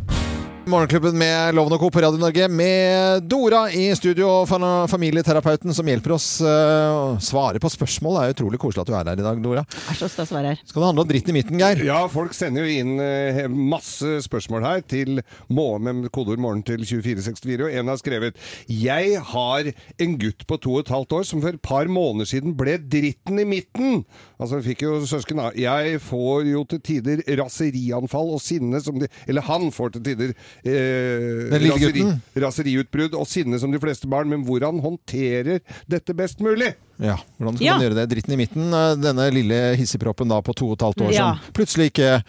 Morgenklubben 0.69 1.15
med 1.17 1.55
Loven 1.58 1.73
og 1.73 1.82
Co. 1.82 1.88
på 1.89 2.01
Radio 2.03 2.19
Norge 2.21 2.45
med 2.53 3.23
Dora 3.25 3.63
i 3.73 3.88
studio, 3.97 4.27
og 4.29 4.89
familieterapeuten 4.91 5.73
som 5.73 5.88
hjelper 5.89 6.13
oss 6.13 6.27
eh, 6.45 6.89
å 6.93 7.15
svare 7.23 7.58
på 7.62 7.71
spørsmål. 7.73 8.19
Det 8.19 8.21
er 8.21 8.36
utrolig 8.36 8.60
koselig 8.62 8.84
at 8.84 8.91
du 8.91 8.93
er 8.93 9.10
her 9.10 9.21
i 9.21 9.25
dag, 9.25 9.39
Dora. 9.41 9.63
Er 9.89 9.97
så 9.97 10.10
stas 10.12 10.29
å 10.29 10.38
være 10.38 10.51
her. 10.51 10.62
Skal 10.69 10.84
det 10.84 10.89
handle 10.91 11.05
om 11.05 11.10
dritten 11.10 11.34
i 11.34 11.36
midten, 11.39 11.58
Geir? 11.58 11.82
Ja, 11.88 12.03
folk 12.13 12.36
sender 12.38 12.67
jo 12.67 12.75
inn 12.84 13.01
eh, 13.01 13.39
masse 13.49 14.19
spørsmål 14.27 14.67
her 14.67 14.84
til 14.86 15.23
med 15.49 16.12
kodeord 16.13 16.43
'morgen' 16.43 16.62
til 16.67 16.86
2464, 16.86 17.65
og 17.65 17.73
en 17.73 17.89
har 17.89 17.97
skrevet 17.97 18.38
'Jeg 18.69 19.23
har 19.32 19.71
en 19.73 20.17
gutt 20.21 20.45
på 20.45 20.60
to 20.62 20.75
og 20.77 20.86
et 20.86 20.93
halvt 20.93 21.17
år 21.17 21.25
som 21.32 21.41
for 21.41 21.49
et 21.49 21.62
par 21.62 21.89
måneder 21.89 22.29
siden 22.29 22.53
ble 22.53 22.77
dritten 22.77 23.41
i 23.41 23.47
midten'. 23.58 24.03
Altså, 24.38 24.62
vi 24.62 24.75
fikk 24.75 24.86
jo 24.86 25.01
søsken, 25.05 25.41
da. 25.41 25.49
Jeg 25.58 25.97
får 26.01 26.45
jo 26.51 26.63
til 26.69 26.79
tider 26.79 27.25
raserianfall 27.41 28.36
og 28.38 28.41
sinne 28.43 28.79
som 28.84 28.99
de 28.99 29.10
Eller 29.27 29.41
han 29.41 29.71
får 29.71 29.97
til 29.97 30.03
tider 30.03 30.34
eh, 30.63 31.56
raseri, 31.63 32.06
raseriutbrudd 32.45 33.17
og 33.19 33.28
sinne 33.30 33.60
som 33.62 33.72
de 33.74 33.82
fleste 33.82 34.10
barn, 34.10 34.30
men 34.32 34.45
hvordan 34.48 34.82
håndterer 34.84 35.63
dette 35.89 36.15
best 36.17 36.43
mulig? 36.43 36.74
Ja, 36.99 37.15
hvordan 37.39 37.55
skal 37.55 37.65
Ja. 37.65 37.73
man 37.77 37.83
gjøre 37.85 37.95
det? 37.95 38.09
Dritten 38.12 38.33
i 38.33 38.38
midten, 38.41 38.73
eh, 38.75 38.95
denne 38.99 39.29
lille 39.31 39.59
hissigproppen 39.79 40.27
da 40.27 40.41
på 40.41 40.53
to 40.53 40.67
og 40.67 40.73
et 40.75 40.83
halvt 40.83 41.01
år 41.07 41.13
Ja. 41.13 41.35
som 41.35 41.53
plutselig 41.53 41.91
ikke 41.93 42.23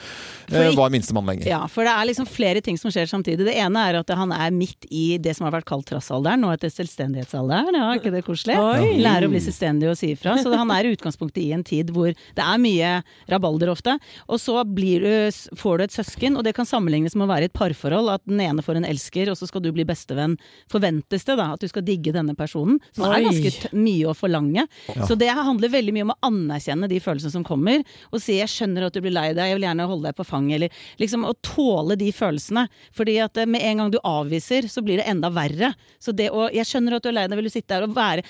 eh, 0.53 0.75
var 0.77 0.91
minstemann 0.91 1.27
lenger. 1.27 1.47
Ja, 1.47 1.67
for 1.67 1.83
det 1.83 1.91
er 1.91 2.07
liksom 2.07 2.27
flere 2.27 2.61
ting 2.63 2.79
som 2.79 2.91
skjer 2.91 3.09
samtidig. 3.11 3.45
Det 3.47 3.57
ene 3.57 3.77
er 3.91 3.99
at 3.99 4.09
han 4.15 4.31
er 4.31 4.51
midt 4.55 4.87
i 4.91 5.19
det 5.19 5.35
som 5.37 5.45
har 5.51 5.61
vært 5.61 5.65
kalt 5.67 5.87
trassalderen, 5.87 6.41
nå 6.41 6.53
etter 6.55 6.71
selvstendighetsalderen. 6.71 7.75
Ja, 7.75 7.89
ikke 7.99 8.13
det 8.15 8.25
koselig? 8.25 8.57
Oi. 8.59 9.01
Lære 9.03 9.27
å 9.27 9.31
bli 9.33 9.41
selvstendig 9.43 9.91
og 9.91 9.97
si 9.99 10.13
ifra. 10.15 10.37
Så 10.43 10.55
han 10.55 10.71
er 10.71 10.87
i 10.87 10.95
utgangspunktet 10.95 11.43
i 11.43 11.53
en 11.53 11.65
tid 11.65 11.91
hvor 11.91 12.15
det 12.15 12.45
er 12.45 12.59
mye 12.63 13.03
rabalder 13.29 13.71
ofte. 13.75 13.99
Og 14.29 14.39
så 14.39 14.63
blir 14.65 15.01
du, 15.03 15.57
får 15.57 15.79
du 15.79 15.85
et 15.85 15.91
søsken, 15.99 16.37
og 16.39 16.45
det 16.45 16.55
kan 16.55 16.65
sammenlignes 16.67 17.17
med 17.17 17.27
å 17.29 17.33
være 17.35 17.43
i 17.43 17.51
et 17.51 17.53
parforhold. 17.59 18.09
At 18.15 18.23
den 18.27 18.39
ene 18.41 18.63
får 18.63 18.77
en 18.77 18.85
elsker, 18.87 19.31
og 19.31 19.37
så 19.37 19.49
skal 19.51 19.63
du 19.63 19.73
bli 19.73 19.85
bestevenn. 19.85 20.39
Forventes 20.71 21.25
det 21.27 21.37
da 21.37 21.53
at 21.55 21.61
du 21.61 21.69
skal 21.69 21.83
digge 21.83 22.13
denne 22.15 22.37
personen, 22.39 22.79
som 22.95 23.11
er 23.11 23.23
ganske 23.27 23.51
t 23.51 23.69
mye 23.77 24.07
å 24.11 24.15
forlange. 24.15 24.60
Så 25.09 25.17
det 25.19 25.31
handler 25.35 25.73
veldig 25.73 25.95
mye 25.97 26.07
om 26.09 26.15
å 26.15 26.19
anerkjenne 26.31 26.89
de 26.91 27.01
følelsene 27.03 27.35
som 27.35 27.47
kommer, 27.47 27.85
og 28.11 28.21
si 28.23 28.39
'jeg 28.39 28.49
skjønner 28.49 28.87
at 28.87 28.95
du 28.95 29.01
blir 29.01 29.15
lei 29.15 29.33
deg, 29.33 29.51
jeg 29.51 29.59
vil 29.59 29.69
gjerne 29.69 29.89
holde 29.89 30.09
deg 30.09 30.17
på 30.17 30.27
fanget', 30.27 30.55
eller 30.55 30.71
liksom 30.99 31.25
å 31.25 31.35
tåle 31.43 31.97
de 31.97 32.11
følelsene. 32.13 32.69
Fordi 32.93 33.19
at 33.23 33.37
eh, 33.37 33.47
med 33.47 33.63
en 33.63 33.77
gang 33.77 33.91
du 33.91 33.99
avviser, 34.05 34.69
så 34.69 34.83
blir 34.83 34.99
det 34.99 35.09
enda 35.09 35.31
verre. 35.31 35.75
Så 35.99 36.15
det 36.15 36.31
å 36.31 36.51
'jeg 36.51 36.67
skjønner 36.67 36.97
at 36.97 37.03
du 37.03 37.09
er 37.09 37.19
lei 37.19 37.27
deg, 37.27 37.37
vil 37.37 37.45
du 37.45 37.51
sitte 37.51 37.69
der 37.75 37.87
og 37.87 37.95
være 37.95 38.23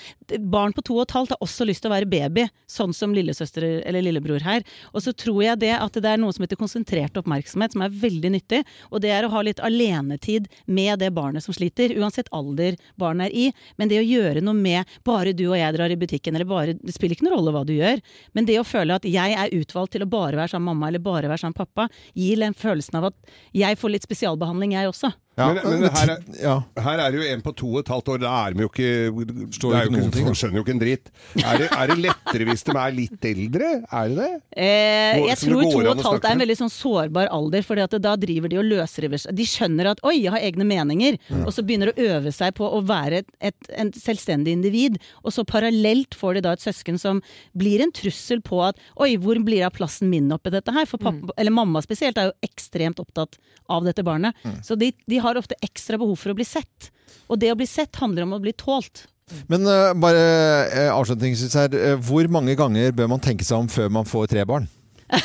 Barn 0.51 0.71
på 0.73 0.83
to 0.85 0.95
og 0.95 1.07
et 1.07 1.15
halvt 1.15 1.33
har 1.33 1.41
også 1.43 1.65
lyst 1.67 1.83
til 1.83 1.91
å 1.91 1.95
være 1.95 2.07
baby, 2.07 2.45
sånn 2.69 2.93
som 2.95 3.13
lillesøster 3.15 3.63
eller 3.83 4.01
lillebror 4.05 4.39
her. 4.45 4.63
Og 4.93 5.03
så 5.03 5.11
tror 5.11 5.41
jeg 5.43 5.59
det 5.59 5.73
at 5.75 5.93
det 5.93 6.07
er 6.07 6.21
noe 6.21 6.31
som 6.31 6.45
heter 6.45 6.59
konsentrert 6.59 7.17
oppmerksomhet, 7.19 7.75
som 7.75 7.83
er 7.83 7.89
veldig 7.89 8.31
nyttig. 8.37 8.61
Og 8.91 9.01
det 9.03 9.11
er 9.11 9.27
å 9.27 9.31
ha 9.33 9.41
litt 9.43 9.59
alenetid 9.59 10.47
med 10.65 11.01
det 11.03 11.11
barnet 11.15 11.43
som 11.43 11.55
sliter, 11.55 11.91
uansett 11.99 12.31
alder 12.31 12.77
barnet 12.95 13.27
er 13.27 13.35
i. 13.35 13.45
Men 13.75 13.91
det 13.91 13.99
å 13.99 14.07
gjøre 14.07 14.43
noe 14.45 14.55
med 14.55 14.87
bare 15.07 15.35
du 15.35 15.49
og 15.49 15.57
jeg 15.59 15.75
drar 15.75 15.91
i 15.91 15.99
butikken, 15.99 16.20
eller 16.29 16.45
bare 16.45 16.77
Det 16.77 16.93
spiller 16.93 17.17
ikke 17.17 17.25
noen 17.27 17.37
rolle 17.39 17.55
hva 17.55 17.63
du 17.65 17.73
gjør, 17.73 18.01
men 18.37 18.45
det 18.45 18.59
å 18.61 18.67
føle 18.67 18.95
at 18.95 19.07
jeg 19.07 19.37
er 19.37 19.55
utvalgt 19.57 19.95
til 19.95 20.05
å 20.05 20.09
bare 20.11 20.37
være 20.37 20.53
sammen 20.53 20.69
med 20.69 20.75
mamma, 20.75 20.91
eller 20.91 21.03
bare 21.03 21.31
være 21.31 21.41
sammen 21.41 21.57
med 21.57 21.63
pappa, 21.65 21.87
gir 22.13 22.37
den 22.41 22.53
følelsen 22.57 22.99
av 23.01 23.09
at 23.11 23.33
jeg 23.57 23.79
får 23.81 23.95
litt 23.95 24.07
spesialbehandling, 24.07 24.75
jeg 24.77 24.91
også. 24.91 25.13
Ja, 25.37 25.53
Men- 25.53 25.63
men 25.81 25.89
her 25.95 26.09
er- 26.11 26.81
Her 26.81 26.99
er 26.99 27.11
det 27.11 27.15
jo 27.21 27.33
en 27.33 27.41
på 27.41 27.55
to 27.55 27.67
og 27.75 27.79
et 27.79 27.87
halvt 27.87 28.07
år. 28.09 28.19
Da 28.19 28.47
er 28.47 28.53
de 28.53 28.59
jo 28.61 28.67
ikke 28.67 28.83
er 28.83 29.05
jo 29.07 29.21
ikke 29.23 29.91
noen 29.95 30.11
ting. 30.11 30.27
Skjønner 30.35 30.57
jo 30.59 30.63
ikke 30.65 30.73
en 30.75 30.79
dritt. 30.81 31.05
Er 31.39 31.57
det, 31.57 31.69
er 31.71 31.87
det 31.87 31.97
lettere 32.03 32.45
hvis 32.49 32.63
de 32.67 32.71
er 32.75 32.91
litt 32.91 33.21
eldre? 33.29 33.69
Er 33.91 34.09
det 34.09 34.17
det? 34.17 34.41
Eh, 34.57 35.21
jeg 35.29 35.37
tror 35.39 35.61
to 35.63 35.77
og 35.79 35.85
et 35.97 36.03
halvt 36.03 36.25
er 36.25 36.31
en 36.35 36.39
veldig 36.43 36.57
sånn 36.59 36.73
sårbar 36.73 37.29
alder, 37.31 37.61
for 37.63 37.75
da 37.75 38.15
driver 38.17 38.49
de 38.49 38.57
og 38.59 38.65
løsriver 38.65 39.17
seg. 39.23 39.33
De 39.35 39.43
skjønner 39.47 39.85
at 39.91 39.99
'oi, 40.03 40.21
jeg 40.21 40.31
har 40.31 40.39
egne 40.39 40.67
meninger', 40.67 41.17
og 41.47 41.53
så 41.55 41.63
begynner 41.63 41.93
de 41.95 42.01
å 42.03 42.09
øve 42.19 42.33
seg 42.33 42.53
på 42.53 42.67
å 42.67 42.83
være 42.85 43.23
et, 43.23 43.27
et 43.39 43.55
en 43.77 43.91
selvstendig 43.91 44.51
individ. 44.51 44.99
Og 45.23 45.31
så 45.31 45.45
parallelt 45.47 46.11
får 46.13 46.35
de 46.35 46.41
da 46.41 46.51
et 46.51 46.59
søsken 46.59 46.99
som 46.99 47.21
blir 47.55 47.79
en 47.81 47.91
trussel 47.91 48.41
på 48.43 48.61
at 48.67 48.75
'oi, 48.99 49.15
hvor 49.15 49.35
blir 49.39 49.63
det 49.63 49.71
av 49.71 49.73
plassen 49.79 50.09
min 50.09 50.29
oppi 50.29 50.51
dette 50.51 50.71
her?' 50.73 50.85
For 50.85 50.97
pappa, 50.97 51.29
eller 51.37 51.51
mamma 51.51 51.79
spesielt, 51.81 52.17
er 52.17 52.31
jo 52.33 52.37
ekstremt 52.43 52.99
opptatt 52.99 53.37
av 53.69 53.85
dette 53.85 54.03
barnet. 54.03 54.33
Så 54.61 54.77
de, 54.77 54.91
de 55.07 55.20
har 55.23 55.39
ofte 55.39 55.57
ekstra 55.63 55.99
behov 56.01 56.17
for 56.19 56.33
å 56.33 56.37
bli 56.37 56.47
sett. 56.47 56.91
Og 57.31 57.39
det 57.41 57.51
å 57.53 57.57
bli 57.59 57.67
sett 57.69 57.95
handler 58.01 58.27
om 58.27 58.35
å 58.37 58.41
bli 58.43 58.53
tålt. 58.57 59.05
Men 59.47 59.63
uh, 59.63 59.93
bare 59.95 60.21
uh, 60.67 60.91
avslutningsvis 60.97 61.55
her, 61.55 61.71
Uh, 61.71 61.95
hvor 62.03 62.27
mange 62.31 62.55
ganger 62.59 62.91
bør 62.95 63.07
man 63.13 63.21
tenke 63.23 63.47
seg 63.47 63.61
om 63.61 63.69
før 63.71 63.91
man 63.93 64.07
får 64.07 64.27
tre 64.33 64.43
barn? 64.47 64.67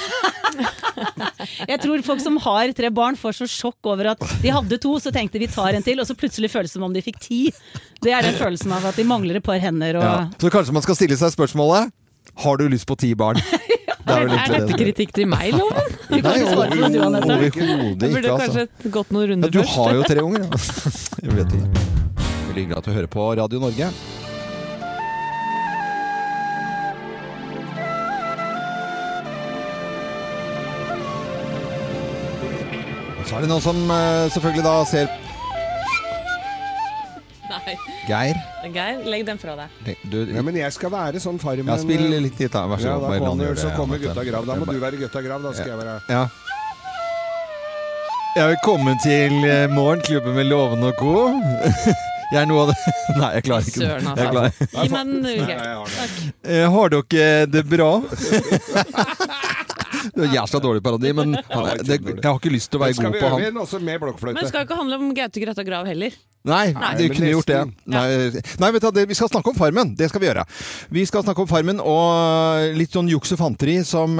Jeg 1.66 1.80
tror 1.82 2.02
folk 2.04 2.20
som 2.22 2.36
har 2.42 2.72
tre 2.76 2.90
barn 2.94 3.16
får 3.18 3.36
så 3.40 3.46
sjokk 3.50 3.88
over 3.92 4.12
at 4.14 4.22
de 4.42 4.52
hadde 4.52 4.78
to, 4.82 4.94
så 5.02 5.12
tenkte 5.14 5.40
vi 5.40 5.48
tar 5.50 5.76
en 5.76 5.84
til, 5.84 6.00
og 6.00 6.08
så 6.08 6.16
plutselig 6.18 6.50
føles 6.52 6.72
det 6.72 6.78
som 6.78 6.86
om 6.86 6.94
de 6.94 7.02
fikk 7.04 7.20
ti. 7.22 7.40
Det 8.04 8.12
er 8.14 8.26
den 8.26 8.36
følelsen 8.38 8.72
av 8.76 8.86
at 8.90 8.98
de 8.98 9.06
mangler 9.08 9.40
et 9.40 9.46
par 9.46 9.60
hender 9.62 10.00
og 10.00 10.06
Ja. 10.06 10.16
Så 10.40 10.52
kanskje 10.52 10.76
man 10.76 10.84
skal 10.84 10.98
stille 10.98 11.16
seg 11.18 11.32
spørsmålet 11.34 11.92
Har 12.44 12.56
du 12.60 12.66
lyst 12.68 12.86
på 12.88 12.96
ti 12.98 13.14
barn? 13.14 13.40
Det 14.06 14.14
er 14.14 14.28
Er 14.30 14.52
dette 14.54 14.76
kritikk 14.78 15.12
til 15.16 15.26
meg, 15.26 15.50
Loven? 15.56 15.94
Nei, 16.12 16.20
kan 16.22 16.36
ikke 16.38 17.64
du, 17.66 18.06
Jeg 18.06 18.12
burde 18.12 18.18
ikke, 18.20 18.36
kanskje 18.38 18.66
altså. 18.66 18.90
gått 18.94 19.10
noen 19.14 19.24
Ja, 19.26 19.30
runder 19.32 19.50
du 19.50 19.58
først. 19.58 19.74
har 19.76 19.96
jo 19.98 20.04
tre 20.06 20.22
unger, 20.22 20.44
da. 20.52 20.60
Jeg 21.26 21.38
vet 21.40 21.56
ikke. 21.58 21.86
Veldig 22.46 22.60
hyggelig 22.62 22.78
at 22.78 22.86
du 22.86 22.92
hører 22.94 23.10
på 23.16 23.26
Radio 23.40 23.62
Norge. 23.66 23.90
Så 33.26 33.36
er 33.36 33.42
det 33.42 33.50
noen 33.50 33.62
som 33.64 33.78
eh, 33.90 34.26
selvfølgelig 34.30 34.64
da 34.66 34.74
ser 34.86 35.08
Nei. 37.52 37.74
Geir. 38.08 38.38
Geir, 38.74 39.02
legg 39.06 39.26
den 39.28 39.38
fra 39.38 39.54
deg. 39.60 39.96
Du, 40.10 40.18
Ja, 40.34 40.42
men 40.42 40.56
jeg 40.58 40.72
skal 40.74 40.90
være 40.94 41.20
sånn 41.22 41.38
farmen 41.42 41.68
ja, 41.70 41.76
spill 41.80 42.06
litt 42.26 42.38
gitar. 42.40 42.66
Vær 42.70 42.82
så 42.82 42.90
Ja, 42.92 42.98
da 43.02 43.18
kommer, 43.22 43.54
så 43.60 43.70
kommer 43.76 44.00
gutta 44.02 44.24
grav. 44.26 44.46
Da 44.48 44.56
må 44.58 44.66
du 44.70 44.78
være 44.82 44.98
gutta 45.00 45.22
grav, 45.24 45.42
da 45.46 45.52
skal 45.56 45.74
jeg 45.74 45.78
være 45.82 46.00
Ja. 46.10 46.26
Jeg 48.36 48.50
vil 48.52 48.58
komme 48.66 48.92
til 49.00 49.32
eh, 49.48 49.64
Morgenklubben 49.72 50.34
med 50.36 50.50
Loven 50.50 50.82
og 50.84 50.92
co. 51.00 51.12
Jeg 52.34 52.42
er 52.42 52.48
noe 52.50 52.66
av 52.66 52.72
det 52.72 52.76
Nei, 53.20 53.28
jeg 53.38 53.44
klarer 53.46 53.68
ikke 53.70 53.80
Søren, 53.80 54.08
Jeg 54.18 54.32
klarer. 54.34 54.50
altså. 54.50 54.82
Gi 54.82 54.90
meg 54.92 55.06
den, 55.06 55.46
Geir. 55.46 55.62
har 55.62 55.94
det. 55.94 56.32
Eh, 56.44 56.66
Har 56.74 56.92
dere 56.92 57.46
det 57.54 57.62
bra? 57.70 57.90
Det 60.16 60.22
er 60.26 60.34
jævla 60.36 60.60
dårlig 60.62 60.82
parodi, 60.84 61.10
men 61.16 61.34
han- 61.50 61.80
det, 61.86 61.96
jeg 62.04 62.24
har 62.24 62.36
ikke 62.38 62.52
lyst 62.52 62.70
til 62.70 62.78
å 62.78 62.84
være 62.84 62.94
god 62.98 63.16
på 63.20 63.30
han. 63.32 63.40
Men 64.28 64.38
det 64.40 64.48
skal 64.50 64.66
ikke 64.66 64.78
handle 64.78 64.98
om 65.00 65.08
Gaute 65.16 65.42
Grøtta 65.42 65.64
Grav 65.66 65.88
heller. 65.88 66.14
Nei, 66.46 66.70
Nei, 66.76 66.92
du 66.98 67.06
kunne 67.10 67.32
gjort 67.32 67.50
det. 67.50 67.62
Nei, 67.90 68.04
nei 68.62 68.70
vet 68.76 68.88
du, 68.94 69.02
vi 69.10 69.18
skal 69.18 69.30
snakke 69.32 69.52
om 69.52 69.58
Farmen. 69.58 69.94
Det 69.98 70.10
skal 70.10 70.22
vi 70.22 70.28
gjøre. 70.30 70.46
Vi 70.94 71.06
skal 71.08 71.24
snakke 71.26 71.42
om 71.44 71.50
Farmen 71.50 71.82
og 71.82 72.76
litt 72.78 72.94
sånn 72.94 73.10
juks 73.10 73.34
og 73.34 73.40
fanteri 73.42 73.78
som 73.86 74.16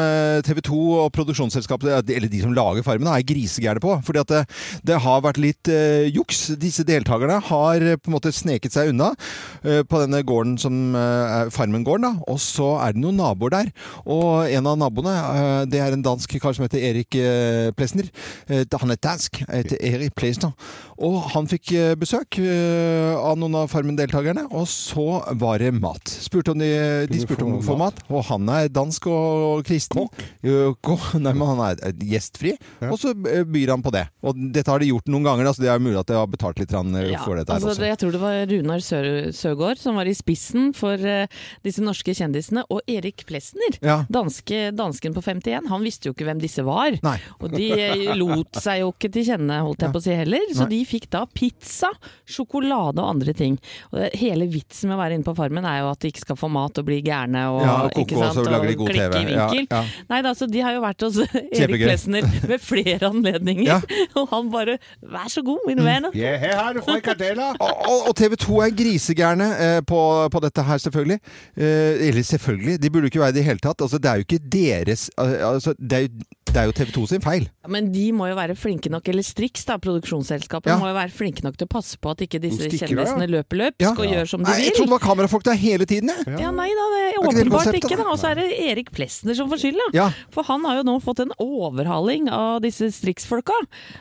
TV 0.47 0.62
2 0.67 0.81
og 1.05 1.11
produksjonsselskapet, 1.15 2.11
eller 2.17 2.31
de 2.33 2.43
som 2.43 2.55
lager 2.57 2.87
Farmen, 2.87 3.11
er 3.12 3.27
grisegærne 3.27 3.83
på. 3.83 3.95
Fordi 4.07 4.23
at 4.23 4.33
det, 4.33 4.43
det 4.91 5.01
har 5.07 5.23
vært 5.25 5.41
litt 5.43 5.71
uh, 5.71 6.07
juks. 6.11 6.47
Disse 6.61 6.85
deltakerne 6.87 7.39
har 7.49 7.83
eh, 7.85 7.99
på 8.01 8.11
en 8.11 8.17
måte 8.17 8.33
sneket 8.35 8.75
seg 8.75 8.93
unna 8.93 9.12
uh, 9.15 9.83
på 9.87 10.01
denne 10.03 10.23
gården 10.27 10.57
som 10.61 10.97
eh, 10.97 11.35
er 11.41 11.53
Farmen-gården. 11.55 12.07
da. 12.07 12.25
Og 12.33 12.41
så 12.43 12.73
er 12.83 12.95
det 12.95 13.03
noen 13.03 13.19
naboer 13.21 13.55
der. 13.55 13.71
Og 14.05 14.51
en 14.51 14.71
av 14.71 14.79
naboene, 14.81 15.15
eh, 15.15 15.62
det 15.71 15.83
er 15.83 15.97
en 15.97 16.05
dansk 16.05 16.37
kar 16.43 16.57
som 16.57 16.67
heter 16.67 16.83
Erik 16.91 17.19
eh, 17.21 17.71
Plesner. 17.77 18.11
Eh, 18.49 18.65
han 18.81 18.95
er 18.95 19.01
dansk, 19.03 19.43
heter 19.47 19.81
Erik 19.81 20.17
Plesner. 20.19 20.55
Og 20.97 21.19
han 21.35 21.49
fikk 21.51 21.73
eh, 21.77 21.95
besøk 22.16 22.38
eh, 22.40 23.14
av 23.16 23.37
noen 23.38 23.57
av 23.61 23.70
Farmen-deltakerne, 23.70 24.46
og 24.55 24.66
så 24.70 25.22
var 25.38 25.61
det 25.61 25.72
mat. 25.76 26.09
Spurte 26.09 26.55
om 26.55 26.61
de, 26.61 26.70
de 27.11 27.20
spurte 27.22 27.44
om 27.44 27.59
å 27.59 27.64
få 27.64 27.76
mat, 27.81 27.98
og 28.09 28.24
han 28.31 28.48
er 28.52 28.70
dansk 28.72 29.09
og 29.11 29.64
kristen. 29.66 30.07
Kokk? 30.07 31.07
Nei, 31.22 31.33
men 31.33 31.44
han 31.50 31.62
er 31.66 31.83
gjestfri, 32.00 32.16
gjestfri, 32.16 32.55
og 32.90 32.98
så 33.00 33.12
eh, 33.31 33.44
byr 33.48 33.74
han 33.74 33.85
på 33.85 33.92
det. 33.94 34.07
Og 34.26 34.38
dette 34.55 34.72
har 34.72 34.83
de 34.83 34.90
gjort 34.90 35.11
noen 35.12 35.26
ganger, 35.26 35.50
så 35.52 35.64
det 35.64 35.70
er 35.72 35.83
mulig 35.83 35.98
at 36.00 36.11
de 36.11 36.18
har 36.18 36.31
betalt 36.31 36.61
litt 36.62 36.72
eh, 36.72 37.11
Ja, 37.12 37.22
for 37.24 37.38
dette 37.38 37.52
her 37.52 37.61
altså, 37.61 37.72
også. 37.74 37.83
det, 37.85 37.90
jeg 37.92 38.00
tror 38.02 38.16
det 38.16 38.22
var 38.22 38.38
Runar 38.52 38.85
Sør 38.85 39.11
Søgaard 39.37 39.83
som 39.83 39.98
var 40.00 40.09
i 40.09 40.14
spissen 40.16 40.70
for 40.76 41.00
uh, 41.00 41.26
disse 41.66 41.85
norske 41.85 42.14
kjendisene, 42.16 42.64
og 42.72 42.83
Erik 42.90 43.26
Plesner, 43.29 43.79
Ja. 43.85 44.00
danske, 44.12 44.70
dansken 44.76 45.16
på 45.16 45.24
51, 45.24 45.68
han 45.70 45.85
visste 45.85 46.09
jo 46.11 46.16
ikke 46.16 46.29
hvem 46.29 46.40
disse 46.42 46.64
var. 46.66 46.96
Nei. 47.05 47.16
Og 47.40 47.52
de 47.55 47.70
eh, 47.76 48.12
lot 48.18 48.61
seg 48.62 48.83
jo 48.83 48.92
ikke 48.94 49.11
til 49.12 49.26
kjenne, 49.31 49.61
holdt 49.66 49.85
jeg 49.85 49.94
på 49.94 50.02
å 50.02 50.07
si 50.07 50.16
heller, 50.16 50.46
så 50.55 50.64
Nei. 50.66 50.72
de 50.74 50.81
fikk 50.88 51.09
da 51.12 51.24
pizza, 51.37 51.90
sjokolade 52.27 52.99
og 53.03 53.09
andre 53.14 53.33
ting. 53.37 53.59
Og 53.92 54.11
hele 54.19 54.47
vitsen 54.51 54.88
med 54.90 54.97
å 54.99 55.01
være 55.03 55.14
inne 55.19 55.27
på 55.27 55.35
Farmen 55.37 55.64
er 55.69 55.81
jo 55.83 55.90
at 55.92 56.01
de 56.03 56.11
ikke 56.12 56.25
skal 56.25 56.37
få 56.40 56.49
mat 56.53 56.79
og 56.81 56.87
bli 56.88 57.01
gærne 57.07 57.45
og, 57.53 57.61
Ja, 57.62 57.75
og 57.87 57.90
ikke 57.92 58.16
koko, 58.16 58.23
sant, 58.23 58.38
og 58.38 58.47
og 58.47 58.53
lager 58.53 58.69
de 58.73 58.77
god 58.81 58.90
klikke 58.90 59.11
TV. 59.12 59.21
i 59.21 59.27
vinkel. 59.33 59.66
ja. 59.71 59.83
Nei 60.11 60.21
da, 60.23 60.33
så 60.35 60.47
de 60.51 60.61
har 60.64 60.73
jo 60.77 60.81
vært 60.85 61.01
hos 61.07 61.19
Erik. 61.61 61.83
Plesner 61.87 62.23
ved 62.51 62.61
flere 62.61 63.11
anledninger, 63.11 63.64
Ja. 63.66 63.81
og 64.19 64.29
han 64.33 64.51
bare 64.51 64.79
'vær 65.03 65.29
så 65.33 65.42
god, 65.45 65.61
min 65.66 65.79
venner'. 65.79 66.14
Ja, 66.16 66.37
her 66.38 66.57
har 66.57 66.73
du 66.75 66.81
frikadeller! 66.83 67.57
Og, 67.61 67.73
og- 67.90 68.09
og 68.09 68.14
TV 68.16 68.37
2 68.37 68.61
er 68.62 68.71
grisegærne 68.77 69.47
eh, 69.61 69.81
på, 69.87 70.01
på 70.31 70.40
dette 70.40 70.62
her, 70.62 70.79
selvfølgelig. 70.79 71.19
Eh, 71.57 72.09
eller 72.09 72.23
selvfølgelig, 72.23 72.83
de 72.83 72.90
burde 72.90 73.05
jo 73.07 73.11
ikke 73.12 73.21
være 73.21 73.33
det 73.33 73.40
i 73.40 73.42
det 73.42 73.45
hele 73.51 73.59
tatt. 73.62 73.81
Altså, 73.83 73.99
det 73.99 74.11
er 74.11 74.14
jo 74.21 74.25
ikke 74.27 74.38
deres 74.53 75.11
eh, 75.19 75.49
altså, 75.49 75.75
det, 75.79 75.92
er 75.92 76.01
jo, 76.07 76.09
det 76.47 76.57
er 76.57 76.64
jo 76.71 76.73
TV 76.73 76.90
2 76.95 77.07
sin 77.07 77.21
feil. 77.25 77.49
Ja, 77.64 77.69
Men 77.69 77.92
de 77.92 78.12
må 78.12 78.27
jo 78.31 78.35
være 78.38 78.57
flinke 78.57 78.88
nok, 78.92 79.09
eller 79.09 79.23
Strix, 79.27 79.64
da, 79.66 79.77
produksjonsselskapet, 79.79 80.71
Ja. 80.71 80.79
må 80.79 80.88
jo 80.88 80.95
være 80.95 81.11
flinke 81.11 81.42
nok 81.45 81.57
til 81.59 81.66
å 81.66 81.73
passe 81.77 81.95
på 82.00 82.11
at 82.14 82.22
ikke 82.26 82.40
disse 82.42 82.61
stikker 82.66 82.87
av, 82.87 82.90
ja. 82.90 82.96
kjendisene 82.96 83.28
løper 83.32 83.61
løpsk 83.62 83.82
Ja. 83.85 83.92
og 83.96 84.06
gjør 84.06 84.28
som 84.30 84.42
de 84.44 84.50
Nei, 84.50 84.56
jeg 84.61 84.64
vil. 84.70 84.76
trodde 84.78 84.90
det 84.90 84.96
var 84.96 85.04
kamerafolk 85.06 85.44
der 85.48 85.59
hele 85.61 85.87
tiden, 85.87 86.09
jeg. 86.12 86.38
Ja, 86.40 86.50
nei 86.50 86.68
da, 86.76 86.87
det 86.94 87.00
er 87.02 87.12
ikke 87.12 87.22
det 87.22 87.46
åpenbart 87.46 87.78
ikke. 87.80 87.98
Og 88.06 88.18
så 88.18 88.30
er 88.30 88.35
det 88.40 88.48
Erik 88.70 88.90
Plesner 88.92 89.35
som 89.38 89.48
får 89.50 89.62
skylda. 89.64 89.88
Ja. 89.96 90.11
For 90.35 90.42
han 90.48 90.64
har 90.64 90.76
jo 90.80 90.82
nå 90.88 90.98
fått 91.02 91.20
en 91.24 91.32
overhaling 91.42 92.28
av 92.32 92.61
disse 92.64 92.90
Strix-folka. 92.92 93.56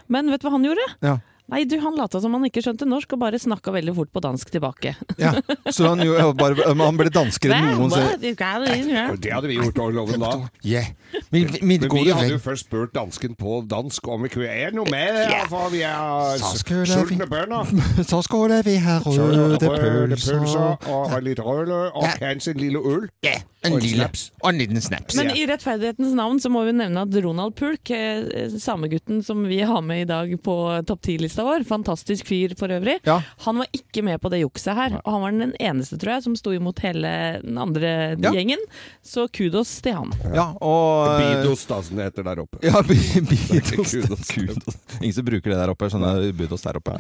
Men 0.08 0.30
vet 0.32 0.42
du 0.42 0.48
hva 0.50 0.56
han 0.58 0.64
gjorde? 0.68 0.86
Ja. 1.02 1.18
Nei, 1.52 1.62
du, 1.70 1.76
han 1.82 1.98
lata 1.98 2.22
som 2.22 2.34
han 2.34 2.46
ikke 2.48 2.64
skjønte 2.66 2.88
norsk, 2.90 3.14
og 3.14 3.22
bare 3.22 3.40
snakka 3.42 3.74
veldig 3.76 3.94
fort 3.98 4.12
på 4.16 4.24
dansk 4.26 4.54
tilbake. 4.56 4.96
Ja. 5.16 5.32
Så 5.72 5.88
han, 5.88 6.02
jo, 6.04 6.12
bare, 6.38 6.60
han 6.76 6.98
ble 7.00 7.08
danskere 7.14 7.56
enn 7.56 7.78
noen 7.80 7.94
Hva? 7.94 8.02
Det 8.20 9.32
hadde 9.32 9.48
vi 9.48 9.56
gjort, 9.56 9.78
Loven, 9.96 10.20
da. 10.22 10.32
Yeah. 10.66 10.90
Men, 11.32 11.48
Men 11.64 11.86
vi 11.88 12.10
hadde 12.12 12.34
jo 12.34 12.40
først 12.44 12.68
spurt 12.68 12.92
dansken 12.96 13.38
på 13.40 13.62
dansk 13.70 14.08
om 14.12 14.26
vi 14.26 14.32
kunne 14.34 14.50
Er 14.52 14.76
noe 14.76 14.90
med 14.92 15.16
for 15.50 15.72
vi 15.72 15.82
er 15.88 16.42
sultne 16.86 17.28
bønder. 17.30 17.72
Så 18.10 18.22
skulle 18.26 18.60
vi 18.66 18.76
ha 18.84 18.98
røde 19.06 19.60
pølser. 19.62 20.46
og 20.92 21.16
litt 21.26 21.40
rødløk, 21.42 21.96
og 21.96 22.08
kanskje 22.22 22.56
en 22.56 22.62
lille 22.62 22.82
øl. 22.82 23.08
Ja, 23.26 23.38
en 23.66 23.80
lille. 23.82 24.10
Og 24.44 24.50
en 24.52 24.60
liten 24.60 24.82
snaps. 24.84 25.18
Men 25.18 25.32
i 25.36 25.46
rettferdighetens 25.50 26.16
navn 26.18 26.42
så 26.44 26.52
må 26.54 26.66
vi 26.68 26.76
nevne 26.78 27.06
at 27.06 27.18
Ronald 27.26 27.56
Pulk, 27.58 27.90
eh, 27.94 28.52
samegutten 28.62 29.24
som 29.26 29.46
vi 29.48 29.62
har 29.66 29.82
med 29.86 30.06
i 30.06 30.10
dag 30.10 30.36
på 30.44 30.58
topp 30.88 31.06
10-lista 31.36 31.44
vår, 31.44 31.64
fantastisk 31.68 32.28
fyr 32.28 32.54
for 32.58 32.68
øvrig, 32.72 33.00
Ja. 33.06 33.22
han 33.46 33.58
var 33.58 33.68
ikke 33.74 34.04
med 34.04 34.20
på 34.22 34.30
det 34.32 34.40
jukset 34.44 34.76
her. 34.76 35.02
Og 35.06 35.12
han 35.12 35.22
var 35.22 35.32
den 35.32 35.54
eneste, 35.60 35.98
tror 36.00 36.14
jeg, 36.16 36.24
som 36.24 36.36
sto 36.36 36.52
imot 36.52 36.80
hele 36.80 37.42
den 37.44 37.58
andre 37.58 38.16
Ja. 38.22 38.32
gjengen. 38.32 38.58
Så 39.04 39.28
kudos 39.32 39.82
til 39.82 39.94
han. 39.94 40.12
Ja, 40.34 40.54
og 40.62 41.20
Bidos, 41.20 41.66
da, 41.66 41.82
som 41.82 41.98
det 41.98 42.06
heter 42.14 42.24
der 42.24 42.40
oppe. 42.42 42.60
Ja, 42.64 42.82
bi- 42.82 43.22
bidos. 43.22 43.92
Kudos. 43.92 44.28
Kudos. 44.28 44.76
Ingen 45.02 45.14
som 45.14 45.26
bruker 45.26 45.50
det 45.52 45.58
der 45.60 45.70
oppe. 45.70 45.90
Skjønner 45.90 46.22
jeg. 46.24 46.36
Bidos 46.38 46.62
der 46.62 46.78
oppe. 46.80 47.00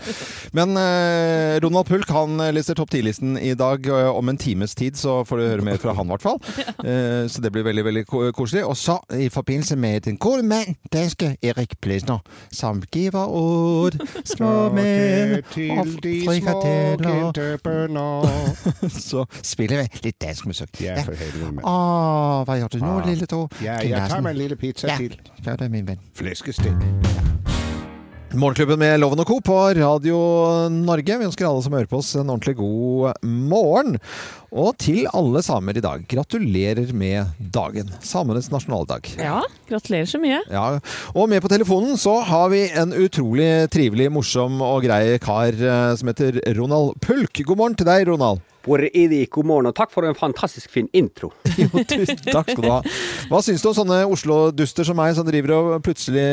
Men 0.54 0.76
eh, 0.78 1.60
Ronald 1.63 1.86
Pulk 1.88 2.10
han 2.10 2.38
lister 2.54 2.76
topp 2.76 2.91
10-listen 2.91 3.38
i 3.39 3.54
dag. 3.56 3.86
eh, 3.88 4.10
om 4.15 4.30
en 4.30 4.38
times 4.38 4.76
tid 4.76 4.95
så 4.95 5.24
får 5.26 5.38
du 5.38 5.48
høre 5.48 5.62
mer 5.65 5.78
fra 5.78 5.93
han, 5.93 6.06
i 6.06 6.10
hvert 6.15 6.21
fall. 6.21 6.39
Eh, 6.86 7.26
så 7.32 7.41
det 7.41 7.50
blir 7.52 7.63
veldig 7.65 7.84
veldig 7.86 8.04
koselig. 8.36 8.63
Og 8.67 8.76
så, 8.78 9.00
i 9.17 9.30
forbindelse 9.30 9.76
med 9.76 10.04
den 10.06 10.17
gode 10.17 10.43
mann, 10.43 10.76
danske 10.93 11.36
Erik 11.41 11.80
Plesner, 11.82 12.19
som 12.54 12.82
giver 12.93 13.26
ord 13.26 13.95
menn 14.76 15.44
til 15.54 15.72
og 15.78 15.88
små 16.42 17.32
så 19.10 19.26
spiller 19.42 19.84
vi 19.84 20.02
litt 20.10 20.20
dansk 20.22 20.46
musikk. 20.50 20.82
Ja, 20.82 20.98
for 21.06 21.14
helvete. 21.20 21.62
Å, 21.64 21.76
hva 22.48 22.58
gjør 22.60 22.74
du 22.76 22.80
nå, 22.84 22.94
Ah. 23.00 23.06
lille 23.10 23.26
tå? 23.30 23.44
Ja, 23.64 23.80
jeg 23.82 24.10
tar 24.10 24.22
meg 24.26 24.36
en 24.36 24.42
lille 24.44 24.56
pizza 24.60 24.88
Ja, 24.92 24.98
til. 24.98 25.18
gjør 25.46 25.56
det, 25.64 25.72
min 25.72 25.86
venn. 25.88 26.00
Fleskestek. 26.16 27.55
Morgenklubben 28.36 28.80
med 28.82 29.00
Loven 29.00 29.21
og 29.24 29.30
Co. 29.30 29.36
på 29.39 29.56
Radio 29.78 30.17
Norge. 30.74 31.15
Vi 31.19 31.28
ønsker 31.28 31.48
alle 31.48 31.62
som 31.63 31.76
hører 31.76 31.88
på 31.88 32.02
oss 32.02 32.10
en 32.19 32.28
ordentlig 32.28 32.58
god 32.60 33.21
morgen. 33.24 33.95
Og 34.52 34.74
til 34.82 35.06
alle 35.15 35.39
samer 35.45 35.78
i 35.80 35.84
dag, 35.84 36.04
gratulerer 36.12 36.91
med 36.95 37.32
dagen. 37.56 37.93
Samenes 38.04 38.50
nasjonaldag. 38.52 39.08
Ja, 39.19 39.39
gratulerer 39.69 40.10
så 40.10 40.19
mye. 40.19 40.41
Ja, 40.52 40.65
og 41.15 41.30
med 41.32 41.43
på 41.45 41.52
telefonen 41.52 41.95
så 42.02 42.17
har 42.28 42.52
vi 42.52 42.65
en 42.76 42.91
utrolig 42.95 43.69
trivelig, 43.71 44.10
morsom 44.12 44.60
og 44.63 44.84
grei 44.88 45.15
kar 45.24 45.56
eh, 45.56 45.93
som 45.95 46.12
heter 46.12 46.41
Ronald 46.60 47.00
Pulk. 47.06 47.39
God 47.39 47.62
morgen 47.62 47.80
til 47.80 47.88
deg, 47.88 48.08
Ronald. 48.12 48.43
Hvor 48.65 48.82
er 48.82 48.89
de? 49.12 49.21
God 49.30 49.45
morgen, 49.45 49.69
og 49.69 49.75
takk 49.78 49.91
for 49.93 50.08
en 50.08 50.17
fantastisk 50.17 50.71
fin 50.73 50.89
intro. 50.93 51.32
Jo, 51.56 51.69
tusen 51.88 52.17
takk 52.25 52.49
skal 52.51 52.63
du 52.65 52.67
ha. 52.67 52.80
Hva 53.30 53.39
syns 53.45 53.62
du 53.63 53.69
om 53.69 53.75
sånne 53.78 54.01
Oslo-duster 54.12 54.84
som 54.88 54.97
meg, 54.99 55.13
som 55.15 55.23
driver 55.28 55.54
og 55.56 55.69
plutselig 55.86 56.25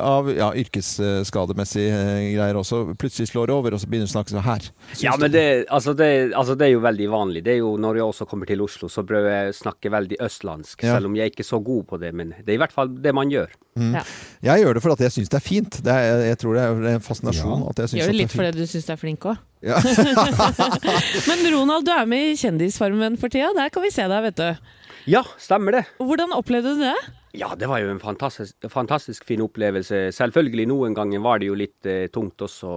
av 0.00 0.30
ja, 0.32 0.48
yrkesskademessige 0.56 1.90
eh, 1.92 2.22
greier 2.36 2.56
også, 2.60 2.82
plutselig 3.00 3.28
slår 3.32 3.52
over, 3.52 3.76
og 3.76 3.82
så 3.82 3.90
begynner 3.90 4.08
å 4.08 4.14
snakke 4.14 4.32
sånn 4.32 4.46
her? 4.46 4.70
Syns 4.92 5.04
Ja, 5.04 5.16
men 5.20 5.34
det, 5.34 5.44
altså 5.68 5.92
det, 5.98 6.08
altså 6.32 6.56
det 6.56 6.70
er 6.70 6.74
jo 6.76 6.84
veldig 6.86 7.10
vanlig. 7.12 7.44
Det 7.46 7.56
er 7.56 7.60
jo 7.60 7.74
Når 7.80 8.00
jeg 8.00 8.06
også 8.08 8.28
kommer 8.30 8.48
til 8.48 8.62
Oslo, 8.64 8.88
så 8.92 9.04
prøver 9.06 9.30
jeg 9.34 9.52
å 9.52 9.58
snakke 9.60 9.92
veldig 9.92 10.20
østlandsk, 10.24 10.86
Ja. 10.86 10.96
selv 10.96 11.10
om 11.10 11.18
jeg 11.18 11.28
er 11.28 11.34
ikke 11.34 11.44
er 11.44 11.50
så 11.52 11.60
god 11.64 11.84
på 11.90 12.00
det. 12.00 12.14
Men 12.16 12.32
det 12.38 12.48
er 12.54 12.56
i 12.58 12.62
hvert 12.64 12.74
fall 12.74 12.88
det 13.04 13.14
man 13.16 13.30
gjør. 13.32 13.52
Mm. 13.78 13.92
Ja. 13.94 14.02
Jeg 14.50 14.64
gjør 14.64 14.74
det 14.76 14.82
fordi 14.82 15.06
jeg 15.06 15.14
syns 15.14 15.30
det 15.30 15.38
er 15.38 15.44
fint. 15.44 15.78
Det 15.84 15.92
er, 15.94 16.24
jeg 16.30 16.40
tror 16.42 16.56
det 16.56 16.64
er 16.64 16.88
en 16.96 17.04
fascinasjon. 17.04 17.68
At 17.70 17.84
jeg 17.84 18.00
Gjør 18.00 18.10
det 18.12 18.18
litt 18.18 18.34
fordi 18.34 18.50
du 18.58 18.66
syns 18.66 18.88
du 18.88 18.92
er 18.96 19.00
flink 19.00 19.28
òg. 19.30 19.38
Ja. 19.60 19.76
Men 21.28 21.42
Ronald, 21.52 21.79
du 21.86 21.92
er 21.94 22.08
med 22.10 22.32
i 22.32 22.36
Kjendisfarmen 22.38 23.16
for 23.20 23.32
tida. 23.32 23.52
Der 23.56 23.72
kan 23.72 23.84
vi 23.84 23.92
se 23.94 24.06
deg, 24.10 24.26
vet 24.28 24.40
du. 24.40 24.76
Ja, 25.10 25.24
stemmer 25.40 25.78
det. 25.78 25.86
Hvordan 25.98 26.34
opplevde 26.36 26.76
du 26.76 26.84
det? 26.84 26.96
Ja, 27.32 27.52
det 27.54 27.68
var 27.70 27.78
jo 27.78 27.92
en 27.92 28.00
fantastisk, 28.02 28.56
fantastisk 28.72 29.24
fin 29.28 29.42
opplevelse. 29.44 30.08
Selvfølgelig, 30.16 30.66
noen 30.66 30.96
ganger 30.98 31.22
var 31.22 31.38
det 31.38 31.46
jo 31.46 31.58
litt 31.58 31.86
eh, 31.86 32.08
tungt 32.10 32.42
også, 32.42 32.70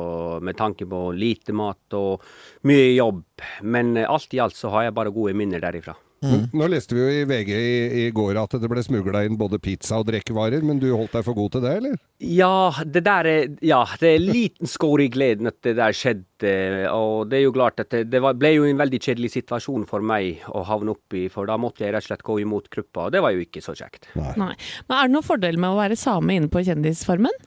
med 0.45 0.57
tanke 0.59 0.85
på 0.89 1.07
lite 1.17 1.55
mat 1.57 1.97
og 1.97 2.21
mye 2.69 2.91
jobb. 2.93 3.23
Men 3.65 3.95
eh, 3.97 4.09
alt 4.09 4.35
i 4.37 4.41
alt 4.43 4.57
så 4.57 4.69
har 4.75 4.87
jeg 4.87 4.95
bare 4.99 5.13
gode 5.15 5.33
minner 5.37 5.63
derifra. 5.63 5.97
Nå 6.23 6.67
leste 6.71 6.95
vi 6.95 7.01
jo 7.03 7.09
i 7.11 7.23
VG 7.27 7.51
i, 7.53 7.73
i 8.03 8.05
går 8.15 8.39
at 8.41 8.55
det 8.61 8.69
ble 8.71 8.83
smugla 8.85 9.23
inn 9.27 9.37
både 9.39 9.59
pizza 9.63 9.99
og 10.01 10.07
drikkevarer, 10.07 10.63
men 10.65 10.79
du 10.81 10.89
holdt 10.93 11.15
deg 11.17 11.25
for 11.27 11.37
god 11.37 11.55
til 11.55 11.65
det, 11.65 11.73
eller? 11.81 11.97
Ja, 12.23 12.71
det 12.85 13.03
der 13.05 13.29
er 13.29 13.47
Ja, 13.63 13.83
det 13.99 14.15
er 14.15 14.23
liten 14.23 14.69
skår 14.69 15.05
i 15.05 15.09
gleden 15.13 15.51
at 15.51 15.59
det 15.65 15.75
der 15.79 15.95
skjedde. 15.95 16.53
Og 16.93 17.29
det 17.31 17.39
er 17.39 17.45
jo 17.45 17.55
klart 17.55 17.79
at 17.83 17.91
det, 17.93 18.05
det 18.11 18.21
var, 18.23 18.35
ble 18.39 18.53
jo 18.55 18.67
en 18.67 18.79
veldig 18.79 18.99
kjedelig 19.03 19.33
situasjon 19.37 19.87
for 19.89 20.03
meg 20.03 20.43
å 20.51 20.63
havne 20.67 20.95
oppi, 20.95 21.27
for 21.33 21.49
da 21.49 21.59
måtte 21.61 21.85
jeg 21.85 21.95
rett 21.95 22.05
og 22.05 22.11
slett 22.11 22.27
gå 22.27 22.39
imot 22.43 22.69
gruppa, 22.73 23.07
og 23.07 23.15
det 23.15 23.23
var 23.23 23.35
jo 23.35 23.43
ikke 23.43 23.63
så 23.63 23.75
kjekt. 23.77 24.09
Nei. 24.15 24.53
Men 24.87 24.97
er 24.97 25.09
det 25.09 25.15
noen 25.15 25.27
fordel 25.27 25.59
med 25.59 25.73
å 25.73 25.79
være 25.79 25.99
same 25.99 26.39
inne 26.39 26.51
på 26.51 26.63
Kjendisfarmen? 26.65 27.43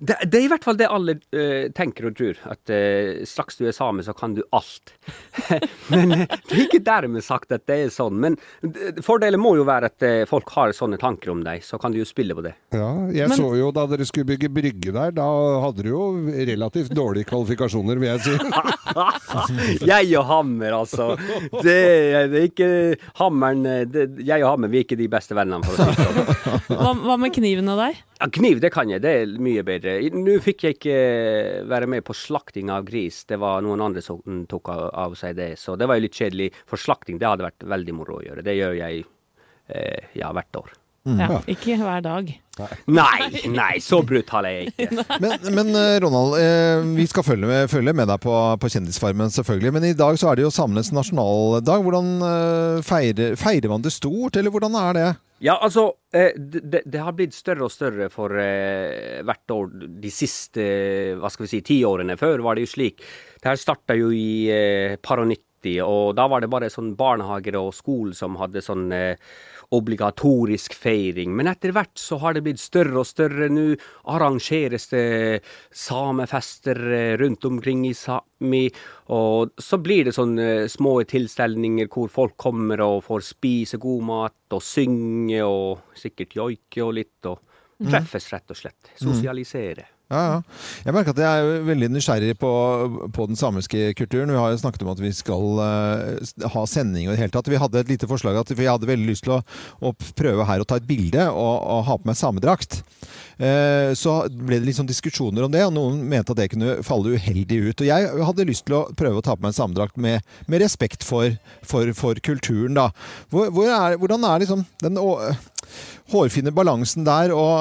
Det, 0.00 0.16
det 0.30 0.38
er 0.38 0.46
i 0.46 0.50
hvert 0.52 0.64
fall 0.64 0.78
det 0.78 0.88
alle 0.92 1.16
uh, 1.34 1.68
tenker 1.74 2.08
og 2.10 2.16
tror, 2.18 2.38
at 2.50 2.72
uh, 2.72 3.24
straks 3.26 3.58
du 3.58 3.66
er 3.68 3.74
same, 3.76 4.04
så 4.06 4.14
kan 4.16 4.36
du 4.36 4.42
alt. 4.54 4.94
men 5.92 6.14
eh, 6.14 6.24
det 6.48 6.54
er 6.54 6.64
ikke 6.64 6.82
dermed 6.86 7.24
sagt 7.26 7.52
at 7.54 7.64
det 7.68 7.78
er 7.84 7.92
sånn. 7.92 8.18
Men 8.22 8.38
fordelen 9.04 9.40
må 9.42 9.56
jo 9.58 9.66
være 9.68 9.90
at 9.90 10.06
folk 10.30 10.50
har 10.54 10.74
sånne 10.76 10.98
tanker 11.00 11.32
om 11.32 11.42
deg, 11.46 11.64
så 11.66 11.80
kan 11.80 11.94
du 11.94 12.00
jo 12.00 12.06
spille 12.08 12.36
på 12.36 12.44
det. 12.46 12.54
Ja, 12.74 12.90
jeg 13.14 13.32
Men- 13.32 13.38
så 13.40 13.50
jo 13.58 13.70
da 13.74 13.86
dere 13.90 14.06
skulle 14.08 14.28
bygge 14.28 14.50
brygge 14.52 14.94
der, 14.94 15.12
da 15.16 15.26
hadde 15.64 15.86
du 15.86 15.90
jo 15.90 16.04
relativt 16.48 16.94
dårlige 16.94 17.28
kvalifikasjoner, 17.30 17.98
vil 17.98 18.12
jeg 18.12 18.24
si. 18.26 19.86
jeg 19.92 20.12
og 20.18 20.28
Hammer, 20.28 20.78
altså. 20.82 21.10
Det, 21.62 21.78
det 22.32 22.42
er 22.42 22.48
ikke 22.48 22.70
Hammeren 23.18 23.64
det, 23.92 24.08
Jeg 24.26 24.44
og 24.44 24.54
Hammer 24.54 24.72
vi 24.72 24.80
er 24.80 24.86
ikke 24.86 24.98
de 24.98 25.08
beste 25.10 25.36
vennene, 25.38 25.64
for 25.64 25.74
å 25.74 25.88
si 25.88 25.96
det 25.96 26.06
sånn. 26.06 26.78
Hva, 26.78 26.92
hva 27.04 27.16
med 27.20 27.34
kniven 27.34 27.70
og 27.72 27.80
deg? 27.80 28.02
Ja, 28.18 28.26
kniv, 28.34 28.58
det 28.62 28.72
kan 28.74 28.90
jeg. 28.90 29.02
Det 29.04 29.10
er 29.20 29.34
mye 29.42 29.62
bedre. 29.66 29.87
I- 30.04 30.10
Nå 30.14 30.38
fikk 30.44 30.64
jeg 30.66 30.76
ikke 30.78 30.96
være 31.70 31.88
med 31.90 32.04
på 32.06 32.14
slakting 32.16 32.70
av 32.74 32.84
gris. 32.88 33.24
Det 33.28 33.38
var 33.40 33.62
noen 33.64 33.82
andre 33.88 34.02
som 34.04 34.20
tok 34.50 34.70
av, 34.74 34.82
av 34.94 35.14
seg 35.18 35.36
det. 35.36 35.50
Så 35.60 35.76
det 35.78 35.88
var 35.88 35.98
jo 35.98 36.06
litt 36.06 36.18
kjedelig. 36.18 36.50
For 36.68 36.80
slakting, 36.80 37.18
det 37.20 37.28
hadde 37.28 37.46
vært 37.48 37.66
veldig 37.66 37.94
moro 37.98 38.18
å 38.20 38.24
gjøre. 38.26 38.44
Det 38.46 38.56
gjør 38.58 38.76
jeg 38.78 39.04
eh, 39.68 40.12
ja, 40.20 40.32
hvert 40.32 40.60
år. 40.62 40.77
Ja, 41.16 41.40
ikke 41.48 41.76
hver 41.80 42.02
dag. 42.04 42.28
Nei, 42.90 43.28
nei, 43.54 43.76
så 43.84 44.00
brutal 44.02 44.48
er 44.48 44.54
jeg 44.56 44.72
ikke. 44.72 45.04
Men, 45.22 45.44
men 45.54 45.68
eh, 45.78 46.00
Ronald, 46.02 46.34
eh, 46.42 46.80
vi 46.96 47.04
skal 47.06 47.22
følge 47.22 47.46
med, 47.46 47.68
følge 47.70 47.94
med 47.94 48.10
deg 48.10 48.18
på, 48.24 48.34
på 48.58 48.70
Kjendisfarmen, 48.74 49.30
selvfølgelig. 49.30 49.72
Men 49.76 49.86
i 49.86 49.94
dag 49.98 50.18
så 50.18 50.32
er 50.32 50.40
det 50.40 50.48
jo 50.48 50.50
samenes 50.54 50.90
nasjonaldag. 50.96 51.84
Hvordan 51.86 52.10
eh, 52.26 52.82
feirer, 52.86 53.38
feirer 53.38 53.70
man 53.70 53.86
det 53.86 53.94
stort, 53.94 54.36
eller 54.40 54.50
hvordan 54.54 54.74
er 54.82 54.98
det? 54.98 55.06
Ja, 55.46 55.54
altså, 55.62 55.84
eh, 56.10 56.32
det, 56.34 56.82
det- 56.82 56.98
har 57.06 57.14
blitt 57.14 57.36
større 57.38 57.68
og 57.68 57.70
større 57.70 58.08
for 58.10 58.34
eh, 58.42 59.20
hvert 59.22 59.54
år 59.54 59.68
de 60.02 60.10
siste 60.10 60.64
hva 61.20 61.30
skal 61.30 61.46
vi 61.46 61.52
si, 61.52 61.60
tiårene. 61.70 62.18
Før 62.18 62.42
var 62.42 62.58
det 62.58 62.66
jo 62.66 62.72
slik. 62.74 63.04
Det 63.38 63.52
her 63.52 63.60
starta 63.62 63.94
jo 63.94 64.10
i 64.10 64.48
eh, 64.50 64.96
par 64.98 65.22
og 65.22 65.30
90, 65.30 65.78
og 65.86 66.16
da 66.18 66.26
var 66.30 66.42
det 66.42 66.50
bare 66.50 66.68
sånn 66.74 66.92
barnehager 66.98 67.54
og 67.62 67.70
skolen 67.74 68.14
som 68.18 68.34
hadde 68.42 68.62
sånn 68.66 68.90
eh, 68.94 69.14
obligatorisk 69.74 70.72
feiring. 70.74 71.34
Men 71.36 71.50
etter 71.50 71.72
hvert 71.76 71.98
så 72.00 72.16
har 72.22 72.34
det 72.34 72.42
blitt 72.46 72.60
større 72.62 73.02
og 73.02 73.06
større. 73.08 73.50
Nå 73.52 73.74
arrangeres 74.08 74.88
det 74.92 75.42
samefester 75.74 76.78
eh, 76.92 77.16
rundt 77.20 77.44
omkring 77.44 77.84
i 77.88 77.92
Sápmi, 77.96 78.64
og 79.14 79.52
så 79.60 79.78
blir 79.82 80.08
det 80.08 80.14
sånne 80.16 80.68
små 80.72 80.98
tilstelninger 81.08 81.90
hvor 81.92 82.08
folk 82.12 82.36
kommer 82.40 82.80
og 82.84 83.02
får 83.08 83.26
spise 83.32 83.80
god 83.82 84.02
mat 84.08 84.56
og 84.56 84.64
synge 84.64 85.42
og 85.44 85.94
sikkert 85.98 86.36
joike 86.38 86.84
og 86.84 86.94
litt, 87.00 87.18
og 87.26 87.38
Mhm. 87.78 87.92
treffes 87.92 88.32
rett 88.32 88.50
og 88.50 88.56
slett. 88.58 88.88
Sosialisere. 88.98 89.84
Ja, 90.08 90.20
ja. 90.24 90.36
Jeg 90.86 90.94
merker 90.96 91.12
at 91.12 91.18
jeg 91.20 91.40
er 91.44 91.66
veldig 91.66 91.90
nysgjerrig 91.92 92.38
på, 92.40 92.50
på 93.12 93.26
den 93.28 93.36
samiske 93.36 93.90
kulturen. 93.98 94.30
Vi 94.32 94.38
har 94.40 94.54
jo 94.54 94.60
snakket 94.62 94.84
om 94.86 94.92
at 94.94 95.02
vi 95.02 95.10
skal 95.12 95.60
uh, 95.60 96.46
ha 96.54 96.62
sending 96.64 97.10
og 97.10 97.12
det 97.12 97.20
hele 97.20 97.34
tatt. 97.34 97.50
Vi 97.52 97.60
hadde 97.60 97.82
et 97.82 97.90
lite 97.92 98.08
forslag 98.08 98.38
at 98.40 98.54
jeg 98.54 98.70
hadde 98.70 98.88
veldig 98.88 99.08
lyst 99.10 99.26
til 99.26 99.36
å, 99.36 99.42
å 99.84 99.92
prøve 100.16 100.46
her 100.48 100.64
å 100.64 100.68
ta 100.68 100.78
et 100.80 100.88
bilde 100.88 101.26
og, 101.28 101.56
og 101.60 101.84
ha 101.90 101.98
på 102.00 102.08
meg 102.08 102.16
samedrakt. 102.16 102.78
Uh, 103.36 103.92
så 104.00 104.16
ble 104.32 104.62
det 104.64 104.78
sånn 104.78 104.88
diskusjoner 104.88 105.44
om 105.44 105.52
det, 105.52 105.66
og 105.68 105.76
noen 105.76 106.00
mente 106.08 106.32
at 106.32 106.40
det 106.40 106.48
kunne 106.54 106.78
falle 106.88 107.12
uheldig 107.20 107.60
ut. 107.68 107.84
Og 107.84 107.92
jeg 107.92 108.24
hadde 108.30 108.48
lyst 108.48 108.64
til 108.70 108.78
å 108.80 108.86
prøve 108.96 109.20
å 109.20 109.26
ta 109.28 109.36
på 109.36 109.44
meg 109.44 109.52
en 109.52 109.60
samedrakt 109.60 110.00
med, 110.00 110.24
med 110.48 110.64
respekt 110.64 111.04
for, 111.04 111.36
for, 111.60 111.92
for 111.98 112.24
kulturen, 112.24 112.80
da. 112.80 112.88
Hvor, 113.28 113.52
hvor 113.52 113.68
er, 113.68 114.00
hvordan 114.00 114.24
er 114.24 114.40
liksom 114.46 114.64
den 114.80 114.96
hårfine 116.12 116.52
balansen 116.54 117.06
der, 117.06 117.32
og 117.34 117.54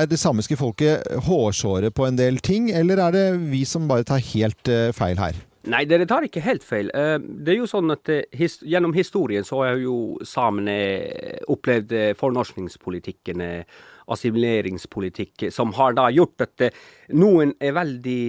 er 0.00 0.08
det 0.10 0.20
samiske 0.20 0.56
folket 0.60 1.04
hårsåre 1.26 1.92
på 1.94 2.06
en 2.08 2.18
del 2.18 2.40
ting, 2.44 2.70
eller 2.70 3.00
er 3.06 3.16
det 3.16 3.26
vi 3.50 3.64
som 3.68 3.88
bare 3.90 4.06
tar 4.08 4.22
helt 4.32 4.70
eh, 4.70 4.90
feil 4.96 5.20
her? 5.20 5.38
Nei, 5.70 5.82
dere 5.84 6.06
tar 6.08 6.24
ikke 6.24 6.40
helt 6.40 6.64
feil. 6.64 6.88
Eh, 6.96 7.18
Det 7.20 7.52
er 7.52 7.60
jo 7.60 7.68
sånn 7.68 7.92
at 7.92 8.08
eh, 8.08 8.24
his 8.32 8.58
gjennom 8.64 8.94
historien 8.96 9.44
så 9.44 9.60
har 9.64 9.80
jo 9.80 10.16
samene 10.24 10.76
opplevd 11.52 12.16
fornorskningspolitikken, 12.20 13.44
assimileringspolitikk, 14.10 15.44
som 15.54 15.70
har 15.76 15.92
da 15.94 16.08
gjort 16.10 16.42
at 16.42 16.64
noen 17.14 17.52
er 17.62 17.76
veldig 17.76 18.24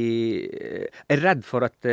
redd 1.24 1.42
for 1.48 1.66
at 1.66 1.88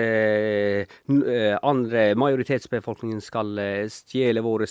andre 1.65 2.03
majoritetsbefolkningen 2.21 3.23
skal 3.25 3.55
stjele 3.89 4.45
vår 4.45 4.67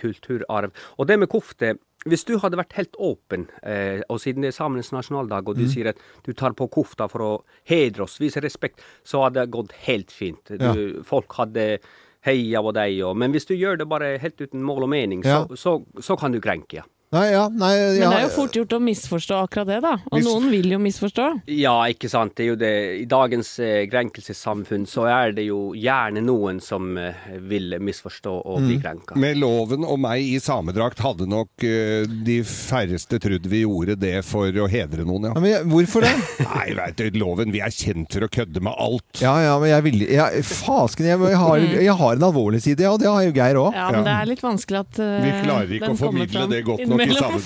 kulturarv. 0.00 0.72
Og 0.96 1.10
det 1.10 1.20
med 1.20 1.28
kofte 1.34 1.74
hvis 2.04 2.24
du 2.26 2.36
hadde 2.38 2.56
vært 2.58 2.72
helt 2.74 2.96
åpen, 2.98 3.48
eh, 3.62 4.00
og 4.10 4.18
siden 4.20 4.42
det 4.42 4.48
er 4.52 4.56
samenes 4.58 4.90
nasjonaldag, 4.92 5.48
og 5.48 5.56
du 5.56 5.62
Mm. 5.62 5.68
sier 5.70 5.88
at 5.88 5.98
du 6.24 6.32
tar 6.32 6.50
på 6.52 6.68
kofta 6.70 7.08
for 7.08 7.20
å 7.20 7.42
hedre 7.64 8.02
oss, 8.02 8.18
vise 8.18 8.40
respekt, 8.42 8.80
så 9.04 9.22
hadde 9.22 9.40
det 9.44 9.50
gått 9.54 9.72
helt 9.86 10.10
fint. 10.10 10.44
Du, 10.44 10.58
Ja. 10.58 11.02
Folk 11.04 11.28
hadde 11.38 11.78
heia 12.24 12.60
på 12.62 12.72
deg, 12.74 13.00
og, 13.04 13.16
men 13.16 13.32
hvis 13.32 13.46
du 13.46 13.54
gjør 13.54 13.78
det 13.78 13.88
bare 13.88 14.18
helt 14.18 14.36
uten 14.40 14.62
mål 14.62 14.82
og 14.84 14.88
mening, 14.90 15.22
Ja. 15.24 15.44
så, 15.46 15.56
så, 15.56 15.86
så 16.00 16.16
kan 16.18 16.32
du 16.32 16.40
krenke, 16.40 16.74
ja. 16.74 16.82
Nei, 17.12 17.26
ja, 17.34 17.42
nei, 17.52 17.72
Men 17.98 18.08
det 18.08 18.18
er 18.22 18.22
jo 18.24 18.32
fort 18.32 18.54
gjort 18.56 18.72
å 18.72 18.78
misforstå 18.80 19.38
akkurat 19.44 19.68
det, 19.68 19.78
da. 19.84 19.94
Og 20.08 20.16
Mis... 20.16 20.24
noen 20.24 20.46
vil 20.52 20.70
jo 20.72 20.78
misforstå. 20.80 21.26
Ja, 21.52 21.74
ikke 21.92 22.08
sant. 22.08 22.32
Det 22.38 22.46
er 22.46 22.48
jo 22.52 22.56
det. 22.60 22.70
I 23.02 23.06
dagens 23.10 23.50
eh, 23.60 23.82
krenkelsessamfunn 23.92 24.86
så 24.88 25.04
er 25.12 25.34
det 25.36 25.44
jo 25.48 25.58
gjerne 25.76 26.22
noen 26.24 26.60
som 26.64 26.94
eh, 26.96 27.12
vil 27.50 27.76
misforstå 27.84 28.32
og 28.42 28.62
bli 28.64 28.72
Mm. 28.72 28.80
krenka. 28.80 29.16
Med 29.20 29.36
loven 29.36 29.84
og 29.84 29.98
meg 30.00 30.22
i 30.24 30.38
samedrakt 30.40 31.02
hadde 31.04 31.26
nok 31.28 31.64
eh, 31.66 32.06
de 32.24 32.38
færreste 32.48 33.18
trodd 33.20 33.44
vi 33.52 33.60
gjorde 33.66 33.98
det 34.00 34.14
for 34.24 34.48
å 34.48 34.68
hedre 34.72 35.04
noen, 35.04 35.28
ja. 35.28 35.34
men 35.36 35.68
hvorfor 35.68 36.06
det? 36.06 36.14
Nei, 36.46 36.70
veit 36.78 36.96
du, 36.96 37.18
loven. 37.20 37.52
Vi 37.52 37.60
er 37.60 37.74
kjent 37.74 38.16
for 38.16 38.24
å 38.24 38.30
kødde 38.32 38.62
med 38.64 38.72
alt. 38.80 39.20
Ja, 39.20 39.34
ja, 39.44 39.58
men 39.60 39.68
jeg 39.74 39.84
vil 39.90 40.06
jeg, 40.06 40.44
Fasken, 40.48 41.10
jeg, 41.10 41.20
jeg, 41.28 41.38
har, 41.42 41.58
jeg 41.60 41.98
har 42.00 42.16
en 42.16 42.26
alvorlig 42.30 42.62
side, 42.64 42.86
ja, 42.86 42.94
og 42.96 43.02
det 43.02 43.10
har 43.12 43.20
jo 43.26 43.36
Geir 43.36 43.60
òg. 43.60 43.76
Ja, 43.76 43.90
men 43.92 44.08
det 44.08 44.16
er 44.16 44.30
litt 44.32 44.42
vanskelig 44.44 44.80
at 44.80 45.02
uh, 45.02 45.12
Vi 45.26 45.34
klarer 45.44 45.76
ikke 45.76 45.92
å 45.92 45.98
formidle 46.00 46.48
det 46.48 46.62
godt 46.70 46.86
nok 46.88 47.01
i 47.02 47.10
innimellom. 47.10 47.36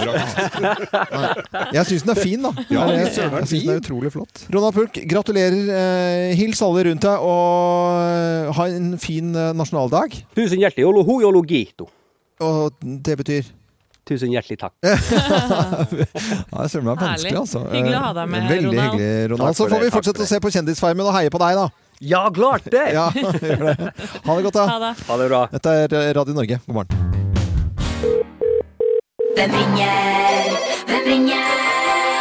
Jeg 1.74 1.88
syns 1.90 2.06
den 2.06 2.14
er 2.14 2.20
fin, 2.20 2.46
da. 2.46 2.52
Ja, 2.70 2.86
jeg, 2.92 3.08
jeg 3.08 3.32
jeg 3.32 3.50
synes 3.50 3.66
den 3.66 3.74
er 3.74 3.82
utrolig 3.82 4.12
flott. 4.14 4.46
Ronald 4.54 4.76
Pulk, 4.76 5.00
gratulerer. 5.10 5.58
Eh, 5.80 6.36
hils 6.38 6.62
alle 6.64 6.86
rundt 6.90 7.04
deg, 7.06 7.26
og 7.26 8.00
eh, 8.06 8.54
ha 8.58 8.68
en 8.76 8.94
fin 9.02 9.34
eh, 9.34 9.52
nasjonaldag. 9.56 10.18
Tusen 10.38 10.62
hjertelig. 10.62 10.86
Yolo 10.86 11.04
hu. 11.06 11.20
Og 12.46 12.82
det 12.82 13.16
betyr 13.16 13.54
Tusen 14.06 14.30
hjertelig 14.30 14.60
takk. 14.60 14.74
Ja, 14.86 15.86
det 15.90 16.06
er 16.62 16.70
søren 16.70 16.86
meg 16.86 17.00
vanskelig, 17.00 17.34
altså. 17.40 17.64
Hyggelig 17.72 17.96
å 17.98 18.04
ha 18.04 18.12
deg 18.14 18.30
med, 18.30 18.46
Veldig 18.52 18.70
Ronald. 18.70 18.94
hyggelig, 18.94 19.28
Ronald. 19.32 19.58
Så 19.58 19.66
får 19.72 19.82
vi 19.82 19.90
fortsette 19.96 20.22
for 20.22 20.28
å 20.28 20.30
se 20.30 20.40
på 20.46 20.54
Kjendisfarmen 20.54 21.10
og 21.10 21.14
heie 21.18 21.34
på 21.34 21.42
deg, 21.42 21.58
da. 21.58 21.66
Ja, 22.06 22.22
klart 22.30 22.70
det! 22.70 22.86
Ja, 22.94 23.08
gjør 23.16 23.68
det. 23.72 23.76
Ha 24.28 24.38
det 24.38 24.48
godt, 24.48 24.60
da. 24.62 24.66
Ha 24.70 24.80
det. 24.86 24.96
Ha 25.10 25.20
det 25.24 25.30
bra. 25.32 25.44
Dette 25.58 25.78
er 25.82 26.10
Radio 26.20 26.38
Norge. 26.38 26.62
God 26.68 26.82
morgen. 26.82 27.25
Hvem 29.36 29.52
ringer? 29.52 30.46
Hvem 30.88 31.02
ringer? 31.10 31.48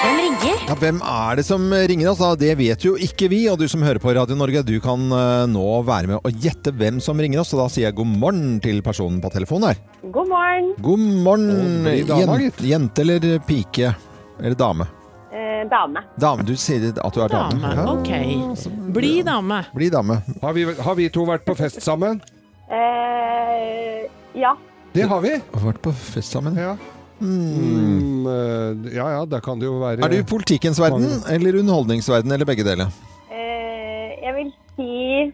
Hvem 0.01 0.17
ringer? 0.19 0.57
Ja, 0.67 0.75
hvem 0.81 0.97
er 1.07 1.37
det 1.39 1.45
som 1.47 1.63
ringer 1.71 2.09
oss? 2.11 2.19
da? 2.19 2.31
Det 2.39 2.49
vet 2.59 2.83
jo 2.83 2.95
ikke 3.01 3.29
vi. 3.31 3.39
Og 3.51 3.59
du 3.61 3.65
som 3.71 3.83
hører 3.85 4.01
på 4.03 4.11
Radio 4.17 4.35
Norge, 4.35 4.63
du 4.67 4.73
kan 4.83 5.05
eh, 5.15 5.45
nå 5.47 5.63
være 5.87 6.09
med 6.11 6.17
og 6.27 6.41
gjette 6.43 6.73
hvem 6.75 6.99
som 7.03 7.19
ringer 7.23 7.39
oss. 7.43 7.53
Og 7.55 7.61
da 7.63 7.67
sier 7.71 7.87
jeg 7.87 7.95
god 8.01 8.11
morgen 8.19 8.57
til 8.63 8.81
personen 8.85 9.21
på 9.23 9.31
telefonen 9.33 9.71
her. 9.71 9.79
God 10.11 10.27
morgen. 10.31 10.67
God 10.83 11.05
morgen. 11.25 11.87
Dama, 12.09 12.37
Jente 12.67 13.05
eller 13.05 13.27
pike? 13.47 13.93
Eller 14.41 14.57
dame? 14.59 14.89
Eh, 15.31 15.63
dame. 15.71 16.03
Dame. 16.19 16.43
Du 16.47 16.51
sier 16.59 16.89
at 16.91 17.15
du 17.15 17.21
er 17.23 17.31
dame. 17.31 17.61
Dame, 17.61 17.75
Ja. 17.79 17.87
ok. 17.95 18.91
Bli 18.95 19.13
dame. 19.27 19.61
Bli 19.75 19.87
dame. 19.93 20.19
Har 20.43 20.53
vi, 20.57 20.67
har 20.75 20.99
vi 20.99 21.07
to 21.15 21.23
vært 21.31 21.47
på 21.47 21.55
fest 21.63 21.79
sammen? 21.85 22.19
Eh, 22.67 24.03
ja. 24.35 24.51
Det 24.95 25.07
har 25.11 25.23
vi. 25.23 25.31
Har 25.55 25.65
vært 25.71 25.81
på 25.83 25.95
fest 26.11 26.35
sammen. 26.35 26.59
Ja. 26.59 26.75
Hmm. 27.19 27.55
Mm, 27.55 28.27
eh, 28.27 28.93
ja 28.97 29.05
ja, 29.13 29.21
da 29.29 29.39
kan 29.39 29.59
det 29.61 29.69
jo 29.69 29.77
være 29.79 30.03
Er 30.03 30.11
du 30.11 30.17
i 30.19 30.27
politikkens 30.27 30.81
verden 30.83 31.23
eller 31.31 31.59
underholdningsverden, 31.61 32.31
eller 32.35 32.47
begge 32.49 32.65
deler? 32.67 32.91
Eh, 33.31 34.15
jeg 34.25 34.35
vil 34.35 34.51
si 34.75 35.31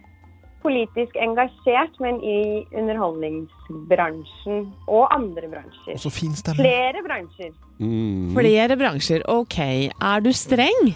politisk 0.61 1.17
engasjert, 1.17 1.95
men 2.03 2.19
i 2.21 2.61
underholdningsbransjen 2.77 4.67
og 4.85 5.07
andre 5.09 5.49
bransjer. 5.49 5.97
Så 5.97 6.11
fin 6.13 6.35
stemme. 6.37 6.61
Flere 6.61 7.01
bransjer. 7.05 7.51
Mm. 7.81 8.35
Flere 8.37 8.77
bransjer. 8.77 9.25
Ok. 9.31 9.57
Er 9.89 10.21
du 10.21 10.29
streng? 10.37 10.91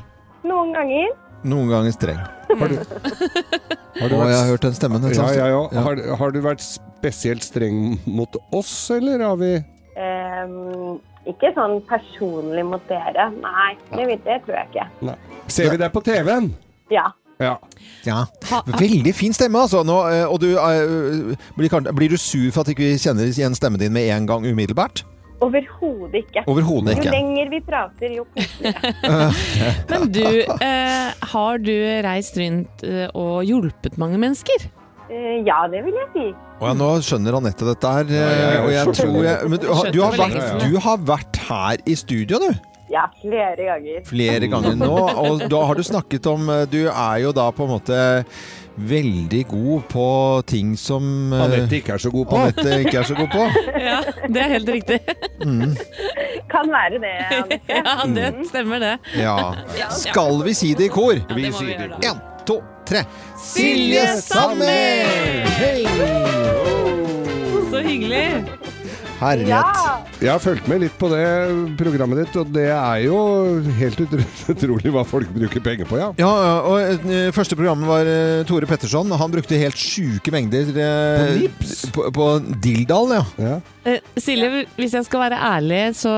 Noen 0.45 0.73
ganger. 0.75 1.15
Noen 1.45 1.69
ganger 1.69 1.93
streng. 1.93 2.21
Har 2.55 2.69
du, 2.69 2.77
har 2.77 4.09
du 4.09 4.15
vært, 4.19 4.29
jeg 4.29 4.37
har 4.37 4.49
hørt 4.51 4.65
den 4.67 4.77
stemmen. 4.77 5.09
Ja, 5.13 5.29
ja, 5.33 5.47
ja. 5.49 5.81
Har, 5.85 6.01
har 6.21 6.33
du 6.33 6.39
vært 6.45 6.61
spesielt 6.65 7.45
streng 7.45 7.97
mot 8.05 8.37
oss, 8.53 8.73
eller 8.93 9.21
har 9.25 9.37
vi 9.41 9.51
Ehm, 9.95 10.99
ikke 11.25 11.53
sånn 11.55 11.79
personlig 11.89 12.65
mot 12.67 12.83
dere. 12.89 13.29
Nei, 13.41 13.71
det, 13.95 14.07
vet- 14.11 14.25
det 14.27 14.41
tror 14.45 14.57
jeg 14.59 14.67
ikke. 14.73 14.87
Nei. 15.09 15.15
Ser 15.47 15.71
vi 15.71 15.77
deg 15.81 15.93
på 15.95 16.03
TV-en? 16.05 16.51
Ja. 16.93 17.07
Ja. 17.41 17.57
Ja. 18.07 18.21
Veldig 18.79 19.11
fin 19.15 19.33
stemme, 19.35 19.59
altså. 19.65 19.81
Nå, 19.87 19.95
eh, 20.11 20.23
og 20.29 20.39
du, 20.39 20.53
eh, 20.55 21.35
blir, 21.57 21.73
blir 21.97 22.13
du 22.13 22.17
sur 22.21 22.51
for 22.55 22.61
at 22.63 22.71
ikke 22.71 22.85
vi 22.85 22.99
kjenner 23.01 23.27
igjen 23.27 23.55
stemmen 23.57 23.79
din 23.81 23.91
med 23.95 24.07
en 24.13 24.27
gang 24.29 24.45
umiddelbart? 24.47 25.03
Overhodet 25.43 26.21
ikke. 26.21 26.45
Overhodet 26.47 26.93
ikke. 26.95 27.09
Jo 27.09 27.11
lenger 27.11 27.49
vi 27.51 27.59
prater, 27.67 28.13
jo 28.15 28.23
koseligere. 28.31 28.93
Men 29.91 30.05
du, 30.15 30.23
eh, 30.63 31.11
har 31.33 31.57
du 31.59 31.73
reist 32.05 32.37
rundt 32.39 32.85
og 33.11 33.43
hjulpet 33.43 33.97
mange 33.99 34.17
mennesker? 34.21 34.69
Eh, 35.15 35.39
ja, 35.47 35.61
det 35.71 35.81
vil 35.85 35.95
jeg 36.01 36.09
si. 36.15 36.27
Og 36.59 36.67
ja, 36.69 36.73
nå 36.79 36.91
skjønner 37.05 37.37
Anette 37.39 37.67
dette 37.67 37.91
her. 37.97 38.11
eh, 38.11 38.61
og 38.65 38.71
jeg 38.73 38.93
tror 38.99 39.19
jeg, 39.29 39.49
men 39.53 39.59
du, 39.63 39.67
har- 39.71 39.91
du, 39.95 39.99
har 40.03 40.15
vært, 40.19 40.63
du 40.67 40.77
har 40.89 40.97
vært 41.13 41.41
her 41.49 41.83
i 41.87 41.95
studio, 41.99 42.39
du. 42.43 42.49
Ja, 42.91 43.07
flere 43.23 43.55
ganger. 43.65 44.03
Flere 44.05 44.47
ganger 44.51 44.75
nå. 44.77 44.91
Og 45.25 45.47
da 45.49 45.63
har 45.65 45.75
du 45.75 45.81
snakket 45.83 46.27
om 46.29 46.45
eh, 46.53 46.65
Du 46.69 46.83
er 46.85 47.17
jo 47.23 47.31
da 47.33 47.47
på 47.51 47.65
en 47.65 47.71
måte 47.79 47.97
veldig 48.75 49.39
god 49.47 49.85
på 49.89 50.05
ting 50.51 50.73
som 50.77 51.31
Anette 51.33 51.77
ikke 51.79 51.93
er 51.95 52.01
så 52.03 52.11
god 52.13 52.27
på. 52.29 52.37
Anette 52.43 52.75
ikke 52.83 52.97
er 53.01 53.07
så 53.07 53.15
god 53.17 53.31
på. 53.33 53.45
Ja, 53.85 53.97
det 54.27 54.41
er 54.43 54.53
helt 54.53 54.69
riktig. 54.75 54.99
Mm. 55.41 55.73
Kan 56.51 56.69
være 56.73 56.99
det, 57.03 57.13
Anette. 57.25 57.59
Ja, 57.81 57.95
det 58.19 58.47
stemmer 58.51 58.83
det. 58.83 58.93
Ja. 59.17 59.35
Skal 59.95 60.43
vi 60.45 60.53
si 60.57 60.73
det 60.77 60.89
i 60.89 60.93
kor? 60.93 61.15
Ja, 61.17 61.25
det 61.39 61.51
må 61.55 61.63
vi 61.65 61.73
gjøre 61.73 61.89
da. 61.95 62.01
En, 62.11 62.23
to, 62.45 62.61
tre. 62.85 63.05
Silje 63.43 64.07
Sandmæl! 64.21 65.47
Hei! 65.59 65.87
Så 67.71 67.81
hyggelig. 67.81 68.45
Herlighet. 69.19 70.19
Jeg 70.21 70.31
har 70.31 70.39
fulgt 70.43 70.67
med 70.71 70.81
litt 70.83 70.95
på 70.99 71.07
det 71.11 71.23
programmet 71.79 72.21
ditt, 72.23 72.35
og 72.39 72.49
det 72.55 72.65
er 72.71 73.01
jo 73.05 73.17
helt 73.79 74.01
utrolig 74.51 74.91
hva 74.93 75.03
folk 75.07 75.29
bruker 75.35 75.63
penger 75.63 75.87
på, 75.89 75.99
ja. 76.01 76.09
Ja, 76.19 76.31
og 76.67 77.07
eh, 77.11 77.29
første 77.35 77.57
programmet 77.59 77.87
var 77.89 78.07
eh, 78.09 78.43
Tore 78.47 78.67
Petterson. 78.69 79.11
Han 79.15 79.33
brukte 79.33 79.59
helt 79.59 79.79
sjuke 79.79 80.33
mengder 80.35 80.71
eh, 80.71 81.21
På 81.21 81.39
nips? 81.41 81.73
På, 81.95 82.07
på 82.15 82.27
Dildal, 82.63 83.15
ja. 83.39 83.57
Eh, 83.85 83.99
Silje, 84.19 84.65
hvis 84.79 84.95
jeg 84.97 85.05
skal 85.07 85.25
være 85.27 85.39
ærlig, 85.51 85.81
så 85.99 86.11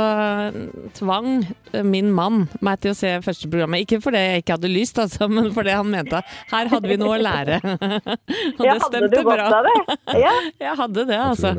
tvang 0.97 1.41
min 1.83 2.09
mann 2.15 2.45
meg 2.63 2.79
til 2.81 2.93
å 2.93 2.97
se 2.97 3.11
første 3.25 3.49
programmet. 3.51 3.83
Ikke 3.85 3.99
fordi 4.01 4.21
jeg 4.23 4.43
ikke 4.45 4.55
hadde 4.57 4.71
lyst, 4.71 5.01
altså, 5.03 5.27
men 5.31 5.49
fordi 5.55 5.75
han 5.75 5.89
mente 5.91 6.21
her 6.53 6.71
hadde 6.71 6.89
vi 6.93 6.97
noe 7.01 7.17
å 7.17 7.21
lære. 7.21 7.59
Og 8.57 8.63
Ja, 8.65 8.77
det 8.77 8.81
hadde 8.81 8.87
stemte 8.87 9.11
du 9.11 9.19
godt 9.27 9.41
bra. 9.41 9.49
av 9.59 9.67
det? 9.67 9.97
Ja. 10.21 10.33
Jeg 10.67 10.77
hadde 10.79 11.03
det, 11.09 11.17
altså. 11.21 11.51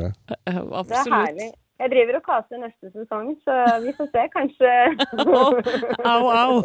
Absolutt. 0.49 1.28
Herlig. 1.29 1.51
Jeg 1.79 1.91
driver 1.93 2.17
og 2.19 2.23
caster 2.27 2.59
neste 2.59 2.89
sesong, 2.91 3.27
så 3.47 3.55
vi 3.85 3.93
får 3.95 4.09
se. 4.11 4.23
Kanskje 4.35 4.71
Au, 6.13 6.25
au. 6.27 6.57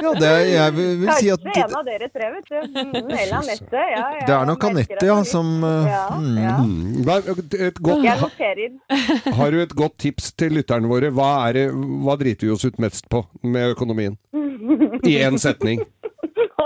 Ja, 0.00 0.12
det, 0.22 0.30
jeg 0.54 0.72
vil, 0.76 0.92
vil 1.02 1.10
si 1.18 1.28
at 1.34 1.42
Kanskje 1.44 1.64
en 1.66 1.74
av 1.76 1.82
dere 1.84 2.08
tre, 2.14 2.30
vet 2.32 2.48
du. 2.48 2.56
Mm, 2.64 3.10
Eller 3.20 3.34
Anette. 3.42 3.82
Ja, 3.92 4.06
ja, 4.16 4.22
det 4.22 4.34
er 4.38 4.48
nok 4.48 4.64
Anette, 4.70 4.96
ja, 5.02 5.18
er 5.20 5.28
som 5.28 5.50
eh, 5.68 5.90
Ja, 5.92 6.06
mm. 6.16 6.38
ja. 6.46 6.54
Mm. 6.64 7.10
Er 7.12 7.68
Et 7.68 7.82
godt, 7.88 8.06
Jeg 8.06 8.22
noterer. 8.22 8.78
har 9.40 9.52
du 9.52 9.60
et 9.66 9.76
godt 9.82 9.98
tips 10.06 10.32
til 10.32 10.56
lytterne 10.56 10.88
våre? 10.88 11.12
Hva, 11.12 11.28
er 11.50 11.60
det, 11.60 11.66
hva 12.06 12.16
driter 12.22 12.48
vi 12.48 12.54
oss 12.56 12.64
ut 12.64 12.80
mest 12.80 13.10
på 13.12 13.20
med 13.44 13.76
økonomien? 13.76 14.16
I 15.04 15.18
én 15.26 15.36
setning. 15.36 15.84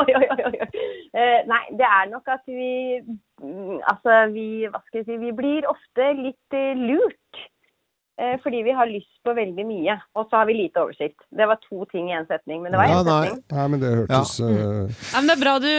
Oi, 0.01 0.07
oi, 0.07 0.27
oi, 0.37 0.43
oi. 0.53 0.71
Uh, 1.11 1.41
nei, 1.51 1.65
det 1.75 1.87
er 1.87 2.07
nok 2.13 2.31
at 2.31 2.47
vi 2.47 3.01
Altså, 3.41 4.27
vi 4.35 4.67
Hva 4.69 4.83
skal 4.85 5.01
jeg 5.01 5.07
si 5.09 5.17
Vi 5.23 5.33
blir 5.37 5.69
ofte 5.71 6.13
litt 6.19 6.57
eh, 6.57 6.77
lurt. 6.77 7.47
Eh, 8.21 8.37
fordi 8.43 8.63
vi 8.63 8.73
har 8.77 8.89
lyst 8.91 9.17
på 9.25 9.33
veldig 9.33 9.65
mye. 9.65 9.97
Og 10.19 10.27
så 10.29 10.43
har 10.43 10.49
vi 10.51 10.59
lite 10.59 10.83
oversikt. 10.83 11.23
Det 11.33 11.47
var 11.49 11.61
to 11.65 11.87
ting 11.93 12.11
i 12.11 12.17
én 12.19 12.27
setning, 12.29 12.61
men 12.63 12.75
det 12.75 12.81
var 12.81 12.91
én 12.91 12.99
ja, 12.99 13.05
setning. 13.07 13.39
Nei, 13.55 13.69
men 13.73 13.81
det 13.81 13.93
hørtes 13.95 14.35
eh, 14.45 15.07
Ja, 15.15 15.23
men 15.23 15.31
det 15.31 15.37
er 15.39 15.45
bra 15.45 15.55
du 15.63 15.71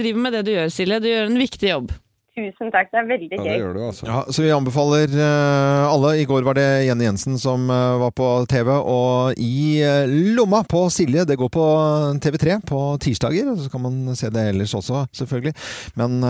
driver 0.00 0.24
med 0.26 0.38
det 0.38 0.46
du 0.48 0.54
gjør, 0.54 0.72
Silje. 0.72 1.02
Du 1.04 1.10
gjør 1.10 1.28
en 1.28 1.42
viktig 1.42 1.74
jobb. 1.74 1.92
Tusen 2.40 2.70
takk. 2.72 2.88
Det 2.88 3.00
er 3.00 3.08
veldig 3.08 3.28
gøy. 3.28 3.40
Ja, 3.40 3.44
det 3.44 3.56
gjør 3.60 3.74
du, 3.76 3.80
altså. 3.84 4.06
Ja, 4.08 4.20
så 4.32 4.44
vi 4.44 4.52
anbefaler 4.54 5.12
eh, 5.12 5.88
alle. 5.90 6.12
I 6.22 6.26
går 6.28 6.46
var 6.46 6.56
det 6.56 6.66
Jenny 6.86 7.04
Jensen 7.04 7.36
som 7.40 7.66
eh, 7.68 7.96
var 8.00 8.14
på 8.16 8.28
TV, 8.48 8.70
og 8.78 9.40
i 9.40 9.80
eh, 9.84 10.14
lomma 10.36 10.62
på 10.68 10.86
Silje. 10.92 11.26
Det 11.28 11.36
går 11.40 11.50
på 11.52 11.66
TV3 12.24 12.60
på 12.70 12.80
tirsdager, 13.04 13.50
så 13.60 13.68
kan 13.72 13.84
man 13.84 14.16
se 14.16 14.30
det 14.32 14.46
ellers 14.54 14.72
også, 14.78 15.04
selvfølgelig. 15.20 15.52
Men 16.00 16.20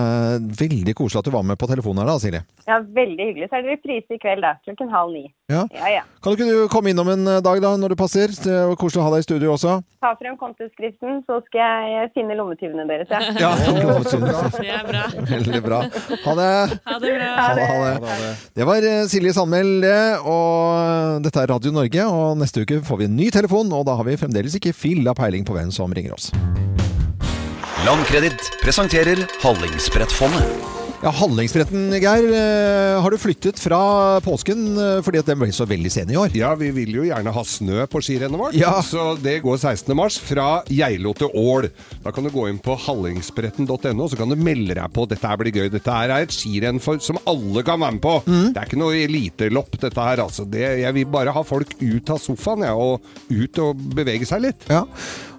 veldig 0.58 0.94
koselig 0.98 1.20
at 1.20 1.28
du 1.28 1.34
var 1.34 1.46
med 1.46 1.58
på 1.60 1.68
telefonen 1.70 2.02
her 2.02 2.10
da, 2.10 2.18
Silje. 2.22 2.42
Ja, 2.66 2.80
Veldig 2.90 3.22
hyggelig. 3.28 3.46
Så 3.50 3.58
er 3.58 3.64
det 3.64 3.76
reprise 3.76 4.16
i 4.16 4.18
kveld, 4.20 4.42
da. 4.42 4.56
Klokken 4.66 4.90
halv 4.90 5.14
ni. 5.14 5.24
Ja. 5.50 5.62
Ja, 5.74 5.92
ja. 6.00 6.02
Kan 6.24 6.34
ikke 6.34 6.48
du 6.48 6.66
komme 6.72 6.90
innom 6.92 7.08
en 7.12 7.28
dag 7.44 7.62
da, 7.62 7.74
når 7.78 7.94
det 7.94 8.00
passer? 8.00 8.34
Det 8.34 8.56
var 8.72 8.78
koselig 8.80 9.02
å 9.02 9.06
ha 9.06 9.14
deg 9.14 9.22
i 9.22 9.28
studio 9.28 9.54
også. 9.54 9.78
Ta 10.02 10.12
frem 10.18 10.36
kontoskriften, 10.40 11.22
så 11.28 11.38
skal 11.46 11.86
jeg 11.92 12.10
finne 12.16 12.36
lommetyvene 12.38 12.86
deres. 12.90 13.10
Ja, 13.38 13.52
Det 14.60 14.70
er 14.74 14.86
bra. 14.88 15.04
Veldig 15.30 15.62
bra. 15.64 15.80
Ha 16.24 16.34
det. 16.38 16.78
Ha 16.86 16.98
det 17.02 17.12
bra. 17.16 17.30
Ha 17.36 17.54
det, 17.56 17.66
ha 17.68 18.16
det. 18.22 18.32
Det 18.56 18.66
var 18.68 18.88
eh, 18.90 19.04
Silje 19.10 19.34
Sandmæl, 19.36 19.70
det. 19.84 20.00
Og 20.24 21.22
dette 21.24 21.44
er 21.44 21.52
Radio 21.52 21.74
Norge. 21.74 22.06
Og 22.08 22.40
neste 22.40 22.64
uke 22.64 22.80
får 22.86 23.02
vi 23.02 23.08
en 23.10 23.16
ny 23.18 23.30
telefon, 23.34 23.72
og 23.76 23.86
da 23.88 23.96
har 24.00 24.08
vi 24.08 24.18
fremdeles 24.20 24.56
ikke 24.58 24.74
filla 24.76 25.14
peiling 25.16 25.46
på 25.48 25.56
hvem 25.56 25.72
som 25.74 25.92
ringer 25.96 26.16
oss. 26.16 26.30
Landkreditt 27.86 28.52
presenterer 28.60 29.24
Hallingsbrettfondet. 29.40 30.79
Ja, 31.00 31.08
Hallingsbretten, 31.16 31.86
Geir. 31.96 32.26
eh, 32.36 33.00
Har 33.00 33.10
du 33.10 33.16
flyttet 33.16 33.56
fra 33.58 34.20
påsken 34.20 34.76
eh, 34.76 34.98
fordi 35.00 35.16
at 35.22 35.30
den 35.30 35.38
ble 35.40 35.48
så 35.56 35.64
veldig 35.64 35.88
sen 35.94 36.10
i 36.12 36.16
år? 36.20 36.34
Ja, 36.36 36.50
vi 36.60 36.68
vil 36.76 36.90
jo 36.92 37.06
gjerne 37.08 37.32
ha 37.32 37.44
snø 37.48 37.86
på 37.88 38.02
skirennet 38.04 38.36
vårt, 38.36 38.52
Ja. 38.58 38.82
så 38.84 39.14
det 39.16 39.38
går 39.42 39.56
16. 39.56 39.94
mars 39.96 40.18
fra 40.20 40.60
Geilo 40.68 41.14
til 41.16 41.30
Ål. 41.32 41.70
Da 42.04 42.12
kan 42.12 42.24
du 42.24 42.28
gå 42.28 42.44
inn 42.50 42.58
på 42.60 42.76
hallingsbretten.no, 42.76 44.08
så 44.12 44.18
kan 44.20 44.28
du 44.28 44.36
melde 44.36 44.74
deg 44.76 44.92
på. 44.92 45.06
Dette 45.08 45.24
her 45.26 45.38
blir 45.40 45.52
gøy. 45.56 45.70
Dette 45.72 45.88
her 45.90 46.10
er 46.18 46.26
et 46.28 46.36
skirenn 46.36 46.78
som 47.00 47.16
alle 47.26 47.62
kan 47.64 47.80
være 47.80 47.96
med 47.96 48.02
på. 48.04 48.14
Mm. 48.28 48.52
Det 48.52 48.60
er 48.60 48.68
ikke 48.68 48.82
noe 48.84 49.00
elitelopp, 49.00 49.80
dette 49.80 50.04
her. 50.04 50.20
Altså. 50.26 50.44
Det, 50.44 50.66
jeg 50.84 50.94
vil 51.00 51.06
bare 51.06 51.32
ha 51.32 51.42
folk 51.48 51.78
ut 51.80 52.10
av 52.12 52.20
sofaen, 52.20 52.60
ja, 52.68 52.74
og 52.76 53.00
ut 53.30 53.58
og 53.64 53.80
bevege 53.96 54.28
seg 54.28 54.42
litt. 54.50 54.68
Ja. 54.68 54.84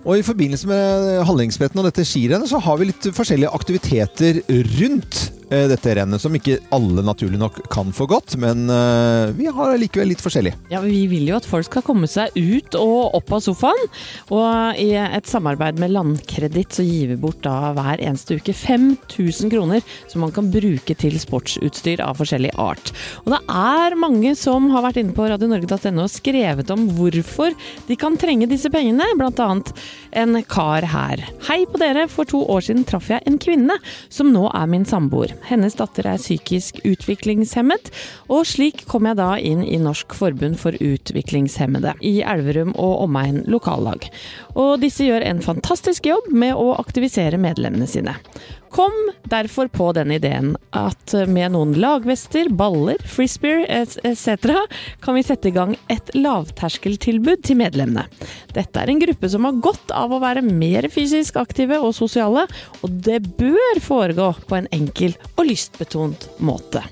Og 0.01 0.17
i 0.17 0.25
forbindelse 0.25 0.69
med 0.69 1.11
Hallingsbretten 1.29 1.81
og 1.81 1.85
dette 1.85 2.05
skirennet, 2.07 2.49
så 2.49 2.61
har 2.63 2.79
vi 2.79 2.89
litt 2.89 3.05
forskjellige 3.13 3.53
aktiviteter 3.53 4.39
rundt 4.79 5.19
eh, 5.53 5.67
dette 5.69 5.93
rennet, 5.93 6.21
som 6.23 6.33
ikke 6.33 6.57
alle 6.73 7.03
naturlig 7.05 7.37
nok 7.37 7.59
kan 7.71 7.91
for 7.93 8.09
godt, 8.09 8.33
men 8.41 8.65
eh, 8.73 9.29
vi 9.37 9.45
har 9.53 9.77
likevel 9.77 10.09
litt 10.09 10.23
forskjellig. 10.23 10.55
Ja, 10.73 10.81
Vi 10.81 11.03
vil 11.11 11.29
jo 11.29 11.37
at 11.37 11.45
folk 11.45 11.67
skal 11.69 11.85
komme 11.85 12.09
seg 12.09 12.33
ut 12.33 12.77
og 12.79 13.17
opp 13.19 13.29
av 13.37 13.43
sofaen. 13.45 13.91
Og 14.33 14.81
i 14.81 14.89
et 14.97 15.29
samarbeid 15.29 15.77
med 15.81 15.93
Landkreditt 15.93 16.79
så 16.79 16.85
gir 16.87 17.11
vi 17.13 17.19
bort 17.21 17.43
da 17.45 17.73
hver 17.77 18.01
eneste 18.01 18.39
uke 18.41 18.55
5000 18.57 19.53
kroner 19.53 19.85
som 20.09 20.25
man 20.25 20.33
kan 20.33 20.49
bruke 20.53 20.97
til 20.97 21.19
sportsutstyr 21.21 22.01
av 22.01 22.17
forskjellig 22.17 22.55
art. 22.57 22.93
Og 23.21 23.35
det 23.35 23.41
er 23.45 23.99
mange 24.01 24.33
som 24.39 24.71
har 24.73 24.87
vært 24.87 25.01
inne 25.03 25.13
på 25.13 25.29
radionorge.no 25.29 26.07
og 26.07 26.13
skrevet 26.13 26.73
om 26.73 26.89
hvorfor 26.97 27.53
de 27.85 27.99
kan 27.99 28.17
trenge 28.17 28.49
disse 28.49 28.71
pengene, 28.73 29.05
blant 29.19 29.39
annet 29.43 29.73
en 30.11 30.37
kar 30.43 30.85
her. 30.91 31.23
Hei 31.47 31.63
på 31.69 31.79
dere, 31.81 32.07
for 32.11 32.27
to 32.29 32.41
år 32.51 32.65
siden 32.67 32.85
traff 32.87 33.09
jeg 33.11 33.23
en 33.27 33.39
kvinne 33.41 33.77
som 34.09 34.31
nå 34.33 34.47
er 34.51 34.69
min 34.71 34.85
samboer. 34.87 35.33
Hennes 35.47 35.77
datter 35.79 36.09
er 36.11 36.21
psykisk 36.21 36.81
utviklingshemmet, 36.87 37.91
og 38.31 38.45
slik 38.49 38.85
kom 38.91 39.09
jeg 39.09 39.19
da 39.21 39.33
inn 39.39 39.63
i 39.65 39.79
Norsk 39.81 40.15
forbund 40.17 40.59
for 40.61 40.75
utviklingshemmede 40.77 41.95
i 42.05 42.19
Elverum 42.21 42.75
og 42.75 43.05
omegn 43.07 43.43
lokallag. 43.51 44.07
Og 44.55 44.79
disse 44.83 45.07
gjør 45.07 45.25
en 45.27 45.43
fantastisk 45.43 46.09
jobb 46.09 46.31
med 46.31 46.55
å 46.57 46.73
aktivisere 46.81 47.39
medlemmene 47.41 47.89
sine. 47.89 48.17
Kom 48.71 48.93
derfor 49.23 49.67
på 49.67 49.89
den 49.95 50.13
ideen 50.15 50.53
at 50.71 51.13
med 51.27 51.51
noen 51.51 51.73
lagvester, 51.75 52.47
baller, 52.55 53.01
frisbeer 53.03 53.65
etc. 53.67 54.47
kan 55.03 55.17
vi 55.17 55.23
sette 55.27 55.49
i 55.49 55.55
gang 55.55 55.75
et 55.91 56.13
lavterskeltilbud 56.15 57.43
til 57.47 57.59
medlemmene. 57.59 58.05
Dette 58.55 58.79
er 58.79 58.91
en 58.91 59.01
gruppe 59.01 59.31
som 59.31 59.47
har 59.47 59.59
godt 59.63 59.91
av 59.95 60.15
å 60.15 60.21
være 60.23 60.45
mer 60.45 60.87
fysisk 60.93 61.39
aktive 61.41 61.81
og 61.83 61.91
sosiale, 61.97 62.45
og 62.79 63.01
det 63.03 63.19
bør 63.39 63.83
foregå 63.83 64.31
på 64.47 64.61
en 64.61 64.71
enkel 64.71 65.17
og 65.35 65.49
lystbetont 65.51 66.29
måte. 66.39 66.85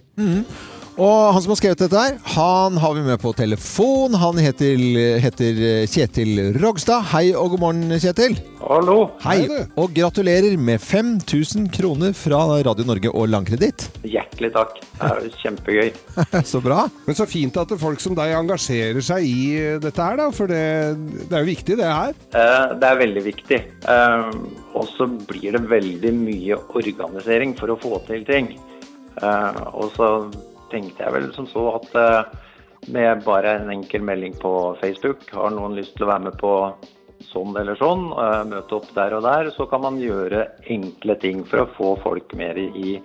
Og 1.00 1.30
han 1.32 1.40
som 1.40 1.54
har 1.54 1.58
skrevet 1.62 1.80
dette 1.80 1.96
her, 1.96 2.16
han 2.36 2.76
har 2.82 2.96
vi 2.98 3.02
med 3.06 3.22
på 3.22 3.32
telefon. 3.38 4.18
Han 4.20 4.36
heter, 4.42 4.82
heter 5.24 5.60
Kjetil 5.88 6.58
Rogstad. 6.60 7.06
Hei 7.14 7.30
og 7.40 7.54
god 7.54 7.62
morgen, 7.62 7.94
Kjetil. 8.04 8.36
Hallo. 8.60 8.98
Hei, 9.24 9.46
og 9.80 9.94
gratulerer 9.96 10.58
med 10.60 10.84
5000 10.84 11.70
kroner 11.78 12.12
fra 12.20 12.42
Radio 12.68 12.84
Norge 12.90 13.14
og 13.16 13.30
Langkreditt. 13.32 13.86
Hjertelig 14.04 14.50
takk. 14.58 14.76
Det 15.00 15.08
er 15.14 15.24
jo 15.24 15.32
kjempegøy. 15.40 15.94
så 16.52 16.60
bra. 16.68 16.82
Men 17.08 17.20
så 17.22 17.30
fint 17.32 17.62
at 17.64 17.72
folk 17.80 18.04
som 18.04 18.20
deg 18.20 18.36
engasjerer 18.42 19.00
seg 19.14 19.24
i 19.30 19.48
dette 19.80 20.04
her, 20.10 20.20
da. 20.20 20.28
For 20.36 20.52
det, 20.52 20.62
det 21.30 21.32
er 21.40 21.46
jo 21.48 21.52
viktig, 21.54 21.80
det 21.80 21.88
her. 21.94 22.12
Eh, 22.36 22.76
Det 22.76 22.92
er 22.92 23.00
veldig 23.06 23.26
viktig. 23.30 23.62
Eh, 23.88 24.30
Og 24.76 24.92
så 24.98 25.08
blir 25.32 25.56
det 25.56 25.64
veldig 25.72 26.12
mye 26.20 26.60
organisering 26.76 27.56
for 27.56 27.72
å 27.72 27.80
få 27.80 28.04
til 28.12 28.28
ting. 28.28 28.52
Eh, 29.24 29.64
Og 29.80 29.96
så 29.96 30.12
tenkte 30.72 31.06
jeg 31.06 31.16
vel 31.16 31.28
som 31.36 31.48
så 31.50 31.66
at 31.78 31.98
eh, 32.00 32.38
med 32.94 33.26
bare 33.26 33.58
en 33.60 33.74
enkel 33.74 34.06
melding 34.06 34.38
på 34.40 34.54
Facebook, 34.82 35.26
har 35.36 35.52
noen 35.54 35.76
lyst 35.78 35.98
til 35.98 36.08
å 36.08 36.14
være 36.14 36.30
med 36.30 36.40
på 36.40 36.54
sånn 37.30 37.58
eller 37.60 37.78
sånn, 37.80 38.08
eh, 38.14 38.44
møte 38.50 38.78
opp 38.80 38.90
der 38.96 39.18
og 39.18 39.26
der, 39.28 39.52
så 39.56 39.68
kan 39.70 39.84
man 39.84 40.00
gjøre 40.02 40.46
enkle 40.72 41.18
ting 41.20 41.44
for 41.48 41.66
å 41.66 41.72
få 41.76 41.96
folk 42.06 42.36
mer 42.40 42.60
i, 42.60 43.00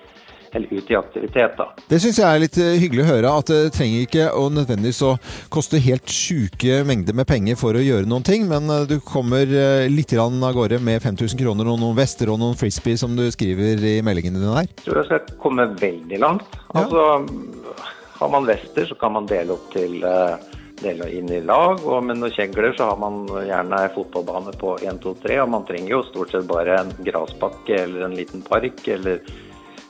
eller 0.55 0.71
ut 0.71 0.91
i 0.91 0.97
aktivitet. 0.97 1.57
da. 1.59 1.69
Det 1.89 2.01
syns 2.03 2.19
jeg 2.21 2.27
er 2.29 2.43
litt 2.43 2.59
eh, 2.63 2.77
hyggelig 2.81 3.05
å 3.05 3.09
høre. 3.11 3.33
At 3.43 3.51
det 3.51 3.75
trenger 3.77 4.07
ikke 4.07 4.29
å 4.39 4.47
nødvendigvis 4.55 5.03
å 5.07 5.15
koste 5.53 5.83
helt 5.83 6.11
sjuke 6.11 6.83
mengder 6.87 7.17
med 7.17 7.29
penger 7.29 7.59
for 7.61 7.77
å 7.77 7.83
gjøre 7.83 8.09
noen 8.11 8.27
ting, 8.27 8.47
men 8.51 8.71
eh, 8.71 8.87
du 8.91 8.99
kommer 9.05 9.51
eh, 9.51 9.87
litt 9.91 10.15
av 10.15 10.35
gårde 10.55 10.79
med 10.85 11.03
5000 11.03 11.41
kroner 11.41 11.69
og 11.71 11.81
noen 11.81 11.97
vester 11.99 12.31
og 12.31 12.39
noen 12.39 12.59
frisbee, 12.59 12.99
som 13.01 13.17
du 13.19 13.25
skriver 13.35 13.83
i 13.83 13.97
meldingene 14.05 14.39
dine 14.39 14.59
her. 14.61 14.69
Jeg 14.71 14.87
tror 14.87 15.01
jeg 15.03 15.11
skal 15.11 15.39
komme 15.43 15.67
veldig 15.81 16.21
langt. 16.23 16.59
Altså, 16.75 17.07
har 18.21 18.31
man 18.31 18.47
vester, 18.47 18.87
så 18.87 18.95
kan 18.99 19.15
man 19.17 19.27
dele 19.31 19.57
opp 19.57 19.73
til 19.75 20.05
eh, 20.07 20.53
dele 20.83 21.09
inn 21.17 21.31
i 21.33 21.41
lag, 21.45 21.83
og 21.83 22.05
med 22.07 22.21
noen 22.21 22.35
kjegler 22.35 22.75
så 22.77 22.93
har 22.93 23.01
man 23.01 23.25
gjerne 23.47 23.81
en 23.87 23.95
fotballbane 23.95 24.55
på 24.61 24.77
1, 24.83 25.01
2, 25.03 25.17
3, 25.25 25.41
og 25.45 25.51
man 25.55 25.67
trenger 25.69 25.97
jo 25.97 26.05
stort 26.11 26.35
sett 26.35 26.47
bare 26.51 26.79
en 26.81 26.95
grasbakke 27.07 27.79
eller 27.87 28.07
en 28.07 28.17
liten 28.19 28.45
park, 28.47 28.83
eller 28.97 29.23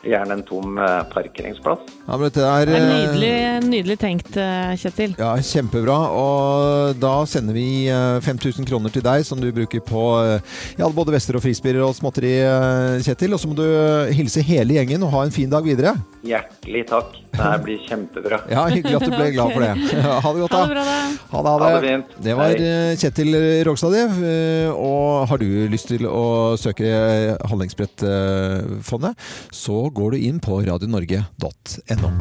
gjerne 0.09 0.39
en 0.39 0.45
tom 0.47 0.79
eh, 0.79 1.01
parkeringsplass. 1.13 1.83
Ja, 2.05 2.17
men 2.17 2.27
dette 2.27 2.45
er, 2.45 2.69
Det 2.69 2.77
er 2.77 2.85
eh, 2.85 2.93
nydelig, 2.93 3.33
nydelig 3.71 3.97
tenkt, 4.01 4.31
eh, 4.37 4.75
Kjetil. 4.81 5.17
Ja, 5.21 5.33
Kjempebra. 5.41 5.97
Og 6.15 7.01
da 7.03 7.15
sender 7.31 7.57
vi 7.57 7.89
eh, 7.93 8.21
5000 8.25 8.69
kroner 8.69 8.95
til 8.95 9.05
deg, 9.05 9.25
som 9.27 9.41
du 9.41 9.51
bruker 9.55 9.83
på 9.85 10.05
ja, 10.79 10.89
både 10.89 11.17
vester 11.17 11.39
og 11.39 11.45
frispirrer 11.45 11.85
og 11.87 11.97
småtteri, 11.97 12.37
Kjetil. 13.05 13.35
Og 13.35 13.43
så 13.43 13.51
må 13.51 13.59
du 13.59 13.67
hilse 14.15 14.45
hele 14.45 14.79
gjengen 14.79 15.07
og 15.07 15.15
ha 15.17 15.27
en 15.27 15.35
fin 15.35 15.51
dag 15.51 15.67
videre. 15.67 15.97
Hjertelig 16.27 16.87
takk. 16.93 17.24
Det 17.35 17.43
her 17.43 17.59
blir 17.65 17.79
kjempebra. 17.89 18.39
Ja, 18.51 18.65
Hyggelig 18.71 18.95
at 19.01 19.05
du 19.09 19.15
ble 19.15 19.31
glad 19.35 19.53
for 19.55 19.65
det. 19.65 19.73
Ha 20.25 20.33
det 20.33 20.41
godt, 20.45 20.55
da. 20.55 20.59
Ha 20.59 20.67
det 20.67 20.75
bra, 20.75 20.85
da. 20.85 20.99
Ha 21.33 21.43
det, 21.43 21.51
ha 21.51 21.57
det. 21.59 21.71
Ha 21.75 21.81
det. 21.83 22.23
Det 22.29 22.37
var 22.39 22.53
Hei. 22.55 22.69
eh, 22.71 22.97
Kjetil 23.01 23.39
Rogstad, 23.69 23.97
det. 23.97 24.05
Eh, 24.31 24.71
Og 24.75 25.27
har 25.31 25.43
du 25.43 25.49
lyst 25.73 25.89
til 25.91 26.07
å 26.09 26.25
søke 26.61 26.87
eh, 26.87 27.35
Handlingsbrettfondet, 27.51 29.19
så 29.55 29.81
går 29.95 30.15
du 30.15 30.19
inn 30.31 30.39
på 30.45 30.63
radionorge.no. 30.67 32.13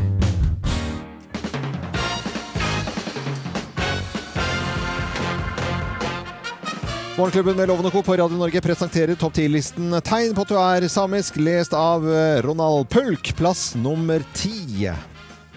Morgenklubben 7.17 7.55
med 7.57 7.67
Loven 7.67 7.85
og 7.85 7.91
Co. 7.93 8.01
på 8.01 8.15
Radio 8.17 8.37
Norge 8.39 8.57
presenterer 8.65 9.13
topp 9.21 9.35
10-listen 9.37 9.91
Tegn 10.01 10.31
på 10.33 10.41
at 10.47 10.49
du 10.49 10.55
er 10.57 10.85
samisk, 10.89 11.35
lest 11.37 11.75
av 11.77 12.07
eh, 12.09 12.39
Ronald 12.41 12.87
Pulk, 12.89 13.27
plass 13.37 13.75
nummer 13.77 14.23
ti. 14.33 14.87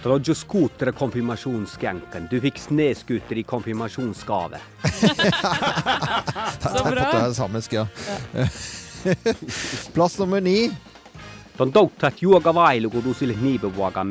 Roger 0.05 0.37
Scooter 0.37 0.91
er 0.91 0.97
konfirmasjonsskjenken. 0.99 2.27
Du 2.29 2.37
fikk 2.45 2.61
sneskuter 2.61 3.41
i 3.41 3.45
konfirmasjonsgave. 3.49 4.61
Så 4.85 4.93
bra. 6.61 6.61
Tegn 6.61 6.77
på 6.77 6.93
at 6.93 7.01
du 7.01 7.23
er 7.23 7.33
samisk, 7.39 7.79
ja. 7.79 7.87
Plass 9.97 10.19
nummer 10.21 10.45
ni. 10.45 10.69
Yoga 12.21 12.53
du 13.01 13.15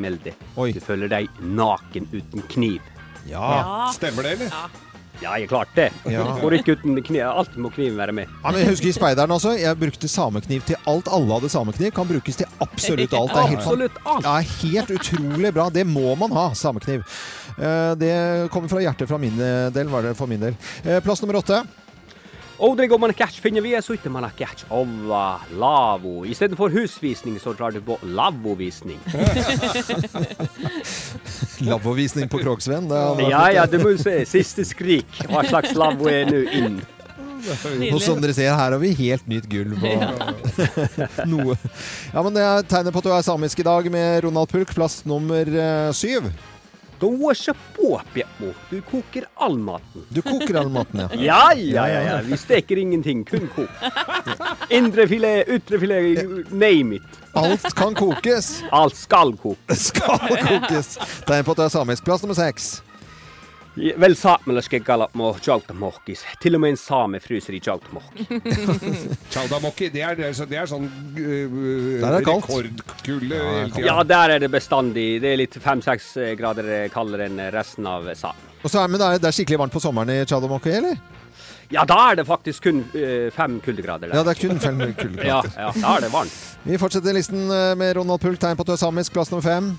melde. 0.02 0.34
Du 0.58 0.82
føler 0.82 1.14
deg 1.14 1.30
naken 1.46 2.10
uten 2.10 2.42
kniv. 2.50 2.82
Ja. 3.30 3.86
Stemmer 3.94 4.26
det, 4.26 4.34
eller? 4.40 4.50
Ja, 4.50 4.95
jeg 5.22 5.48
klart 5.50 5.72
det. 5.76 5.90
Ja. 6.12 6.24
Går 6.42 6.58
ikke 6.60 6.76
uten 6.78 6.98
kniv. 7.06 7.22
Alltid 7.28 7.62
må 7.64 7.72
kniven 7.76 7.98
være 8.00 8.16
med. 8.16 8.28
Ja, 8.44 8.52
men 8.52 8.60
jeg 8.62 8.70
husker 8.74 8.90
i 8.90 8.96
Speideren 8.96 9.32
også. 9.36 9.54
Jeg 9.60 9.78
brukte 9.80 10.10
samekniv 10.12 10.66
til 10.68 10.76
alt. 10.90 11.08
Alle 11.12 11.34
hadde 11.38 11.50
samekniv. 11.54 11.92
Kan 11.96 12.08
brukes 12.10 12.36
til 12.42 12.48
absolutt 12.64 13.14
alt. 13.20 13.34
Det 13.34 13.42
er 13.44 13.50
helt, 13.54 13.64
Absolutt 13.64 14.02
alt. 14.06 14.26
Ja, 14.28 14.36
helt 14.66 14.94
utrolig 15.00 15.54
bra. 15.56 15.70
Det 15.70 15.86
må 15.88 16.16
man 16.20 16.36
ha, 16.38 16.50
samekniv. 16.58 17.06
Eh, 17.56 17.96
Det 18.02 18.14
kommer 18.52 18.72
fra 18.72 18.84
hjertet 18.84 19.08
fra 19.10 19.18
min 19.22 19.38
del, 19.40 19.88
var 19.92 20.02
det 20.10 20.16
for 20.20 20.28
min 20.32 20.42
del. 20.42 20.56
Eh, 20.84 21.00
Plass 21.06 21.22
nummer 21.24 21.40
åtte. 21.42 21.64
Aldri 22.60 22.88
går 22.88 23.00
man 23.02 23.14
catch 23.14 23.42
finner 23.44 23.62
vi, 23.62 23.74
så 23.84 23.98
ikke 23.98 24.12
man 24.14 24.24
har 24.24 24.34
catch 24.38 24.64
alla 24.72 25.40
lavo. 25.60 26.24
Istedenfor 26.26 26.72
husvisning, 26.72 27.36
så 27.42 27.54
drar 27.58 27.76
du 27.76 27.82
på 27.84 27.98
lavovisning. 28.04 29.00
Lavvovisning 31.66 32.30
på 32.32 32.40
vært 32.44 33.30
Ja, 33.30 33.46
ja, 33.52 33.66
du 33.66 33.80
må 33.82 33.96
jo 33.96 34.02
se. 34.02 34.18
Siste 34.30 34.66
skrik. 34.68 35.08
Hva 35.30 35.44
slags 35.48 35.76
lavvo 35.78 36.10
er 36.12 36.28
nå 36.30 36.44
inn? 36.52 36.82
Og 37.94 38.00
som 38.02 38.18
dere 38.22 38.34
ser, 38.34 38.50
her 38.56 38.74
har 38.74 38.80
vi 38.82 38.90
helt 38.98 39.28
nytt 39.30 39.46
gulv 39.52 39.84
og 39.86 40.02
noe. 41.32 41.58
Ja, 42.10 42.24
men 42.26 42.34
det 42.34 42.44
er 42.46 42.66
tegnet 42.70 42.96
på 42.96 43.04
at 43.04 43.08
du 43.08 43.14
er 43.14 43.26
samisk 43.28 43.62
i 43.62 43.68
dag 43.68 43.90
med 43.94 44.24
Ronald 44.26 44.50
Pulk, 44.52 44.74
plass 44.76 45.04
nummer 45.06 45.46
eh, 45.46 45.92
syv. 45.96 46.32
Da 47.00 47.10
ikke 47.32 47.54
på, 47.76 47.90
Bjeppo. 48.14 48.54
Du 48.70 48.80
koker 48.88 49.26
all 49.36 49.58
maten. 49.60 50.06
Du 50.10 50.22
koker 50.22 50.60
all 50.62 50.70
maten, 50.72 51.04
ja. 51.04 51.10
Ja, 51.28 51.42
ja, 51.54 51.88
ja. 51.92 52.02
ja. 52.10 52.22
Vi 52.24 52.38
steker 52.38 52.78
ingenting, 52.80 53.26
kun 53.28 53.50
kok. 53.56 53.70
Indrefilet, 54.70 55.48
ytrefilet, 55.48 56.52
name 56.52 56.96
it. 56.96 57.22
Alt 57.36 57.68
kan 57.76 57.96
kokes. 57.96 58.64
Alt 58.72 58.96
skal 58.96 59.36
kokes. 59.38 59.88
Skal 59.92 60.20
kokes. 60.48 60.96
Tegn 61.28 61.44
på 61.44 61.52
at 61.52 61.58
det 61.58 61.66
er 61.68 61.74
samisk. 61.76 62.06
Plass 62.08 62.24
nummer 62.24 62.38
seks. 62.38 62.78
Vel 63.76 64.16
saamelaske 64.16 64.80
kalat 64.88 65.16
må 65.20 65.34
jaltamokis. 65.44 66.24
Til 66.42 66.56
og 66.56 66.62
med 66.64 66.76
en 66.76 66.80
same 66.80 67.20
fryser 67.24 67.58
i 67.58 67.60
jaltamok. 67.60 68.08
Chowdamokki, 69.34 69.90
det 69.96 70.04
er, 70.06 70.16
det 70.20 70.30
er, 70.30 70.40
det 70.52 70.62
er 70.62 70.70
sånn 70.72 70.88
uh, 70.88 71.18
Der 71.20 72.08
er 72.08 72.18
det 72.20 72.24
kaldt. 72.28 72.48
rekordkulde 72.48 73.42
hele 73.42 73.74
tida. 73.74 73.88
Ja, 73.90 73.98
der 74.08 74.36
er 74.38 74.46
det 74.46 74.52
bestandig. 74.54 75.10
Det 75.24 75.34
er 75.34 75.42
litt 75.44 75.60
fem-seks 75.60 76.14
grader 76.40 76.72
kaldere 76.94 77.28
enn 77.28 77.44
resten 77.56 77.90
av 77.90 78.08
Sápmi. 78.16 78.54
Men 78.64 78.98
det 78.98 79.06
er, 79.06 79.20
det 79.22 79.30
er 79.30 79.36
skikkelig 79.36 79.62
varmt 79.66 79.76
på 79.76 79.84
sommeren 79.84 80.14
i 80.16 80.24
Chadamoki, 80.26 80.72
eller? 80.74 80.98
Ja, 81.74 81.84
da 81.86 81.98
er 82.12 82.20
det 82.20 82.26
faktisk 82.28 82.68
kun 82.68 82.84
eh, 82.94 83.32
fem 83.34 83.58
kuldegrader 83.64 84.12
der. 84.12 84.18
Ja, 84.20 84.24
det 84.26 84.36
er 84.36 84.42
kun 84.48 84.62
fem 84.62 84.82
kuldegrader. 84.94 85.52
Ja, 85.58 85.66
ja, 85.66 85.72
da 85.82 85.96
er 85.98 86.06
det 86.06 86.12
varmt. 86.14 86.42
Vi 86.64 86.78
fortsetter 86.82 87.16
listen 87.18 87.50
eh, 87.50 87.74
med 87.78 87.96
Ronald 87.98 88.22
Pulk. 88.22 88.40
Tegn 88.42 88.58
på 88.58 88.66
at 88.66 88.70
du 88.70 88.76
er 88.76 88.82
samisk. 88.82 89.14
Plass 89.16 89.34
nummer 89.34 89.46
fem. 89.46 89.74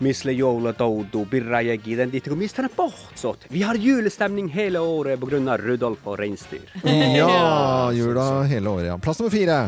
Misle 0.00 0.32
jola 0.32 0.72
dodo, 0.72 1.26
birra 1.28 1.60
jeg 1.60 1.82
den 1.98 2.10
dit 2.10 2.26
mister 2.40 2.64
den. 2.64 3.36
Vi 3.52 3.62
har 3.62 3.76
julestemning 3.76 4.48
hele 4.48 4.80
året 4.80 5.20
av 5.20 5.60
Rudolf 5.60 6.06
og 6.06 6.18
reinsdyr. 6.18 6.64
Ja, 7.20 7.92
jula 7.92 8.42
hele 8.48 8.70
året, 8.70 8.86
ja. 8.88 8.96
Plass 8.98 9.20
nummer 9.20 9.30
fire. 9.34 9.60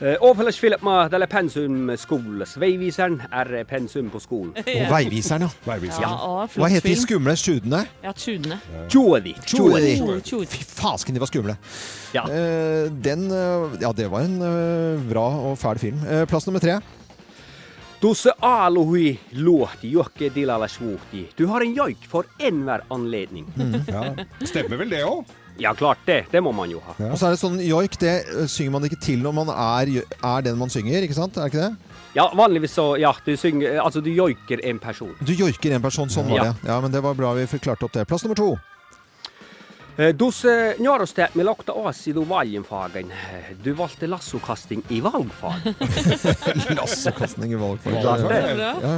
Eh, 0.00 0.16
Overfelles 0.24 0.56
Filipma, 0.58 1.04
delle 1.12 1.28
pensum 1.30 1.92
skoles. 2.00 2.56
Veiviseren 2.58 3.20
er 3.30 3.52
pensum 3.68 4.08
på 4.10 4.18
skolen. 4.24 4.50
Og 4.58 4.88
Veiviseren, 4.90 5.44
ja. 5.46 5.76
Ja, 6.02 6.10
å, 6.16 6.48
flott 6.48 6.64
Hva 6.64 6.72
heter 6.72 6.90
de 6.90 6.96
skumle 6.98 7.36
tjudene? 7.38 7.84
Ja, 8.02 8.16
Tjudene. 8.16 8.58
Jodi. 8.90 9.36
Fy 10.50 10.64
fasken, 10.66 11.14
de 11.14 11.22
var 11.22 11.30
skumle. 11.30 11.54
Ja. 12.16 12.24
Eh, 12.26 12.90
den 13.04 13.28
eh, 13.30 13.78
Ja, 13.84 13.92
det 13.94 14.08
var 14.10 14.26
en 14.26 14.40
eh, 14.42 15.06
bra 15.12 15.28
og 15.52 15.58
fæl 15.60 15.78
film. 15.84 16.02
Eh, 16.08 16.24
plass 16.30 16.48
nummer 16.48 16.64
tre. 16.64 16.80
Dose 18.04 18.34
alohui 18.44 19.14
luohti, 19.32 19.88
jokke 19.94 20.28
dilala 20.34 20.66
svuhti. 20.68 21.22
Du 21.38 21.46
har 21.48 21.64
en 21.64 21.72
joik 21.72 22.02
for 22.10 22.26
enhver 22.36 22.82
anledning. 22.92 23.46
Ja. 23.88 24.02
Stemmer 24.44 24.76
vel 24.82 24.90
det 24.92 25.00
òg? 25.08 25.24
Ja, 25.56 25.70
klart 25.78 26.02
det. 26.04 26.18
Det 26.32 26.42
må 26.44 26.52
man 26.52 26.68
jo 26.68 26.82
ha. 26.84 26.96
Og 27.08 27.16
så 27.16 27.30
er 27.30 27.32
det 27.32 27.40
sånn 27.40 27.56
joik, 27.64 27.96
det 28.02 28.12
eh, 28.26 28.44
synger 28.50 28.74
man 28.74 28.84
ikke 28.90 28.98
til 29.00 29.22
når 29.24 29.36
man 29.38 29.52
er, 29.54 29.92
er 30.20 30.44
den 30.44 30.58
man 30.60 30.72
synger, 30.74 31.06
ikke 31.06 31.16
sant? 31.16 31.38
Er 31.38 31.46
det 31.48 31.54
ikke 31.54 31.62
det? 31.70 31.94
Ja, 32.14 32.28
vanligvis 32.36 32.76
så 32.76 32.84
Ja, 33.00 33.10
du 33.24 33.32
synger 33.40 33.80
Altså, 33.82 34.02
du 34.04 34.10
joiker 34.12 34.60
en 34.68 34.78
person. 34.82 35.14
Du 35.24 35.32
joiker 35.32 35.72
en 35.78 35.82
person, 35.82 36.10
sånn 36.12 36.28
var 36.28 36.36
Ja. 36.36 36.44
det. 36.50 36.68
Ja, 36.68 36.80
men 36.84 36.92
det 36.92 37.00
var 37.02 37.16
bra 37.16 37.32
vi 37.38 37.46
fikk 37.50 37.64
klart 37.70 37.82
opp 37.86 37.96
det. 37.96 38.04
Plass 38.10 38.26
nummer 38.26 38.36
to. 38.36 38.52
Eh, 39.96 40.08
Dose 40.14 40.74
njårostet 40.78 41.34
med 41.38 41.46
lokta 41.46 41.72
oss 41.72 42.08
i 42.08 42.12
do 42.12 42.24
valjenfagen. 42.26 43.10
Eh, 43.12 43.52
Du 43.62 43.72
valgte 43.78 44.06
lassokasting 44.10 44.82
i 44.88 45.00
valgfag. 45.00 45.74
Lassokastning 46.76 47.52
i 47.52 47.54
valgfag. 47.54 47.92
Det. 48.28 48.74
Ja. 48.82 48.94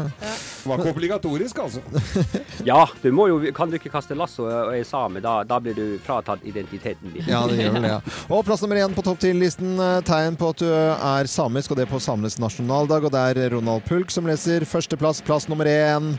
Var 0.64 0.78
ikke 0.80 0.90
obligatorisk, 0.94 1.58
altså. 1.58 1.80
Ja, 2.64 2.88
du 3.02 3.10
må 3.12 3.26
jo, 3.28 3.36
kan 3.54 3.68
du 3.70 3.76
ikke 3.76 3.92
kaste 3.92 4.16
lasso 4.16 4.46
og 4.48 4.72
er 4.74 4.86
same, 4.88 5.20
da, 5.22 5.42
da 5.46 5.58
blir 5.62 5.76
du 5.76 5.98
fratatt 6.02 6.40
identiteten 6.48 7.12
din. 7.14 7.28
Ja, 7.28 7.44
det 7.46 7.60
gjør 7.60 7.76
vel 7.76 7.84
det. 7.86 7.92
Ja. 7.92 8.00
Og 8.34 8.42
plass 8.48 8.64
nummer 8.64 8.80
én 8.80 8.96
på 8.96 9.04
topp 9.06 9.20
10-listen. 9.22 9.76
eh, 9.78 10.00
Tegn 10.08 10.38
på 10.40 10.48
at 10.54 10.64
du 10.64 10.70
er 10.72 11.28
samisk, 11.30 11.70
og 11.70 11.76
det 11.82 11.86
på 11.92 12.00
samenes 12.02 12.40
nasjonaldag. 12.42 13.04
Og 13.06 13.12
det 13.14 13.26
er 13.44 13.52
Ronald 13.54 13.84
Pulk 13.86 14.10
som 14.14 14.26
leser 14.26 14.64
førsteplass, 14.66 15.20
plass 15.28 15.46
nummer 15.52 15.68
én. 15.68 16.14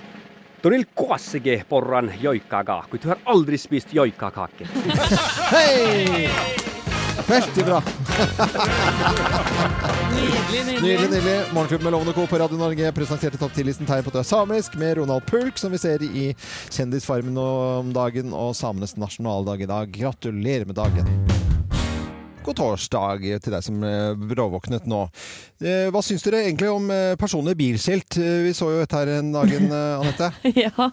Toril 0.62 0.86
Koasige 0.98 1.64
porran 1.70 2.12
joikkaga, 2.22 2.82
kun 2.90 3.00
du 3.04 3.10
har 3.12 3.20
aldri 3.30 3.58
spist 3.62 3.94
joikkakake. 3.94 4.66
Hei! 5.54 6.30
Veldig 7.28 7.64
bra. 7.66 7.82
Nydelig, 10.16 10.82
Nydelig, 10.82 11.10
nydelig. 11.10 11.38
Morgenklubben 11.54 11.84
med 11.84 11.92
Lovende 11.92 12.14
Co. 12.14 12.28
på 12.28 12.40
Radio 12.40 12.58
Norge 12.58 12.92
presenterte 12.96 13.38
topp 13.38 13.52
10-listen 13.58 13.90
tegn 13.90 14.06
på 14.06 14.14
at 14.14 14.18
du 14.18 14.22
er 14.22 14.30
samisk, 14.30 14.78
med 14.80 14.98
Ronald 15.02 15.26
Pulk, 15.28 15.60
som 15.60 15.76
vi 15.76 15.82
ser 15.82 16.06
i 16.08 16.30
Kjendisfarmen 16.72 17.38
om 17.42 17.92
dagen, 17.94 18.32
og 18.34 18.56
samenes 18.56 18.96
nasjonaldag 18.98 19.66
i 19.66 19.70
dag. 19.70 19.92
Gratulerer 20.00 20.66
med 20.70 20.80
dagen. 20.80 21.57
God 22.48 22.56
torsdag 22.56 23.26
til 23.44 23.52
deg 23.54 23.64
som 23.66 23.82
eh, 23.84 24.14
bråvåknet 24.16 24.86
nå. 24.88 25.02
Eh, 25.60 25.90
Hva 25.92 26.00
syns 26.06 26.24
dere 26.24 26.46
egentlig 26.46 26.70
om 26.72 26.86
eh, 26.94 27.16
personlige 27.20 27.58
bilskilt? 27.60 28.16
Eh, 28.22 28.38
Vi 28.46 28.54
så 28.56 28.70
jo 28.72 28.78
dette 28.80 28.96
her 29.02 29.10
en 29.18 29.34
eh, 29.36 30.00
Anette. 30.00 30.30
Ja, 30.64 30.88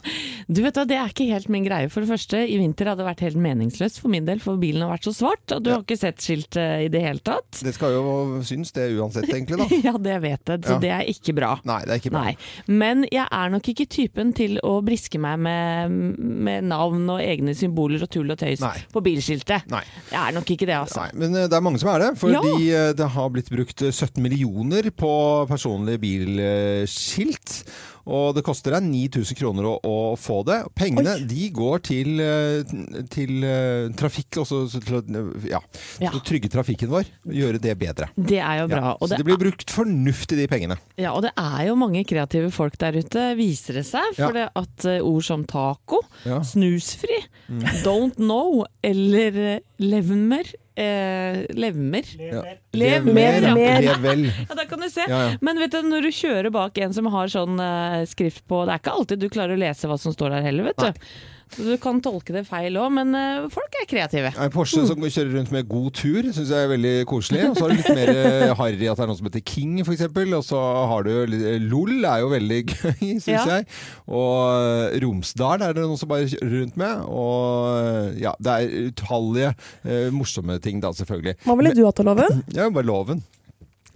du 0.51 0.61
vet 0.65 0.75
hva, 0.81 0.85
det 0.89 0.97
er 0.99 1.13
ikke 1.13 1.29
helt 1.31 1.47
min 1.53 1.63
greie. 1.67 1.87
For 1.93 2.03
det 2.03 2.11
første, 2.11 2.41
i 2.43 2.57
vinter 2.59 2.91
hadde 2.91 3.05
det 3.05 3.07
vært 3.07 3.23
helt 3.27 3.39
meningsløst 3.45 4.01
for 4.03 4.11
min 4.13 4.27
del, 4.27 4.43
for 4.43 4.59
bilen 4.61 4.83
har 4.83 4.91
vært 4.97 5.07
så 5.07 5.15
svart, 5.15 5.45
og 5.55 5.63
du 5.65 5.71
har 5.71 5.85
ikke 5.85 5.99
sett 6.01 6.19
skilt 6.25 6.59
eh, 6.61 6.87
i 6.87 6.91
det 6.93 7.05
hele 7.05 7.23
tatt. 7.25 7.61
Det 7.63 7.75
skal 7.77 7.95
jo 7.95 8.03
synes 8.47 8.75
det 8.75 8.89
uansett, 8.99 9.31
egentlig, 9.31 9.61
da. 9.63 9.69
Ja, 9.87 9.95
det 10.09 10.19
vet 10.27 10.55
jeg, 10.57 10.65
så 10.67 10.75
Ja. 10.75 10.81
det 10.83 10.93
er 10.97 11.07
ikke 11.15 11.37
bra. 11.39 11.53
Nei, 11.71 11.79
det 11.87 11.95
er 11.97 12.03
ikke 12.03 12.15
bra. 12.17 12.25
Nei. 12.27 12.35
Men 12.83 13.07
jeg 13.15 13.29
er 13.31 13.55
nok 13.55 13.71
ikke 13.75 13.87
typen 13.95 14.35
til 14.37 14.59
å 14.67 14.75
briske 14.85 15.21
meg 15.23 15.39
med, 15.47 15.95
med 16.19 16.67
navn 16.73 17.07
og 17.15 17.23
egne 17.23 17.55
symboler 17.57 18.03
og 18.09 18.11
tull 18.17 18.35
og 18.35 18.43
tøys 18.43 18.65
på 18.91 19.05
bilskiltet. 19.07 19.71
Nei. 19.71 19.85
Jeg 20.11 20.19
er 20.25 20.35
nok 20.41 20.51
ikke 20.57 20.67
det, 20.73 20.81
altså. 20.83 21.05
Nei, 21.07 21.11
Men 21.23 21.39
eh, 21.39 21.44
det 21.49 21.57
er 21.59 21.65
mange 21.65 21.79
som 21.83 21.91
er 21.95 21.99
det, 22.07 22.13
fordi 22.21 22.69
Ja. 22.69 22.89
eh, 22.89 22.93
det 22.99 23.09
har 23.15 23.31
blitt 23.35 23.51
brukt 23.53 23.83
eh, 23.83 23.91
17 23.93 24.23
millioner 24.23 24.91
på 24.91 25.13
personlige 25.51 26.01
bilskilt. 26.05 27.65
Og 28.05 28.35
det 28.37 28.43
koster 28.45 28.75
deg 28.75 28.85
9000 28.85 29.37
kroner 29.39 29.65
å, 29.65 29.79
å 29.81 29.95
få 30.21 30.43
det. 30.45 30.59
Pengene 30.77 31.15
de 31.25 31.47
går 31.57 31.79
til, 31.87 32.19
eh, 32.21 32.75
til 33.09 33.47
eh, 33.49 33.87
trafikk, 33.97 34.43
også 34.43 34.59
til 34.77 34.99
å 34.99 35.23
ja, 35.49 35.61
Ja. 36.05 36.11
trygge 36.21 36.51
trafikken 36.53 36.91
vår. 36.93 37.09
Gjøre 37.33 37.63
det 37.65 37.73
bedre. 37.81 38.11
Det 38.15 38.43
er 38.45 38.61
jo 38.61 38.67
bra. 38.69 38.83
Ja, 38.83 38.93
og 39.01 39.09
så 39.09 39.15
det 39.17 39.23
det 39.23 39.29
blir 39.31 39.41
brukt 39.47 39.73
fornuftig, 39.73 40.37
de 40.37 40.47
pengene. 40.53 40.77
Ja, 41.01 41.15
og 41.17 41.23
det 41.25 41.33
er 41.33 41.65
jo 41.71 41.79
mange 41.81 42.05
kreative 42.05 42.53
folk 42.53 42.77
der 42.83 42.93
ute, 43.01 43.25
viser 43.41 43.81
det 43.81 43.87
seg. 43.89 44.13
For 44.21 44.37
det 44.37 44.51
at 44.55 44.85
eh, 44.85 45.01
ord 45.01 45.25
som 45.25 45.47
taco, 45.49 46.03
snusfri, 46.45 47.23
Mm. 47.45 47.61
don't 47.85 48.15
know 48.17 48.65
eller 48.83 49.35
eh, 49.37 49.59
levmer 49.85 50.49
eh, 50.81 51.45
Levmer? 51.55 52.09
Ja. 52.19 52.43
Lev 52.75 53.07
Lev 53.07 53.13
mer, 53.15 53.41
ja. 53.43 53.55
lev 53.81 54.03
vel. 54.09 54.25
Ja, 54.31 54.57
der 54.59 54.67
kan 54.71 54.81
du 54.83 54.89
se. 54.91 55.05
Ja, 55.09 55.21
ja. 55.31 55.39
Men 55.45 55.61
vet 55.63 55.75
du, 55.77 55.81
når 55.87 56.09
du 56.09 56.11
kjører 56.15 56.51
bak 56.55 56.79
en 56.83 56.97
som 56.97 57.07
har 57.15 57.31
sånn 57.33 57.61
eh, 57.63 58.03
skrift 58.11 58.45
på 58.51 58.65
Det 58.67 58.75
er 58.77 58.83
ikke 58.83 58.97
alltid 58.99 59.23
du 59.25 59.31
klarer 59.33 59.57
å 59.59 59.63
lese 59.65 59.91
hva 59.91 59.99
som 60.01 60.15
står 60.15 60.37
der 60.37 60.49
heller, 60.51 60.71
vet 60.73 60.83
du. 60.83 61.07
Så 61.55 61.63
du 61.67 61.75
kan 61.79 62.01
tolke 62.03 62.35
det 62.35 62.43
feil 62.49 62.75
òg, 62.81 62.89
men 62.97 63.13
uh, 63.15 63.45
folk 63.53 63.77
er 63.81 63.87
kreative. 63.91 64.33
En 64.41 64.53
Porsche 64.55 64.83
som 64.89 64.99
kjører 65.05 65.35
rundt 65.37 65.53
med 65.55 65.69
god 65.71 65.91
tur, 65.95 66.27
syns 66.35 66.51
jeg 66.51 66.67
er 66.67 66.71
veldig 66.73 66.95
koselig. 67.11 67.45
Og 67.51 67.59
så 67.59 67.67
har 67.67 67.75
du 67.75 67.79
litt 67.79 67.99
mer 67.99 68.13
eh, 68.15 68.55
harry 68.59 68.89
at 68.91 68.99
det 68.99 69.05
er 69.05 69.11
noe 69.13 69.19
som 69.21 69.29
heter 69.29 69.45
King, 69.47 69.77
f.eks. 69.85 70.07
Og 70.09 70.47
så 70.49 70.63
har 70.91 71.07
du 71.07 71.13
eh, 71.15 71.59
LOL 71.63 72.09
er 72.09 72.25
jo 72.25 72.33
veldig 72.33 72.61
gøy, 72.73 73.05
syns 73.23 73.29
Ja. 73.31 73.45
jeg. 73.59 73.69
Og 74.09 74.99
Romsdal 75.05 75.63
er 75.69 75.77
det 75.77 75.85
noen 75.85 76.01
som 76.01 76.11
bare 76.11 76.27
kjører 76.33 76.57
rundt 76.57 76.81
med. 76.81 77.05
Og 77.13 78.19
ja, 78.23 78.35
det 78.43 78.57
er 78.57 78.91
utallige 78.91 79.55
uh, 79.87 80.11
morsomme 80.15 80.59
ting 80.65 80.83
da, 80.83 80.91
selvfølgelig. 80.97 81.39
Hva 81.45 81.59
ville 81.61 81.75
du 81.77 81.85
hatt 81.87 82.03
av 82.03 82.11
loven? 82.13 82.45
Ja, 82.59 82.69
bare 82.75 82.87
loven. 82.89 83.23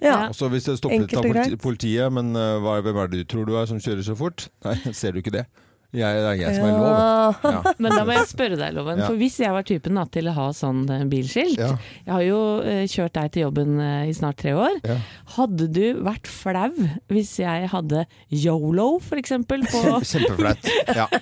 Ja. 0.03 0.29
Og 0.29 0.37
så 0.39 0.47
hvis 0.53 0.67
det 0.69 0.77
stopper 0.79 1.03
litt 1.09 1.17
av 1.19 1.57
politiet, 1.63 2.13
men 2.15 2.31
uh, 2.39 2.63
hvem 2.83 3.01
er 3.03 3.11
det 3.11 3.25
du 3.25 3.31
tror 3.33 3.49
du 3.49 3.57
er 3.59 3.67
som 3.71 3.81
kjører 3.83 4.05
så 4.07 4.15
fort? 4.19 4.47
Nei, 4.67 4.77
ser 4.99 5.15
du 5.15 5.23
ikke 5.23 5.35
det? 5.35 5.47
Jeg, 5.97 6.21
det 6.21 6.29
er 6.29 6.37
jeg 6.37 6.57
som 6.59 6.67
er 6.69 6.75
lov. 6.77 7.47
Ja. 7.49 7.73
Men 7.83 7.95
da 7.95 8.03
må 8.05 8.13
jeg 8.13 8.29
spørre 8.29 8.59
deg, 8.61 8.75
Loven. 8.77 9.01
For 9.07 9.17
hvis 9.17 9.39
jeg 9.41 9.55
var 9.57 9.65
typen 9.65 9.97
da, 9.97 10.05
til 10.13 10.29
å 10.29 10.35
ha 10.37 10.49
sånn 10.57 10.83
eh, 10.93 11.05
bilskilt 11.09 11.57
Ja. 11.57 11.71
Jeg 12.05 12.13
har 12.13 12.25
jo 12.27 12.41
uh, 12.61 12.83
kjørt 12.85 13.15
deg 13.17 13.33
til 13.33 13.47
jobben 13.47 13.79
uh, 13.81 14.05
i 14.05 14.13
snart 14.17 14.37
tre 14.43 14.53
år. 14.53 14.77
Hadde 15.39 15.71
du 15.73 15.85
vært 16.05 16.29
flau 16.29 16.75
hvis 17.13 17.39
jeg 17.41 17.71
hadde 17.73 18.05
yolo, 18.29 18.99
for 19.05 19.21
eksempel? 19.21 19.65
På 19.69 19.99
Kjempeflaut. 20.11 20.69
Ja. 20.93 21.09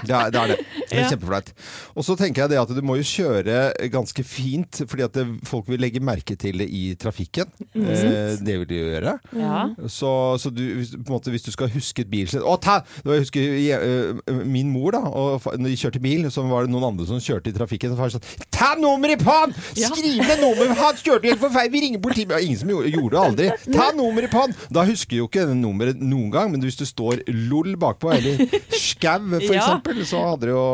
Det 0.00 0.14
er 0.16 0.30
det. 0.32 0.40
Er 0.40 0.48
det. 0.48 0.56
det 0.88 0.96
er 0.96 1.10
Kjempeflaut. 1.12 1.50
Og 1.92 2.04
så 2.06 2.14
tenker 2.16 2.44
jeg 2.44 2.54
det 2.54 2.60
at 2.60 2.70
du 2.72 2.80
må 2.86 2.96
jo 2.96 3.04
kjøre 3.04 3.56
ganske 3.92 4.24
fint, 4.24 4.80
fordi 4.88 5.04
at 5.04 5.18
folk 5.48 5.68
vil 5.68 5.80
legge 5.82 6.00
merke 6.04 6.36
til 6.40 6.62
det 6.62 6.68
i 6.72 6.94
trafikken. 7.00 7.50
Mm. 7.74 7.84
Eh, 7.84 8.32
det 8.40 8.56
vil 8.62 8.68
de 8.70 8.78
jo 8.78 8.86
gjøre. 8.94 9.14
Ja. 9.36 9.58
Så, 9.88 10.12
så 10.40 10.52
du, 10.54 10.62
måte, 11.08 11.32
hvis 11.34 11.44
du 11.46 11.50
skal 11.54 11.70
huske 11.74 12.04
et 12.04 12.10
bilskilt 12.10 12.46
Å, 12.46 12.56
ta! 12.60 12.80
Det 13.00 13.06
var, 13.06 13.18
jeg 13.18 13.26
husker 13.26 13.44
jeg, 13.44 13.69
min 14.46 14.70
mor, 14.72 14.92
da. 14.96 15.00
Og, 15.06 15.46
når 15.58 15.68
de 15.72 15.76
kjørte 15.80 16.00
bil, 16.02 16.26
så 16.32 16.42
var 16.48 16.66
det 16.66 16.72
noen 16.74 16.88
andre 16.92 17.06
som 17.08 17.20
kjørte 17.22 17.52
i 17.52 17.56
trafikken. 17.56 17.92
Og 17.94 18.00
far 18.00 18.10
det 18.10 18.18
sånn 18.18 18.48
Ta 18.60 18.74
nummeret 18.76 19.22
på 19.24 19.32
han! 19.32 19.54
Skriv 19.72 20.20
ned 20.20 20.42
nummeret! 20.42 20.76
Han 20.80 20.98
kjørte 21.00 21.30
helt 21.30 21.40
for 21.40 21.54
feil! 21.54 21.70
Vi 21.72 21.80
ringer 21.86 22.02
politiet! 22.04 22.28
Det 22.28 22.42
ingen 22.44 22.58
som 22.60 22.68
gjorde, 22.72 22.90
det 23.10 23.20
aldri. 23.22 23.48
Ta 23.72 23.90
nummeret 23.96 24.30
på 24.32 24.42
han! 24.44 24.54
Da 24.72 24.84
husker 24.88 25.16
jo 25.20 25.28
ikke 25.30 25.46
det 25.48 25.56
nummeret 25.56 26.00
noen 26.02 26.30
gang, 26.34 26.50
men 26.52 26.60
hvis 26.64 26.76
du 26.80 26.84
står 26.88 27.22
LOL 27.28 27.76
bakpå, 27.80 28.12
eller 28.16 28.44
skau 28.76 29.18
for 29.40 29.54
Ja. 29.54 29.80
så 30.06 30.20
hadde 30.30 30.46
det 30.48 30.52
jo 30.54 30.64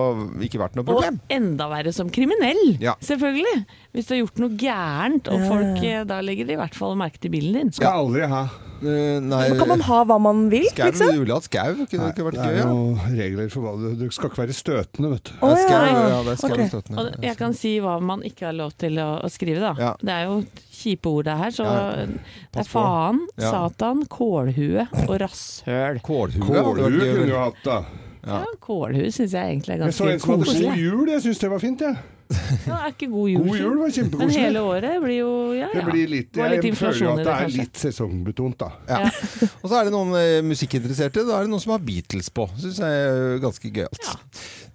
ikke 0.46 0.60
vært 0.60 0.76
noe 0.78 0.86
problem. 0.86 1.20
Og 1.22 1.36
enda 1.36 1.68
verre 1.70 1.92
som 1.94 2.10
kriminell, 2.12 2.76
Ja. 2.82 2.94
selvfølgelig. 3.00 3.64
Hvis 3.96 4.06
du 4.10 4.12
har 4.14 4.18
gjort 4.20 4.38
noe 4.44 4.52
gærent, 4.60 5.28
og 5.32 5.40
folk 5.48 5.82
eh, 5.88 6.02
Da 6.04 6.20
legger 6.20 6.44
de 6.50 6.52
i 6.52 6.60
hvert 6.60 6.76
fall 6.76 6.94
merke 7.00 7.18
til 7.22 7.32
bilen 7.32 7.56
din. 7.56 7.70
Skal 7.72 8.02
aldri 8.04 8.28
ha. 8.28 8.44
Uh, 8.76 9.22
nei, 9.24 9.46
kan 9.56 9.70
man 9.70 9.80
ha 9.86 10.02
hva 10.04 10.18
man 10.20 10.50
vil, 10.52 10.66
skau, 10.68 10.90
liksom? 10.90 11.08
ville 11.16 11.32
hatt 11.32 11.46
skau? 11.48 11.78
Kunne 11.88 11.88
det 11.88 12.10
ikke 12.12 12.24
vært 12.26 12.34
det 12.36 12.44
gøy? 12.44 12.50
er 12.50 12.58
Ja? 12.58 12.64
jo 12.68 13.14
regler 13.16 13.46
for 13.54 13.64
hva 13.64 13.70
du 13.80 13.86
Du 14.02 14.10
skal 14.12 14.28
ikke 14.28 14.42
være 14.42 14.52
støtende, 14.58 15.10
vet 15.14 15.30
du. 15.30 15.30
Oh, 15.40 15.54
ja. 15.54 15.62
Skau, 15.62 15.86
ja, 15.86 16.18
det 16.26 16.34
er 16.34 16.40
skau 16.42 16.52
Ok. 16.52 16.60
støttende. 16.74 17.04
Og 17.06 17.24
jeg 17.24 17.36
kan 17.40 17.54
si 17.56 17.72
hva 17.80 17.94
man 18.04 18.20
ikke 18.28 18.44
har 18.50 18.52
lov 18.58 18.74
til 18.76 19.00
å, 19.00 19.06
å 19.24 19.30
skrive, 19.32 19.62
da. 19.64 19.70
Ja. 19.80 19.94
Det 20.02 20.12
er 20.12 20.26
jo 20.28 20.36
kjipe 20.76 21.08
ord 21.08 21.24
det 21.30 21.36
her, 21.40 21.54
så 21.56 21.64
Ja. 21.64 22.04
det 22.04 22.60
er 22.66 22.68
faen, 22.68 23.22
Ja. 23.40 23.50
satan, 23.54 24.04
kålhue 24.12 24.84
og 25.08 25.14
rasshøl. 25.24 26.02
Kålhue? 26.04 26.44
Kunne 26.44 27.26
du 27.32 27.32
hatt, 27.34 27.62
da. 27.64 27.78
Ja, 28.26 28.42
kålhue 28.60 29.08
syns 29.08 29.32
jeg 29.32 29.56
egentlig 29.56 29.72
er 29.80 29.86
Jeg 29.86 29.94
så 29.96 30.04
ganske 30.04 30.12
en 30.12 30.20
som 30.20 30.36
hadde 30.36 30.68
god 30.68 30.76
jul, 30.84 31.06
jeg 31.16 31.22
syns 31.30 31.38
det 31.40 31.50
var 31.50 31.64
fint, 31.64 31.80
jeg. 31.80 31.96
Ja, 31.96 32.15
er 32.30 32.90
ikke 32.90 33.08
god 33.12 33.30
jul, 33.30 33.46
God 33.46 33.58
jul 33.60 33.78
var 33.80 34.18
Men 34.20 34.32
hele 34.34 34.62
året 34.66 34.96
blir 35.02 35.18
jo 35.20 35.30
ja, 35.56 35.68
Det 35.72 35.84
blir 35.86 36.10
litt, 36.10 36.30
Det 36.34 36.42
var 36.42 36.52
litt 36.54 36.66
jeg 36.66 36.76
føler 36.76 36.92
inflasjon 36.96 37.06
jo 37.06 37.10
i 37.10 37.12
at 37.12 37.18
det, 37.18 37.24
det 37.26 37.32
er 37.32 37.44
kanskje. 37.46 37.62
litt 37.62 37.82
sesongbetont, 37.82 38.58
da. 38.60 38.70
Ja. 38.90 39.00
Og 39.62 39.66
så 39.70 39.78
er 39.78 39.88
det 39.88 39.94
noen 39.94 40.14
eh, 40.18 40.42
musikkinteresserte. 40.46 41.24
Da 41.28 41.38
er 41.38 41.46
det 41.46 41.52
noen 41.54 41.62
som 41.62 41.74
har 41.76 41.82
Beatles 41.86 42.30
på. 42.34 42.48
Syns 42.60 42.80
jeg 42.82 43.02
er 43.06 43.40
ganske 43.42 43.72
gøyalt. 43.72 44.10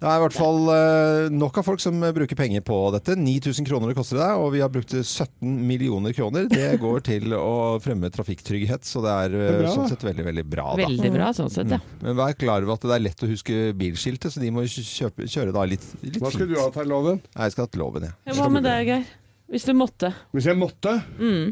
Det 0.02 0.10
er 0.10 0.18
i 0.18 0.22
hvert 0.24 0.34
fall 0.34 0.70
eh, 0.74 1.28
nok 1.30 1.60
av 1.60 1.66
folk 1.68 1.82
som 1.82 2.00
eh, 2.02 2.14
bruker 2.16 2.38
penger 2.38 2.64
på 2.66 2.78
dette. 2.96 3.14
9000 3.18 3.68
kroner 3.68 3.92
det 3.92 3.98
koster 3.98 4.18
det, 4.18 4.30
og 4.40 4.48
vi 4.56 4.62
har 4.64 4.72
brukt 4.72 4.94
17 4.98 5.30
millioner 5.68 6.16
kroner. 6.16 6.48
Det 6.50 6.72
går 6.82 7.04
til 7.06 7.36
å 7.38 7.78
fremme 7.84 8.10
trafikktrygghet, 8.10 8.86
så 8.88 9.04
det 9.04 9.12
er, 9.26 9.36
Det 9.36 9.52
er 9.52 9.60
bra, 9.60 9.74
sånn 9.76 9.92
sett 9.92 10.06
veldig, 10.08 10.26
veldig 10.32 10.46
bra. 10.56 10.66
Da. 10.74 10.88
Veldig 10.88 11.12
bra 11.14 11.30
sånn 11.36 11.52
sett, 11.54 11.70
ja. 11.70 11.78
Mm. 11.78 12.00
Men 12.08 12.18
vær 12.18 12.34
klar 12.40 12.66
over 12.66 12.74
at 12.74 12.88
det 12.88 12.96
er 12.96 13.04
lett 13.06 13.22
å 13.22 13.30
huske 13.30 13.60
bilskiltet, 13.78 14.34
så 14.34 14.42
de 14.42 14.50
må 14.54 14.66
kjøpe, 14.66 15.28
kjøre 15.30 15.54
da 15.54 15.66
litt, 15.70 15.86
litt 16.02 16.18
Hva 16.18 16.32
skulle 16.34 16.50
fint. 16.50 16.56
du 16.56 16.62
ha 16.64 16.82
her, 16.82 16.88
Loven? 16.90 17.22
Nei, 17.42 17.48
jeg 17.48 17.56
skal 17.56 17.66
ha 17.66 17.78
loven, 17.80 18.04
jeg. 18.06 18.12
Ja, 18.28 18.34
Hva 18.38 18.44
med 18.54 18.62
deg, 18.62 18.86
Geir? 18.86 19.06
Hvis 19.50 19.64
du 19.66 19.72
måtte? 19.74 20.12
Hvis 20.30 20.44
jeg 20.46 20.54
måtte? 20.60 20.92
Mm. 21.18 21.48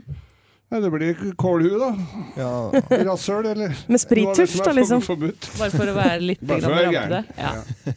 Ja, 0.70 0.78
det 0.84 0.91
blir 0.95 1.16
kålhue, 1.34 1.80
da. 1.80 1.88
Ja. 2.38 2.51
Rasshøl, 3.09 3.49
eller 3.51 3.74
Med 3.91 3.99
sprittusj, 3.99 4.55
er 4.61 4.68
da, 4.68 4.70
er 4.70 4.78
liksom. 4.78 5.03
forbudt? 5.03 5.49
Bare 5.59 5.74
for 5.74 5.91
å 5.91 5.97
være 5.99 6.22
litt 6.28 6.47
rampete? 6.47 7.24
Ja. 7.34 7.51
Ja. 7.59 7.97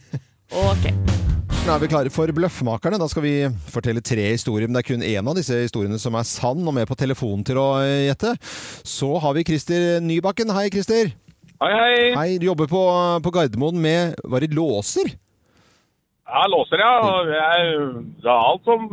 Ok. 0.64 0.90
Nå 0.90 1.70
er 1.70 1.84
vi 1.86 1.92
klare 1.94 2.10
for 2.10 2.34
Bløffmakerne. 2.34 2.98
Da 2.98 3.06
skal 3.14 3.28
vi 3.28 3.36
fortelle 3.70 4.02
tre 4.02 4.26
historier. 4.32 4.66
Men 4.66 4.80
det 4.80 4.82
er 4.82 4.90
kun 4.90 5.06
én 5.06 5.30
av 5.30 5.38
disse 5.38 5.62
historiene 5.62 6.02
som 6.02 6.18
er 6.18 6.26
sann, 6.26 6.66
og 6.66 6.74
med 6.74 6.90
på 6.90 6.98
telefonen 6.98 7.46
til 7.46 7.62
å 7.62 7.68
eh, 7.78 8.08
gjette. 8.08 8.34
Så 8.82 9.14
har 9.22 9.38
vi 9.38 9.46
Christer 9.46 10.02
Nybakken. 10.02 10.50
Hei, 10.58 10.66
Christer. 10.74 11.14
Hei, 11.62 11.74
hei. 11.78 11.98
Hei, 12.18 12.30
Du 12.42 12.50
jobber 12.50 12.66
på, 12.66 12.82
på 13.22 13.38
Gardermoen 13.38 13.78
med 13.78 14.18
Var 14.26 14.42
det 14.42 14.50
låser? 14.58 15.14
Ja, 16.24 16.46
låser, 16.48 16.80
ja. 16.80 16.92
Jeg, 17.28 17.72
det 18.24 18.30
er 18.32 18.38
alt 18.48 18.64
som 18.64 18.86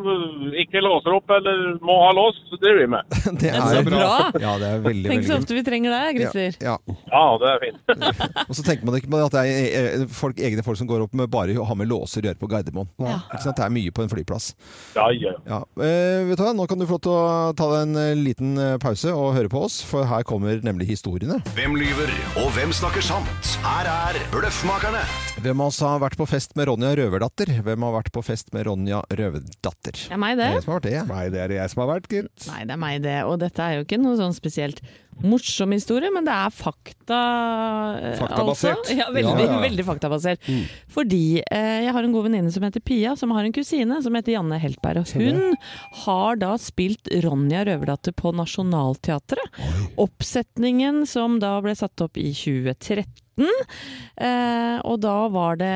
ikke 0.61 0.81
låser 0.83 1.13
opp 1.15 1.31
eller 1.31 1.61
må 1.79 1.93
ha 2.03 2.09
lås, 2.15 2.35
det 2.51 2.59
driver 2.59 2.81
vi 2.81 2.87
med. 2.91 3.13
Det 3.41 3.51
er 3.55 3.61
så 3.63 3.83
bra. 3.87 4.09
Ja, 4.41 4.51
det 4.59 4.67
er 4.67 4.81
veldig, 4.83 5.07
Tenk 5.09 5.27
så 5.29 5.37
ofte 5.39 5.55
vi 5.55 5.63
trenger 5.65 5.93
deg, 5.95 6.19
Christer. 6.19 6.57
Ja, 6.59 6.75
Ja, 7.07 7.23
det 7.41 7.53
er 7.53 7.61
fint. 7.63 7.93
Og 8.49 8.57
så 8.57 8.65
tenker 8.67 8.83
man 8.89 8.97
ikke 8.99 9.09
på 9.13 9.21
at 9.23 9.37
det 9.37 9.43
er 9.47 9.77
eh, 10.01 10.03
folk, 10.11 10.41
egne 10.43 10.65
folk 10.65 10.79
som 10.81 10.89
går 10.89 11.05
opp 11.05 11.15
med 11.17 11.31
bare 11.31 11.55
å 11.55 11.65
ha 11.69 11.77
med 11.79 11.87
låser 11.89 12.19
å 12.25 12.29
gjøre 12.29 12.41
på 12.41 12.49
Gardermoen. 12.51 12.91
Ikke 12.99 13.41
sant? 13.45 13.55
Det 13.61 13.65
er 13.65 13.73
mye 13.79 13.95
på 13.95 14.03
en 14.05 14.11
flyplass. 14.11 14.51
Ja, 14.99 15.07
ja. 15.15 15.33
Ja. 15.47 15.61
Eh, 15.79 16.27
vet 16.27 16.35
du 16.41 16.43
hva? 16.45 16.51
Nå 16.57 16.67
kan 16.69 16.83
du 16.83 16.87
få 16.89 16.99
lov 16.99 17.03
til 17.07 17.15
å 17.15 17.55
ta 17.57 17.69
deg 17.71 17.85
en 17.87 18.01
eh, 18.03 18.11
liten 18.19 18.53
eh, 18.59 18.75
pause 18.83 19.15
og 19.15 19.31
høre 19.39 19.51
på 19.51 19.63
oss, 19.69 19.79
for 19.87 20.03
her 20.11 20.27
kommer 20.27 20.59
nemlig 20.67 20.89
historiene. 20.91 21.39
Hvem 21.55 21.79
lyver, 21.79 22.11
og 22.43 22.51
hvem 22.59 22.75
snakker 22.75 23.07
sant? 23.07 23.55
Her 23.63 23.87
er 23.91 24.19
Bløffmakerne. 24.35 25.01
Hvem 25.41 25.63
av 25.63 25.71
oss 25.71 25.79
har 25.85 26.03
vært 26.03 26.19
på 26.19 26.27
fest 26.29 26.57
med 26.59 26.67
Ronja 26.69 26.91
Røverdatter? 27.21 27.61
Hvem 27.61 27.83
har 27.85 27.93
vært 27.93 28.11
på 28.13 28.23
fest 28.25 28.49
med 28.55 28.65
Ronja 28.65 29.01
Røverdatter? 29.11 29.93
Det 29.93 30.15
er 30.15 30.21
meg, 30.21 30.37
det. 30.39 30.47
Det 30.47 30.49
er 30.49 30.57
jeg 30.57 30.63
som 30.65 30.71
har 30.73 30.79
vært 30.79 30.87
det. 30.89 31.03
Nei, 31.11 31.25
det 31.29 31.41
er 31.41 31.51
det 31.51 31.57
jeg 31.59 31.71
som 31.73 31.81
har 31.81 31.89
vært, 31.91 32.07
gitt. 32.09 32.47
Nei, 32.49 32.61
det 32.65 32.73
er 32.73 32.81
meg 32.81 33.01
det. 33.03 33.17
Og 33.29 33.39
dette 33.41 33.61
er 33.65 33.77
jo 33.77 33.85
ikke 33.85 33.99
noe 34.01 34.17
sånn 34.17 34.33
spesielt 34.33 34.81
morsom 35.23 35.71
historie, 35.75 36.09
men 36.13 36.25
det 36.27 36.33
er 36.33 36.49
fakta. 36.55 37.19
eh, 38.01 38.17
Faktabasert. 38.19 38.77
Altså. 38.81 38.95
Ja, 38.97 39.07
veldig, 39.11 39.45
Ja, 39.45 39.51
ja. 39.55 39.59
veldig 39.61 39.85
faktabasert. 39.87 40.47
Mm. 40.47 40.63
Fordi 40.95 41.21
eh, 41.43 41.81
jeg 41.85 41.93
har 41.95 42.03
en 42.07 42.13
god 42.15 42.27
venninne 42.29 42.51
som 42.53 42.63
heter 42.63 42.81
Pia, 42.85 43.15
som 43.19 43.31
har 43.35 43.43
en 43.47 43.53
kusine 43.55 44.01
som 44.03 44.15
heter 44.15 44.35
Janne 44.37 44.59
Heltberg. 44.61 45.03
Og 45.03 45.15
hun 45.19 45.55
har 46.05 46.35
da 46.41 46.53
spilt 46.61 47.07
Ronja 47.25 47.65
Røverdatter 47.67 48.15
på 48.17 48.31
Nationaltheatret. 48.35 49.61
Oppsetningen 50.01 51.05
som 51.07 51.39
da 51.41 51.57
ble 51.63 51.75
satt 51.75 52.01
opp 52.05 52.17
i 52.17 52.31
2013. 52.35 53.05
Eh, 54.21 54.77
og 54.85 54.99
da 55.01 55.15
var 55.33 55.55
det 55.57 55.69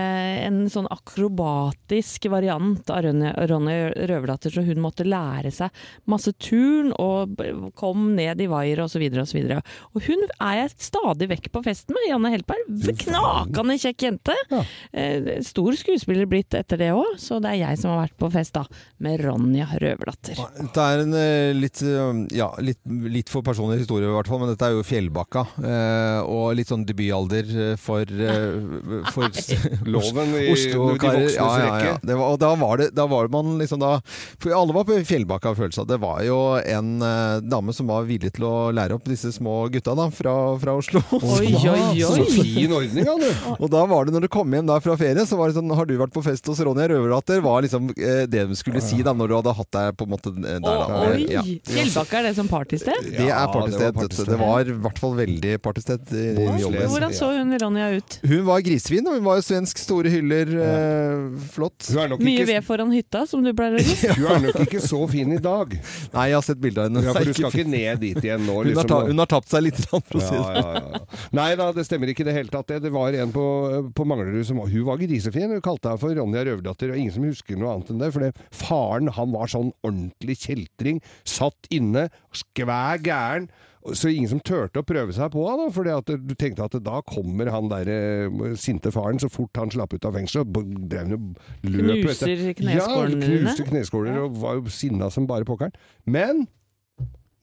en 0.46 0.66
sånn 0.70 0.86
akrobatisk 0.92 2.28
variant 2.30 2.90
av 2.94 3.02
Ronja, 3.08 3.32
Ronja 3.50 3.88
Røverdatter, 4.10 4.54
så 4.54 4.62
hun 4.68 4.82
måtte 4.84 5.06
lære 5.08 5.50
seg 5.56 5.74
masse 6.12 6.34
turn 6.38 6.92
og 7.02 7.40
kom 7.80 8.12
ned 8.18 8.44
i 8.44 8.50
vaier 8.52 8.84
osv. 8.86 9.02
Og, 9.08 9.26
videre. 9.36 9.62
og 9.94 10.06
hun 10.08 10.22
er 10.40 10.56
jeg 10.62 10.74
stadig 10.88 11.30
vekk 11.32 11.52
på 11.54 11.64
festen 11.66 11.96
med, 11.96 12.08
Janne 12.10 12.32
Heltberg. 12.34 12.66
Knakende 13.06 13.78
kjekk 13.82 14.08
jente. 14.08 14.36
Ja. 14.52 14.64
stor 15.46 15.76
skuespiller 15.78 16.28
blitt 16.30 16.54
etter 16.58 16.80
det 16.80 16.92
òg, 16.96 17.16
så 17.22 17.40
det 17.44 17.54
er 17.54 17.62
jeg 17.62 17.80
som 17.82 17.94
har 17.94 18.06
vært 18.06 18.18
på 18.22 18.30
fest 18.34 18.56
da, 18.56 18.64
med 19.04 19.20
Ronja 19.24 19.68
Røverdatter. 19.82 20.40
Det 20.76 20.86
er 20.86 21.04
en 21.04 21.16
eh, 21.20 21.52
litt, 21.58 21.82
eh, 21.84 22.22
ja, 22.38 22.50
litt, 22.64 22.80
litt 22.86 23.32
for 23.32 23.46
personlig 23.46 23.82
historie, 23.84 24.08
i 24.08 24.16
hvert 24.16 24.30
fall, 24.30 24.42
men 24.44 24.52
dette 24.54 24.68
er 24.70 24.76
jo 24.78 24.86
Fjellbakka. 24.86 25.46
eh, 25.64 26.20
og 26.26 26.56
litt 26.58 26.72
sånn 26.72 26.86
debutalder 26.88 27.52
eh, 27.72 27.74
for, 27.82 28.04
eh, 28.06 28.60
for 29.16 29.30
Loven 29.96 30.36
i 30.40 30.48
Oslo-karer. 30.54 31.28
Ja, 31.36 31.50
ja, 31.60 31.74
ja. 31.90 31.96
Det 32.02 32.16
var, 32.18 32.36
og 32.36 32.40
da 32.42 32.52
var, 32.60 32.78
det, 32.82 32.90
da 32.98 33.08
var 33.10 33.30
man 33.34 33.56
liksom 33.60 33.82
da 33.82 33.98
For 34.42 34.54
alle 34.56 34.76
var 34.76 34.86
på 34.88 34.98
Fjellbakka, 35.06 35.56
følelsen 35.58 35.84
av. 35.86 35.90
Det 35.90 36.00
var 36.04 36.22
jo 36.26 36.40
en 36.62 36.96
eh, 37.06 37.38
dame 37.46 37.74
som 37.76 37.90
var 37.92 38.08
villig 38.10 38.34
til 38.38 38.48
å 38.48 38.56
lære 38.76 38.98
opp 38.98 39.08
disse 39.16 39.32
små 39.36 39.56
gutta 39.74 39.96
da, 39.98 40.06
fra, 40.14 40.34
fra 40.62 40.76
Oslo. 40.78 41.02
Oi, 41.18 41.50
oi, 41.56 41.80
oi. 41.96 42.04
Så 42.06 42.26
fin 42.36 42.72
ordning, 42.76 43.08
da, 43.08 43.16
du. 43.22 43.56
Og 43.58 43.70
da 43.74 43.82
var 43.90 44.06
det, 44.08 44.14
når 44.16 44.28
du 44.28 44.30
kom 44.36 44.52
hjem 44.54 44.68
da 44.70 44.78
fra 44.84 44.96
ferie, 45.00 45.26
så 45.26 45.40
var 45.40 45.50
det 45.52 45.58
sånn 45.58 45.72
Har 45.76 45.88
du 45.90 45.96
vært 46.00 46.14
på 46.16 46.22
fest 46.26 46.46
hos 46.52 46.62
Ronja 46.66 46.86
Røverdatter? 46.92 47.42
Var 47.46 47.66
liksom 47.66 47.90
eh, 47.96 48.24
det 48.30 48.46
de 48.52 48.58
skulle 48.60 48.82
si 48.84 49.00
da, 49.06 49.14
når 49.18 49.32
du 49.32 49.36
hadde 49.40 49.54
hatt 49.58 49.72
deg 49.76 49.98
på 50.00 50.06
en 50.08 50.14
måte 50.14 50.32
eh, 50.36 50.60
der. 50.60 50.62
Da. 50.62 51.02
Oi! 51.10 51.26
Ja. 51.32 51.44
Fjellbakka, 51.72 52.20
er 52.22 52.28
det 52.30 52.34
som 52.38 52.50
partysted? 52.52 53.10
Det 53.16 53.30
er 53.32 53.48
partysted. 53.54 53.82
det 53.82 53.90
var 53.90 54.00
partysted. 54.02 54.32
Det 54.36 54.40
var 54.44 54.70
i 54.76 54.78
hvert 54.86 55.02
fall 55.02 55.16
veldig 55.20 55.56
partysted. 55.66 56.14
i- 56.14 56.34
i 56.36 56.62
jobben. 56.62 56.88
Hvordan 56.92 57.14
så 57.16 57.32
hun 57.36 57.56
Ronja 57.62 57.90
ut? 57.98 58.20
Hun 58.28 58.44
var 58.48 58.62
grisefin, 58.66 59.08
og 59.08 59.18
hun 59.20 59.26
var 59.26 59.40
jo 59.40 59.46
svensk. 59.48 59.80
Store 59.86 60.10
hyller. 60.12 60.50
Eh, 60.66 61.40
flott. 61.54 61.88
Hun 61.92 62.02
er 62.04 62.12
nok 62.14 62.22
Mye 62.26 62.40
ikke, 62.42 62.48
ved 62.52 62.66
foran 62.68 62.92
hytta, 62.96 63.24
som 63.30 63.44
du 63.46 63.52
pleier 63.56 63.80
å 63.80 63.84
si? 63.86 64.08
hun 64.20 64.28
er 64.36 64.44
nok 64.48 64.60
ikke 64.66 64.82
så 64.84 65.00
fin 65.12 65.34
i 65.36 65.40
dag. 65.42 65.74
Nei, 66.14 66.26
jeg 66.32 66.38
har 66.40 66.46
sett 66.48 66.62
bilde 66.64 66.82
av 66.84 66.90
henne. 66.90 67.04
Ja, 67.06 67.14
for 67.16 67.28
du 67.30 67.34
skal 67.38 67.52
ikke 67.54 67.68
ned 67.70 68.02
dit 68.04 68.20
igjen 68.24 68.44
nå, 68.48 68.56
Hun 68.56 68.72
har, 68.76 68.84
liksom. 68.84 69.05
Hun 69.10 69.22
har 69.22 69.30
tapt 69.32 69.52
seg 69.52 69.66
litt, 69.68 69.82
for 69.90 70.00
å 70.20 70.24
si 70.24 70.36
det. 70.36 70.62
ja, 70.62 70.74
ja. 70.96 71.02
Nei 71.38 71.50
da, 71.60 71.70
det 71.76 71.86
stemmer 71.88 72.12
ikke 72.12 72.26
i 72.26 72.30
det 72.30 72.36
hele 72.38 72.54
tatt. 72.54 72.68
Det, 72.72 72.82
det 72.86 72.94
var 72.96 73.16
en 73.20 73.34
på, 73.36 73.46
på 73.96 74.08
Manglerud 74.08 74.46
som 74.48 74.62
var 74.62 74.72
Hun 74.72 74.88
var 74.88 75.02
grisefin. 75.02 75.54
Hun 75.54 75.64
kalte 75.66 75.92
henne 75.92 76.02
for 76.02 76.16
Ronja 76.18 76.46
Røverdatter, 76.48 76.94
og 76.94 77.02
ingen 77.02 77.14
som 77.16 77.28
husker 77.28 77.60
noe 77.60 77.76
annet 77.76 77.94
enn 77.94 78.02
det. 78.04 78.12
For 78.16 78.26
det, 78.26 78.34
faren 78.56 79.14
han 79.16 79.32
var 79.36 79.52
sånn 79.52 79.72
ordentlig 79.86 80.40
kjeltring. 80.46 81.02
Satt 81.28 81.70
inne, 81.74 82.10
skvær 82.36 83.02
gæren. 83.06 83.50
Så 83.94 84.10
ingen 84.10 84.32
som 84.32 84.40
turte 84.42 84.82
å 84.82 84.86
prøve 84.88 85.14
seg 85.14 85.30
på 85.30 85.44
henne, 85.46 85.68
for 85.70 85.86
du 85.86 86.32
tenkte 86.34 86.66
at 86.66 86.74
da 86.82 87.04
kommer 87.06 87.52
han 87.54 87.68
der 87.70 87.90
eh, 87.94 88.56
sinte 88.58 88.90
faren 88.90 89.22
så 89.22 89.30
fort 89.30 89.60
han 89.62 89.70
slapp 89.70 89.94
ut 89.94 90.08
av 90.10 90.16
fengselet. 90.18 90.50
drev 90.90 91.04
han 91.04 91.14
og 91.20 91.36
løp 91.70 92.08
Knuser 92.08 92.34
kneskålene 92.58 92.74
Ja, 92.74 93.30
knuste 93.30 93.62
dine. 93.62 93.70
kneskåler 93.70 94.18
og 94.24 94.40
var 94.42 94.58
jo 94.58 94.74
sinna 94.74 95.12
som 95.14 95.28
bare 95.30 95.46
pokkeren. 95.46 95.78
Men 96.10 96.48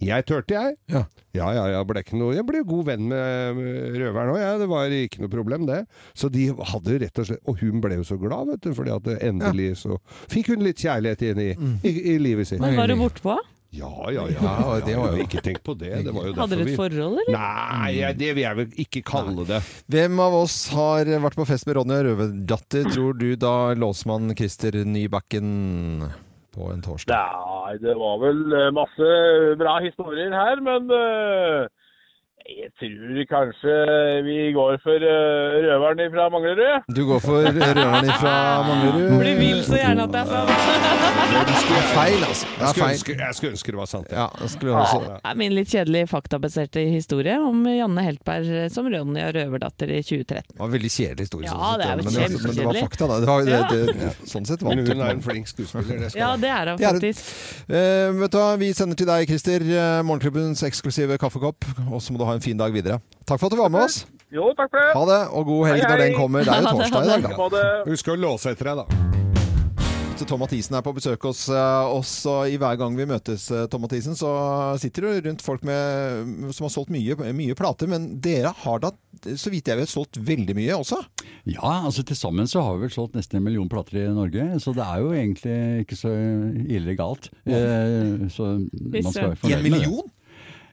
jeg 0.06 0.26
turte, 0.28 0.54
jeg. 0.56 0.76
Ja. 0.92 1.04
Ja, 1.32 1.46
ja, 1.56 1.62
jeg 1.72 1.86
ble 1.88 2.00
ikke 2.04 2.18
noe 2.20 2.34
Jeg 2.36 2.44
ble 2.44 2.60
god 2.68 2.84
venn 2.90 3.06
med 3.08 3.56
røveren 3.96 4.34
òg, 4.34 4.40
jeg. 4.42 4.58
Det 4.60 4.66
var 4.68 4.92
ikke 4.98 5.22
noe 5.22 5.32
problem, 5.32 5.64
det. 5.70 5.78
Så 6.18 6.28
de 6.32 6.48
hadde 6.52 6.98
rett 7.00 7.22
og 7.22 7.30
slett 7.30 7.48
Og 7.48 7.62
hun 7.62 7.80
ble 7.80 7.96
jo 7.96 8.04
så 8.04 8.18
glad, 8.20 8.50
vet 8.52 8.66
du, 8.66 8.74
fordi 8.76 8.92
at 8.92 9.08
endelig 9.30 9.70
så 9.86 9.96
fikk 10.28 10.52
hun 10.52 10.66
litt 10.66 10.82
kjærlighet 10.84 11.24
inn 11.30 11.40
i, 11.40 11.50
i, 11.88 11.94
i 12.12 12.18
livet 12.20 12.50
sitt. 12.50 12.60
Men 12.60 12.76
var 12.76 12.92
du 12.92 12.98
bortpå? 13.00 13.38
Ja, 13.72 13.88
ja, 14.12 14.26
ja. 14.28 14.40
Ja, 14.44 14.72
det 14.84 14.98
var 15.00 15.14
jo- 15.16 15.22
Ikke 15.24 15.40
tenk 15.40 15.62
på 15.64 15.72
det. 15.80 15.94
det 16.04 16.12
var 16.12 16.26
jo 16.28 16.34
Hadde 16.36 16.58
dere 16.60 16.68
et 16.68 16.76
forhold, 16.76 17.16
eller? 17.22 17.32
Nei, 17.32 18.12
det 18.20 18.34
vil 18.36 18.42
jeg 18.44 18.58
vel 18.58 18.74
ikke 18.84 19.00
kalle 19.08 19.46
det. 19.48 19.62
Hvem 19.88 20.20
av 20.20 20.34
oss 20.42 20.58
har 20.76 21.08
vært 21.24 21.38
på 21.40 21.46
fest 21.48 21.64
med 21.70 21.78
Ronja 21.80 22.02
Røverdatter, 22.04 22.90
tror 22.92 23.16
du 23.16 23.30
da 23.40 23.72
låsmann 23.72 24.34
Christer 24.36 24.76
Nybakken 24.84 26.04
på 26.54 26.70
en 26.72 26.82
torsdag? 26.84 27.14
Nei, 27.16 27.76
det 27.82 27.94
var 27.98 28.18
vel 28.22 28.42
eh, 28.58 28.72
masse 28.74 29.12
bra 29.60 29.78
historier 29.84 30.34
her, 30.36 30.62
men 30.64 30.90
eh, 30.96 31.68
jeg 32.42 32.70
tror 32.78 33.18
kanskje 33.30 33.74
vi 34.26 34.36
går 34.56 34.78
for 34.82 35.04
uh, 35.06 35.56
røveren 35.64 36.00
fra 36.14 36.24
Manglerud. 36.32 36.88
Du 36.96 37.02
går 37.06 37.20
for 37.22 37.46
røveren 37.46 38.10
fra 38.18 38.34
Manglerud? 38.66 39.12
Blir 39.20 39.38
vill 39.38 39.60
så 39.66 39.78
gjerne 39.78 40.06
at 40.06 40.14
det 40.14 40.22
er 40.22 40.30
sant. 40.32 40.50
Det 41.32 41.76
er 41.78 41.88
feil, 41.92 42.24
altså. 42.26 42.46
Det 42.46 42.58
Jeg 42.58 42.68
er 42.68 42.72
skulle, 42.72 42.90
ønske, 42.92 43.16
jeg 43.20 43.36
skulle 43.38 43.52
ønske 43.56 43.72
det 43.72 43.78
var 43.78 43.90
sant. 43.92 44.12
Ja, 44.12 44.26
det. 44.42 44.50
Det 44.62 45.30
er 45.30 45.38
min 45.38 45.54
litt 45.56 45.70
kjedelige 45.72 46.08
faktabaserte 46.10 46.84
historie 46.90 47.38
om 47.40 47.62
Janne 47.70 48.06
Heltberg 48.08 48.50
som 48.74 48.90
Ronja 48.92 49.30
Røverdatter 49.36 49.94
i 49.94 50.02
2013. 50.02 50.52
Det 50.52 50.58
var 50.58 50.66
en 50.66 50.74
veldig 50.76 50.92
kjedelig 50.96 51.28
historie. 51.28 51.48
Ja, 51.48 51.56
sånn 51.56 51.80
det 51.80 51.88
er 51.88 52.02
men, 52.02 52.36
men 52.42 52.58
det 52.58 52.68
var 52.68 52.80
fakta, 52.82 53.10
da. 53.12 53.20
Det 53.22 53.30
var, 53.30 53.46
det, 53.46 53.52
Ja. 53.52 53.68
det, 53.70 54.10
sånn 54.28 54.46
sett 54.48 54.62
Men 54.64 54.82
vant 54.82 54.92
hun 54.92 55.02
er 55.06 55.14
en 55.14 55.22
flink 55.24 55.50
skuespiller. 55.50 56.02
Det 56.02 56.12
Ja, 56.18 56.34
det 56.40 56.50
er 56.50 56.72
hun 56.72 56.82
faktisk. 56.82 57.32
er 57.68 57.76
uh. 57.76 57.80
Eh, 57.82 58.20
vet 58.22 58.34
du 58.34 58.38
hva, 58.38 58.50
Vi 58.58 58.72
sender 58.76 58.98
til 58.98 59.08
deg, 59.08 59.26
Christer, 59.30 59.64
eh, 59.64 60.02
Morgenklubbens 60.06 60.62
eksklusive 60.66 61.18
kaffekopp. 61.20 61.64
Og 61.90 62.00
så 62.02 62.12
må 62.12 62.20
du 62.20 62.26
ha 62.28 62.36
en 62.36 62.41
fin 62.44 62.58
dag 62.60 62.74
videre. 62.74 63.00
Takk 63.24 63.38
for 63.40 63.48
at 63.48 63.56
du 63.56 63.62
var 63.62 63.72
med 63.72 63.86
oss. 63.86 64.02
Jo, 64.32 64.50
takk 64.56 64.70
for 64.72 64.80
det. 64.80 64.92
Ha 64.96 65.06
det, 65.12 65.20
og 65.36 65.48
god 65.50 65.66
helg 65.70 65.82
Hei, 65.82 65.88
når 65.92 66.04
den 66.06 66.18
kommer. 66.18 66.44
Det 66.46 66.54
er 66.56 66.66
jo 66.66 66.74
torsdag 66.78 67.02
i 67.04 67.14
dag, 67.14 67.40
da. 67.56 67.64
Husk 67.90 68.12
å 68.14 68.18
låse 68.18 68.54
etter 68.54 68.72
deg, 68.72 68.84
da. 68.84 69.08
Så 70.20 70.26
Tom 70.28 70.42
Mathisen 70.44 70.76
er 70.76 70.82
på 70.84 70.92
besøk 70.94 71.24
hos 71.26 71.40
eh, 71.50 71.92
oss, 71.96 72.10
og 72.30 72.46
i 72.52 72.58
hver 72.60 72.76
gang 72.78 72.94
vi 72.94 73.06
møtes, 73.08 73.46
eh, 73.50 73.64
Tom 73.72 73.82
Mathisen, 73.82 74.14
så 74.14 74.28
sitter 74.78 75.06
du 75.08 75.26
rundt 75.26 75.42
folk 75.42 75.64
med, 75.66 76.52
som 76.54 76.68
har 76.68 76.72
solgt 76.74 76.92
mye, 76.94 77.16
mye 77.34 77.56
plater. 77.58 77.88
Men 77.90 78.04
dere 78.22 78.52
har 78.62 78.82
da, 78.84 78.92
så 79.40 79.50
vidt 79.50 79.70
jeg 79.72 79.80
vet, 79.80 79.90
solgt 79.90 80.20
veldig 80.22 80.54
mye 80.58 80.76
også? 80.78 81.00
Ja, 81.50 81.72
altså 81.88 82.04
til 82.06 82.18
sammen 82.20 82.46
så 82.50 82.62
har 82.62 82.76
vi 82.76 82.86
vel 82.86 82.94
solgt 82.94 83.16
nesten 83.18 83.40
en 83.40 83.46
million 83.48 83.70
plater 83.72 83.98
i 84.04 84.06
Norge, 84.14 84.46
så 84.62 84.76
det 84.76 84.84
er 84.86 85.02
jo 85.02 85.10
egentlig 85.16 85.58
ikke 85.88 85.98
så 86.04 86.12
ille 86.78 86.96
galt. 87.00 87.30
Eh, 87.48 88.28
så 88.36 88.52
man 88.62 89.08
skal 89.10 89.32
være 89.32 89.40
fornøyd 89.42 89.56
En 89.58 89.64
med 89.64 89.72
det. 89.72 89.78
million? 89.80 90.12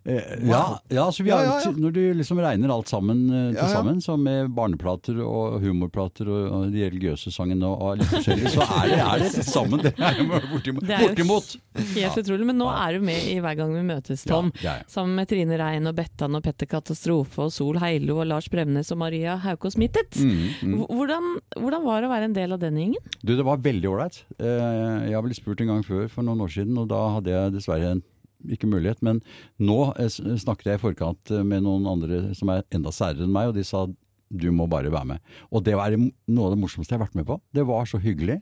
Eh, 0.09 0.39
ja, 0.49 0.61
ja, 0.89 1.03
så 1.13 1.21
vi 1.23 1.29
Ja, 1.29 1.37
har, 1.37 1.61
ja. 1.65 1.71
Når 1.77 1.91
du 1.93 1.99
liksom 2.17 2.39
regner 2.41 2.71
alt 2.73 2.89
sammen 2.89 3.19
eh, 3.29 3.43
til 3.51 3.59
Ja, 3.59 3.67
ja. 3.67 3.73
sammen, 3.75 3.99
så 4.01 4.15
med 4.17 4.49
barneplater 4.57 5.19
og 5.21 5.59
humorplater 5.61 6.29
og, 6.33 6.45
og 6.55 6.71
de 6.73 6.81
religiøse 6.87 7.29
sangene 7.35 7.67
og, 7.69 7.81
og 7.85 7.99
litt 8.01 8.09
forskjellig, 8.09 8.53
så 8.55 8.65
er 8.65 8.89
det, 8.93 8.99
er 9.05 9.23
det 9.25 9.29
til 9.35 9.45
sammen 9.45 9.83
det 9.85 9.91
er 9.97 10.17
jo 10.17 10.25
bortimot. 10.53 10.87
Det 10.89 10.95
er 10.97 11.03
jo 11.03 11.09
bortimot. 11.11 11.51
Helt 11.93 12.17
utrolig. 12.23 12.47
Men 12.49 12.57
nå 12.63 12.69
er 12.73 12.97
du 12.97 13.05
med 13.05 13.27
i 13.29 13.37
Hver 13.43 13.59
gang 13.59 13.75
vi 13.77 13.83
møtes, 13.91 14.25
Tom. 14.27 14.49
Ja, 14.59 14.65
ja, 14.65 14.75
ja. 14.81 14.89
Sammen 14.91 15.15
med 15.19 15.29
Trine 15.29 15.59
Rein 15.61 15.87
og 15.91 15.95
Bettan 15.99 16.35
og 16.39 16.43
Petter 16.47 16.67
Katastrofe 16.73 17.45
og 17.45 17.53
Sol 17.55 17.77
Heilo 17.83 18.17
og 18.23 18.27
Lars 18.31 18.49
Bremnes 18.51 18.89
og 18.95 18.99
Maria 19.03 19.37
Haukås 19.45 19.77
Mittet. 19.79 20.17
Mm, 20.19 20.35
mm. 20.73 20.77
Hvordan, 20.89 21.29
hvordan 21.59 21.85
var 21.85 22.01
det 22.01 22.09
å 22.09 22.13
være 22.15 22.29
en 22.31 22.37
del 22.39 22.55
av 22.57 22.63
den 22.65 22.79
gjengen? 22.81 23.09
Du, 23.21 23.35
det 23.37 23.45
var 23.47 23.61
veldig 23.63 23.89
ålreit. 23.93 24.23
Eh, 24.39 25.09
Jeg 25.09 25.15
har 25.15 25.23
blitt 25.25 25.37
spurt 25.39 25.61
en 25.63 25.69
gang 25.75 25.83
før 25.85 26.07
for 26.11 26.25
noen 26.25 26.41
år 26.47 26.51
siden, 26.57 26.77
og 26.81 26.89
da 26.91 26.99
hadde 27.19 27.35
jeg 27.35 27.53
dessverre 27.59 27.93
en- 27.93 28.03
ikke 28.47 28.69
mulighet. 28.69 29.01
Men 29.05 29.23
nå 29.61 29.79
eh, 29.99 30.11
snakket 30.11 30.71
jeg 30.71 30.79
i 30.79 30.83
forkant 30.83 31.33
eh, 31.33 31.45
med 31.45 31.65
noen 31.65 31.87
andre 31.89 32.29
som 32.37 32.51
er 32.53 32.65
enda 32.75 32.93
særere 32.95 33.25
enn 33.25 33.35
meg, 33.35 33.51
og 33.51 33.59
de 33.59 33.65
sa 33.67 33.87
du 34.29 34.51
må 34.53 34.67
bare 34.69 34.91
være 34.93 35.09
med. 35.09 35.21
Og 35.49 35.63
det 35.65 35.73
var 35.77 35.95
noe 35.97 36.43
av 36.45 36.53
det 36.53 36.59
morsomste 36.61 36.93
jeg 36.93 36.99
har 36.99 37.07
vært 37.07 37.17
med 37.17 37.25
på. 37.25 37.39
Det 37.55 37.63
var 37.65 37.87
så 37.89 37.97
hyggelig. 38.01 38.37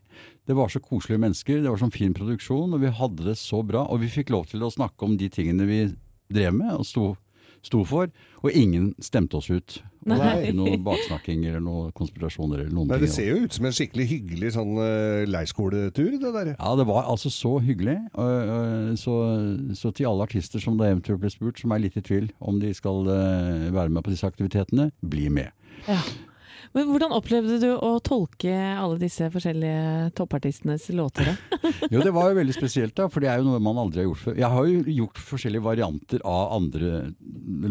Det 0.47 0.57
var 0.57 0.71
så 0.71 0.81
koselige 0.83 1.21
mennesker, 1.23 1.61
det 1.63 1.71
var 1.71 1.79
sånn 1.79 1.95
fin 1.95 2.15
produksjon, 2.15 2.75
og 2.75 2.83
vi 2.83 2.91
hadde 2.91 3.29
det 3.29 3.37
så 3.39 3.61
bra. 3.63 3.85
Og 3.87 4.01
vi 4.03 4.11
fikk 4.11 4.33
lov 4.35 4.49
til 4.51 4.65
å 4.67 4.73
snakke 4.73 5.07
om 5.07 5.15
de 5.19 5.31
tingene 5.31 5.67
vi 5.69 5.79
drev 6.33 6.57
med, 6.59 6.73
og 6.75 6.83
sto, 6.87 7.05
sto 7.63 7.85
for, 7.87 8.11
og 8.43 8.51
ingen 8.51 8.91
stemte 9.03 9.39
oss 9.39 9.47
ut. 9.47 9.79
Nei. 10.07 10.31
ikke 10.47 10.57
noe 10.57 10.77
baksnakking 10.87 11.43
eller 11.49 11.63
noe 11.63 11.91
konspirasjoner 11.97 12.63
eller 12.63 12.73
noen 12.73 12.91
Nei, 12.91 12.99
ting. 13.01 13.07
det 13.07 13.13
ser 13.15 13.29
jo 13.31 13.45
ut 13.45 13.57
som 13.57 13.67
en 13.67 13.75
skikkelig 13.75 14.07
hyggelig 14.11 14.53
sånn 14.55 14.73
uh, 14.79 15.25
leirskoletur, 15.27 16.13
det 16.21 16.33
der. 16.35 16.53
Ja, 16.55 16.73
det 16.79 16.87
var 16.89 17.09
altså 17.11 17.31
så 17.33 17.57
hyggelig. 17.63 17.97
Så, 19.01 19.13
så 19.77 19.91
til 19.95 20.07
alle 20.09 20.25
artister 20.27 20.61
som 20.63 20.77
da 20.79 20.89
eventuelt 20.89 21.21
ble 21.21 21.31
spurt, 21.33 21.59
som 21.61 21.73
er 21.75 21.83
litt 21.83 21.97
i 21.99 22.03
tvil 22.05 22.31
om 22.39 22.61
de 22.61 22.71
skal 22.75 23.07
øh, 23.11 23.67
være 23.73 23.93
med 23.93 24.05
på 24.05 24.13
disse 24.13 24.27
aktivitetene, 24.27 24.89
bli 25.01 25.27
med. 25.33 25.53
Ja. 25.87 25.99
Men 26.76 26.89
hvordan 26.91 27.15
opplevde 27.15 27.59
du 27.61 27.70
å 27.74 27.91
tolke 28.03 28.53
alle 28.53 28.99
disse 29.01 29.30
forskjellige 29.34 30.11
toppartistenes 30.18 30.89
låter? 30.95 31.32
da? 31.32 31.36
Jo, 31.93 32.01
det 32.03 32.11
var 32.15 32.32
jo 32.32 32.38
veldig 32.39 32.55
spesielt, 32.55 32.95
da, 32.97 33.07
for 33.11 33.24
det 33.24 33.30
er 33.32 33.39
jo 33.41 33.47
noe 33.47 33.61
man 33.63 33.80
aldri 33.82 34.01
har 34.01 34.09
gjort 34.09 34.24
før. 34.26 34.36
Jeg 34.39 34.49
har 34.53 34.68
jo 34.70 34.95
gjort 34.97 35.22
forskjellige 35.30 35.65
varianter 35.65 36.24
av 36.28 36.53
andre 36.57 36.91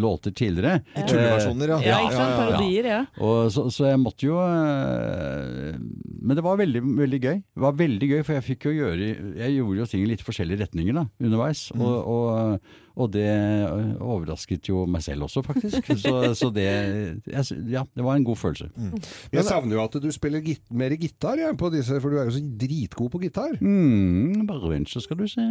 låter 0.00 0.34
tidligere. 0.36 0.80
I 0.96 1.04
tulleversjoner, 1.08 1.74
ja. 1.74 1.78
Ja, 1.84 1.98
ikke 2.06 2.16
sant? 2.16 2.36
Parodier, 2.40 2.90
ja. 2.90 3.00
Og 3.22 3.52
så, 3.54 3.66
så 3.74 3.88
jeg 3.90 4.00
måtte 4.02 4.28
jo 4.28 4.38
øh, 4.40 5.76
Men 5.76 6.38
det 6.38 6.44
var 6.44 6.58
veldig, 6.60 6.82
veldig 7.02 7.20
gøy. 7.22 7.38
Det 7.42 7.64
var 7.66 7.78
veldig 7.78 8.10
gøy, 8.12 8.24
for 8.26 8.36
jeg 8.36 8.46
fikk 8.50 8.68
jo 8.68 8.74
gjøre 8.76 9.12
Jeg 9.40 9.54
gjorde 9.56 9.80
jo 9.80 9.88
ting 9.92 10.04
i 10.04 10.10
litt 10.10 10.24
forskjellige 10.26 10.64
retninger 10.64 10.96
da, 10.96 11.06
underveis. 11.22 11.68
Mm. 11.74 11.86
Og, 11.86 11.96
og, 12.16 12.74
og 12.96 13.10
det 13.12 13.26
øh, 13.28 13.88
overrasket 14.00 14.68
jo 14.70 14.86
meg 14.88 15.02
selv 15.04 15.26
også, 15.26 15.42
faktisk. 15.44 15.84
Så, 16.00 16.12
så 16.38 16.48
det 16.54 16.64
jeg, 16.64 17.44
Ja, 17.68 17.82
det 17.96 18.04
var 18.04 18.16
en 18.16 18.24
god 18.24 18.36
følelse. 18.40 18.70
Mm. 18.76 18.94
Jeg 19.32 19.44
savner 19.44 19.76
jo 19.76 19.82
at 19.84 19.98
du 20.02 20.08
spiller 20.14 20.40
git 20.44 20.62
mer 20.72 20.94
gitar, 20.96 21.36
jeg, 21.36 21.56
på 21.60 21.68
disse, 21.74 21.98
for 22.00 22.12
du 22.12 22.20
er 22.20 22.30
jo 22.30 22.36
så 22.38 22.40
dritgod 22.60 23.10
på 23.12 23.20
gitar. 23.20 23.56
Mm, 23.60 24.46
bare 24.48 24.70
vent, 24.72 24.88
så 24.88 25.02
skal 25.04 25.20
du 25.20 25.26
se. 25.28 25.44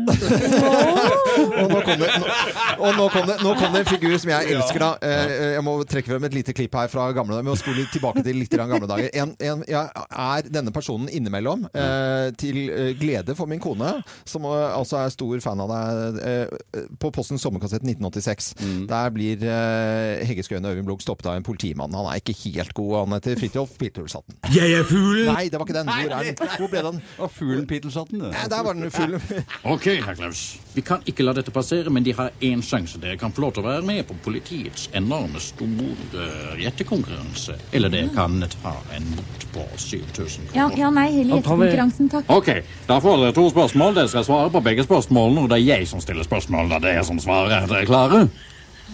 og 1.61 1.69
nå 1.69 1.81
kom, 1.85 2.01
det, 2.01 2.09
nå, 2.21 2.31
og 2.79 2.97
nå, 2.97 3.07
kom 3.13 3.29
det, 3.29 3.37
nå 3.43 3.53
kom 3.59 3.75
det 3.77 3.83
en 3.83 3.91
figur 3.91 4.17
som 4.21 4.33
jeg 4.33 4.55
elsker, 4.55 4.81
da. 4.81 4.91
Eh, 5.05 5.35
Jeg 5.55 5.63
må 5.67 5.77
trekke 5.89 6.15
frem 6.15 6.25
et 6.27 6.37
lite 6.39 6.55
klipp 6.57 6.75
her 6.79 6.89
fra 6.91 7.07
gamle 7.15 7.37
dager. 7.37 7.45
Vi 7.45 7.51
må 7.53 7.57
spole 7.61 7.85
tilbake 7.93 8.25
til 8.25 8.41
litt 8.41 8.53
grann 8.53 8.73
gamle 8.73 8.89
dager. 8.89 9.11
En, 9.21 9.35
en, 9.37 9.63
jeg 9.69 10.07
er 10.09 10.49
denne 10.49 10.73
personen 10.75 11.13
innimellom, 11.13 11.67
eh, 11.77 12.31
til 12.41 12.63
eh, 12.73 12.91
glede 12.97 13.37
for 13.37 13.49
min 13.51 13.61
kone, 13.61 13.93
som 14.25 14.49
eh, 14.49 14.67
altså 14.73 15.03
er 15.03 15.13
stor 15.13 15.45
fan 15.45 15.61
av 15.61 15.75
deg. 15.75 16.57
på 16.97 17.13
på 17.15 17.21
Postens 17.35 17.41
sommerkassett 17.41 17.83
1986. 17.83 18.55
Der 18.87 19.09
blir 19.11 19.37
uh, 19.43 20.25
Hegge 20.25 20.43
Skøyen 20.43 20.65
og 20.65 20.71
Øyvind 20.71 20.87
Blunk 20.87 21.01
stoppet 21.03 21.27
av 21.27 21.35
en 21.35 21.43
politimann. 21.43 21.93
Han 21.93 22.07
er 22.07 22.21
ikke 22.21 22.35
helt 22.45 22.73
god. 22.73 22.93
Han 23.01 23.15
heter 23.17 23.35
Fridtjof 23.39 23.75
Pitulsatten. 23.79 24.37
Jeg 24.55 24.71
er 24.71 24.83
fuglen! 24.87 25.33
Nei, 25.33 25.49
det 25.51 25.59
var 25.59 25.67
ikke 25.67 25.75
den. 25.75 25.91
Hvor 25.91 26.15
er 26.15 26.29
den? 26.29 26.51
Hvor 26.55 26.71
ble 26.71 26.83
den? 26.85 27.01
Og 27.19 27.31
fuglen 27.31 27.67
Pitulsatten, 27.67 28.23
det. 28.23 28.31
Der 28.51 28.63
var 28.63 28.73
den 28.73 28.91
fuglen. 28.91 29.21
Ok, 29.75 29.87
herr 30.05 30.15
Klaus. 30.15 30.59
Vi 30.75 30.83
kan 30.85 31.03
ikke 31.07 31.25
la 31.25 31.33
dette 31.35 31.51
passere, 31.51 31.91
men 31.91 32.05
de 32.05 32.13
har 32.15 32.31
én 32.43 32.61
sjanse. 32.63 32.99
Dere 33.01 33.17
kan 33.19 33.33
få 33.35 33.45
lov 33.45 33.55
til 33.55 33.63
å 33.63 33.67
være 33.67 33.83
med 33.87 34.03
på 34.07 34.15
politiets 34.23 34.87
enorme 34.95 35.41
store 35.41 36.27
gjettekonkurranse. 36.61 37.57
Eller 37.75 37.91
dere 37.91 38.11
kan 38.15 38.37
ta 38.61 38.75
en 38.95 39.11
bot 39.17 39.45
på 39.55 39.65
7000 39.81 40.51
Ja, 40.55 40.69
ja, 40.77 40.91
nei, 40.93 41.07
hele 41.13 41.39
gjettekonkurransen, 41.39 42.11
takk. 42.11 42.31
Ok, 42.31 42.51
da 42.87 42.99
får 43.03 43.23
dere 43.23 43.35
to 43.35 43.47
spørsmål. 43.51 43.95
Dere 43.99 44.11
skal 44.11 44.27
svare 44.27 44.51
på 44.53 44.63
begge 44.65 44.85
spørsmålene, 44.87 45.45
og 45.45 45.51
det 45.51 45.59
er 45.61 45.65
jeg 45.65 45.89
som 45.91 46.03
stiller 46.03 46.27
spørsmålene. 46.27 46.79
Det 46.83 46.91
er 46.91 46.99
jeg 46.99 47.09
som 47.09 47.21
svarer. 47.25 47.55
Er 47.57 47.71
dere 47.71 47.85
klare? 47.89 48.27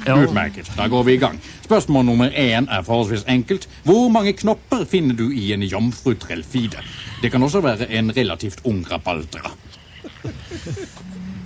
Utmerket. 0.01 0.71
Da 0.77 0.88
går 0.89 1.03
vi 1.03 1.13
i 1.13 1.21
gang. 1.21 1.38
Spørsmål 1.65 2.05
nummer 2.05 2.29
én 2.29 2.67
er 2.71 2.82
forholdsvis 2.88 3.25
enkelt. 3.29 3.67
Hvor 3.84 4.09
mange 4.09 4.34
knopper 4.34 4.86
finner 4.89 5.15
du 5.15 5.29
i 5.29 5.51
en 5.53 5.61
jomfrutrellfide? 5.63 6.82
Det 7.21 7.32
kan 7.32 7.43
også 7.43 7.61
være 7.61 7.91
en 7.91 8.11
relativt 8.17 8.63
ung 8.63 8.82
rabaldra. 8.91 9.51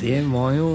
Det 0.01 0.21
var 0.31 0.51
jo 0.51 0.69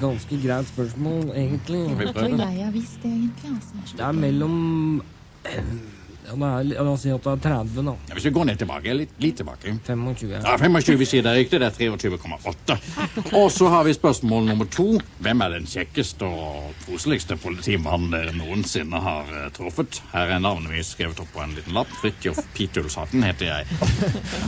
ganske 0.00 0.38
greit 0.46 0.68
spørsmål, 0.68 1.30
egentlig. 1.36 1.80
Jeg 1.98 2.14
tror 2.14 2.28
jeg 2.28 2.64
har 2.64 2.72
visst 2.72 3.02
det, 3.02 3.10
egentlig. 3.10 3.50
altså. 3.56 3.96
Det 3.96 4.04
er 4.04 4.12
mellom 4.12 5.02
Ja, 6.24 6.34
det 6.34 6.76
er, 6.76 6.84
la 6.84 6.92
oss 6.94 7.02
si 7.04 7.10
at 7.12 7.24
det 7.24 7.32
er 7.34 7.42
30, 7.44 7.74
da. 7.84 7.94
Ja, 8.08 8.16
Hvis 8.16 8.24
vi 8.28 8.32
går 8.34 8.46
ned 8.48 8.60
tilbake, 8.60 8.94
litt, 8.96 9.12
litt 9.20 9.36
tilbake. 9.40 9.74
25. 9.86 10.30
Ja, 10.32 10.56
25 10.60 10.98
vi 11.00 11.08
sier 11.08 11.24
det 11.24 11.32
er 11.34 11.40
riktig. 11.42 11.60
Det 11.60 11.68
er 11.68 11.76
23,8. 12.00 12.76
Og 13.36 13.50
så 13.52 13.68
har 13.72 13.84
vi 13.84 13.94
spørsmål 13.96 14.48
nummer 14.48 14.68
to. 14.72 14.86
Hvem 15.24 15.44
er 15.44 15.56
den 15.58 15.68
kjekkeste 15.68 16.28
og 16.28 16.72
koseligste 16.86 17.36
politimannen 17.40 18.14
dere 18.14 18.32
noensinne 18.36 19.00
har 19.04 19.28
uh, 19.28 19.46
truffet? 19.54 20.00
Her 20.14 20.36
er 20.36 20.42
navnet 20.42 20.72
mitt 20.72 20.88
skrevet 20.88 21.20
opp 21.20 21.30
på 21.34 21.42
en 21.44 21.54
liten 21.58 21.76
lapp. 21.76 21.92
Fridtjof 22.00 22.40
Pitulshatten 22.56 23.24
heter 23.26 23.50
jeg. 23.50 23.78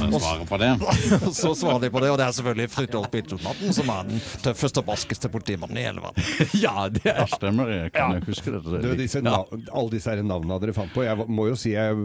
Kan 0.01 0.17
svare 0.17 0.49
på 0.49 0.61
det? 0.63 0.73
Og 1.21 1.31
så 1.43 1.53
svarer 1.59 1.85
de 1.85 1.93
på 1.93 2.03
det, 2.05 2.13
og 2.15 2.21
det 2.21 2.27
er 2.29 2.37
selvfølgelig 2.39 2.73
Fridtjof 2.73 3.11
Pitulsaten 3.13 3.77
som 3.77 3.93
er 3.93 4.11
den 4.11 4.25
tøffeste 4.45 4.83
og 4.83 4.89
barskeste 4.91 5.33
politimannen 5.33 5.83
i 5.83 5.87
hele 5.89 6.05
verden. 6.05 6.25
Ja, 6.67 6.89
det 6.91 7.11
er 7.13 7.27
stemmer. 7.29 7.69
Jeg 7.69 7.93
kan 7.95 8.17
ja. 8.17 8.23
huske 8.25 8.53
dette. 8.55 8.81
Du, 8.83 8.89
disse, 8.99 9.21
ja. 9.21 9.43
alle 9.77 9.93
disse 9.93 10.15
navnene 10.23 10.59
dere 10.63 10.75
fant 10.77 10.93
på, 10.95 11.05
jeg 11.05 11.27
må 11.29 11.51
jo 11.51 11.57
si 11.59 11.66
jeg 11.73 11.97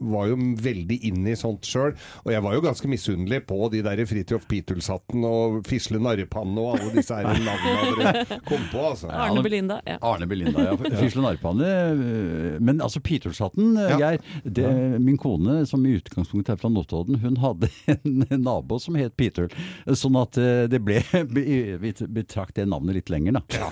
var 0.00 0.28
jo 0.30 0.36
veldig 0.62 0.98
inne 1.10 1.32
i 1.32 1.38
sånt 1.38 1.66
sjøl. 1.68 1.94
Og 2.24 2.32
jeg 2.34 2.42
var 2.44 2.54
jo 2.56 2.62
ganske 2.64 2.90
misunnelig 2.90 3.42
på 3.48 3.58
de 3.72 3.80
der 3.86 4.02
Fridtjof 4.06 4.46
Pitulshatten 4.50 5.24
og 5.26 5.60
Fisle 5.68 6.00
Narrepanne 6.02 6.60
og 6.60 6.76
alle 6.78 6.92
disse 6.98 7.16
her 7.16 7.28
navnene 7.40 8.12
dere 8.14 8.40
kom 8.48 8.64
på. 8.72 8.84
Altså. 8.92 9.10
Arne 9.12 9.42
Belinda. 9.44 9.80
Ja. 9.86 9.98
Arne 10.10 10.28
Belinda, 10.30 10.66
ja. 10.70 10.76
Fisle 11.02 11.22
Narpanne. 11.24 11.70
øh, 11.92 12.60
Men 12.62 12.80
altså 12.80 13.00
Pitulshatten, 13.00 13.76
øh, 13.76 13.90
Ja. 13.90 13.96
Geir. 14.00 14.20
Det, 14.44 14.66
min 15.02 15.16
kone, 15.20 15.66
som 15.66 15.84
i 15.86 15.96
utgangspunktet 15.98 16.54
er 16.54 16.60
fra 16.60 16.68
Notodden, 16.72 17.18
hun 17.22 17.36
hadde 17.42 17.68
en 18.04 18.26
nabo 18.44 18.78
som 18.80 18.94
het 18.98 19.16
Pitul. 19.18 19.48
Sånn 19.96 20.16
at 20.20 20.38
øh, 20.40 20.66
det 20.70 20.80
ble 20.86 21.00
Vi 21.30 21.92
betrakk 22.08 22.54
det 22.56 22.66
navnet 22.70 22.94
litt 23.00 23.10
lenger, 23.12 23.38
da. 23.40 23.70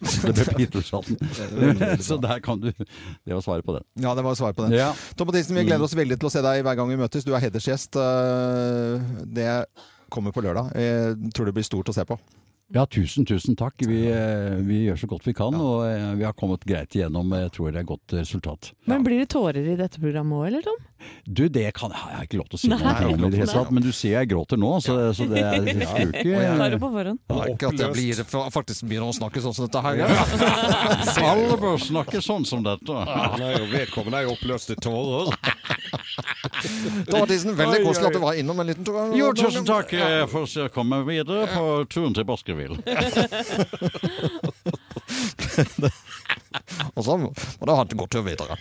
Det 0.00 0.34
ble 0.34 0.46
Pitulshatten. 0.56 1.18
Så 2.00 2.16
der 2.22 2.40
kan 2.44 2.60
du 2.62 2.70
Det 2.72 3.34
var 3.34 3.40
svaret 3.44 3.64
på 3.66 3.74
den. 3.76 3.84
Ja, 4.02 4.14
det 4.16 4.19
var 4.26 4.34
svar 4.38 4.52
på 4.56 4.66
den. 4.66 4.76
Ja. 4.78 4.90
Tom 5.16 5.26
Mathisen, 5.30 5.56
vi 5.56 5.64
gleder 5.68 5.84
oss 5.86 5.94
veldig 5.96 6.18
til 6.20 6.28
å 6.28 6.32
se 6.32 6.42
deg 6.44 6.62
hver 6.66 6.76
gang 6.78 6.88
vi 6.92 6.98
møtes. 7.00 7.24
Du 7.26 7.32
er 7.34 7.40
hedersgjest. 7.44 7.96
eh, 7.96 9.24
Det 9.26 9.48
kommer 10.10 10.32
på 10.34 10.42
lørdag. 10.42 10.72
Jeg 10.74 11.32
tror 11.34 11.46
det 11.50 11.54
blir 11.54 11.66
stort 11.66 11.88
å 11.88 11.94
se 11.94 12.04
på. 12.04 12.18
Ja, 12.72 12.84
tusen, 12.86 13.24
tusen 13.26 13.56
takk. 13.58 13.74
Vi, 13.82 14.04
øh, 14.14 14.60
vi 14.62 14.84
gjør 14.86 14.98
så 15.00 15.08
godt 15.10 15.24
vi 15.26 15.32
kan, 15.34 15.54
og 15.58 15.82
øh, 15.88 16.12
vi 16.20 16.22
har 16.26 16.32
kommet 16.38 16.62
greit 16.64 16.94
igjennom. 16.94 17.32
Jeg 17.34 17.50
tror 17.56 17.72
det 17.74 17.80
er 17.82 17.88
godt 17.88 18.14
resultat. 18.14 18.70
Men 18.86 19.02
blir 19.02 19.18
det 19.24 19.30
tårer 19.32 19.72
i 19.72 19.74
dette 19.78 19.98
programmet 19.98 20.38
òg, 20.38 20.46
eller 20.52 20.62
Tom? 20.62 20.78
Du, 21.24 21.48
det 21.48 21.66
kan 21.76 21.92
jeg 21.94 22.00
har 22.00 22.24
ikke 22.26 22.38
lov 22.40 22.48
til 22.50 22.58
å 22.58 22.60
si 22.62 22.68
Nei. 22.70 22.78
noe 22.80 23.14
om 23.14 23.24
i 23.26 23.30
det 23.32 23.38
hele 23.42 23.52
tatt, 23.52 23.70
men 23.74 23.84
du 23.84 23.90
ser 23.94 24.16
jeg 24.16 24.30
gråter 24.32 24.60
nå, 24.60 24.70
så, 24.84 24.96
så 25.16 25.26
det 25.30 25.42
er 25.44 25.60
det 25.64 25.86
skulle 25.88 26.06
jo 26.06 26.34
ikke 26.36 26.56
Tar 26.60 26.74
det 26.74 26.80
på 26.82 26.90
forhånd. 26.92 27.18
Det 27.30 27.54
ikke 27.54 27.70
at 27.70 27.82
jeg 27.84 27.90
blir, 27.94 28.22
faktisk 28.52 28.86
begynner 28.90 29.12
å 29.12 29.16
snakke 29.16 29.42
sånn 29.44 29.56
som 29.56 29.68
dette 29.68 29.80
her. 29.84 29.94
Alle 31.30 31.56
bør 31.60 31.76
snakke 31.80 32.22
sånn 32.24 32.44
som 32.48 32.64
dette. 32.66 32.96
Ja, 33.40 33.50
vedkommende 33.70 34.20
er 34.20 34.28
jo 34.28 34.34
oppløst 34.36 34.74
i 34.74 34.76
tårer. 34.80 35.32
Mathisen, 37.10 37.54
veldig 37.58 37.80
koselig 37.86 38.10
at 38.10 38.16
du 38.18 38.20
var 38.22 38.34
innom 38.40 38.60
en 38.60 38.68
liten 38.72 38.84
tur. 38.86 38.98
Jo, 39.16 39.30
tusen 39.36 39.64
takk. 39.68 39.94
for 40.30 40.44
at 40.44 40.56
jeg 40.56 40.70
å 40.70 40.74
komme 40.74 41.02
videre 41.08 41.46
på 41.54 41.64
turen 41.92 42.16
til 42.16 42.24
Baskerville. 42.28 42.76
Og 46.96 47.04
så 47.06 47.16
må 47.20 47.30
du 47.32 47.72
ha 47.72 47.82
en 47.84 47.98
god 48.02 48.10
tur 48.12 48.24
videre. 48.26 48.56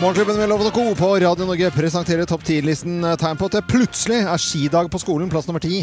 Morgenklubben 0.00 0.36
med 0.40 0.48
Loven 0.48 0.66
og 0.70 0.72
Co. 0.72 0.94
på 0.96 1.08
Radio 1.20 1.44
Norge 1.44 1.68
presenterer 1.74 2.24
topp 2.24 2.46
10-listen 2.48 3.04
tegn 3.20 3.36
på 3.36 3.50
at 3.50 3.58
det 3.58 3.68
plutselig 3.68 4.22
er 4.24 4.40
skidag 4.40 4.88
på 4.88 5.00
skolen, 5.02 5.28
plass 5.28 5.44
nummer 5.44 5.60
ti. 5.60 5.82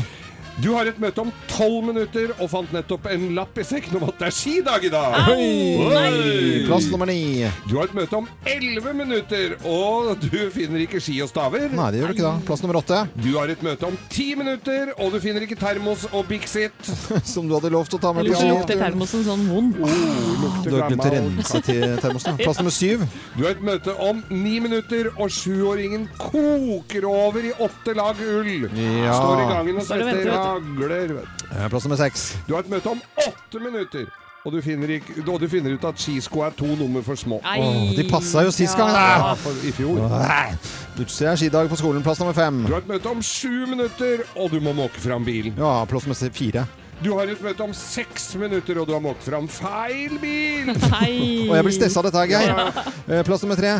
Du 0.58 0.72
har 0.74 0.88
et 0.90 0.98
møte 0.98 1.22
om 1.22 1.30
tolv 1.52 1.84
minutter 1.86 2.32
og 2.42 2.48
fant 2.50 2.72
nettopp 2.74 3.04
en 3.12 3.28
lapp 3.38 3.60
i 3.62 3.64
sekken 3.68 4.00
om 4.00 4.08
at 4.08 4.16
det 4.18 4.26
er 4.32 4.34
skidag 4.34 4.86
i 4.88 4.90
dag. 4.90 5.28
Oi! 5.30 6.64
Plass 6.66 6.88
nummer 6.90 7.06
ni. 7.06 7.46
Du 7.70 7.76
har 7.78 7.86
et 7.86 7.94
møte 7.94 8.18
om 8.18 8.26
elleve 8.50 8.94
minutter, 8.98 9.54
og 9.70 10.16
du 10.24 10.40
finner 10.54 10.82
ikke 10.82 11.02
ski 11.04 11.20
og 11.22 11.30
staver. 11.30 11.68
Nei, 11.78 11.92
det 11.94 12.02
gjør 12.02 12.10
du 12.10 12.16
ikke 12.16 12.26
da. 12.26 12.32
Plass 12.48 12.64
nummer 12.66 12.80
åtte. 12.82 13.04
Du 13.22 13.30
har 13.36 13.54
et 13.54 13.62
møte 13.66 13.86
om 13.86 14.00
ti 14.10 14.32
minutter, 14.40 14.96
og 14.98 15.14
du 15.14 15.20
finner 15.22 15.46
ikke 15.46 15.60
termos 15.62 16.08
og 16.10 16.26
Bixit. 16.32 16.90
Som 17.36 17.46
du 17.46 17.54
hadde 17.60 17.72
lovt 17.76 17.94
å 17.94 18.02
ta 18.02 18.16
med 18.18 18.26
Eller 18.26 18.34
på 18.34 18.42
så 18.42 18.50
lukter 18.50 18.82
termosen 18.82 19.28
sånn 19.30 19.46
vond. 19.52 19.78
Du 19.78 20.74
har 20.74 20.90
glemt 20.90 21.06
å 21.06 21.14
rense 21.14 21.64
til 21.70 21.86
termosen. 22.02 22.40
Plass 22.42 22.64
nummer 22.64 22.74
syv. 22.74 23.06
Du 23.38 23.44
har 23.46 23.54
et 23.54 23.64
møte 23.70 23.94
om 24.10 24.26
ni 24.34 24.58
minutter, 24.66 25.14
og 25.22 25.30
sjuåringen 25.38 26.10
koker 26.18 27.06
over 27.14 27.46
i 27.46 27.54
åtte 27.62 27.94
lag 27.98 28.26
ull. 28.26 28.68
Ja. 28.74 29.14
Står 29.22 29.46
i 29.46 29.50
gangen 29.54 29.82
og 29.84 29.90
svetter 29.94 30.47
hagler. 30.48 31.14
vet 31.20 31.44
du. 31.44 31.68
Plass 31.74 31.86
nummer 31.88 32.00
seks. 32.00 32.30
Du 32.48 32.56
har 32.56 32.64
et 32.66 32.72
møte 32.72 32.94
om 32.96 33.04
åtte 33.26 33.62
minutter. 33.64 34.08
Og 34.48 34.54
du 34.54 34.62
finner, 34.64 34.88
ikke, 34.96 35.18
og 35.28 35.42
du 35.42 35.48
finner 35.52 35.74
ut 35.76 35.84
at 35.90 36.00
skisko 36.00 36.40
er 36.46 36.54
to 36.56 36.68
nummer 36.80 37.02
for 37.04 37.20
små. 37.20 37.42
Nei. 37.44 37.58
Åh, 37.60 37.90
de 37.98 38.06
passa 38.08 38.46
jo 38.46 38.52
sist 38.56 38.78
gang. 38.80 38.94
Ja, 38.96 39.18
da. 39.26 39.34
for 39.42 39.52
i 39.68 39.74
fjor. 39.76 39.98
Plutselig 40.96 41.28
er 41.34 41.40
skidag 41.42 41.68
på 41.74 41.80
skolen. 41.82 42.04
Plass 42.06 42.22
nummer 42.24 42.38
fem. 42.38 42.62
Du 42.64 42.72
har 42.72 42.80
et 42.86 42.88
møte 42.88 43.12
om 43.12 43.20
sju 43.26 43.66
minutter, 43.68 44.24
og 44.40 44.54
du 44.54 44.62
må 44.64 44.72
måke 44.78 45.02
fram 45.04 45.26
bilen. 45.28 45.58
Ja, 45.60 45.82
plass 45.90 46.08
nummer 46.08 46.32
fire. 46.38 46.64
Du 47.04 47.12
har 47.14 47.30
et 47.30 47.42
møte 47.44 47.62
om 47.68 47.74
seks 47.78 48.32
minutter, 48.40 48.80
og 48.82 48.88
du 48.90 48.96
har 48.96 49.04
måkt 49.04 49.22
fram 49.28 49.46
feil 49.52 50.16
bil! 50.22 50.72
Nei. 50.96 51.12
Og 51.50 51.54
jeg 51.60 51.68
blir 51.68 51.76
stressa 51.76 52.02
av 52.02 52.08
dette 52.08 52.24
her, 52.24 52.32
Geir. 52.32 52.96
Eh, 53.06 53.22
Plass 53.28 53.44
nummer 53.46 53.60
tre. 53.60 53.76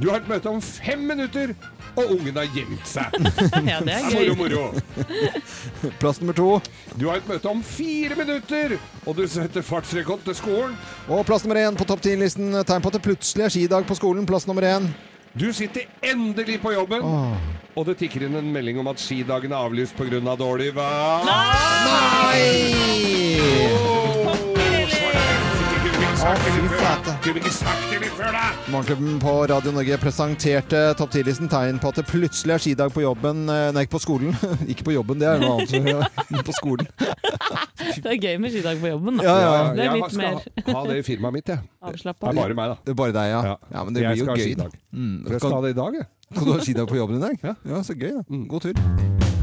Du 0.00 0.08
har 0.08 0.18
et 0.22 0.30
møte 0.32 0.48
om 0.50 0.58
fem 0.64 1.04
minutter, 1.12 1.52
og 2.00 2.14
ungen 2.16 2.36
har 2.40 2.48
gjemt 2.54 2.86
seg. 2.88 3.16
Ja, 3.70 3.78
det 3.84 3.94
er 3.94 4.08
gøy. 4.10 4.32
moro. 4.38 4.64
moro. 4.72 5.34
Plass 6.02 6.20
nummer 6.22 6.36
to. 6.36 6.48
Du 6.96 7.06
har 7.10 7.20
et 7.20 7.28
møte 7.28 7.50
om 7.50 7.62
fire 7.64 8.16
minutter, 8.18 8.76
og 9.04 9.16
du 9.18 9.24
setter 9.30 9.64
fartsrekord 9.64 10.24
til 10.26 10.36
skolen. 10.38 10.74
Og 11.08 11.24
plass 11.28 11.44
nummer 11.46 11.60
én 11.60 11.78
på 11.78 11.86
topp 11.88 12.02
10-listen. 12.04 12.52
Tegn 12.66 12.82
på 12.82 12.90
at 12.92 12.98
det 12.98 13.04
plutselig 13.04 13.46
er 13.46 13.54
skidag 13.54 13.86
på 13.88 13.96
skolen. 13.98 14.26
Plass 14.28 14.48
nummer 14.50 14.66
én. 14.66 14.90
Du 15.38 15.46
sitter 15.54 15.86
endelig 16.02 16.58
på 16.58 16.72
jobben, 16.74 17.04
og 17.78 17.86
det 17.86 18.00
tikker 18.00 18.26
inn 18.26 18.34
en 18.40 18.50
melding 18.50 18.80
om 18.82 18.90
at 18.90 18.98
skidagen 18.98 19.54
er 19.54 19.62
avlyst 19.62 19.94
pga. 19.94 20.18
Av 20.26 20.40
dårlig 20.40 20.72
vær. 20.74 21.28
Nei! 21.30 22.20
fy 22.40 23.99
Morgenklubben 28.70 29.20
på 29.20 29.46
Radio 29.48 29.72
Norge 29.72 29.96
presenterte 29.98 30.80
topp 30.98 31.14
10-listen 31.16 31.48
tegn 31.48 31.78
på 31.80 31.88
at 31.88 31.96
det 31.96 32.04
plutselig 32.10 32.52
er 32.52 32.60
skidag 32.60 32.92
på 32.92 33.00
jobben. 33.06 33.46
eh, 33.48 33.70
Nei, 33.72 33.86
ikke 33.86 33.94
på 33.96 34.00
skolen. 34.04 34.36
ikke 34.72 34.84
på 34.84 34.92
jobben, 34.92 35.16
det 35.22 35.30
er 35.30 35.40
noe 35.40 35.62
annet. 35.62 36.44
På 36.50 36.52
skolen. 36.58 36.84
Det 36.92 38.12
er 38.12 38.18
gøy 38.20 38.36
med 38.42 38.52
skidag 38.52 38.82
på 38.84 38.90
jobben. 38.92 39.16
da. 39.16 39.24
Ja, 39.24 39.36
ja, 39.40 39.48
ja. 39.56 39.72
Det 39.72 39.80
er 39.80 39.88
Jeg 39.88 39.96
litt 39.96 40.12
skal 40.12 40.20
mer 40.20 40.36
ha, 40.36 40.76
ha 40.76 40.84
det 40.90 40.98
i 41.00 41.06
firmaet 41.08 41.38
mitt, 41.38 41.48
jeg. 41.54 41.64
avslappa. 41.88 42.26
Det 42.28 42.36
er 42.36 42.42
bare 42.44 42.58
meg, 42.60 42.74
da. 42.74 42.78
Det 42.84 42.92
er 42.94 42.98
bare 43.00 43.16
deg, 43.16 43.32
ja. 43.32 43.56
ja 43.72 43.84
men 43.88 43.96
det 43.96 44.04
Jeg 44.04 44.12
blir 44.12 44.20
jo 44.20 44.28
skal 44.28 44.34
ha 44.36 44.40
gøy. 44.44 44.50
skidag. 44.50 44.78
Mm. 44.92 45.16
Jeg 45.24 45.40
skal 45.40 45.56
ha 45.56 45.62
det 45.64 45.72
i 45.72 45.78
dag, 45.80 46.00
jeg. 46.02 46.10
Skal 46.36 46.44
du 46.44 46.52
ha 46.52 46.60
skidag 46.68 46.92
på 46.92 47.00
jobben 47.00 47.16
i 47.16 47.24
dag? 47.24 47.56
Ja, 47.64 47.82
så 47.82 47.96
gøy. 47.96 48.12
da. 48.20 48.42
God 48.52 48.68
tur. 48.68 49.39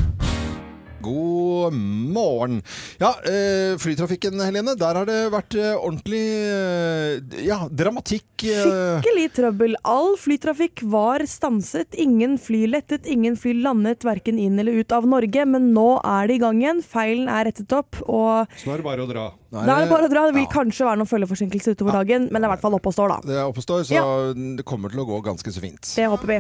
God 1.08 1.74
morgen. 1.74 2.62
Ja, 3.00 3.14
eh, 3.24 3.78
flytrafikken, 3.80 4.40
Helene. 4.44 4.76
Der 4.76 5.00
har 5.00 5.08
det 5.08 5.20
vært 5.32 5.56
eh, 5.56 5.76
ordentlig 5.78 6.24
eh, 6.52 7.46
ja, 7.48 7.62
dramatikk. 7.72 8.28
Skikkelig 8.44 9.30
trøbbel. 9.38 9.78
All 9.88 10.18
flytrafikk 10.20 10.84
var 10.92 11.24
stanset. 11.30 11.96
Ingen 11.96 12.36
fly 12.42 12.66
lettet, 12.68 13.08
ingen 13.08 13.38
fly 13.40 13.56
landet 13.64 14.04
verken 14.08 14.40
inn 14.42 14.60
eller 14.60 14.82
ut 14.82 14.92
av 14.92 15.08
Norge. 15.08 15.48
Men 15.48 15.72
nå 15.78 15.88
er 16.04 16.28
det 16.28 16.38
i 16.38 16.44
gang 16.44 16.60
igjen. 16.62 16.84
Feilen 16.84 17.32
er 17.32 17.48
rettet 17.50 17.72
opp. 17.78 18.02
Og 18.04 18.60
Så 18.60 18.68
nå 18.68 18.76
er 18.76 18.84
det 18.84 18.90
bare 18.92 19.08
å 19.08 19.12
dra. 19.12 19.30
Da 19.52 19.64
er 19.78 19.86
det 19.86 19.90
bare 19.92 20.08
å 20.08 20.12
dra. 20.12 20.26
Det 20.28 20.36
vil 20.36 20.48
kanskje 20.52 20.86
være 20.88 21.00
noen 21.02 21.10
følgeforsinkelse 21.12 21.76
utover 21.78 22.00
dagen, 22.02 22.28
men 22.32 22.42
det 22.42 22.48
er 22.48 22.52
i 22.52 22.54
hvert 22.56 22.66
fall 22.66 22.76
oppe 22.78 22.92
og 22.92 22.96
står, 22.98 23.14
da. 23.16 23.20
Det 23.28 23.38
er 23.38 23.46
oppe 23.48 23.62
og 23.64 23.68
står, 23.68 23.86
så 23.88 23.96
Ja. 23.96 24.06
det 24.34 24.66
kommer 24.68 24.90
til 24.92 25.00
å 25.04 25.08
gå 25.08 25.22
ganske 25.24 25.52
så 25.54 25.62
fint. 25.64 25.82
Det 25.96 26.08
håper 26.08 26.28
vi. 26.28 26.40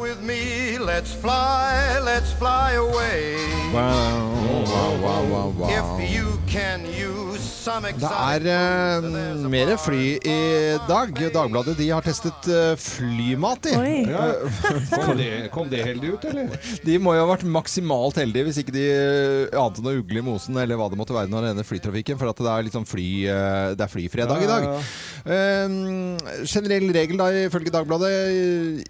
with 0.00 0.20
me, 0.22 0.76
let's 0.78 1.12
fly, 1.14 1.98
let's 2.04 2.32
fly 2.38 2.74
away. 2.76 3.36
Wow, 3.72 4.64
wow, 4.66 4.92
wow, 5.02 5.22
wow, 5.32 5.48
wow. 5.58 5.68
If 5.70 6.10
you 6.12 6.38
can 6.46 6.84
use 6.86 7.40
some 7.64 7.82
Det 7.84 8.04
er 8.04 8.44
eh, 8.46 9.48
mer 9.48 9.76
fly 9.80 10.18
i 10.20 10.78
dag. 10.88 11.14
Dagbladet 11.34 11.76
de 11.78 11.88
har 11.90 12.02
testet 12.04 12.48
eh, 12.52 12.74
flymat, 12.76 13.66
i. 13.72 14.04
Ja. 14.10 14.26
Eh, 14.28 14.98
Kom 15.04 15.16
det, 15.16 15.30
kom 15.54 15.68
det 15.72 15.82
heldig 15.86 16.12
ut, 16.14 16.24
eller? 16.28 16.52
De 16.84 16.98
må 17.02 17.14
jo 17.16 17.24
ha 17.24 17.30
vært 17.32 17.46
maksimalt 17.48 18.18
heldige 18.20 18.44
hvis 18.50 18.60
ikke 18.62 18.74
de 18.76 18.84
eh, 18.92 19.56
ante 19.58 19.82
noe 19.84 19.96
ugle 20.02 20.20
i 20.20 20.24
mosen 20.26 20.56
eller 20.60 20.76
hva 20.78 20.90
det 20.92 20.98
måtte 21.00 21.16
være 21.16 21.30
når 21.32 21.48
denne 21.50 21.64
flytrafikken, 21.66 22.18
for 22.20 22.30
at 22.34 22.42
det 22.44 22.52
er 22.52 22.72
sånn 22.74 22.88
fly, 22.88 23.08
eh, 23.30 23.74
det 23.78 23.86
er 23.86 23.92
flyfredag 23.94 24.44
i 24.44 24.50
dag. 24.50 24.70
Ja, 24.70 24.86
Eh, 25.24 25.68
generell 26.44 26.90
regel 26.92 27.16
da 27.16 27.30
ifølge 27.32 27.72
Dagbladet 27.72 28.84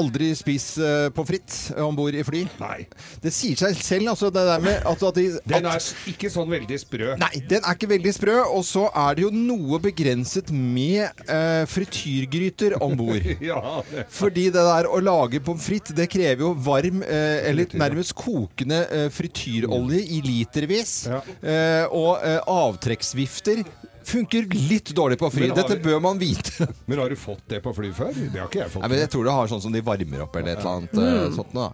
Aldri 0.00 0.30
spis 0.38 0.72
uh, 0.80 1.08
pommes 1.14 1.30
frites 1.30 1.58
om 1.80 1.96
bord 1.96 2.16
i 2.16 2.24
fly. 2.26 2.44
Nei. 2.60 2.86
Det 3.22 3.32
sier 3.34 3.58
seg 3.60 3.76
selv, 3.78 4.12
altså 4.14 4.30
det 4.34 4.44
der 4.48 4.64
med 4.64 4.86
at, 4.88 5.04
at 5.10 5.18
de 5.18 5.26
Den 5.46 5.68
er 5.70 5.88
ikke 6.10 6.30
sånn 6.32 6.50
veldig 6.50 6.80
sprø. 6.80 7.12
Nei, 7.20 7.32
den 7.50 7.62
er 7.62 7.76
ikke 7.76 7.90
veldig 7.92 8.14
sprø. 8.16 8.38
Og 8.56 8.64
så 8.66 8.86
er 8.88 9.18
det 9.18 9.26
jo 9.26 9.32
noe 9.34 9.80
begrenset 9.82 10.50
med 10.54 11.22
uh, 11.28 11.66
frityrgryter 11.70 12.78
om 12.82 12.96
bord. 12.98 13.28
ja, 13.50 13.60
det. 13.90 14.06
Fordi 14.14 14.48
det 14.50 14.66
der 14.70 14.90
å 14.90 15.02
lage 15.04 15.42
pommes 15.44 15.66
frites, 15.66 15.94
det 15.96 16.08
krever 16.10 16.46
jo 16.48 16.54
varm, 16.66 17.04
uh, 17.04 17.38
eller 17.50 17.70
nærmest 17.80 18.14
kokende 18.18 18.80
eh, 18.90 19.10
frityrolje 19.12 20.00
i 20.16 20.20
litervis. 20.24 20.94
Eh, 21.08 21.84
og 21.90 22.20
eh, 22.26 22.40
avtrekksvifter 22.46 23.64
funker 24.10 24.46
litt 24.70 24.90
dårlig 24.96 25.18
på 25.20 25.30
fly. 25.32 25.48
Dette 25.56 25.76
vi- 25.78 25.84
bør 25.88 26.00
man 26.04 26.18
vite. 26.20 26.66
Men 26.90 26.98
har 27.02 27.08
du 27.12 27.16
fått 27.18 27.44
det 27.50 27.62
på 27.64 27.72
fly 27.76 27.90
før? 27.96 28.10
Det 28.14 28.38
har 28.40 28.48
ikke 28.50 28.62
jeg 28.64 28.72
fått. 28.74 28.82
Nei, 28.84 28.90
men 28.92 28.98
jeg 29.04 29.10
tror 29.14 29.24
det 29.28 29.34
har 29.36 29.50
sånn 29.50 29.62
som 29.64 29.72
de 29.74 29.80
varmer 29.86 30.24
opp 30.26 30.36
eller 30.40 30.52
et 30.56 30.62
eller 30.64 30.76
annet 30.80 30.94
eh, 30.98 31.18
Mm. 31.20 31.34
sånt 31.36 31.54
noe. 31.56 31.70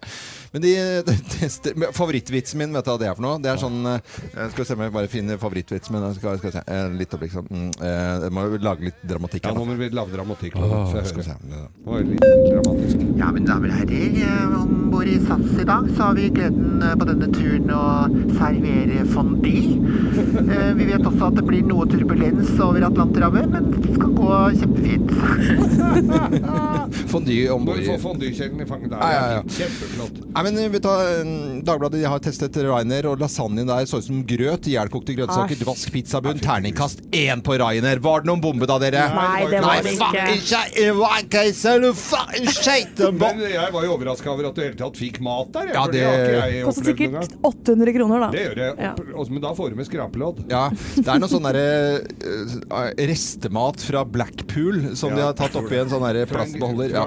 Men 0.52 0.62
de, 0.64 0.72
de 1.06 1.48
de, 1.66 1.88
Favorittvitsen 1.96 2.58
min, 2.60 2.72
vet 2.76 2.84
du 2.86 2.90
hva 2.92 2.98
det 3.00 3.08
er 3.10 3.16
for 3.18 3.24
noe? 3.26 3.40
Det 3.42 3.50
er 3.52 3.60
sånn 3.60 3.78
eh, 3.90 4.00
Skal 4.52 4.60
vi 4.62 4.66
se 4.68 4.76
om 4.76 4.84
jeg 4.86 4.94
bare 4.94 5.10
finner 5.12 5.40
favorittvitsen 5.42 5.96
min. 5.96 6.06
Skal, 6.16 6.38
skal 6.40 6.54
se. 6.58 6.62
Eh, 6.66 6.88
Litt 6.96 7.12
oppblikk 7.16 7.34
sånn. 7.34 7.48
Mm, 7.50 7.68
eh, 7.80 8.26
jeg 8.26 8.34
må 8.36 8.46
jo 8.50 8.60
lage 8.64 8.86
litt 8.88 9.02
dramatikk 9.06 9.48
Ja, 9.48 9.54
nå 9.56 9.64
må 9.68 9.76
vi 9.80 9.90
lage 9.94 10.14
dramatikk. 10.16 10.56
Åh, 10.60 10.76
Få 10.92 11.02
skal 11.08 11.22
vi 11.22 11.26
se. 11.28 11.36
Det 11.46 11.62
var 11.86 12.04
litt 12.06 12.26
dramatisk. 12.26 13.04
Ja, 13.20 13.30
men 13.36 13.46
damer 13.48 13.72
og 13.74 13.80
herrer, 13.80 14.56
om 14.60 14.74
bord 14.92 15.08
i 15.12 15.16
SAS 15.26 15.56
i 15.60 15.66
dag 15.68 15.88
så 15.96 16.08
har 16.10 16.16
vi 16.18 16.28
gleden 16.32 16.80
på 17.00 17.08
denne 17.08 17.28
turen 17.34 17.72
å 17.76 17.84
servere 18.38 19.04
fondue. 19.14 19.64
Eh, 20.46 20.72
Vi 20.76 20.84
vet 20.88 21.02
også 21.06 21.26
at 21.30 21.36
det 21.38 21.42
blir 21.46 21.62
noe 21.66 21.84
turbulens 21.90 22.25
over 22.34 22.82
Atlanterhavet, 22.82 23.46
men 23.50 23.70
det 23.70 23.94
skal 23.94 24.12
gå 24.16 24.36
kjempefint. 24.60 25.10
Fondue 27.10 27.48
om 27.54 27.64
bord 27.66 27.82
Få 27.86 27.96
fondykjelen 28.02 28.60
i 28.62 28.66
fanget 28.66 28.90
der, 28.90 28.98
Ja, 29.00 29.10
ja, 29.12 29.30
ja. 29.36 29.42
kjempeflott. 29.56 30.18
Nei, 30.34 30.42
men 30.46 30.58
vi 30.72 30.80
tar, 30.82 31.02
eh, 31.06 31.30
Dagbladet 31.66 32.00
de 32.00 32.08
har 32.10 32.18
testet 32.24 32.56
Ryanair, 32.56 33.06
og 33.10 33.20
lasagnen 33.22 33.66
der 33.68 33.86
så 33.88 34.00
ut 34.00 34.06
som 34.08 34.22
grøt. 34.26 34.66
Ihjelkokte 34.66 35.14
grønnsaker, 35.16 35.58
dvask 35.62 35.92
pizzabunn, 35.94 36.40
terningkast 36.42 37.02
én 37.14 37.42
på 37.46 37.56
Ryanair. 37.60 37.98
Var 38.04 38.24
det 38.24 38.30
noen 38.30 38.42
bombe 38.42 38.66
da, 38.68 38.78
dere? 38.82 39.06
Nei, 39.14 39.46
det 39.50 39.62
var 39.64 39.82
det 39.82 39.94
ikke. 39.94 40.02
faen 40.02 40.34
ikke. 40.34 40.62
Det 40.76 40.88
ikke 41.26 41.44
så 41.56 41.76
faen 42.00 42.50
skeit. 42.56 43.04
Men 43.16 43.40
jeg 43.46 43.72
var 43.72 43.86
jo 43.86 43.94
overraska 43.96 44.32
over 44.32 44.50
at 44.50 44.58
du 44.58 44.62
i 44.62 44.66
hele 44.68 44.78
tatt 44.80 44.98
fikk 45.00 45.20
mat 45.24 45.52
der. 45.54 45.66
jeg, 45.72 45.74
Ja, 45.76 45.86
det- 45.86 46.64
Kostet 46.66 46.90
sikkert 46.90 47.36
800 47.42 47.92
kroner, 47.96 48.20
da. 48.26 48.30
Det 48.30 48.44
gjør 48.46 48.54
det, 48.56 48.68
Ja. 48.82 48.94
Men 49.36 49.40
da 49.42 49.54
får 49.54 49.70
du 49.70 49.76
med 49.76 49.86
skrapelodd. 49.86 50.44
Ja, 50.50 50.68
det 50.96 51.06
er 51.08 51.18
noe 51.18 51.28
sånn 51.28 51.42
derre 51.44 51.64
eh, 51.66 52.05
restemat 53.08 53.82
fra 53.86 54.04
Blackpool 54.04 54.96
som 54.98 55.14
de 55.14 55.22
har 55.24 55.36
tatt 55.38 55.56
oppi 55.58 55.78
en 55.80 55.90
sånn 55.90 56.06
plastbeholder. 56.30 56.94
Ja. 56.96 57.06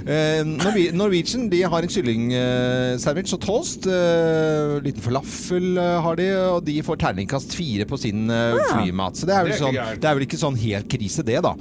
Eh, 0.00 0.42
Norwe- 0.46 0.92
Norwegian 0.96 1.48
de 1.52 1.62
har 1.62 1.84
en 1.84 1.92
kyllingsandwich 1.92 3.34
og 3.36 3.42
toast. 3.44 3.86
Uh, 3.90 4.78
liten 4.84 5.02
falafel 5.04 5.76
eh, 5.78 5.96
har 6.04 6.18
de, 6.18 6.28
og 6.54 6.62
de 6.66 6.76
får 6.84 7.00
terningkast 7.04 7.54
fire 7.56 7.86
på 7.88 7.98
sin 8.00 8.30
eh, 8.32 8.56
flymat. 8.70 9.18
Så 9.18 9.28
det 9.28 9.36
er, 9.36 9.44
vel 9.44 9.54
ikke 9.54 9.64
sånn, 9.64 9.78
det 10.00 10.10
er 10.10 10.18
vel 10.18 10.26
ikke 10.26 10.40
sånn 10.40 10.58
helt 10.60 10.90
krise, 10.90 11.24
det, 11.26 11.38
da. 11.44 11.54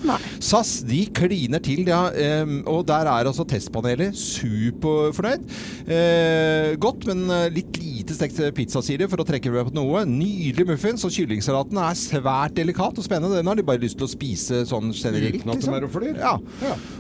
SAS 0.43 0.79
de 0.87 1.01
kliner 1.15 1.63
til, 1.63 1.83
ja, 1.89 2.01
um, 2.43 2.59
og 2.69 2.85
der 2.89 3.09
er 3.09 3.29
altså 3.29 3.45
testpanelet 3.49 4.17
superfornøyd. 4.17 5.45
Uh, 5.89 6.75
godt, 6.81 7.07
men 7.09 7.25
eh, 7.33 7.47
litt 7.53 7.79
lite 7.81 8.15
stekt 8.17 8.39
pizza, 8.57 8.81
sier 8.85 9.01
de, 9.01 9.09
for 9.11 9.21
å 9.21 9.27
trekke 9.27 9.51
på 9.53 9.75
noe. 9.75 9.98
Nydelig 10.07 10.65
muffins, 10.69 11.03
og 11.07 11.13
kyllingsalaten 11.15 11.79
er 11.81 11.97
svært 11.99 12.55
delikat 12.57 12.99
og 12.99 13.05
spennende. 13.05 13.39
Den 13.39 13.49
har 13.49 13.59
de 13.59 13.65
bare 13.65 13.81
lyst 13.81 13.99
til 13.99 14.07
å 14.07 14.11
spise 14.11 14.63
sånn 14.69 14.93
generelt. 14.95 15.41
Uten 15.41 15.53
at 15.55 15.65
de 15.65 15.73
er 15.75 15.87
og 15.87 15.93
flyr? 15.93 16.19
Ja. 16.19 16.35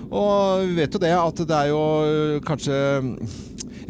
Og 0.09 0.65
vi 0.67 0.79
vet 0.81 0.95
jo 0.95 1.01
det 1.03 1.13
at 1.15 1.43
det 1.49 1.59
er 1.59 1.71
jo 1.71 1.83
kanskje 2.47 2.79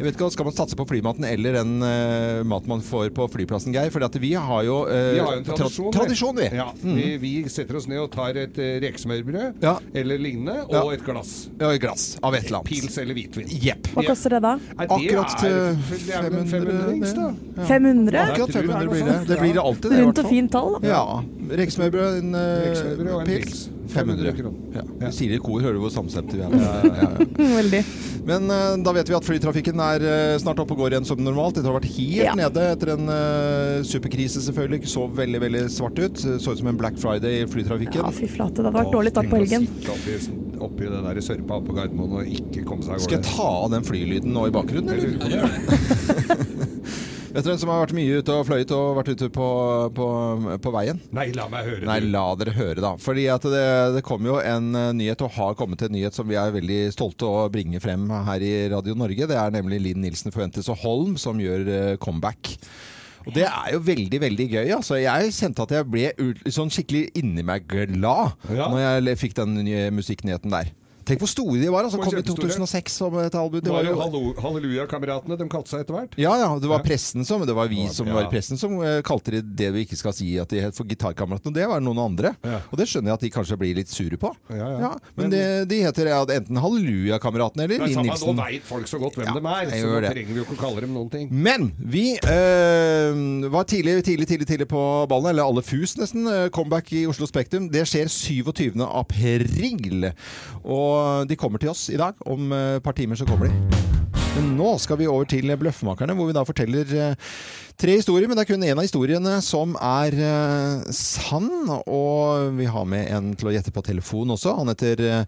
jeg 0.00 0.06
vet 0.08 0.16
ikke, 0.16 0.30
Skal 0.32 0.46
man 0.48 0.54
satse 0.56 0.76
på 0.78 0.86
flymaten 0.88 1.26
eller 1.28 1.52
den 1.60 1.74
uh, 1.84 2.40
maten 2.48 2.72
man 2.72 2.80
får 2.84 3.10
på 3.16 3.26
flyplassen, 3.30 3.74
Geir? 3.76 3.90
For 3.92 4.00
vi 4.20 4.32
har 4.34 4.62
jo 4.64 4.78
øh, 4.88 5.14
Vi 5.14 5.20
har 5.20 5.34
jo 5.34 5.38
en 5.42 5.44
tra- 5.44 5.56
tradisjon. 5.60 5.92
tradisjon 5.92 6.36
vi. 6.40 6.48
Ja, 6.56 6.68
Mm. 6.80 6.96
vi, 6.96 7.16
vi 7.20 7.32
setter 7.52 7.76
oss 7.76 7.86
ned 7.90 8.00
og 8.00 8.10
tar 8.14 8.34
et 8.40 8.56
uh, 8.56 8.80
rekesmørbrød 8.80 9.60
Ja. 9.62 9.76
eller 9.94 10.18
lignende, 10.18 10.64
og 10.66 10.72
Ja. 10.74 10.82
et 10.96 11.04
glass. 11.04 11.48
Ja, 11.60 11.70
et 11.70 11.80
glass 11.82 12.18
av 12.22 12.34
et 12.34 12.46
eller 12.46 12.58
annet. 12.62 12.70
Pils 12.72 12.96
eller 12.98 13.14
hvitvin. 13.14 13.48
Jepp. 13.62 13.90
Hva 13.94 14.06
koster 14.06 14.30
det 14.30 14.42
da? 14.42 14.54
Det 14.56 14.88
Akkurat 14.88 15.36
til 15.40 15.52
er, 15.52 15.76
det 16.06 16.14
er 16.14 16.22
vel 16.30 16.38
en 16.40 16.48
500 16.48 16.88
rings, 16.90 17.12
da. 17.14 17.28
500? 17.68 18.18
Akkurat 18.20 18.38
Jeg 18.38 18.38
tror 18.38 18.46
det 18.46 18.56
er 18.56 18.72
500 18.72 18.88
blir 18.90 19.04
det. 19.04 19.18
Det 19.28 19.38
blir 19.40 19.52
det 19.52 19.62
alltid, 19.64 19.90
det. 19.90 20.00
Rundt 20.04 20.18
og 20.24 20.28
fint 20.30 20.50
tall, 20.52 20.78
da. 20.80 20.88
Ja. 20.88 21.04
Rekesmørbrød, 21.60 22.18
en 22.22 22.34
uh, 22.34 23.14
og 23.14 23.20
en 23.20 23.26
pils. 23.26 23.68
500. 23.94 24.32
500 24.36 24.76
Ja. 24.78 24.84
Vi 25.00 25.10
sier 25.16 25.32
det 25.34 25.38
i 25.40 25.42
kor, 25.44 25.60
hører 25.64 25.76
du 25.78 25.82
hvor 25.84 25.92
samstemte 25.94 26.38
vi 26.38 26.44
er. 26.46 26.54
Ja, 26.54 26.74
ja, 26.86 27.08
ja. 27.18 27.48
Veldig. 27.56 27.82
Men 28.28 28.50
eh, 28.52 28.74
da 28.84 28.92
vet 28.96 29.08
vi 29.10 29.16
at 29.16 29.26
flytrafikken 29.26 29.80
er 29.84 30.04
eh, 30.06 30.34
snart 30.42 30.60
oppe 30.62 30.76
og 30.76 30.82
går 30.84 30.96
igjen 30.96 31.08
som 31.08 31.22
normalt. 31.24 31.56
Det 31.60 31.66
har 31.68 31.78
vært 31.78 31.90
helt 31.94 32.20
Ja. 32.20 32.34
nede 32.38 32.66
etter 32.74 32.92
en 32.96 33.08
uh, 33.08 33.80
superkrise, 33.86 34.42
selvfølgelig. 34.44 34.84
Så 34.92 35.06
veldig 35.16 35.40
veldig 35.46 35.64
svart 35.72 35.98
ut. 36.02 36.20
Så 36.20 36.52
ut 36.52 36.60
som 36.60 36.68
en 36.70 36.78
Black 36.80 36.98
Friday 37.00 37.42
i 37.42 37.48
flytrafikken. 37.50 38.02
Ja, 38.04 38.12
fy 38.14 38.28
flate. 38.30 38.60
Det 38.60 38.68
hadde 38.68 38.76
vært 38.78 38.94
dårlig 38.94 39.14
start 39.14 39.30
på 39.32 39.40
helgen. 39.40 39.66
Oppi, 40.60 40.84
det 40.92 41.00
der 41.06 41.20
sørpa 41.24 41.56
på 41.64 41.72
Gardermoen 41.72 42.18
og 42.20 42.28
ikke 42.36 42.66
komme 42.68 42.84
seg 42.84 42.98
av 42.98 43.00
Skal 43.00 43.16
jeg 43.16 43.30
ta 43.30 43.46
av 43.64 43.70
den 43.72 43.86
flylyden 43.86 44.34
nå 44.36 44.42
i 44.50 44.52
bakgrunnen, 44.52 44.92
eller? 44.92 46.50
Vet 47.30 47.44
dere 47.46 47.52
hvem 47.54 47.60
som 47.62 47.70
har 47.70 47.82
vært 47.84 47.94
mye 47.94 48.18
ute 48.18 48.34
og 48.34 48.46
fløyet 48.48 48.72
og 48.74 48.96
vært 48.98 49.10
ute 49.14 49.28
på, 49.30 49.48
på, 49.94 50.06
på 50.64 50.72
veien? 50.74 50.98
Nei, 51.14 51.28
la 51.36 51.44
meg 51.52 51.68
høre 51.68 51.86
Nei, 51.86 51.98
la 52.10 52.24
dere 52.40 52.54
høre, 52.56 52.80
da. 52.82 52.90
Fordi 52.98 53.26
at 53.30 53.46
det, 53.52 53.64
det 53.96 54.02
kom 54.06 54.26
jo 54.26 54.40
en 54.42 54.70
eh, 54.74 54.88
nyhet, 54.98 55.22
og 55.26 55.36
har 55.38 55.54
kommet 55.58 55.84
en 55.86 55.94
nyhet 55.94 56.16
som 56.16 56.26
vi 56.30 56.38
er 56.40 56.50
veldig 56.56 56.80
stolte 56.94 57.28
å 57.30 57.44
bringe 57.54 57.78
frem 57.82 58.08
her 58.26 58.42
i 58.42 58.54
Radio 58.74 58.96
Norge. 58.98 59.28
Det 59.30 59.38
er 59.38 59.54
nemlig 59.54 59.78
Linn 59.84 60.02
Nilsen 60.02 60.34
Fuentes 60.34 60.70
og 60.74 60.82
Holm 60.82 61.14
som 61.22 61.38
gjør 61.42 61.70
eh, 61.70 61.92
comeback. 62.02 62.56
Og 63.28 63.34
det 63.36 63.44
er 63.46 63.74
jo 63.76 63.82
veldig, 63.84 64.18
veldig 64.22 64.44
gøy. 64.48 64.68
Altså, 64.78 64.96
jeg 64.98 65.32
kjente 65.36 65.62
at 65.66 65.74
jeg 65.76 65.86
ble 65.92 66.06
sånn 66.50 66.70
skikkelig 66.72 67.10
inni 67.20 67.44
meg 67.46 67.66
glad 67.68 68.32
Ja. 68.48 68.66
når 68.72 68.80
jeg 69.06 69.18
fikk 69.20 69.34
den 69.38 69.58
nye 69.60 69.90
musikknyheten 69.92 70.50
der. 70.56 70.70
Tenk 71.08 71.22
hvor 71.22 71.30
store 71.30 71.58
de 71.60 71.70
var. 71.72 71.86
Altså, 71.86 72.00
kom 72.02 72.18
i 72.18 72.24
2006 72.26 72.98
som 73.00 73.16
et 73.22 73.36
album. 73.38 73.62
Det 73.64 73.72
var 73.72 73.86
jo 73.86 73.96
Halleluja-kameratene 74.40 75.38
de 75.40 75.48
kalte 75.50 75.72
seg 75.72 75.84
etter 75.84 75.96
hvert. 75.96 76.16
Ja, 76.20 76.34
ja, 76.40 76.50
det 76.60 76.70
var 76.70 76.84
pressen 76.84 77.24
som 77.26 77.44
Det 77.46 77.56
var 77.56 77.70
vi 77.70 77.86
som 77.92 78.08
var 78.10 78.26
i 78.26 78.30
pressen 78.32 78.60
som 78.60 78.76
eh, 78.84 79.00
kalte 79.06 79.36
det 79.36 79.42
det 79.60 79.70
vi 79.74 79.84
ikke 79.86 79.98
skal 79.98 80.14
si 80.16 80.32
at 80.40 80.50
de 80.52 80.62
het 80.64 80.76
for 80.76 80.88
Gitarkameratene. 80.88 81.54
Det 81.56 81.66
var 81.70 81.82
noen 81.84 82.00
andre. 82.04 82.34
Og 82.70 82.76
det 82.80 82.88
skjønner 82.90 83.12
jeg 83.12 83.20
at 83.20 83.26
de 83.26 83.32
kanskje 83.34 83.58
blir 83.60 83.78
litt 83.80 83.92
sure 83.92 84.18
på. 84.20 84.32
ja. 84.54 84.92
men 85.16 85.32
det, 85.32 85.42
de 85.70 85.80
heter 85.84 86.10
enten 86.10 86.60
Halleluja-kameratene 86.60 87.66
eller 87.66 87.84
er 87.84 87.90
Linn 87.90 88.06
Nilsen. 88.06 88.34
nå 88.36 88.44
veit 88.44 88.66
folk 88.66 88.88
så 88.90 89.00
godt 89.00 89.18
hvem 89.20 89.32
de 89.36 89.42
er, 89.54 89.72
så 89.72 89.90
nå 89.90 90.00
trenger 90.04 90.32
vi 90.34 90.40
jo 90.40 90.46
ikke 90.46 90.56
å 90.58 90.60
kalle 90.60 90.84
dem 90.84 90.94
noen 90.96 91.10
ting. 91.12 91.28
Men 91.30 91.70
vi 91.78 92.04
eh, 92.18 93.20
var 93.52 93.68
tidlig, 93.70 94.00
tidlig, 94.06 94.28
tidlig, 94.30 94.48
tidlig 94.50 94.68
på 94.70 94.82
ballen, 95.10 95.32
eller 95.32 95.46
alle 95.46 95.64
fus 95.66 95.96
nesten. 96.00 96.26
eh, 96.30 96.48
Comeback 96.54 96.92
i 96.96 97.04
Oslo 97.10 97.28
Spektrum. 97.30 97.68
Det 97.72 97.84
skjer 97.88 98.10
27. 98.10 98.80
april. 98.86 100.10
Og 100.60 100.89
de 101.28 101.38
kommer 101.38 101.62
til 101.62 101.72
oss 101.72 101.88
i 101.92 101.98
dag. 102.00 102.18
Om 102.26 102.52
eh, 102.52 102.76
et 102.78 102.84
par 102.84 102.96
timer 102.96 103.18
så 103.18 103.28
kommer 103.28 103.50
de. 103.50 103.80
Men 104.30 104.52
nå 104.58 104.76
skal 104.78 105.00
vi 105.00 105.08
over 105.10 105.26
til 105.28 105.50
Bløffmakerne, 105.58 106.14
hvor 106.14 106.28
vi 106.28 106.36
da 106.36 106.44
forteller 106.46 106.92
eh, 106.94 107.32
tre 107.80 107.96
historier. 107.98 108.28
Men 108.30 108.38
det 108.38 108.44
er 108.44 108.50
kun 108.52 108.66
én 108.66 108.78
av 108.78 108.86
historiene 108.86 109.38
som 109.44 109.74
er 109.76 110.14
eh, 110.14 110.92
sann. 110.94 111.50
Og 111.82 112.54
vi 112.58 112.68
har 112.70 112.86
med 112.88 113.10
en 113.10 113.32
til 113.38 113.50
å 113.50 113.54
gjette 113.56 113.74
på 113.74 113.84
telefon 113.86 114.36
også. 114.36 114.54
Han 114.60 114.72
heter 114.72 115.24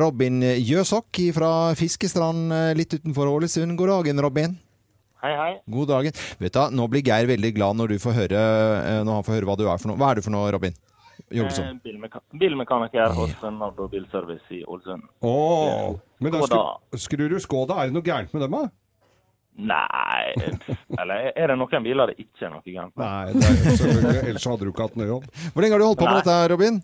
Robin 0.00 0.40
Jøsok 0.56 1.20
fra 1.36 1.52
Fiskestrand 1.78 2.54
litt 2.78 2.98
utenfor 2.98 3.30
Ålesund. 3.34 3.76
God 3.78 3.94
dagen, 3.98 4.24
Robin. 4.24 4.56
Hei, 5.18 5.32
hei. 5.34 5.54
God 5.66 5.90
dagen. 5.90 6.14
Vet 6.38 6.54
du, 6.54 6.76
nå 6.78 6.84
blir 6.90 7.02
Geir 7.02 7.26
veldig 7.26 7.50
glad 7.56 7.80
når, 7.80 7.96
du 7.96 8.02
får 8.02 8.20
høre, 8.20 8.42
når 9.02 9.16
han 9.16 9.26
får 9.26 9.40
høre 9.40 9.48
hva 9.50 9.58
du 9.58 9.66
er 9.66 9.80
for 9.82 9.90
noe. 9.90 9.98
Hva 9.98 10.12
er 10.12 10.20
du 10.20 10.28
for 10.28 10.34
noe, 10.36 10.52
Robin? 10.54 10.76
Jobber 11.30 11.60
Eh, 11.60 11.72
bilmeka 11.84 12.20
bilmekaniker 12.40 13.12
hos 13.16 13.34
Nardo 13.52 13.88
Bilservice 13.92 14.48
i 14.56 14.62
Ålesund. 14.64 15.02
Oh, 15.20 15.98
men 16.20 16.32
da 16.32 16.40
Skoda. 16.46 16.60
skrur 16.96 17.28
du 17.28 17.38
Skoda, 17.42 17.76
er 17.82 17.90
det 17.90 17.96
noe 17.98 18.06
gærent 18.06 18.32
med 18.32 18.46
dem 18.46 18.56
da? 18.56 18.62
Nei 19.58 20.32
Eller 21.00 21.32
er 21.34 21.50
det 21.50 21.56
noen 21.58 21.82
biler 21.82 22.12
det 22.12 22.20
ikke 22.22 22.46
er 22.46 22.52
noe 22.54 22.62
gærent 22.64 22.94
med? 22.94 23.02
Nei, 23.02 23.32
det 23.34 23.48
er 23.48 23.76
selvfølgelig, 23.80 24.22
ellers 24.30 24.46
hadde 24.46 24.64
du 24.64 24.70
ikke 24.70 24.86
hatt 24.86 24.96
noe 25.00 25.08
jobb. 25.10 25.26
Hvor 25.52 25.64
lenge 25.64 25.74
har 25.76 25.82
du 25.82 25.86
holdt 25.88 25.98
på 26.00 26.06
med 26.08 26.14
Nei. 26.14 26.22
dette, 26.22 26.38
Robin? 26.54 26.80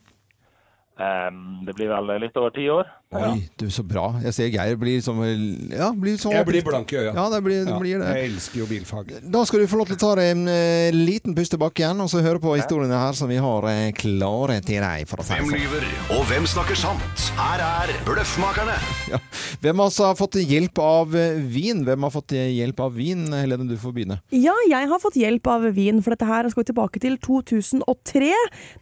Um, 0.95 1.39
det 1.67 1.75
blir 1.75 1.89
vel 1.91 2.13
litt 2.23 2.37
over 2.39 2.53
ti 2.55 2.69
år. 2.71 2.91
Oi, 3.15 3.45
du, 3.61 3.67
så 3.71 3.85
bra. 3.87 4.07
Jeg 4.25 4.35
ser 4.37 4.51
Geir 4.55 4.79
blir 4.81 5.03
som 5.05 5.21
Ja, 5.25 5.91
blir 5.95 6.19
sånn 6.21 6.35
Jeg 6.35 6.47
blir 6.49 6.65
blank 6.67 6.93
i 6.95 6.99
øya. 6.99 7.13
Ja, 7.13 7.27
det 7.33 7.41
blir, 7.47 7.63
det 7.69 7.77
blir 7.81 8.03
det. 8.03 8.11
Jeg 8.19 8.33
elsker 8.33 8.63
jo 8.63 8.69
bilfag. 8.71 9.13
Da 9.35 9.45
skal 9.49 9.63
du 9.63 9.69
få 9.71 9.81
lov 9.81 9.91
til 9.91 9.99
å 9.99 10.03
ta 10.03 10.13
deg 10.19 10.33
en 10.35 10.45
uh, 10.51 10.97
liten 10.97 11.37
pust 11.37 11.55
tilbake 11.55 11.85
igjen, 11.85 12.03
og 12.03 12.11
så 12.11 12.23
høre 12.25 12.43
på 12.43 12.57
historiene 12.59 12.99
her 12.99 13.17
som 13.17 13.31
vi 13.31 13.39
har 13.43 13.69
uh, 13.69 13.91
klare 13.99 14.59
til 14.67 14.83
deg. 14.83 15.07
For 15.11 15.23
å 15.23 15.27
si 15.27 15.39
Hvem 15.39 15.55
lyver, 15.55 15.87
og 16.17 16.25
hvem 16.31 16.49
snakker 16.51 16.79
sant? 16.79 17.29
Her 17.39 17.63
er 17.65 17.95
Bløffmakerne. 18.07 18.77
Ja. 19.11 19.21
Hvem 19.63 19.83
altså 19.85 20.09
har 20.11 20.19
fått 20.19 20.39
hjelp 20.41 20.79
av 20.83 21.15
eh, 21.19 21.39
vin? 21.39 21.83
Hvem 21.87 22.07
har 22.07 22.13
fått 22.13 22.35
hjelp 22.35 22.81
av 22.85 22.95
vin? 22.97 23.25
Helene, 23.35 23.67
du 23.69 23.77
får 23.81 23.95
begynne. 23.97 24.19
Ja, 24.35 24.55
jeg 24.69 24.89
har 24.91 25.01
fått 25.03 25.19
hjelp 25.21 25.49
av 25.51 25.67
vin, 25.77 26.01
for 26.05 26.15
dette 26.15 26.29
her 26.29 26.49
skal 26.51 26.65
vi 26.65 26.69
tilbake 26.71 27.03
til 27.03 27.17
2003. 27.23 28.31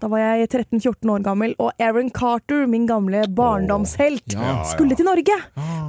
Da 0.03 0.11
var 0.13 0.23
jeg 0.23 0.51
13-14 0.51 1.13
år 1.15 1.25
gammel, 1.27 1.57
og 1.63 1.73
Aaron 1.83 2.11
Carter, 2.15 2.67
min 2.71 2.87
gamle 2.91 3.25
barndomshelt, 3.37 4.22
Ja. 4.31 4.63
skulle 4.71 4.95
til 4.97 5.07
Norge. 5.09 5.35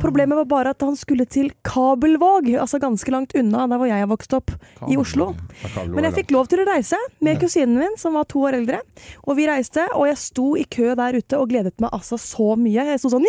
Problemet 0.02 0.40
var 0.42 0.48
bare 0.50 0.72
at 0.74 0.82
han 0.82 0.96
skulle 0.98 1.26
til 1.30 1.52
Kabelvåg, 1.64 2.50
altså 2.60 2.80
ganske 2.82 3.12
langt 3.14 3.36
unna 3.38 3.68
der 3.70 3.78
hvor 3.80 3.88
jeg 3.88 4.10
vokst 4.10 4.34
opp, 4.34 4.52
i 4.90 4.98
Oslo. 4.98 5.30
Men 5.94 6.08
jeg 6.10 6.18
fikk 6.18 6.34
lov 6.34 6.50
til 6.52 6.64
å 6.64 6.68
reise 6.68 6.98
med 7.24 7.40
kusinen 7.42 7.78
min, 7.78 7.98
som 8.02 8.18
var 8.18 8.26
to 8.32 8.42
år 8.48 8.58
eldre. 8.60 8.82
Og 9.28 9.38
vi 9.38 9.48
reiste, 9.48 9.86
og 9.94 10.10
jeg 10.10 10.18
sto 10.18 10.54
i 10.60 10.66
kø 10.66 10.96
der 10.98 11.20
ute 11.20 11.40
og 11.40 11.50
gledet 11.54 11.78
meg 11.84 11.94
altså 11.94 12.18
så 12.22 12.56
mye. 12.60 12.88
Jeg 12.90 13.04
sto 13.04 13.14
sånn 13.14 13.28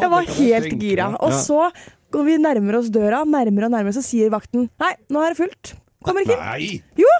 Jeg 0.00 0.10
var 0.10 0.26
helt 0.38 0.74
gira. 0.80 1.10
Og 1.20 1.34
så, 1.34 1.68
når 2.14 2.26
vi 2.26 2.38
nærmer 2.42 2.78
oss 2.80 2.90
døra, 2.94 3.24
nærmere 3.26 3.68
og 3.68 3.74
nærmere, 3.74 3.94
så 3.96 4.04
sier 4.04 4.32
vakten 4.32 4.68
Nei, 4.80 4.92
nå 5.10 5.22
er 5.24 5.34
det 5.34 5.40
fullt. 5.42 5.74
Kommer 6.06 6.24
ikke 6.24 6.38
inn. 6.38 6.84
Jo! 7.00 7.10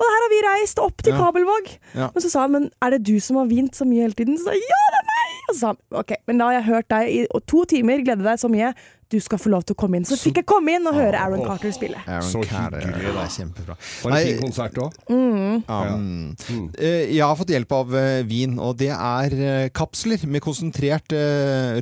Og 0.00 0.08
her 0.08 0.22
har 0.24 0.30
vi 0.32 0.40
reist 0.46 0.78
opp 0.80 1.02
til. 1.04 1.12
Kabelvåg. 1.20 1.66
Men 2.14 2.24
så 2.24 2.30
sa 2.32 2.46
han, 2.46 2.54
men 2.56 2.70
er 2.80 2.94
det 2.96 3.02
du 3.08 3.18
som 3.20 3.36
har 3.36 3.50
vint 3.50 3.76
så 3.76 3.84
mye 3.88 4.06
hele 4.06 4.16
tiden? 4.16 4.38
Så 4.40 4.48
sa 4.48 4.54
jeg, 4.56 4.64
ja, 4.64 4.80
det 4.94 5.02
er 5.02 5.08
meg! 5.10 5.34
Og 5.40 5.52
så 5.52 5.58
sa 5.60 5.72
han, 5.74 5.80
ok, 6.02 6.14
men 6.30 6.40
da 6.40 6.48
har 6.48 6.56
jeg 6.58 6.66
hørt 6.70 6.88
deg 6.94 7.12
i 7.12 7.20
to 7.52 7.64
timer, 7.68 8.02
glede 8.06 8.24
deg 8.24 8.40
så 8.40 8.48
mye. 8.52 8.72
Du 9.10 9.18
skal 9.18 9.40
få 9.42 9.50
lov 9.50 9.64
til 9.66 9.74
å 9.74 9.78
komme 9.80 9.98
inn. 9.98 10.04
Så 10.06 10.14
fikk 10.20 10.36
jeg 10.38 10.46
komme 10.46 10.76
inn 10.78 10.86
og 10.86 10.94
høre 10.94 11.18
Aaron 11.18 11.40
Carter 11.42 11.72
spille. 11.74 11.98
Aaron 12.06 12.28
Så 12.30 12.44
Carter, 12.46 12.84
hyggelig, 12.84 13.08
det 13.08 13.14
da. 13.16 13.24
kjempebra. 13.34 13.74
Var 14.04 14.12
det 14.14 14.20
en 14.20 14.28
fin 14.28 14.42
konsert 14.44 14.78
òg? 14.78 14.98
Mm. 15.10 15.64
Ja, 15.66 15.80
mm. 15.98 16.68
Eh, 16.78 17.10
Jeg 17.16 17.24
har 17.24 17.34
fått 17.40 17.50
hjelp 17.50 17.72
av 17.74 17.96
eh, 17.98 18.22
vin, 18.28 18.54
og 18.62 18.76
det 18.78 18.92
er 18.94 19.34
eh, 19.34 19.68
kapsler 19.74 20.22
med 20.30 20.44
konsentrert 20.44 21.10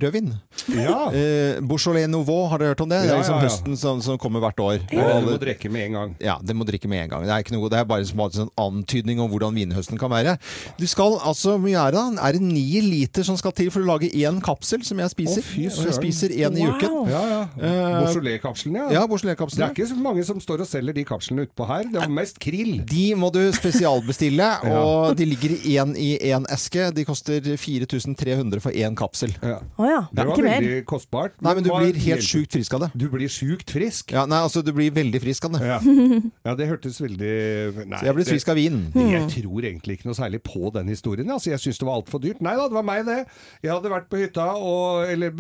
rødvin. 0.01 0.31
Ja. 0.73 0.97
Eh, 1.13 1.61
Beaujolais 1.69 2.09
Nouveau, 2.09 2.47
har 2.49 2.59
dere 2.63 2.73
hørt 2.73 2.81
om 2.87 2.89
det? 2.91 3.03
Det 3.05 3.13
er 3.13 3.21
liksom 3.21 3.37
ja, 3.37 3.43
ja. 3.45 3.49
høsten 3.51 3.77
som, 3.79 4.01
som 4.05 4.19
kommer 4.21 4.41
hvert 4.47 4.59
år. 4.65 4.81
Ja, 4.93 5.05
alle- 5.19 5.29
må 5.29 5.37
drikke 5.43 5.71
med 5.71 5.85
en 5.91 5.99
gang. 5.99 6.17
Ja, 6.25 6.39
det 6.43 6.57
må 6.57 6.65
drikke 6.69 6.89
med 6.91 7.05
en 7.05 7.13
gang. 7.13 7.27
Det 7.29 7.35
er, 7.35 7.45
ikke 7.45 7.55
noe, 7.59 7.69
det 7.73 7.79
er 7.83 7.85
bare 7.93 8.07
en 8.07 8.33
sånn 8.33 8.51
antydning 8.59 9.21
om 9.21 9.29
hvordan 9.33 9.53
vinhøsten 9.57 10.01
kan 10.01 10.11
være. 10.13 10.39
Du 10.81 10.87
skal 10.89 11.19
altså, 11.21 11.59
mye 11.61 11.77
er 11.77 11.93
det 11.93 12.01
da? 12.01 12.27
Er 12.29 12.39
det 12.39 12.43
ni 12.49 12.65
liter 12.89 13.27
som 13.27 13.37
skal 13.37 13.53
til 13.53 13.69
for 13.75 13.85
å 13.85 13.91
lage 13.93 14.09
én 14.17 14.41
kapsel, 14.45 14.81
som 14.87 14.99
jeg 15.05 15.13
spiser? 15.13 15.45
Å, 15.45 15.49
fy 15.53 15.69
og 15.69 15.85
jeg 15.91 15.99
spiser 16.01 16.35
én 16.41 16.57
i 16.59 16.65
uken. 16.69 16.97
Ja, 17.13 17.18
ja. 17.29 17.41
Eh, 17.59 18.05
Beaujolais-kapslene, 18.05 18.77
ja. 18.79 18.89
Ja, 18.93 19.01
Det 19.07 19.11
Beaujolais-kapslene. 19.11 19.69
er 19.69 19.75
ikke 19.75 19.89
så 19.91 19.97
mange 19.97 20.25
som 20.25 20.41
står 20.41 20.61
og 20.65 20.69
selger 20.69 20.95
de 20.95 21.05
kapslene 21.09 21.47
utpå 21.47 21.67
her. 21.67 21.85
Det 21.93 22.03
er 22.03 22.09
mest 22.09 22.39
krill. 22.43 22.83
De 22.89 23.15
må 23.19 23.31
du 23.33 23.41
spesialbestille, 23.53 24.49
og 24.79 25.17
de 25.19 25.25
ligger 25.29 25.55
i 25.59 25.77
én 25.81 25.95
i 25.99 26.11
én 26.31 26.47
eske. 26.53 26.89
De 26.95 27.05
koster 27.09 27.41
4300 27.57 28.61
for 28.61 28.71
én 28.73 28.95
kapsel. 28.99 29.33
Ja. 29.43 29.59
Å 29.79 29.89
ja, 29.89 30.01
Det 30.13 30.27
var 30.27 30.35
ikke 30.37 30.45
mer. 30.47 30.61
veldig 30.61 30.85
kostbart. 30.89 31.35
Nei, 31.45 31.55
men 31.55 31.65
du 31.67 31.71
blir 31.75 31.95
helt 32.09 32.25
sjukt 32.27 32.53
frisk 32.57 32.75
av 32.79 32.87
det. 32.87 32.91
Du 32.99 33.09
blir 33.13 33.29
sjukt 33.33 33.71
frisk? 33.75 34.13
Ja, 34.13 34.27
nei, 34.27 34.41
altså, 34.45 34.63
du 34.65 34.73
blir 34.77 34.91
veldig 34.95 35.21
frisk 35.23 35.49
av 35.49 35.57
det. 35.59 35.63
Ja. 35.69 35.79
ja, 36.49 36.55
det 36.59 36.69
hørtes 36.71 37.01
veldig 37.03 37.87
Nei, 37.89 37.99
Så 38.01 38.05
jeg 38.09 38.15
blir 38.17 38.25
det- 38.25 38.33
frisk 38.33 38.49
av 38.53 38.57
vin. 38.59 38.79
Jeg 38.95 39.25
tror 39.33 39.65
egentlig 39.65 39.99
ikke 39.99 40.09
noe 40.11 40.19
særlig 40.19 40.41
på 40.45 40.73
den 40.75 40.89
historien. 40.89 41.31
Altså, 41.31 41.51
jeg 41.53 41.61
syns 41.63 41.79
det 41.81 41.87
var 41.89 41.99
altfor 42.01 42.21
dyrt. 42.23 42.41
Nei 42.45 42.55
da, 42.59 42.69
det 42.69 42.77
var 42.79 42.87
meg, 42.87 43.05
det. 43.07 43.19
Jeg 43.63 43.73
hadde 43.73 43.91
vært 43.93 44.09
på 44.11 44.21
hytta, 44.21 44.47
og 44.59 45.07
Eller 45.09 45.31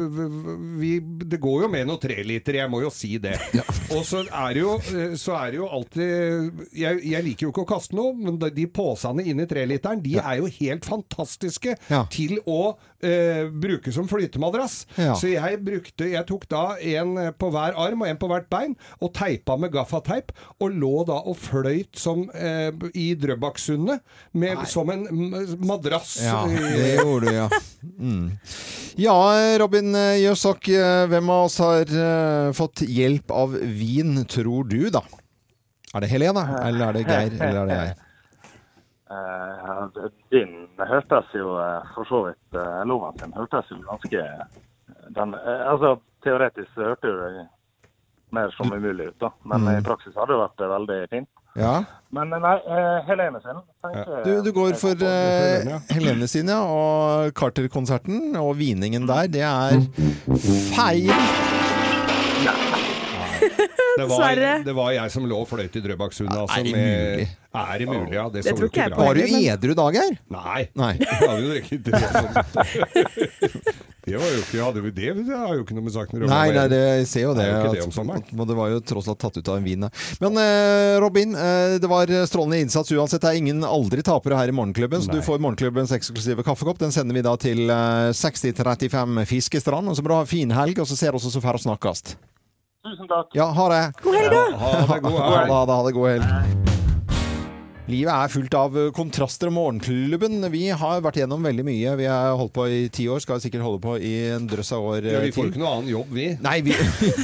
vi, 0.78 0.98
det 1.00 1.40
går 1.40 1.62
jo 1.64 1.67
med 1.70 1.86
noe 1.88 2.00
treliter, 2.02 2.58
jeg 2.60 2.70
må 2.72 2.80
jo 2.82 2.90
si 2.94 3.14
det. 3.22 3.36
Og 3.94 4.02
så 4.08 4.24
er 4.26 4.54
det 4.56 4.62
jo, 4.64 4.74
eh, 4.92 5.14
så 5.20 5.36
er 5.38 5.52
det 5.54 5.60
jo 5.60 5.68
alltid 5.78 6.68
jeg, 6.76 7.00
jeg 7.12 7.24
liker 7.26 7.46
jo 7.48 7.52
ikke 7.54 7.64
å 7.66 7.70
kaste 7.74 7.96
noe, 7.98 8.14
men 8.18 8.38
de 8.40 8.66
posene 8.72 9.24
inni 9.28 9.46
treliteren, 9.50 10.02
de 10.04 10.16
er 10.20 10.40
jo 10.42 10.50
helt 10.60 10.88
fantastiske 10.88 11.76
Ja. 11.88 12.04
til 12.12 12.38
å 12.46 12.74
eh, 13.04 13.46
bruke 13.50 13.92
som 13.94 14.08
flytemadrass. 14.08 14.86
Ja. 14.98 15.14
Så 15.18 15.30
jeg 15.32 15.60
brukte 15.64 16.08
Jeg 16.08 16.26
tok 16.28 16.46
da 16.50 16.62
en 16.78 17.14
på 17.38 17.50
hver 17.52 17.76
arm 17.78 18.02
og 18.02 18.08
en 18.10 18.20
på 18.20 18.30
hvert 18.30 18.48
bein, 18.50 18.76
og 19.00 19.12
teipa 19.16 19.58
med 19.60 19.72
gaffateip, 19.74 20.32
og 20.58 20.74
lå 20.74 21.04
da 21.08 21.20
og 21.28 21.38
fløyt 21.40 21.98
som 21.98 22.26
eh, 22.34 22.70
i 22.94 23.12
Drøbaksundet, 23.18 24.02
som 24.68 24.90
en 24.94 25.06
madrass. 25.64 26.18
Ja, 26.24 26.42
det 26.48 26.96
gjorde 26.98 27.28
du, 27.28 27.34
ja. 27.34 27.48
Mm. 27.98 28.26
Ja, 28.98 29.14
Robin 29.62 29.94
Jøsak, 30.18 30.68
eh, 30.74 31.04
hvem 31.10 31.30
av 31.30 31.46
oss 31.46 31.58
har 31.62 31.86
uh, 31.86 32.50
fått 32.56 32.82
hjelp 32.82 33.30
av 33.30 33.54
vin, 33.54 34.24
tror 34.26 34.66
du, 34.66 34.88
da? 34.90 35.04
Er 35.94 36.04
det 36.04 36.10
Helene, 36.10 36.44
eller 36.64 36.88
er 36.88 36.98
det 36.98 37.06
Geir, 37.06 37.36
eller 37.38 37.62
er 37.62 37.70
det 37.70 37.78
jeg? 37.78 37.96
Eh, 39.10 40.08
din 40.30 40.50
hørtes 40.78 41.30
jo 41.34 41.54
eh, 41.56 41.86
for 41.94 42.04
så 42.10 42.18
vidt 42.26 42.58
uh, 42.60 42.82
Loven 42.84 43.14
sin 43.18 43.32
hørtes 43.32 43.70
jo 43.72 43.78
ganske 43.86 44.24
den, 45.16 45.34
eh, 45.34 45.62
Altså, 45.70 45.94
teoretisk 46.24 46.76
hørte 46.76 47.08
det 47.08 47.46
mer 48.36 48.52
som 48.56 48.68
umulig 48.72 49.06
ut, 49.08 49.18
da. 49.20 49.30
Men 49.48 49.64
Mm. 49.64 49.78
i 49.78 49.82
praksis 49.86 50.12
hadde 50.14 50.34
det 50.34 50.42
vært 50.42 50.60
eh, 50.60 50.72
veldig 50.74 50.98
fint. 51.14 51.28
Ja. 51.56 51.72
Men 52.12 52.32
eh, 52.36 52.38
nei, 52.44 52.56
eh, 52.68 52.98
Helene 53.08 53.40
sin 53.40 53.62
tenker 53.82 54.24
Du, 54.26 54.42
du 54.44 54.52
går 54.52 54.76
for 54.76 54.92
eh, 55.08 55.80
Helene 55.94 56.28
sin, 56.28 56.48
ja, 56.52 56.60
og 56.60 57.32
Carter-konserten, 57.34 58.36
og 58.36 58.56
viningen 58.60 59.08
der, 59.08 59.26
det 59.32 59.40
er 59.48 59.80
feil. 60.76 61.08
Det 63.98 64.06
var, 64.14 64.42
det 64.70 64.74
var 64.78 64.90
jeg 64.96 65.14
som 65.14 65.26
lå 65.28 65.42
og 65.42 65.48
fløyt 65.50 65.76
i 65.76 65.82
Drøbaksundet. 65.84 66.38
Altså, 66.44 66.58
Er 66.60 66.64
det 66.64 66.72
med- 66.72 67.18
mulig? 67.18 67.28
Er 67.58 67.78
det 67.80 67.86
mulig, 67.88 68.12
ja. 68.14 68.24
Det, 68.28 68.42
Det 68.44 68.52
så 68.52 68.56
tror 68.58 68.68
ikke 68.68 68.82
jeg 68.84 68.90
bra 68.92 68.98
på 68.98 69.04
Var 69.08 69.14
du 69.14 69.22
edru 69.38 69.74
da, 69.74 69.86
Geir? 69.96 70.18
Nei. 70.30 70.68
Nei. 70.78 70.92
Jeg 71.00 71.18
hadde 71.22 71.42
jo 71.42 71.48
drukket 71.54 71.80
tre. 71.88 71.98
Det 74.08 74.16
var 74.16 74.30
jo 74.32 74.38
ikke, 74.40 74.60
hadde 74.64 74.82
det, 74.96 75.08
det 75.28 75.36
har 75.36 75.50
jo 75.52 75.64
ikke 75.66 75.74
noe 75.76 75.84
med 75.84 75.92
saken 75.92 76.16
å 76.16 76.20
gjøre. 76.22 76.30
Nei, 76.32 76.52
nei, 76.56 76.62
det, 76.72 76.78
jeg 77.02 77.08
ser 77.10 77.24
jo 77.26 77.32
Det 77.36 77.42
det. 77.44 77.48
jo 77.50 77.56
ikke 77.58 77.72
det 77.74 77.82
om 77.84 77.90
sommeren. 77.92 78.22
at- 78.24 78.48
det 78.48 78.56
var 78.56 78.70
jo 78.72 78.78
tross 78.88 79.08
alt 79.12 79.18
tatt 79.20 79.36
ut 79.36 79.48
av 79.52 79.58
en 79.58 79.66
vin. 79.66 79.84
Men 80.22 80.38
eh, 80.40 80.96
Robin, 81.04 81.34
eh, 81.36 81.74
det 81.82 81.90
var 81.92 82.06
strålende 82.30 82.60
innsats 82.64 82.88
uansett. 82.96 83.20
Det 83.20 83.34
er 83.34 83.40
ingen 83.42 83.60
aldri 83.68 84.00
tapere 84.06 84.38
her 84.40 84.48
i 84.48 84.54
Morgenklubben, 84.56 85.02
så 85.04 85.12
du 85.12 85.20
får 85.20 85.42
Morgenklubbens 85.44 85.92
eksklusive 85.92 86.40
kaffekopp. 86.46 86.78
Den 86.80 86.94
sender 86.94 87.12
vi 87.18 87.20
da 87.26 87.36
til 87.36 87.68
eh, 87.68 88.08
6035 88.16 89.26
Fiskestrand. 89.28 89.92
Og 89.92 89.98
så 89.98 90.00
må 90.06 90.08
du 90.08 90.16
ha 90.16 90.24
fin 90.24 90.56
helg, 90.56 90.80
og 90.80 90.88
så 90.88 90.96
ser 90.96 91.12
vi 91.12 91.20
oss 91.20 91.28
så 91.28 91.44
færre 91.44 91.60
snakkast. 91.60 92.16
Tusen 92.88 93.08
takk. 93.08 93.34
Ja, 93.36 93.44
ha 93.52 93.68
det. 93.68 93.82
God 94.02 94.14
helg, 94.14 94.30
da! 94.32 94.44
Ha 94.56 94.72
det, 94.80 95.00
god 95.02 95.18
Ha 95.18 95.38
helg. 95.38 95.52
ha 95.52 95.64
det, 95.66 95.72
ha 95.72 95.82
det. 95.86 95.92
God 95.92 96.08
helg. 96.08 96.67
Livet 97.88 98.12
er 98.12 98.28
fullt 98.28 98.52
av 98.58 98.74
eh, 98.76 98.90
kontraster. 98.92 99.48
og 99.48 99.54
Morgenklubben 99.56 100.42
Vi 100.52 100.66
har 100.76 101.00
vært 101.04 101.22
gjennom 101.22 101.44
veldig 101.44 101.64
mye. 101.64 101.94
Vi 101.96 102.04
har 102.08 102.34
holdt 102.36 102.52
på 102.58 102.66
i 102.68 102.80
ti 102.92 103.06
år, 103.08 103.22
skal 103.24 103.40
sikkert 103.40 103.64
holde 103.64 103.80
på 103.80 103.94
i 103.96 104.10
en 104.34 104.44
drøss 104.50 104.74
av 104.76 104.84
år. 104.90 105.06
Ja, 105.08 105.22
vi 105.24 105.30
eh, 105.30 105.34
får 105.36 105.48
ikke 105.48 105.62
noe 105.62 105.70
annen 105.78 105.88
jobb, 105.94 106.10
vi. 106.12 106.26
Nei, 106.44 106.58
vi, 106.66 106.74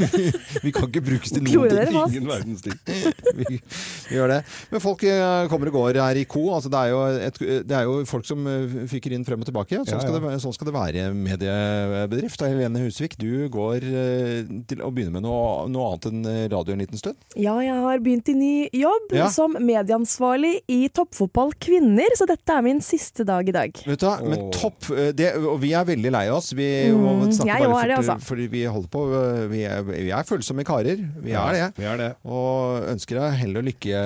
vi 0.64 0.72
kan 0.72 0.88
ikke 0.88 1.02
brukes 1.04 1.34
til 1.34 1.44
noen 1.44 1.68
ting. 1.68 1.98
Ingen 2.14 2.30
verdens 2.30 2.64
ting. 2.64 2.78
vi, 3.42 3.58
vi 3.58 4.16
gjør 4.16 4.32
det. 4.32 4.38
Men 4.72 4.84
folk 4.86 5.04
eh, 5.10 5.44
kommer 5.52 5.68
og 5.72 5.76
går 5.76 6.00
her 6.00 6.22
i 6.22 6.24
ko. 6.32 6.46
Altså, 6.56 6.72
det, 6.72 6.80
er 6.80 6.94
jo 6.94 7.02
et, 7.28 7.42
det 7.68 7.76
er 7.82 7.84
jo 7.90 7.98
folk 8.08 8.24
som 8.28 8.48
eh, 8.48 8.78
fyker 8.88 9.18
inn 9.18 9.28
frem 9.28 9.44
og 9.44 9.50
tilbake. 9.50 9.82
Sånn, 9.84 10.00
Skal, 10.00 10.16
ja. 10.16 10.22
det, 10.32 10.40
sånn 10.46 10.56
skal 10.56 10.70
det 10.70 10.76
være 10.78 11.04
i 11.04 11.12
mediebedrift. 11.28 12.46
Helene 12.48 12.86
Husvik, 12.86 13.18
du 13.20 13.50
går 13.52 13.84
eh, 13.84 14.48
til 14.72 14.80
å 14.80 14.88
begynne 14.96 15.18
med 15.18 15.28
noe, 15.28 15.68
noe 15.68 15.92
annet 15.92 16.08
enn 16.08 16.24
eh, 16.32 16.42
radio 16.56 16.72
en 16.72 16.84
liten 16.86 17.04
stund. 17.04 17.20
Ja, 17.36 17.58
jeg 17.60 17.76
har 17.84 18.00
begynt 18.08 18.32
i 18.32 18.38
ny 18.40 18.52
jobb 18.72 19.12
Ja. 19.12 19.28
som 19.32 19.58
medieansvarlig 19.60 20.53
i 20.70 20.88
toppfotball 20.94 21.52
kvinner, 21.60 22.12
så 22.18 22.26
dette 22.28 22.52
er 22.54 22.62
min 22.66 22.80
siste 22.84 23.24
dag 23.26 23.48
i 23.48 23.52
dag. 23.54 23.72
Vet 23.86 24.00
du 24.00 24.06
hva, 24.06 24.16
men 24.24 24.50
topp 24.54 24.90
eh, 24.94 25.10
det, 25.16 25.32
Og 25.40 25.58
vi 25.62 25.72
er 25.76 25.84
veldig 25.88 26.12
lei 26.14 26.24
oss. 26.34 26.52
Vi 26.56 26.68
Mm, 26.94 27.00
må 27.04 27.12
snakke 27.32 27.48
jeg 27.60 27.70
bare 27.70 27.82
er 27.84 27.88
det, 27.88 27.96
fort, 27.96 28.10
altså. 28.14 28.26
fordi 28.28 28.46
vi 28.52 28.62
holder 28.64 28.88
på 28.92 29.02
eh, 29.18 29.46
Vi 29.50 29.62
er, 29.68 29.82
vi 29.86 30.10
er 30.14 30.24
følsomme 30.28 30.64
karer. 30.66 31.00
Vi 31.22 31.30
Ja, 31.34 31.46
er 31.50 31.52
det. 31.58 31.68
vi 31.78 31.84
er 31.90 31.96
det. 32.00 32.08
Og 32.24 32.88
ønsker 32.94 33.20
deg 33.20 33.38
hell 33.40 33.56
og 33.60 33.64
lykke 33.64 34.02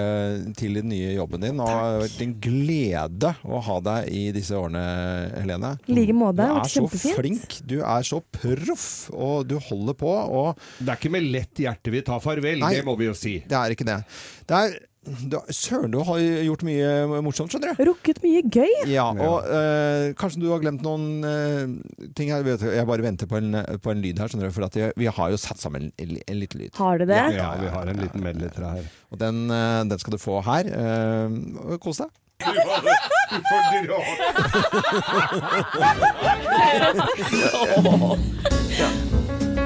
til 0.58 0.76
i 0.76 0.80
den 0.82 0.88
nye 0.92 1.14
jobben 1.16 1.40
din. 1.44 1.60
Og 1.60 1.66
det 1.68 1.76
har 1.78 2.00
vært 2.04 2.22
en 2.26 2.34
glede 2.48 3.34
å 3.44 3.60
ha 3.68 3.78
deg 3.80 4.08
i 4.14 4.24
disse 4.36 4.54
årene, 4.58 4.84
Helene. 5.40 5.74
I 5.88 5.96
like 5.98 6.14
måte. 6.16 6.36
Du 6.38 6.42
Det 6.42 6.48
har 6.48 6.60
er 6.64 6.68
så 6.68 6.82
kjempefint. 6.84 7.16
flink. 7.18 7.58
Du 7.68 7.76
er 7.82 8.02
så 8.06 8.20
proff, 8.32 8.88
og 9.12 9.46
du 9.48 9.58
holder 9.58 9.94
på. 9.98 10.12
Og 10.12 10.58
Det 10.78 10.88
er 10.88 10.96
ikke 11.00 11.10
med 11.14 11.28
lett 11.32 11.54
hjerte 11.64 11.90
vi 11.92 12.02
tar 12.02 12.20
farvel, 12.20 12.58
Nei. 12.60 12.74
det 12.74 12.84
må 12.86 12.96
vi 12.98 13.06
jo 13.10 13.14
si. 13.14 13.38
det 13.46 13.56
er 13.58 13.74
ikke 13.74 13.84
det. 13.88 13.98
Det 14.48 14.56
er 14.56 14.78
Søren, 15.54 15.90
du 15.92 15.98
har 16.04 16.18
gjort 16.44 16.62
mye 16.66 17.20
morsomt, 17.24 17.50
skjønner 17.52 17.68
du. 17.72 17.76
Rukket 17.88 18.18
mye 18.24 18.42
gøy. 18.44 18.72
Ja, 18.90 19.06
og 19.14 19.36
øh, 19.46 20.14
kanskje 20.18 20.40
du 20.42 20.48
har 20.50 20.58
glemt 20.62 20.82
noen 20.84 21.24
øh, 21.24 21.68
ting 22.18 22.28
her. 22.32 22.42
Jeg 22.44 22.86
bare 22.88 23.02
venter 23.06 23.26
på 23.30 23.36
en, 23.40 23.50
på 23.82 23.90
en 23.94 24.02
lyd 24.04 24.16
her, 24.20 24.28
skjønner 24.28 24.48
du. 24.50 24.54
For 24.56 24.64
at 24.68 24.76
jeg, 24.76 24.92
vi 25.00 25.06
har 25.08 25.28
jo 25.32 25.36
satt 25.40 25.60
sammen 25.62 25.82
en, 25.96 26.10
en 26.18 26.38
liten 26.42 26.58
lyd. 26.60 26.70
Har 26.76 26.98
du 27.00 27.04
det? 27.08 27.22
Ja, 27.38 27.50
vi 27.62 27.68
har 27.72 27.84
en 27.88 28.00
liten 28.02 28.20
medletre 28.24 28.64
her. 28.76 28.84
Og 29.12 29.16
den, 29.22 29.36
øh, 29.50 29.84
den 29.88 29.98
skal 30.02 30.12
du 30.12 30.18
få 30.22 30.34
her. 30.44 30.64
Eh, 30.66 31.28
Kos 31.80 31.98
deg. 32.02 32.10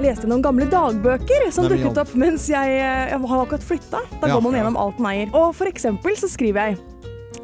Leste 0.00 0.28
noen 0.30 0.42
gamle 0.44 0.64
dagbøker 0.70 1.50
som 1.52 1.66
Nei, 1.66 1.74
dukket 1.76 1.98
opp 2.00 2.14
mens 2.18 2.46
jeg, 2.48 2.76
jeg 2.80 3.18
har 3.20 3.42
akkurat 3.44 3.64
flytta. 3.66 4.00
Da 4.20 4.28
Ja. 4.30 4.34
går 4.36 4.42
man 4.46 4.54
gjennom 4.56 4.76
alt 4.80 4.98
man 4.98 5.12
eier. 5.12 5.28
Og 5.36 5.54
for 5.54 5.66
eksempel 5.68 6.16
så 6.16 6.28
skriver 6.30 6.70
jeg 6.70 6.78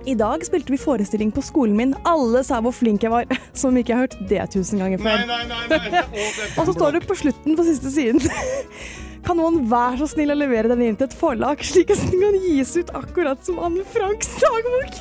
i 0.06 0.14
dag 0.14 0.38
spilte 0.46 0.70
vi 0.70 0.78
forestilling 0.78 1.32
på 1.34 1.42
skolen 1.42 1.74
min. 1.76 1.94
Alle 2.06 2.44
sa 2.46 2.60
hvor 2.62 2.70
flink 2.72 3.02
jeg 3.02 3.10
var. 3.10 3.24
Som 3.58 3.74
ikke 3.76 3.90
jeg 3.90 3.96
har 3.98 4.06
hørt 4.06 4.28
det 4.30 4.50
tusen 4.54 4.78
ganger 4.78 4.98
før. 5.02 5.18
Og 6.60 6.66
så 6.68 6.72
står 6.76 6.90
det 6.94 7.06
på 7.08 7.14
slutten 7.18 7.56
på 7.58 7.64
siste 7.66 7.90
siden 7.90 8.22
Kan 9.26 9.40
noen 9.40 9.64
være 9.66 9.98
så 9.98 10.06
snill 10.12 10.30
å 10.30 10.36
levere 10.38 10.68
den 10.70 10.84
inn 10.86 10.94
til 10.94 11.08
et 11.08 11.16
forlag, 11.18 11.58
slik 11.66 11.90
at 11.90 11.98
den 12.12 12.20
kan 12.22 12.36
gis 12.44 12.76
ut 12.78 12.92
akkurat 12.94 13.40
som 13.42 13.58
Anne 13.58 13.82
Franks 13.90 14.28
dagbok? 14.38 14.92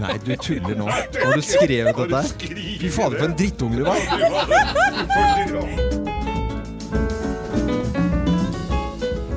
Nei, 0.00 0.14
du 0.24 0.32
tuller 0.40 0.78
nå. 0.80 0.86
Har 0.88 1.36
du 1.36 1.44
skrevet 1.44 2.00
dette? 2.00 2.22
Fy 2.80 2.88
fader, 2.88 3.18
for 3.20 3.26
en 3.28 3.36
drittunge 3.36 3.76
du 3.76 3.84
var. 3.84 4.00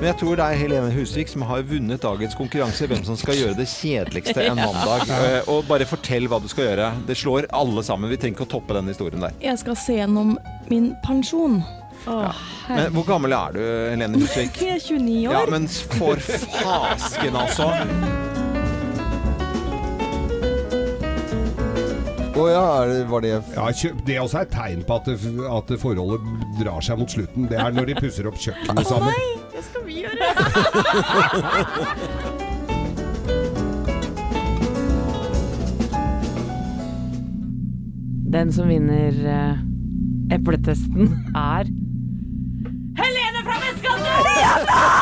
Men 0.03 0.09
jeg 0.09 0.19
tror 0.19 0.35
det 0.35 0.43
er 0.51 0.57
Helene 0.59 0.89
Husvik 0.91 1.29
som 1.31 1.45
har 1.47 1.61
vunnet 1.63 2.01
dagens 2.03 2.33
konkurranse. 2.35 2.89
Hvem 2.91 3.05
som 3.07 3.15
skal 3.15 3.37
gjøre 3.39 3.55
det 3.55 3.69
kjedeligste 3.71 4.49
en 4.49 4.59
mandag. 4.59 5.05
Eh, 5.23 5.47
Og 5.47 5.61
bare 5.69 5.85
fortell 5.87 6.25
hva 6.27 6.41
du 6.43 6.49
skal 6.51 6.65
gjøre. 6.65 6.89
Det 7.07 7.15
slår 7.15 7.45
alle 7.55 7.79
sammen. 7.87 8.11
Vi 8.11 8.17
trenger 8.19 8.35
ikke 8.35 8.47
å 8.49 8.51
toppe 8.51 8.75
den 8.75 8.89
historien 8.91 9.23
der. 9.23 9.31
Jeg 9.39 9.61
skal 9.61 9.77
se 9.79 9.95
gjennom 10.01 10.33
min 10.67 10.89
pensjon. 11.05 11.61
Men 12.03 12.91
hvor 12.97 13.07
gammel 13.07 13.31
er 13.37 13.55
du, 13.55 13.61
Helene 13.93 14.19
Husvik? 14.19 14.59
Jeg 14.65 14.75
er 14.75 14.83
29 14.83 15.15
år. 15.29 15.37
Ja, 15.37 15.45
men 15.55 15.69
for 15.71 16.19
fasken, 16.27 17.39
altså. 17.39 17.69
Å 22.33 22.49
ja, 22.49 22.65
er 22.81 23.07
var 23.07 23.23
det 23.23 23.31
Ja, 23.37 23.69
Det 23.71 23.93
Det 24.03 24.17
er 24.17 24.25
også 24.25 24.43
et 24.43 24.51
tegn 24.51 24.83
på 24.83 24.99
at, 24.99 25.07
det, 25.07 25.33
at 25.47 25.73
forholdet 25.79 26.27
drar 26.59 26.83
seg 26.83 26.99
mot 26.99 27.15
slutten. 27.15 27.47
Det 27.47 27.63
er 27.63 27.71
når 27.71 27.93
de 27.93 27.99
pusser 28.03 28.27
opp 28.27 28.41
kjøkkenet 28.41 28.91
sammen. 28.91 29.42
Det 29.55 29.63
skal 29.63 29.85
vi 29.85 29.93
gjøre. 30.01 30.25
Den 38.33 38.53
som 38.53 38.67
vinner 38.69 39.13
eh, 39.35 39.57
epletesten, 40.33 41.13
er 41.37 41.69
Helene 42.97 43.43
fra 43.45 43.59
Vestkanten! 43.61 44.92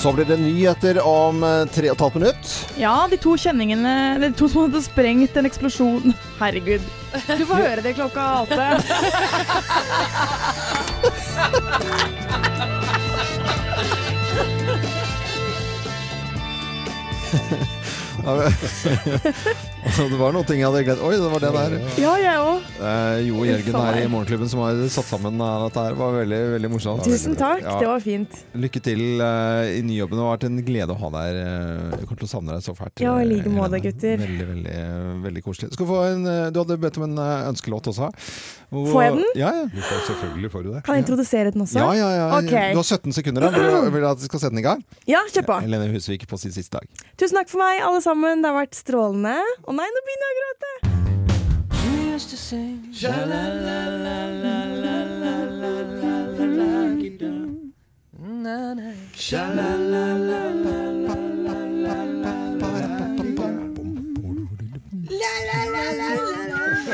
Så 0.00 0.12
blir 0.16 0.24
det 0.24 0.36
nyheter 0.40 0.96
om 1.04 1.42
eh, 1.44 1.66
tre 1.68 1.90
og 1.90 1.98
et 1.98 2.00
halvt 2.00 2.14
minutt. 2.16 2.52
Ja, 2.80 3.06
de 3.10 3.18
to 3.20 3.34
kjenningene 3.36 4.16
De 4.22 4.30
to 4.32 4.48
som 4.48 4.62
hadde 4.64 4.80
sprengt 4.86 5.36
en 5.36 5.44
eksplosjon. 5.44 6.14
Herregud. 6.38 6.80
Du 7.28 7.44
får 7.44 7.54
høre 7.60 7.84
det 7.84 7.92
klokka 7.98 8.46
åtte. 8.46 8.80
Det 20.00 20.16
var 20.18 20.32
noen 20.32 20.46
ting 20.48 20.60
jeg 20.62 20.66
hadde 20.70 20.80
glemt. 20.86 21.02
Oi, 21.04 21.12
det 21.20 21.28
var 21.32 21.42
det 21.44 21.50
der. 21.54 21.74
Ja, 22.00 22.12
jeg 22.20 22.40
òg. 22.40 22.68
Eh, 22.80 23.18
Jo 23.26 23.42
Jørgen 23.44 23.76
her 23.76 23.98
i 24.00 24.06
Morgenklubben 24.10 24.48
som 24.48 24.62
har 24.64 24.78
satt 24.92 25.08
sammen 25.10 25.36
eh, 25.44 25.56
dette 25.66 25.84
her. 25.84 25.96
var 25.98 26.14
veldig 26.16 26.38
veldig 26.54 26.70
morsomt. 26.72 27.04
Tusen 27.04 27.36
takk. 27.38 27.60
Ja. 27.66 27.74
Det 27.82 27.88
var 27.90 28.00
fint. 28.04 28.38
Lykke 28.64 28.82
til 28.86 29.02
eh, 29.20 29.74
i 29.76 29.82
nyjobben. 29.84 30.16
Det 30.16 30.24
har 30.24 30.32
vært 30.38 30.46
en 30.48 30.60
glede 30.66 30.96
å 30.96 30.98
ha 31.02 31.12
deg 31.16 31.28
her. 31.28 31.40
eh, 31.42 31.98
Jeg 32.00 32.08
kommer 32.08 32.22
til 32.24 32.30
å 32.30 32.32
savne 32.32 32.56
deg 32.56 32.64
så 32.64 32.76
fælt. 32.78 33.04
Ja, 33.04 33.16
i 33.20 33.26
eh, 33.26 33.30
like 33.34 33.52
måte, 33.52 33.76
Helene. 33.76 33.82
gutter. 33.90 34.24
Veldig, 34.24 34.48
veldig, 34.54 34.76
eh, 34.80 35.12
veldig 35.28 35.44
koselig. 35.50 35.72
Skal 35.76 35.90
få 35.92 36.00
en, 36.08 36.26
eh, 36.32 36.48
du 36.54 36.62
hadde 36.62 36.80
bedt 36.86 37.00
om 37.02 37.06
en 37.10 37.18
eh, 37.26 37.48
ønskelåt 37.52 37.92
også. 37.92 38.10
Hvor- 38.70 38.86
Får 38.92 39.02
jeg 39.02 39.12
den? 39.12 39.24
Ja, 39.34 39.48
ja. 39.56 39.64
Du 39.74 39.80
får 39.82 40.02
selvfølgelig 40.06 40.50
får 40.52 40.62
du 40.62 40.68
det. 40.74 40.82
Kan 40.86 40.94
jeg 40.94 41.02
introdusere 41.04 41.50
den 41.50 41.62
også? 41.64 41.78
Ja, 41.80 41.92
ja, 41.92 42.10
ja. 42.14 42.26
Okay. 42.38 42.70
Du 42.72 42.78
har 42.78 42.86
17 42.86 43.12
sekunder. 43.12 43.40
da. 43.42 43.50
Vil 43.50 43.66
du, 43.66 43.90
vil 43.90 44.02
du 44.02 44.08
at 44.08 44.18
vi 44.22 44.24
skal 44.30 44.40
sette 44.40 44.50
den 44.54 44.62
i 44.62 44.66
gang? 44.68 44.84
Ja, 45.10 45.18
kjør 45.32 45.46
på. 45.48 45.60
Helene 45.66 45.90
Husvik 45.92 46.28
på 46.30 46.38
sin 46.38 46.52
siste 46.54 46.78
dag. 46.78 46.86
Tusen 47.18 47.34
takk 47.40 47.48
for 47.50 47.58
meg, 47.58 47.82
alle 47.82 48.00
sammen. 48.04 48.42
Det 48.42 48.50
har 48.52 48.60
vært 48.62 48.78
strålende. 48.78 49.34
Å 49.66 49.74
nei, 49.74 49.88
nå 49.90 50.06
begynner 50.06 50.26
jeg 50.30 50.36
å 50.36 50.40
gråte. 50.44 50.70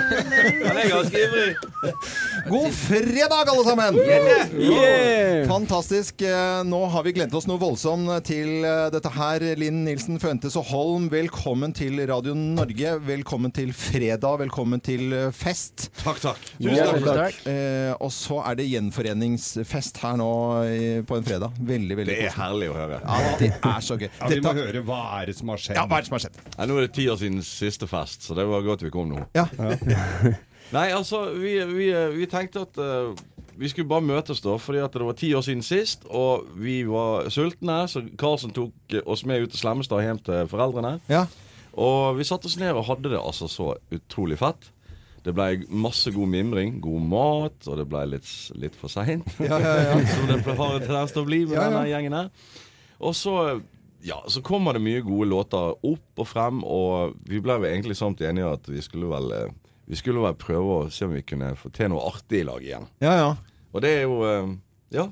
Han 0.01 0.77
er 0.77 0.89
ganske 0.91 1.21
ivrig. 1.21 1.57
God 2.51 2.73
fredag, 2.77 3.49
alle 3.49 3.65
sammen! 3.67 3.97
Yeah! 3.97 5.47
Fantastisk. 5.49 6.23
Eh, 6.27 6.63
Nå 6.69 6.81
har 6.93 7.05
vi 7.07 7.13
gledet 7.17 7.35
oss 7.39 7.47
noe 7.49 7.59
voldsomt 7.61 8.11
til 8.29 8.65
eh, 8.67 8.87
dette 8.93 9.11
her. 9.15 9.45
Linn 9.59 9.83
Nilsen 9.87 10.19
Føntes 10.23 10.57
og 10.61 10.67
Holm, 10.71 11.09
velkommen 11.13 11.73
til 11.77 11.99
Radio 12.11 12.35
Norge. 12.37 12.97
Velkommen 13.07 13.55
til 13.57 13.73
fredag. 13.77 14.39
Velkommen 14.43 14.83
til 14.85 15.15
eh, 15.17 15.29
fest. 15.35 15.89
Takk, 16.03 16.21
takk. 16.25 16.51
Tusen 16.61 17.07
takk. 17.07 17.41
Eh, 17.51 17.93
og 17.97 18.13
så 18.15 18.41
er 18.51 18.59
det 18.61 18.69
gjenforeningsfest 18.71 20.03
her 20.05 20.19
nå 20.21 20.31
på 21.09 21.19
en 21.19 21.27
fredag. 21.27 21.57
Veldig, 21.67 21.99
veldig 22.03 22.13
Det 22.17 22.29
er 22.29 22.37
herlig 22.37 22.71
å 22.73 22.77
høre. 22.79 23.01
Ja, 23.05 23.35
det 23.41 23.53
er 23.57 23.81
så 23.85 23.99
gøy. 24.01 24.09
Ja, 24.27 24.29
vi 24.33 24.41
må 24.43 24.53
Dette- 24.53 24.67
høre 24.67 24.81
hva 24.87 25.01
er 25.21 25.29
det 25.31 25.37
som 25.39 25.51
har 25.53 25.61
skjedd. 25.61 25.77
Ja, 25.79 25.85
hva 25.89 25.99
er 25.99 26.05
det 26.05 26.09
som 26.11 26.17
har 26.17 26.23
skjedd? 26.27 26.39
Nå 26.67 26.77
er 26.81 26.87
det 26.87 26.93
ti 26.97 27.05
år 27.13 27.19
siden 27.21 27.43
siste 27.47 27.87
fest, 27.91 28.25
så 28.27 28.35
det 28.39 28.45
var 28.49 28.65
godt 28.67 28.83
vi 28.87 28.91
kom 28.95 29.11
nå. 29.13 29.23
Ja. 29.37 29.45
Nei, 30.77 30.89
altså, 30.91 31.29
vi, 31.39 31.57
vi, 31.71 31.89
vi 32.17 32.29
tenkte 32.31 32.65
at 32.67 32.79
uh, 32.83 33.15
vi 33.57 33.71
skulle 33.71 33.89
bare 33.89 34.05
møtes 34.05 34.43
da, 34.45 34.57
fordi 34.61 34.83
at 34.85 34.95
det 34.97 35.07
var 35.07 35.17
ti 35.17 35.33
år 35.37 35.45
siden 35.47 35.65
sist, 35.65 36.05
og 36.11 36.49
vi 36.61 36.81
var 36.89 37.31
sultne, 37.33 37.85
så 37.89 38.03
Karlsen 38.19 38.55
tok 38.57 38.97
oss 39.07 39.25
med 39.29 39.47
ut 39.47 39.55
til 39.55 39.63
Slemmestad 39.63 40.05
hjem 40.05 40.21
til 40.27 40.51
foreldrene. 40.51 40.97
Ja. 41.13 41.25
Og 41.77 42.19
vi 42.19 42.27
satte 42.27 42.51
oss 42.51 42.59
ned 42.61 42.77
og 42.77 42.87
hadde 42.89 43.13
det 43.13 43.21
altså 43.21 43.49
så 43.53 43.75
utrolig 43.93 44.41
fett. 44.41 44.73
Det 45.27 45.35
ble 45.35 45.65
masse 45.75 46.13
god 46.15 46.31
mimring, 46.31 46.77
god 46.83 47.07
mat, 47.11 47.57
og 47.67 47.81
det 47.81 47.89
ble 47.91 48.05
litt, 48.13 48.29
litt 48.61 48.77
for 48.79 48.93
seint. 48.93 49.27
Ja, 49.43 49.59
ja, 49.59 49.73
ja. 49.89 49.97
Som 50.15 50.29
det 50.31 50.43
har 50.47 50.77
en 50.77 50.85
tendens 50.85 51.15
til 51.17 51.25
å 51.25 51.29
bli 51.31 51.41
med 51.49 51.59
denne 51.59 51.87
gjengen 51.91 52.15
her. 52.21 52.31
Og 53.03 53.17
så 53.17 53.37
ja, 54.07 54.21
så 54.31 54.43
kommer 54.45 54.77
det 54.77 54.85
mye 54.85 55.03
gode 55.03 55.27
låter 55.33 55.75
opp 55.75 56.21
og 56.23 56.29
frem, 56.29 56.61
og 56.63 57.17
vi 57.27 57.41
ble 57.43 57.57
vel 57.59 57.73
egentlig 57.73 57.97
samt 57.99 58.23
enige 58.23 58.53
at 58.55 58.69
vi 58.71 58.83
skulle 58.85 59.09
vel 59.11 59.33
eh, 59.35 59.55
Vi 59.87 59.99
skulle 59.99 60.25
vel 60.25 60.35
prøve 60.39 60.81
å 60.81 60.89
se 60.91 61.07
om 61.07 61.15
vi 61.15 61.23
kunne 61.27 61.53
få 61.59 61.71
til 61.75 61.93
noe 61.93 62.09
artig 62.09 62.43
i 62.43 62.49
lag 62.49 62.65
igjen. 62.65 62.89
Ja, 63.05 63.15
ja. 63.21 63.31
Og 63.73 63.85
det 63.85 63.95
er 64.01 64.05
jo 64.09 64.19
eh, 64.27 64.51
Ja. 64.97 65.09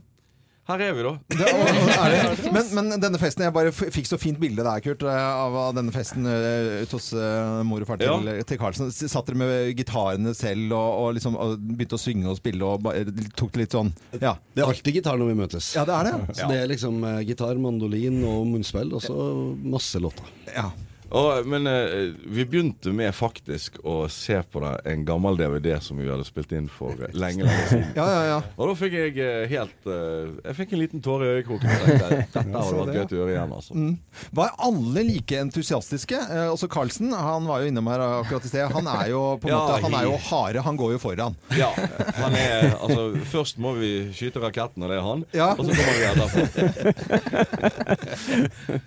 Her 0.65 0.81
er 0.81 0.95
vi, 0.97 1.03
da. 1.05 1.11
Det, 1.29 1.49
og, 1.53 1.67
og, 1.69 1.91
er 1.93 2.15
det, 2.15 2.53
men, 2.55 2.69
men 2.73 3.03
denne 3.03 3.19
festen 3.21 3.43
Jeg 3.45 3.53
bare 3.53 3.69
fikk 3.69 4.07
så 4.09 4.17
fint 4.17 4.39
bilde 4.41 4.65
der, 4.65 4.81
Kurt, 4.81 5.03
eh, 5.05 5.13
av 5.13 5.75
denne 5.77 5.93
festen 5.93 6.25
ute 6.25 6.89
hos 6.97 7.11
eh, 7.13 7.59
mor 7.69 7.85
og 7.85 7.91
far 7.91 8.01
til, 8.01 8.31
til 8.49 8.61
Karlsen. 8.63 8.89
Satt 8.89 9.29
dere 9.29 9.43
med 9.43 9.75
gitarene 9.77 10.33
selv 10.35 10.73
og, 10.73 11.03
og 11.03 11.11
liksom 11.19 11.37
og 11.37 11.59
begynte 11.61 11.99
å 11.99 12.01
synge 12.01 12.33
og 12.33 12.41
spille 12.41 12.65
og 12.65 12.81
bare, 12.87 13.05
tok 13.37 13.53
det 13.53 13.67
litt 13.67 13.77
sånn 13.77 13.93
Ja. 14.17 14.33
Det 14.57 14.65
er 14.65 14.73
alltid 14.73 14.97
gitar 15.03 15.21
når 15.21 15.35
vi 15.35 15.37
møtes. 15.43 15.69
Ja, 15.77 15.85
det 15.85 15.99
er 16.01 16.09
det. 16.09 16.17
Så 16.41 16.49
det 16.49 16.59
er 16.63 16.73
liksom 16.73 16.99
gitar, 17.29 17.61
mandolin 17.61 18.19
og 18.25 18.49
munnspill, 18.55 18.97
og 18.97 19.05
så 19.05 19.29
masse 19.61 20.01
låter. 20.01 20.33
Ja. 20.57 20.71
Og, 21.15 21.47
men 21.47 21.67
eh, 21.71 22.11
vi 22.27 22.45
begynte 22.49 22.91
med 22.95 23.13
faktisk 23.15 23.77
å 23.87 24.05
se 24.11 24.41
på 24.51 24.61
det, 24.65 24.73
en 24.91 25.05
gammel 25.07 25.37
DVD 25.39 25.77
som 25.83 25.99
vi 26.01 26.09
hadde 26.11 26.25
spilt 26.27 26.51
inn 26.57 26.67
for 26.71 26.91
lenge 27.13 27.45
lenge 27.47 27.67
siden. 27.69 27.85
Ja, 27.97 28.07
ja, 28.11 28.23
ja. 28.33 28.39
Og 28.59 28.71
da 28.71 28.75
fikk 28.79 28.93
jeg 28.99 29.15
eh, 29.23 29.45
helt 29.51 29.87
eh, 29.91 30.33
Jeg 30.49 30.55
fikk 30.61 30.73
en 30.75 30.81
liten 30.83 31.01
tåre 31.05 31.25
i 31.29 31.31
øyekroken. 31.39 31.69
og 31.71 31.75
tenkte, 31.87 32.09
Dette 32.15 32.43
hadde 32.59 32.79
vært 32.81 32.95
gøy 32.95 33.05
å 33.05 33.21
gjøre 33.21 33.35
igjen. 33.37 33.53
altså. 33.59 33.73
Mm. 33.79 33.95
Var 34.41 34.49
alle 34.69 35.01
like 35.11 35.35
entusiastiske? 35.45 36.19
Eh, 36.25 36.49
også 36.53 36.69
Carlsen, 36.73 37.09
han 37.15 37.47
var 37.51 37.57
jo 37.63 37.67
innom 37.71 37.87
her 37.93 38.01
akkurat 38.07 38.45
i 38.49 38.51
sted. 38.51 38.65
Han 38.75 38.87
er 38.97 39.07
jo 39.13 39.23
på 39.43 39.47
en 39.49 39.53
Ja, 39.55 39.61
måte 39.61 39.83
Han 39.87 39.95
er 40.01 40.05
jo 40.09 40.15
hare, 40.31 40.59
han 40.67 40.77
går 40.81 40.91
jo 40.97 40.99
foran. 41.03 41.35
Ja. 41.55 41.71
Han 42.19 42.33
er, 42.39 42.75
altså, 42.83 43.03
først 43.31 43.61
må 43.63 43.71
vi 43.79 43.91
skyte 44.17 44.43
raketten, 44.43 44.83
og 44.83 44.89
det 44.91 44.97
er 44.99 45.05
han. 45.07 45.21
Ja. 45.37 45.51
Og 45.55 45.63
så 45.69 45.71
kommer 45.79 45.95
vi 45.95 46.05
etterpå. 46.11 46.41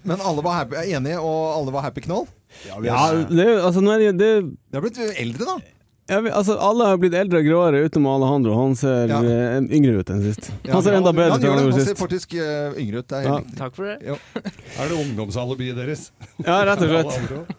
Men 0.08 0.18
alle 0.22 0.42
var 0.44 0.54
happy, 0.62 0.76
enige, 0.92 1.20
og 1.24 1.40
alle 1.56 1.72
var 1.76 1.82
happy? 1.88 2.02
Ja, 2.66 2.80
vi 2.80 2.88
er 2.88 3.50
jo- 3.50 3.60
altså, 3.66 3.82
nå 3.84 3.92
er 3.94 4.00
det, 4.00 4.12
det 4.20 4.30
det 4.72 4.74
har 4.74 4.82
blitt 4.82 5.00
eldre, 5.20 5.46
da. 5.46 5.58
Ja, 6.08 6.20
vi, 6.24 6.32
altså, 6.32 6.56
alle 6.64 6.86
har 6.88 6.98
blitt 7.02 7.14
eldre 7.20 7.42
og 7.42 7.48
gråere 7.50 7.82
utenom 7.84 8.08
Alejandro. 8.14 8.54
Han 8.62 8.76
ser 8.80 9.08
Ja. 9.12 9.20
uh, 9.20 9.60
yngre 9.76 10.00
ut 10.00 10.10
enn 10.14 10.22
sist. 10.24 10.52
Ja, 10.64 10.74
Han 10.78 10.84
ser 10.84 10.96
enda 10.96 11.12
bedre 11.12 11.36
ut 11.36 11.44
enn 11.44 11.52
han 11.52 11.64
gjorde 11.66 11.76
sist. 11.76 11.88
Han 11.88 11.96
ser 11.96 12.02
faktisk 12.04 12.34
uh, 12.40 12.80
yngre 12.80 13.02
ut. 13.04 13.08
Det 13.08 13.18
er 13.18 13.24
Ja. 13.28 13.36
helt. 13.38 13.58
Takk 13.58 13.76
for 13.76 13.84
det. 13.86 13.98
Er 14.80 14.88
det 14.90 14.96
ungdomsalibiet 14.96 15.76
deres? 15.76 16.12
Ja, 16.46 16.62
rett 16.66 16.82
og 16.82 16.90
slett. 16.90 17.58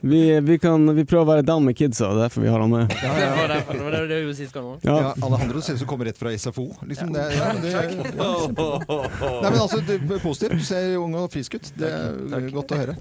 Vi, 0.00 0.40
vi, 0.40 0.58
kan, 0.58 0.86
vi 0.96 1.04
prøver 1.04 1.24
å 1.26 1.28
være 1.34 1.44
down 1.44 1.64
med 1.66 1.76
kidsa, 1.76 2.08
det 2.14 2.22
er 2.22 2.28
derfor 2.28 2.40
vi 2.44 2.48
har 2.48 2.60
han 2.64 2.70
med. 2.70 2.88
Det 2.88 3.10
var 3.36 3.52
det 3.52 3.82
var 3.82 3.90
det 3.92 4.00
du 4.08 4.14
gjorde 4.14 4.36
sist 4.38 4.54
gang 4.54 4.68
òg. 4.70 4.86
Ja. 4.86 5.12
Alejandro 5.20 5.60
ser 5.60 5.76
ut 5.76 5.82
som 5.82 5.88
kommer 5.90 6.08
rett 6.08 6.16
fra 6.18 6.32
SFO. 6.32 6.64
Liksom 6.88 7.12
det, 7.12 7.26
ja, 7.36 7.50
det, 7.60 7.72
ja, 7.74 7.82
Nei, 9.44 9.50
men 9.50 9.60
altså, 9.60 9.82
det 9.84 9.98
er 10.00 10.22
positivt. 10.22 10.56
Du 10.56 10.64
ser 10.64 10.96
ung 10.96 11.14
og 11.20 11.28
frisk 11.34 11.58
ut. 11.58 11.68
Det 11.76 11.90
er 11.90 12.48
godt 12.54 12.72
å 12.72 12.80
høre. 12.80 12.96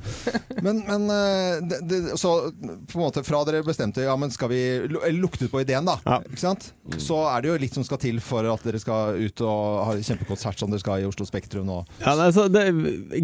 Men, 0.59 0.83
men 0.87 1.07
eh, 1.13 1.63
det, 1.69 1.79
det, 1.87 2.01
så 2.19 2.33
på 2.51 2.99
en 2.99 3.03
måte 3.05 3.23
fra 3.23 3.43
dere 3.47 3.63
bestemte 3.65 4.03
Ja, 4.03 4.15
men 4.19 4.31
skal 4.33 4.51
vi 4.51 4.61
luktet 5.15 5.51
på 5.51 5.61
ideen, 5.61 5.85
da. 5.87 5.97
Ikke 6.27 6.41
sant? 6.41 6.69
Så 7.01 7.17
er 7.29 7.43
det 7.43 7.49
jo 7.51 7.57
litt 7.61 7.75
som 7.77 7.85
skal 7.87 7.99
til 8.01 8.19
for 8.23 8.47
at 8.51 8.63
dere 8.67 8.81
skal 8.81 9.19
ut 9.19 9.43
og 9.45 9.83
ha 9.87 9.95
kjempekonsert 9.97 10.59
som 10.59 10.71
dere 10.73 10.83
skal 10.83 11.03
i 11.03 11.07
Oslo 11.07 11.27
Spektrum 11.27 11.67
nå. 11.69 11.81
Ja, 12.03 12.15
nei, 12.19 12.29
så 12.35 12.47
det, 12.51 12.65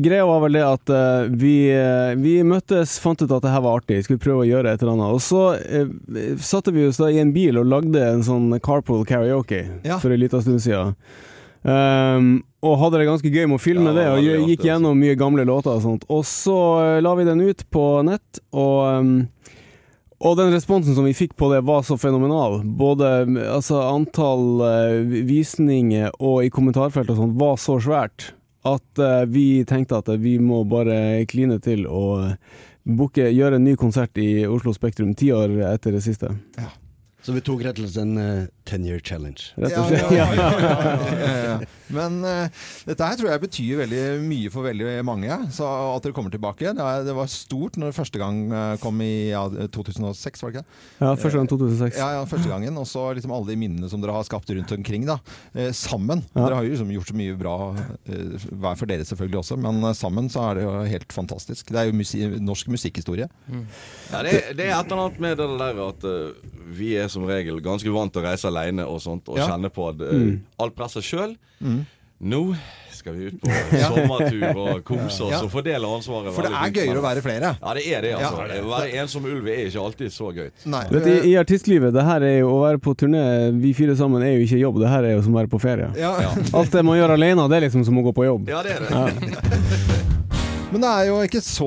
greia 0.04 0.28
var 0.30 0.44
vel 0.46 0.60
det 0.60 0.66
at 0.68 0.94
uh, 0.94 1.32
vi, 1.32 1.56
uh, 1.76 2.14
vi 2.20 2.38
møttes, 2.48 2.98
fant 3.04 3.22
ut 3.22 3.30
at 3.32 3.46
det 3.46 3.54
her 3.54 3.66
var 3.66 3.82
artig, 3.82 4.02
skulle 4.06 4.24
prøve 4.24 4.46
å 4.46 4.50
gjøre 4.50 4.76
et 4.76 4.86
eller 4.86 4.96
annet. 4.98 5.18
Og 5.18 5.24
så 5.24 5.44
uh, 5.58 6.38
satte 6.44 6.76
vi 6.76 6.88
oss 6.90 7.02
da 7.02 7.12
i 7.12 7.22
en 7.24 7.34
bil 7.36 7.60
og 7.62 7.68
lagde 7.72 8.06
en 8.14 8.26
sånn 8.26 8.54
carpool 8.64 9.06
karaoke 9.10 9.66
Ja. 9.84 10.00
for 10.00 10.14
en 10.14 10.24
liten 10.24 10.46
stund 10.46 10.64
siden. 10.64 10.96
Um, 11.60 12.38
og 12.64 12.78
hadde 12.80 13.02
det 13.02 13.08
ganske 13.08 13.32
gøy 13.32 13.46
med 13.48 13.58
å 13.58 13.62
filme 13.62 13.92
Ja, 13.92 13.96
det, 13.96 14.06
og 14.32 14.48
gikk 14.52 14.64
gjennom 14.68 15.00
mye 15.00 15.16
gamle 15.20 15.44
låter 15.48 15.76
og 15.76 15.84
sånt. 15.84 16.06
Og 16.12 16.26
så 16.28 16.56
eh, 16.84 17.00
la 17.04 17.14
vi 17.16 17.26
den 17.28 17.44
ut 17.44 17.64
på 17.72 17.84
nett, 18.08 18.42
og 18.52 19.00
um, 19.00 19.14
og 20.20 20.36
den 20.36 20.52
responsen 20.52 20.96
som 20.98 21.06
vi 21.08 21.16
fikk 21.16 21.38
på 21.40 21.48
det 21.54 21.62
var 21.68 21.86
så 21.88 21.96
fenomenal. 21.98 22.60
Både 22.64 23.24
altså, 23.48 23.80
antall 23.88 24.64
eh, 24.68 24.98
visninger 25.28 26.12
og 26.20 26.44
i 26.44 26.52
kommentarfeltet 26.52 27.16
og 27.16 27.22
sånt 27.24 27.40
var 27.40 27.56
så 27.62 27.78
svært 27.84 28.34
at 28.68 29.00
uh, 29.00 29.24
vi 29.32 29.64
tenkte 29.64 30.02
at 30.02 30.10
vi 30.20 30.34
må 30.44 30.66
bare 30.68 31.24
kline 31.32 31.56
til 31.64 31.86
og 31.88 32.26
eh, 32.26 32.58
booke, 32.84 33.24
gjøre 33.32 33.56
en 33.56 33.64
ny 33.64 33.78
konsert 33.80 34.20
i 34.20 34.44
Oslo 34.44 34.74
Spektrum 34.76 35.14
ti 35.16 35.32
år 35.32 35.56
etter 35.70 35.96
det 35.96 36.04
siste. 36.04 36.34
Så 37.24 37.32
vi 37.36 37.44
tok 37.46 37.64
rett 37.64 37.80
og 37.80 37.88
slett 37.88 38.04
en 38.04 38.50
10 38.68 38.88
year 38.90 39.00
challenge. 39.00 39.54
Rett 39.56 39.78
og 39.80 39.88
slett. 39.88 40.12
ja, 40.20 40.28
ja, 40.36 40.50
ja, 40.60 40.74
ja, 40.84 41.14
ja, 41.24 41.44
ja. 41.48 41.60
Men 41.96 42.20
uh, 42.24 42.48
dette 42.86 43.06
her 43.08 43.18
tror 43.20 43.32
jeg 43.32 43.42
betyr 43.44 43.80
veldig 43.84 44.02
mye 44.28 44.50
for 44.54 44.68
veldig 44.68 44.92
mange. 45.08 45.38
Så 45.56 45.66
at 45.66 46.04
dere 46.06 46.14
kommer 46.14 46.34
tilbake. 46.34 46.74
Det, 46.78 46.84
er, 46.86 47.04
det 47.08 47.16
var 47.18 47.30
stort 47.32 47.78
når 47.82 47.90
det 47.92 47.98
første 47.98 48.20
gang 48.22 48.42
eh, 48.54 48.76
kom 48.84 49.00
i 49.02 49.30
ja, 49.32 49.44
2006, 49.74 50.44
var 50.44 50.52
det 50.54 50.60
ikke 50.60 50.66
det? 50.66 50.78
Ja, 51.02 51.14
første 51.18 51.38
gang 51.40 51.50
2006. 51.50 51.98
Ja, 51.98 52.10
ja, 52.18 52.24
første 52.30 52.52
gangen. 52.52 52.78
Og 52.82 52.88
så 52.90 53.08
liksom 53.18 53.34
alle 53.36 53.50
de 53.52 53.58
minnene 53.62 53.90
som 53.92 54.02
dere 54.04 54.14
har 54.16 54.28
skapt 54.28 54.50
rundt 54.54 54.76
omkring. 54.78 55.08
da 55.10 55.20
Uh, 55.56 55.72
Sammen. 55.74 56.22
Ja. 56.36 56.44
Dere 56.46 56.58
har 56.60 56.66
jo 56.68 56.72
liksom 56.74 56.90
gjort 56.94 57.10
så 57.10 57.16
mye 57.18 57.34
bra 57.40 57.54
eh, 58.06 58.36
hver 58.54 58.78
for 58.78 58.90
dere 58.90 59.06
selvfølgelig 59.08 59.40
også, 59.42 59.58
men 59.62 59.80
eh, 59.88 59.96
sammen 59.98 60.28
så 60.30 60.44
er 60.50 60.60
det 60.60 60.64
jo 60.68 60.74
helt 60.94 61.14
fantastisk. 61.16 61.72
Det 61.74 61.80
er 61.82 61.90
jo 61.90 61.96
musi 61.98 62.22
norsk 62.44 62.70
musikkhistorie. 62.74 63.28
Ja, 63.50 64.22
det, 64.26 64.34
er- 64.36 64.54
det 64.58 64.68
er 64.70 64.76
et 64.78 64.92
eller 64.92 65.04
annet 65.08 65.20
med 65.24 65.38
det 65.42 65.48
der 65.60 65.82
at 65.88 66.06
uh, 66.06 66.50
vi 66.80 66.92
er 67.02 67.10
som 67.12 67.26
regel 67.30 67.60
ganske 67.66 67.92
vant 67.94 68.14
til 68.14 68.22
å 68.22 68.28
reise 68.30 68.50
alene 68.52 68.86
og 68.86 69.02
sånt, 69.04 69.30
og 69.32 69.40
Ja. 69.42 69.50
kjenne 69.52 69.72
på 69.74 69.90
uh, 69.90 70.06
Mm. 70.10 70.42
alt 70.60 70.76
presset 70.78 71.06
sjøl. 71.06 71.36
Mm. 71.62 71.80
Nå 72.20 72.42
skal 72.92 73.14
vi 73.16 73.30
ut 73.30 73.36
på 73.40 73.48
sommertur 73.86 74.42
og 74.60 74.82
kose 74.90 75.24
oss 75.24 75.32
Ja. 75.32 75.38
og 75.46 75.52
fordele 75.54 75.88
ansvaret. 75.88 76.34
For 76.36 76.44
det 76.44 76.52
er 76.52 76.74
gøyere 76.76 77.00
å 77.00 77.04
være 77.06 77.22
flere. 77.24 77.52
Ja, 77.62 77.76
det 77.78 77.84
er 77.88 78.02
det. 78.04 78.12
altså. 78.18 78.44
Ja. 78.50 78.58
Å 78.66 78.72
være 78.74 78.90
ensom 79.04 79.28
ulv 79.30 79.48
er 79.48 79.62
ikke 79.70 79.86
alltid 79.86 80.12
så 80.12 80.34
gøy. 80.36 80.50
Vet, 80.92 81.08
i, 81.08 81.16
I 81.32 81.38
artistlivet, 81.40 81.94
det 81.96 82.04
her 82.04 82.26
er 82.28 82.36
jo 82.42 82.50
å 82.58 82.60
være 82.66 82.82
på 82.84 82.92
turné, 83.00 83.24
vi 83.64 83.72
fire 83.78 83.96
sammen, 83.96 84.26
er 84.28 84.36
jo 84.36 84.44
ikke 84.50 84.60
jobb. 84.60 84.82
Det 84.84 84.92
her 84.92 85.08
er 85.08 85.16
jo 85.16 85.24
som 85.30 85.38
å 85.38 85.40
være 85.40 85.54
på 85.56 85.62
ferie. 85.64 85.88
Ja. 85.96 86.12
Alt 86.60 86.76
det 86.76 86.84
man 86.90 87.00
gjør 87.00 87.16
alene, 87.16 87.48
det 87.48 87.62
er 87.62 87.68
liksom 87.70 87.88
som 87.88 88.04
å 88.04 88.06
gå 88.10 88.16
på 88.20 88.28
jobb. 88.28 88.52
Ja, 88.52 88.66
det 88.68 88.76
er 88.76 88.84
det. 88.90 89.96
Men 90.70 90.84
det 90.84 90.90
er 90.94 91.08
jo 91.08 91.16
ikke 91.26 91.40
så 91.42 91.66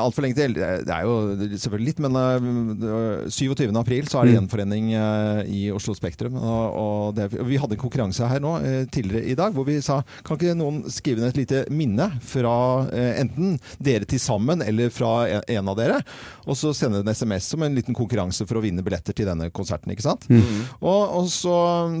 altfor 0.00 0.24
lenge 0.24 0.36
til. 0.38 0.54
Det 0.56 0.88
er 0.88 1.02
jo 1.04 1.16
selvfølgelig 1.60 1.90
litt, 1.90 1.98
men 2.00 2.14
eh, 2.16 3.26
27. 3.28 3.66
april 3.76 4.06
så 4.08 4.22
er 4.22 4.24
det 4.24 4.30
Mm. 4.30 4.36
gjenforening 4.38 4.86
eh, 4.96 5.40
i 5.52 5.60
Oslo 5.76 5.92
Spektrum. 5.92 6.38
Og, 6.40 7.10
det, 7.18 7.26
vi 7.44 7.58
hadde 7.60 7.76
en 7.76 7.80
konkurranse 7.82 8.24
her 8.30 8.40
nå 8.40 8.54
eh, 8.64 8.86
tidligere 8.88 9.28
i 9.28 9.34
dag 9.36 9.52
hvor 9.52 9.66
vi 9.68 9.74
sa 9.84 9.98
kan 10.24 10.38
ikke 10.38 10.54
noen 10.56 10.78
skrive 10.88 11.20
ned 11.20 11.34
et 11.34 11.40
lite 11.42 11.60
minne 11.74 12.06
fra 12.24 12.54
eh, 12.88 13.20
enten 13.20 13.58
dere 13.76 14.08
til 14.08 14.22
sammen 14.24 14.64
eller 14.64 14.88
fra 14.94 15.10
en, 15.28 15.44
en 15.58 15.68
av 15.74 15.76
dere, 15.76 16.00
og 16.48 16.56
så 16.56 16.72
sende 16.76 17.02
en 17.04 17.12
SMS 17.12 17.50
som 17.52 17.60
en 17.66 17.76
liten 17.76 17.92
konkurranse 17.98 18.46
for 18.48 18.56
å 18.56 18.64
vinne 18.64 18.80
billetter 18.86 19.12
til 19.20 19.28
denne 19.28 19.50
konserten. 19.52 19.92
ikke 19.92 20.06
sant? 20.06 20.24
Mm. 20.32 20.64
Og, 20.80 21.02
og 21.20 21.28
så 21.28 21.58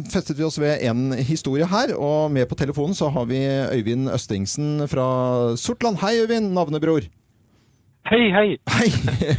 festet 0.08 0.40
vi 0.40 0.48
oss 0.48 0.56
ved 0.62 0.80
en 0.88 1.10
historie 1.20 1.68
her, 1.68 1.92
og 2.00 2.32
med 2.32 2.48
på 2.48 2.56
telefonen 2.64 2.96
så 2.96 3.12
har 3.12 3.28
vi 3.28 3.44
Øyvind 3.76 4.08
Østingsen 4.16 4.86
fra 4.88 5.04
Sortland. 5.60 6.00
Hei, 6.00 6.14
Øyvind, 6.22 6.28
navnebror. 6.38 7.08
Hei, 8.10 8.30
hei. 8.32 8.56
Hei, 8.66 8.88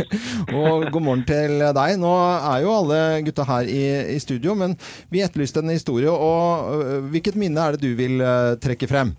og 0.59 0.85
god 0.93 1.03
morgen 1.03 1.23
til 1.27 1.57
deg. 1.75 1.97
Nå 1.99 2.11
er 2.37 2.61
jo 2.63 2.71
alle 2.71 2.99
gutta 3.25 3.43
her 3.49 3.67
i, 3.67 3.81
i 4.13 4.19
studio, 4.21 4.53
men 4.55 4.77
vi 5.11 5.23
etterlyste 5.25 5.63
en 5.63 5.73
historie. 5.73 6.11
og 6.11 6.69
øh, 6.77 7.09
Hvilket 7.11 7.35
minne 7.35 7.59
er 7.59 7.75
det 7.75 7.81
du 7.83 7.91
vil 7.97 8.21
øh, 8.21 8.55
trekke 8.63 8.87
frem? 8.87 9.11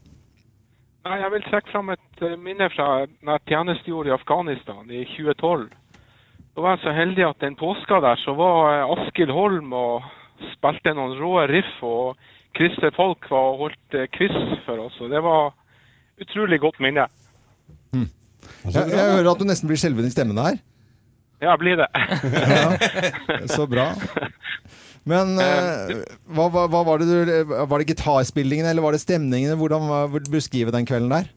Jeg 1.04 1.30
vil 1.34 1.44
trekke 1.50 1.72
frem 1.74 1.92
et 1.92 2.24
eh, 2.24 2.38
minne 2.38 2.70
fra 2.72 3.04
når 3.20 3.36
jeg 3.40 3.46
tjenestegjorde 3.52 4.12
i 4.12 4.16
Afghanistan 4.16 4.88
i 4.88 5.04
2012. 5.10 5.68
Da 6.54 6.64
var 6.64 6.76
jeg 6.76 6.84
så 6.86 6.96
heldig 6.96 7.28
at 7.28 7.44
den 7.44 7.56
påska 7.58 8.00
der 8.04 8.16
så 8.24 8.36
var 8.38 8.86
Askild 8.94 9.32
Holm 9.36 9.72
og 9.76 10.06
spilte 10.54 10.94
noen 10.96 11.18
rå 11.20 11.34
riff, 11.50 11.74
og 11.82 12.16
Christer 12.56 12.94
Falk 12.96 13.28
var 13.28 13.52
og 13.52 13.66
holdt 13.66 14.00
quiz 14.16 14.38
for 14.64 14.86
oss. 14.86 15.00
og 15.00 15.10
Det 15.10 15.20
var 15.24 15.52
utrolig 16.20 16.60
godt 16.60 16.80
minne. 16.80 17.08
Jeg, 17.92 18.88
jeg 18.90 19.12
hører 19.16 19.30
at 19.32 19.40
du 19.42 19.46
nesten 19.48 19.68
blir 19.70 19.80
skjelven 19.80 20.06
i 20.08 20.12
stemmen 20.14 20.38
her. 20.40 20.56
Ja, 21.42 21.56
blir 21.58 21.76
det. 21.80 21.88
Så 23.50 23.66
bra. 23.66 23.88
Men 25.08 25.34
uh, 25.34 25.90
hva, 26.34 26.46
hva, 26.54 26.66
hva 26.70 26.82
var 26.86 27.02
det 27.02 27.08
du 27.10 27.50
Var 27.50 27.82
det 27.82 27.88
gitarspillingen 27.90 28.68
eller 28.70 28.84
var 28.84 28.94
det 28.94 29.02
stemningen? 29.02 29.56
Hvordan 29.58 29.88
var- 29.90 30.10
vil 30.12 30.22
du 30.22 30.30
beskrive 30.36 30.70
den 30.74 30.86
kvelden 30.86 31.10
der? 31.10 31.30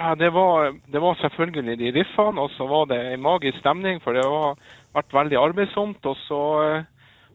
Ja, 0.00 0.14
det 0.16 0.30
var, 0.32 0.72
det 0.90 1.00
var 1.04 1.18
selvfølgelig 1.20 1.76
de 1.78 1.90
riffene, 1.98 2.40
og 2.40 2.48
så 2.56 2.64
var 2.66 2.86
det 2.88 2.96
en 3.12 3.20
magisk 3.20 3.58
stemning, 3.60 3.98
for 4.00 4.16
det 4.16 4.22
har 4.24 4.54
vært 4.96 5.12
veldig 5.12 5.36
arbeidsomt. 5.36 6.06
Og 6.08 6.16
så 6.24 6.38
eh, 6.64 6.86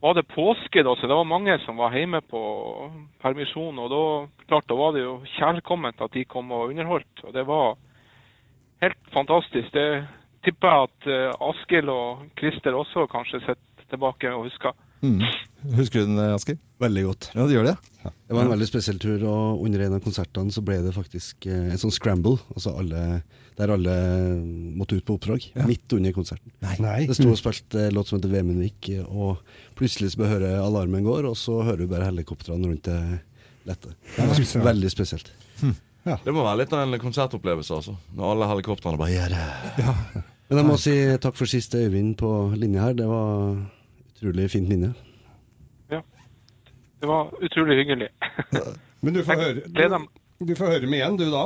var 0.02 0.16
det 0.18 0.24
påske, 0.34 0.82
da, 0.82 0.96
så 0.98 1.06
det 1.06 1.14
var 1.14 1.30
mange 1.30 1.60
som 1.62 1.78
var 1.78 1.94
hjemme 1.94 2.24
på 2.26 2.42
permisjon. 3.22 3.78
Og 3.86 3.92
da, 3.94 4.02
klart, 4.50 4.66
da 4.72 4.80
var 4.82 4.96
det 4.98 5.04
jo 5.06 5.20
kjærkomment 5.36 6.02
at 6.02 6.18
de 6.18 6.26
kom 6.26 6.50
og 6.58 6.74
underholdt. 6.74 7.22
Og 7.30 7.38
det 7.38 7.46
var 7.46 7.78
helt 8.86 9.14
fantastisk. 9.14 9.72
Det 9.76 9.90
tipper 10.46 10.72
jeg 10.72 10.90
at 10.90 11.10
uh, 11.10 11.50
Askild 11.50 11.92
og 11.92 12.26
Christer 12.40 12.78
også 12.78 13.08
kanskje 13.12 13.42
sitter 13.46 13.90
tilbake 13.92 14.32
og 14.34 14.48
husker. 14.48 14.76
Mm. 15.06 15.20
Husker 15.76 16.02
du 16.02 16.14
den, 16.14 16.22
Askild? 16.34 16.62
Veldig 16.82 17.04
godt. 17.06 17.30
Ja, 17.36 17.46
det 17.48 17.56
gjør 17.56 17.68
det? 17.70 17.76
Det 18.04 18.36
var 18.36 18.44
en 18.44 18.52
veldig 18.52 18.68
spesiell 18.68 18.98
tur, 19.00 19.22
og 19.30 19.62
under 19.64 19.86
en 19.86 19.96
av 19.98 20.02
konsertene 20.04 20.54
så 20.54 20.62
ble 20.66 20.82
det 20.84 20.92
faktisk 20.96 21.48
eh, 21.48 21.70
en 21.72 21.80
sånn 21.80 21.94
scramble, 21.94 22.36
altså 22.52 22.74
alle, 22.82 23.04
der 23.58 23.72
alle 23.74 23.94
måtte 24.76 25.00
ut 25.00 25.06
på 25.08 25.16
oppdrag, 25.16 25.48
midt 25.70 25.96
under 25.96 26.14
konserten. 26.16 26.52
Nei. 26.84 27.06
Det 27.08 27.16
sto 27.18 27.30
og 27.32 27.40
spilte 27.40 27.88
låt 27.96 28.12
som 28.12 28.20
heter 28.20 28.34
Vemundvik, 28.34 28.92
og 29.08 29.40
plutselig 29.80 30.12
så 30.14 30.28
hører 30.28 30.60
alarmen 30.60 31.08
går, 31.08 31.30
og 31.32 31.40
så 31.40 31.62
hører 31.64 31.86
du 31.86 31.94
bare 31.96 32.12
helikoptrene 32.12 32.74
rundt 32.74 32.92
det 32.92 33.00
lette. 33.66 33.96
Det 34.18 34.28
var 34.28 34.70
veldig 34.74 34.94
spesielt. 34.94 35.32
Det 36.06 36.34
må 36.34 36.44
være 36.46 36.62
litt 36.62 36.74
av 36.76 36.84
en 36.86 37.00
konsertopplevelse, 37.02 37.80
altså. 37.80 37.96
Når 38.14 38.36
alle 38.36 38.50
helikoptrene 38.52 39.00
bare 39.02 39.16
gjør 39.16 39.34
det. 39.34 39.86
Men 40.50 40.60
jeg 40.62 40.68
må 40.68 40.76
si 40.78 40.94
takk 41.22 41.38
for 41.40 41.50
sist 41.50 41.74
Øyvind 41.74 42.14
på 42.20 42.32
linje 42.54 42.84
her, 42.84 42.94
det 42.94 43.08
var 43.10 43.56
utrolig 44.14 44.52
fint 44.54 44.70
minne. 44.70 44.94
Det 47.06 47.10
var 47.10 47.28
utrolig 47.44 47.76
hyggelig. 47.78 48.08
Men 49.04 49.14
du 49.14 49.24
får, 49.24 49.38
høre, 49.38 49.62
du, 49.70 50.46
du 50.48 50.54
får 50.58 50.72
høre 50.72 50.88
med 50.90 50.98
igjen, 50.98 51.18
du 51.20 51.26
da? 51.30 51.44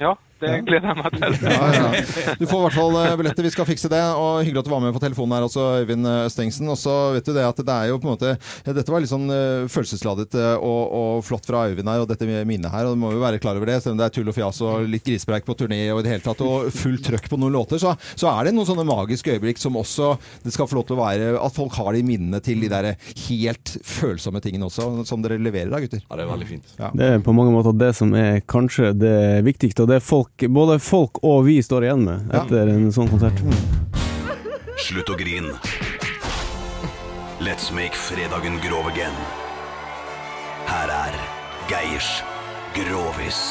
Ja, 0.00 0.12
det 0.44 0.60
gleder 0.68 0.92
jeg 0.92 1.00
meg 1.00 1.18
til. 1.18 1.38
Ja, 1.54 1.66
ja. 1.74 2.34
Du 2.38 2.46
får 2.48 2.58
i 2.58 2.64
hvert 2.64 2.76
fall 2.76 2.96
eh, 3.00 3.14
billetter, 3.18 3.46
vi 3.46 3.52
skal 3.52 3.68
fikse 3.68 3.90
det. 3.92 4.00
Og 4.18 4.42
hyggelig 4.44 4.62
at 4.62 4.68
du 4.68 4.72
var 4.72 4.82
med 4.84 4.94
på 4.96 5.02
telefonen 5.02 5.36
her 5.36 5.46
også, 5.46 5.66
Øyvind 5.82 6.08
eh, 6.08 6.26
Stengsen. 6.32 6.70
Og 6.72 6.78
så 6.80 6.94
vet 7.14 7.28
du 7.28 7.34
det 7.36 7.44
at 7.46 7.60
det 7.60 7.74
er 7.74 7.90
jo 7.90 7.98
på 8.00 8.08
en 8.08 8.14
måte 8.14 8.34
Dette 8.66 8.92
var 8.92 9.02
litt 9.04 9.12
sånn 9.12 9.28
eh, 9.32 9.66
følelsesladet 9.70 10.36
og, 10.58 10.82
og 10.98 11.24
flott 11.26 11.46
fra 11.48 11.66
Øyvind 11.70 11.90
her, 11.90 12.04
og 12.04 12.10
dette 12.10 12.28
minnet 12.28 12.72
her. 12.72 12.88
Og 12.88 12.96
du 12.96 13.02
må 13.02 13.12
jo 13.14 13.22
være 13.22 13.40
klar 13.42 13.58
over 13.58 13.70
det, 13.70 13.80
selv 13.84 13.96
om 13.96 14.02
det 14.02 14.08
er 14.08 14.16
tull 14.16 14.30
og 14.32 14.36
fjas 14.36 14.60
og 14.64 14.88
litt 14.90 15.06
grisepreik 15.06 15.46
på 15.48 15.56
turné 15.58 15.80
og 15.92 16.02
i 16.02 16.06
det 16.06 16.14
hele 16.14 16.24
tatt, 16.24 16.42
og 16.44 16.70
fullt 16.74 17.04
trøkk 17.08 17.28
på 17.32 17.40
noen 17.40 17.54
låter, 17.54 17.80
så, 17.82 17.94
så 18.14 18.30
er 18.32 18.48
det 18.48 18.54
noen 18.56 18.68
sånne 18.68 18.86
magiske 18.88 19.36
øyeblikk 19.36 19.60
som 19.62 19.78
også 19.80 20.14
det 20.44 20.54
skal 20.54 20.68
få 20.70 20.78
lov 20.78 20.86
til 20.88 20.96
å 20.96 21.02
være 21.02 21.30
At 21.40 21.54
folk 21.56 21.74
har 21.78 21.94
de 21.94 22.02
minnene 22.06 22.40
til 22.44 22.62
de 22.62 22.70
der 22.72 22.90
helt 23.26 23.74
følsomme 23.86 24.42
tingene 24.44 24.68
også, 24.68 24.88
som 25.08 25.22
dere 25.24 25.38
leverer 25.42 25.72
da, 25.72 25.80
gutter. 25.82 26.02
Ja, 26.04 26.18
det 26.18 26.24
er 26.26 26.30
veldig 26.32 26.48
fint. 26.48 26.74
Det 26.98 27.08
er 27.08 27.22
på 27.24 27.34
mange 27.36 27.54
måter 27.54 27.76
det 27.76 27.92
som 27.96 28.12
er 28.18 28.40
kanskje 28.50 28.92
det 28.96 29.16
viktigste, 29.46 29.84
og 29.84 29.92
det 29.92 30.00
folk, 30.04 30.33
både 30.38 30.78
folk 30.82 31.20
og 31.22 31.44
vi 31.46 31.60
står 31.62 31.86
igjen 31.86 32.04
med 32.08 32.34
etter 32.34 32.70
en 32.72 32.90
sånn 32.94 33.10
konsert. 33.10 33.38
Slutt 34.84 35.10
å 35.10 35.16
grin. 35.18 35.52
Let's 37.44 37.70
make 37.74 37.94
fredagen 37.98 38.58
grov 38.64 38.88
again. 38.90 39.14
Her 40.66 40.90
er 40.90 41.18
Geirs 41.70 42.10
Grovis. 42.74 43.44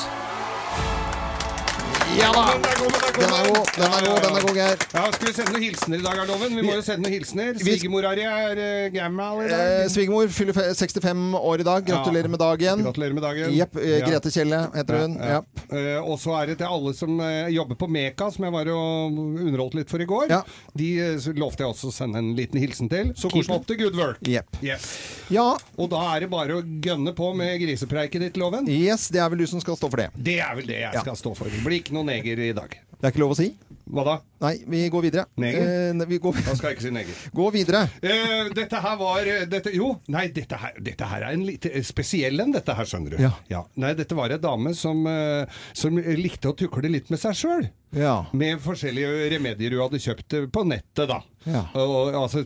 Ja 2.18 2.30
da! 2.36 2.44
Den 2.54 3.30
er 3.30 3.48
god, 3.48 3.68
den 3.78 3.94
er 3.94 4.06
god, 4.06 4.18
den 4.24 4.36
er 4.38 4.44
god, 4.44 4.58
Geir. 4.58 4.82
Ja, 4.94 5.04
skal 5.14 5.28
vi 5.30 5.34
sende 5.36 5.54
noen 5.54 5.64
hilsener 5.64 6.00
i 6.02 6.04
dag, 6.04 6.20
er 6.24 6.28
loven? 6.30 6.56
Vi 6.58 6.64
må 6.66 6.74
jo 6.76 6.84
sende 6.86 7.06
noen 7.06 7.14
hilsener. 7.16 7.56
Svigermor 7.62 8.06
Svigermora 8.06 8.42
er 8.44 8.60
uh, 8.62 8.88
gammal 8.94 9.42
i 9.44 9.48
dag. 9.52 9.64
Eh, 9.84 9.88
Svigermor 9.94 10.32
fyller 10.34 10.58
65 10.58 11.24
år 11.40 11.64
i 11.64 11.68
dag. 11.68 11.86
Gratulerer 11.88 12.32
med 12.34 12.42
dagen. 12.42 12.84
Gratulerer 12.88 13.16
med 13.18 13.26
dagen. 13.26 13.54
Jepp. 13.58 13.78
eh, 13.82 13.94
Ja. 14.04 14.08
Grete 14.10 14.32
Kjelle 14.34 14.60
heter 14.76 15.00
hun. 15.04 15.16
Ja, 15.20 15.30
Ja. 15.34 15.40
ja. 15.72 15.80
Eh, 15.80 16.00
og 16.04 16.18
så 16.22 16.36
er 16.42 16.52
det 16.52 16.58
til 16.62 16.70
alle 16.70 16.94
som 16.98 17.20
eh, 17.24 17.50
jobber 17.54 17.80
på 17.82 17.90
Meka, 17.90 18.30
som 18.36 18.46
jeg 18.48 18.54
var 18.58 18.70
og 18.74 19.18
underholdt 19.48 19.78
litt 19.80 19.94
for 19.94 20.02
i 20.04 20.10
går. 20.10 20.34
De 20.78 20.90
eh, 21.06 21.30
lovte 21.40 21.64
jeg 21.66 21.70
også 21.74 21.90
å 21.90 21.96
sende 21.96 22.22
en 22.22 22.34
liten 22.38 22.62
hilsen 22.62 22.90
til. 22.92 23.14
Så 23.18 23.32
koselig. 23.34 23.58
opp 23.62 23.68
til 23.70 23.80
good 23.86 23.98
work. 24.00 24.22
Jepp. 24.28 24.58
Yes. 24.66 24.90
Ja. 25.34 25.48
Og 25.78 25.90
da 25.94 26.02
er 26.16 26.26
det 26.26 26.32
bare 26.34 26.60
å 26.60 26.66
gønne 26.84 27.14
på 27.18 27.32
med 27.38 27.58
grisepreiket 27.64 28.28
ditt, 28.28 28.38
Loven. 28.42 28.68
Yes, 28.70 29.08
det 29.14 29.22
er 29.24 29.30
vel 29.34 29.46
du 29.46 29.48
som 29.50 29.62
skal 29.64 29.78
stå 29.80 29.90
for 29.94 30.04
det. 30.04 30.10
Det 30.18 30.40
er 30.44 30.54
vel 30.60 30.68
det 30.70 30.82
jeg 30.84 31.06
skal 31.06 31.18
stå 31.20 31.36
for. 31.38 31.54
Blir 31.64 31.80
ikke 31.80 31.93
noe 31.94 32.08
neger 32.08 32.42
i 32.44 32.54
dag. 32.56 32.76
Det 33.04 33.10
er 33.10 33.12
ikke 33.12 33.20
lov 33.26 33.34
å 33.34 33.36
si? 33.36 33.50
Hva 33.94 34.04
da? 34.08 34.14
Nei, 34.46 34.54
vi 34.72 34.80
går 34.92 35.04
videre. 35.04 35.24
Neger? 35.44 35.66
Eh, 35.92 36.06
vi 36.08 36.18
går, 36.24 36.38
Da 36.46 36.54
skal 36.56 36.70
jeg 36.72 36.78
ikke 36.78 36.86
si 36.86 36.92
neger. 36.96 37.18
gå 37.40 37.48
videre. 37.52 37.82
Eh, 38.00 38.48
dette 38.56 38.80
her 38.80 38.96
var 39.02 39.28
eh, 39.28 39.44
dette, 39.52 39.74
Jo, 39.76 39.90
nei, 40.14 40.30
dette 40.32 40.56
her, 40.62 40.78
dette 40.80 41.10
her 41.12 41.26
er 41.28 41.36
en 41.36 41.44
litt 41.44 41.68
eh, 41.68 41.84
spesiell 41.84 42.40
en, 42.40 42.54
dette 42.56 42.76
her, 42.78 42.88
skjønner 42.88 43.18
du. 43.18 43.26
Ja. 43.52 43.64
Nei, 43.76 43.92
dette 44.00 44.16
var 44.16 44.32
ei 44.32 44.40
dame 44.42 44.72
som, 44.78 45.04
eh, 45.12 45.60
som 45.76 46.00
likte 46.00 46.54
å 46.54 46.56
tukle 46.58 46.92
litt 46.94 47.12
med 47.12 47.20
seg 47.20 47.36
sjøl. 47.42 47.68
Ja. 48.00 48.16
Med 48.32 48.64
forskjellige 48.64 49.28
remedier 49.36 49.76
hun 49.76 49.84
hadde 49.84 50.02
kjøpt 50.02 50.38
på 50.56 50.64
nettet, 50.72 51.04
da. 51.12 51.20
Ja. 51.46 51.66
Og, 51.76 52.14
altså, 52.16 52.46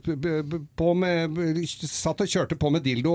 med, 0.98 1.38
satt 1.86 2.22
og 2.24 2.28
kjørte 2.32 2.56
på 2.58 2.72
med 2.74 2.82
dildo 2.86 3.12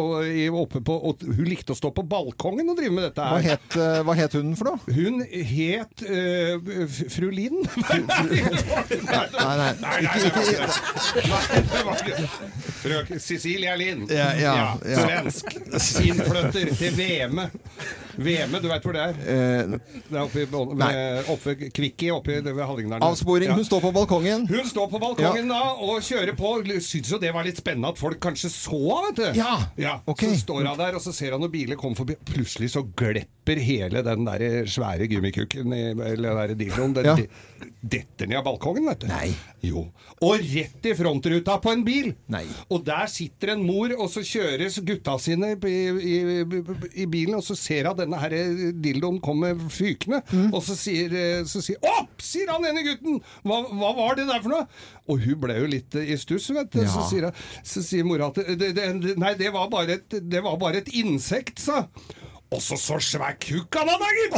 oppe 0.60 0.78
på 0.84 0.94
Og 1.10 1.24
hun 1.26 1.44
likte 1.48 1.72
å 1.74 1.78
stå 1.78 1.90
på 1.96 2.04
balkongen 2.06 2.68
og 2.70 2.76
drive 2.78 2.92
med 2.94 3.08
dette 3.08 3.24
Hva 3.26 3.40
her. 3.42 3.56
het, 3.56 3.76
eh, 3.76 4.02
hva 4.06 4.14
het 4.14 4.36
hun 4.38 4.52
for 4.58 4.70
noe? 4.70 4.78
Hun 4.94 5.22
het 5.26 6.04
uh, 6.06 6.54
fru 7.10 7.30
Linn. 7.34 7.58
Nei, 7.82 7.98
nei. 9.02 9.26
Nei, 9.42 9.56
nei, 9.58 9.72
Nei, 9.82 10.02
Frøken 12.82 13.20
Cecilia 13.20 13.74
Lind. 13.76 14.10
Ja, 14.10 14.32
ja, 14.38 14.54
ja. 14.84 15.02
Svensk. 15.02 15.54
Innflytter 16.06 16.72
til 16.78 16.96
Veme. 16.96 17.48
Veme, 18.22 18.58
du 18.60 18.66
veit 18.68 18.84
hvor 18.84 18.92
det 18.92 19.02
er? 19.06 19.20
Eh, 19.24 19.76
Det 20.12 20.18
er 20.18 20.22
oppe, 20.26 20.42
Bål- 20.50 20.74
oppe 21.32 21.54
Kvikki, 21.72 22.10
oppe 22.12 22.40
ved 22.44 22.60
Hallingdalen. 22.66 23.02
avsporing. 23.06 23.50
Hun 23.56 23.64
står 23.64 23.80
på 23.80 23.92
balkongen. 23.92 24.46
Hun 24.50 24.66
står 24.68 24.90
på 24.92 24.98
balkongen 25.00 25.48
da 25.48 25.62
og 25.72 26.02
kjører 26.04 26.36
på. 26.38 26.52
Syns 26.84 27.12
jo 27.12 27.20
det 27.22 27.32
var 27.34 27.46
litt 27.46 27.60
spennende 27.62 27.92
at 27.94 28.00
folk 28.00 28.20
kanskje 28.22 28.50
så 28.52 28.80
vet 29.08 29.20
du. 29.20 29.40
Ja, 29.80 29.98
ok. 30.08 30.26
Så 30.32 30.42
står 30.44 30.62
hun 30.62 30.78
der, 30.78 30.98
og 30.98 31.04
så 31.04 31.14
ser 31.16 31.36
han 31.36 31.42
når 31.44 31.52
biler 31.54 31.80
kommer 31.80 31.98
forbi. 32.02 32.18
Plutselig 32.28 32.72
så 32.74 32.84
glepper 33.44 33.60
hele 33.62 34.02
den 34.02 34.24
der 34.24 34.64
svære 34.66 35.08
gummikukken, 35.08 35.72
i- 35.72 35.90
eller 36.12 36.34
den 36.34 36.36
der 36.36 36.54
dildoen, 36.54 36.94
den 36.94 37.04
Ja. 37.04 37.16
detter 37.82 38.26
ned 38.26 38.36
av 38.38 38.44
balkongen, 38.44 38.86
vet 38.86 39.00
du. 39.00 39.06
Nei. 39.08 39.34
Jo. 39.62 39.88
Og 40.20 40.38
rett 40.38 40.84
i 40.86 40.94
frontruta 40.94 41.60
på 41.60 41.72
en 41.72 41.84
bil. 41.84 42.14
Nei. 42.28 42.44
Og 42.70 42.84
der 42.84 43.06
sitter 43.06 43.50
en 43.52 43.64
mor, 43.66 43.90
og 43.98 44.08
så 44.10 44.20
kjøres 44.22 44.78
gutta 44.84 45.18
sine 45.18 45.56
i, 45.56 45.88
i, 45.90 47.02
i 47.02 47.06
bilen, 47.06 47.34
og 47.34 47.42
så 47.42 47.56
ser 47.56 47.86
hun 47.88 47.96
denne 47.96 48.18
her 48.18 48.30
dildoen 48.30 49.20
komme 49.20 49.54
fykende, 49.68 50.22
Mm. 50.32 50.54
og 50.54 50.62
så 50.62 50.74
sier, 50.76 51.44
så 51.44 51.60
sier 51.62 51.76
Opp! 51.82 52.20
sier 52.22 52.46
han 52.48 52.64
ene 52.64 52.82
gutten! 52.84 53.20
Hva, 53.44 53.62
hva 53.68 53.94
var 53.96 54.14
det 54.16 54.26
der 54.28 54.40
for 54.40 54.50
noe? 54.50 54.66
Og 55.08 55.18
hun 55.20 55.40
ble 55.40 55.54
jo 55.58 55.66
litt 55.66 55.94
i 55.96 56.16
stuss, 56.16 56.48
vet 56.50 56.70
du. 56.70 56.80
Så, 56.86 57.08
sier, 57.10 57.32
så 57.64 57.82
sier 57.82 58.04
mora 58.04 58.28
at 58.28 58.34
det, 58.34 58.74
det, 58.74 59.00
det, 59.02 59.16
Nei, 59.18 59.34
det 59.34 59.52
var 59.52 59.68
bare 59.68 59.90
et, 59.98 60.08
det 60.30 60.42
var 60.42 60.56
bare 60.56 60.76
et 60.78 60.88
insekt, 60.94 61.58
sa 61.58 61.88
også 62.56 62.76
så 62.80 62.98
svær 63.02 63.36
kukk 63.42 63.78
han 63.78 63.88
hadde, 63.92 64.08
gitt! 64.18 64.34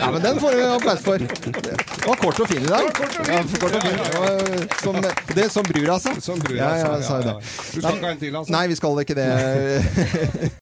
Ja, 0.00 0.10
men 0.10 0.22
den 0.24 0.40
får 0.42 0.56
du 0.56 0.62
applaus 0.66 1.02
for. 1.04 1.18
Det 1.20 2.06
var 2.06 2.20
kort 2.20 2.40
og 2.40 2.48
fin 2.50 2.64
i 2.64 2.70
dag. 2.70 2.88
Ja, 3.28 3.40
kort 3.60 3.76
og 3.78 3.82
fin. 3.84 3.98
Og 4.00 4.24
var 4.24 4.40
Som, 4.80 5.00
det 5.36 5.46
som 5.52 5.66
brura 5.68 5.98
sa. 6.02 6.14
Som 6.24 6.40
brura 6.42 6.58
ja, 6.60 6.70
ja, 6.80 7.02
sa, 7.04 7.20
ja, 7.20 7.34
ja. 7.34 7.34
Du 7.40 7.80
skal 7.80 7.96
ikke 7.96 8.06
ha 8.06 8.14
en 8.14 8.22
til, 8.22 8.36
altså? 8.36 8.54
Nei, 8.54 8.64
vi 8.72 8.78
skal 8.80 9.02
ikke 9.04 9.18
det. 9.18 9.28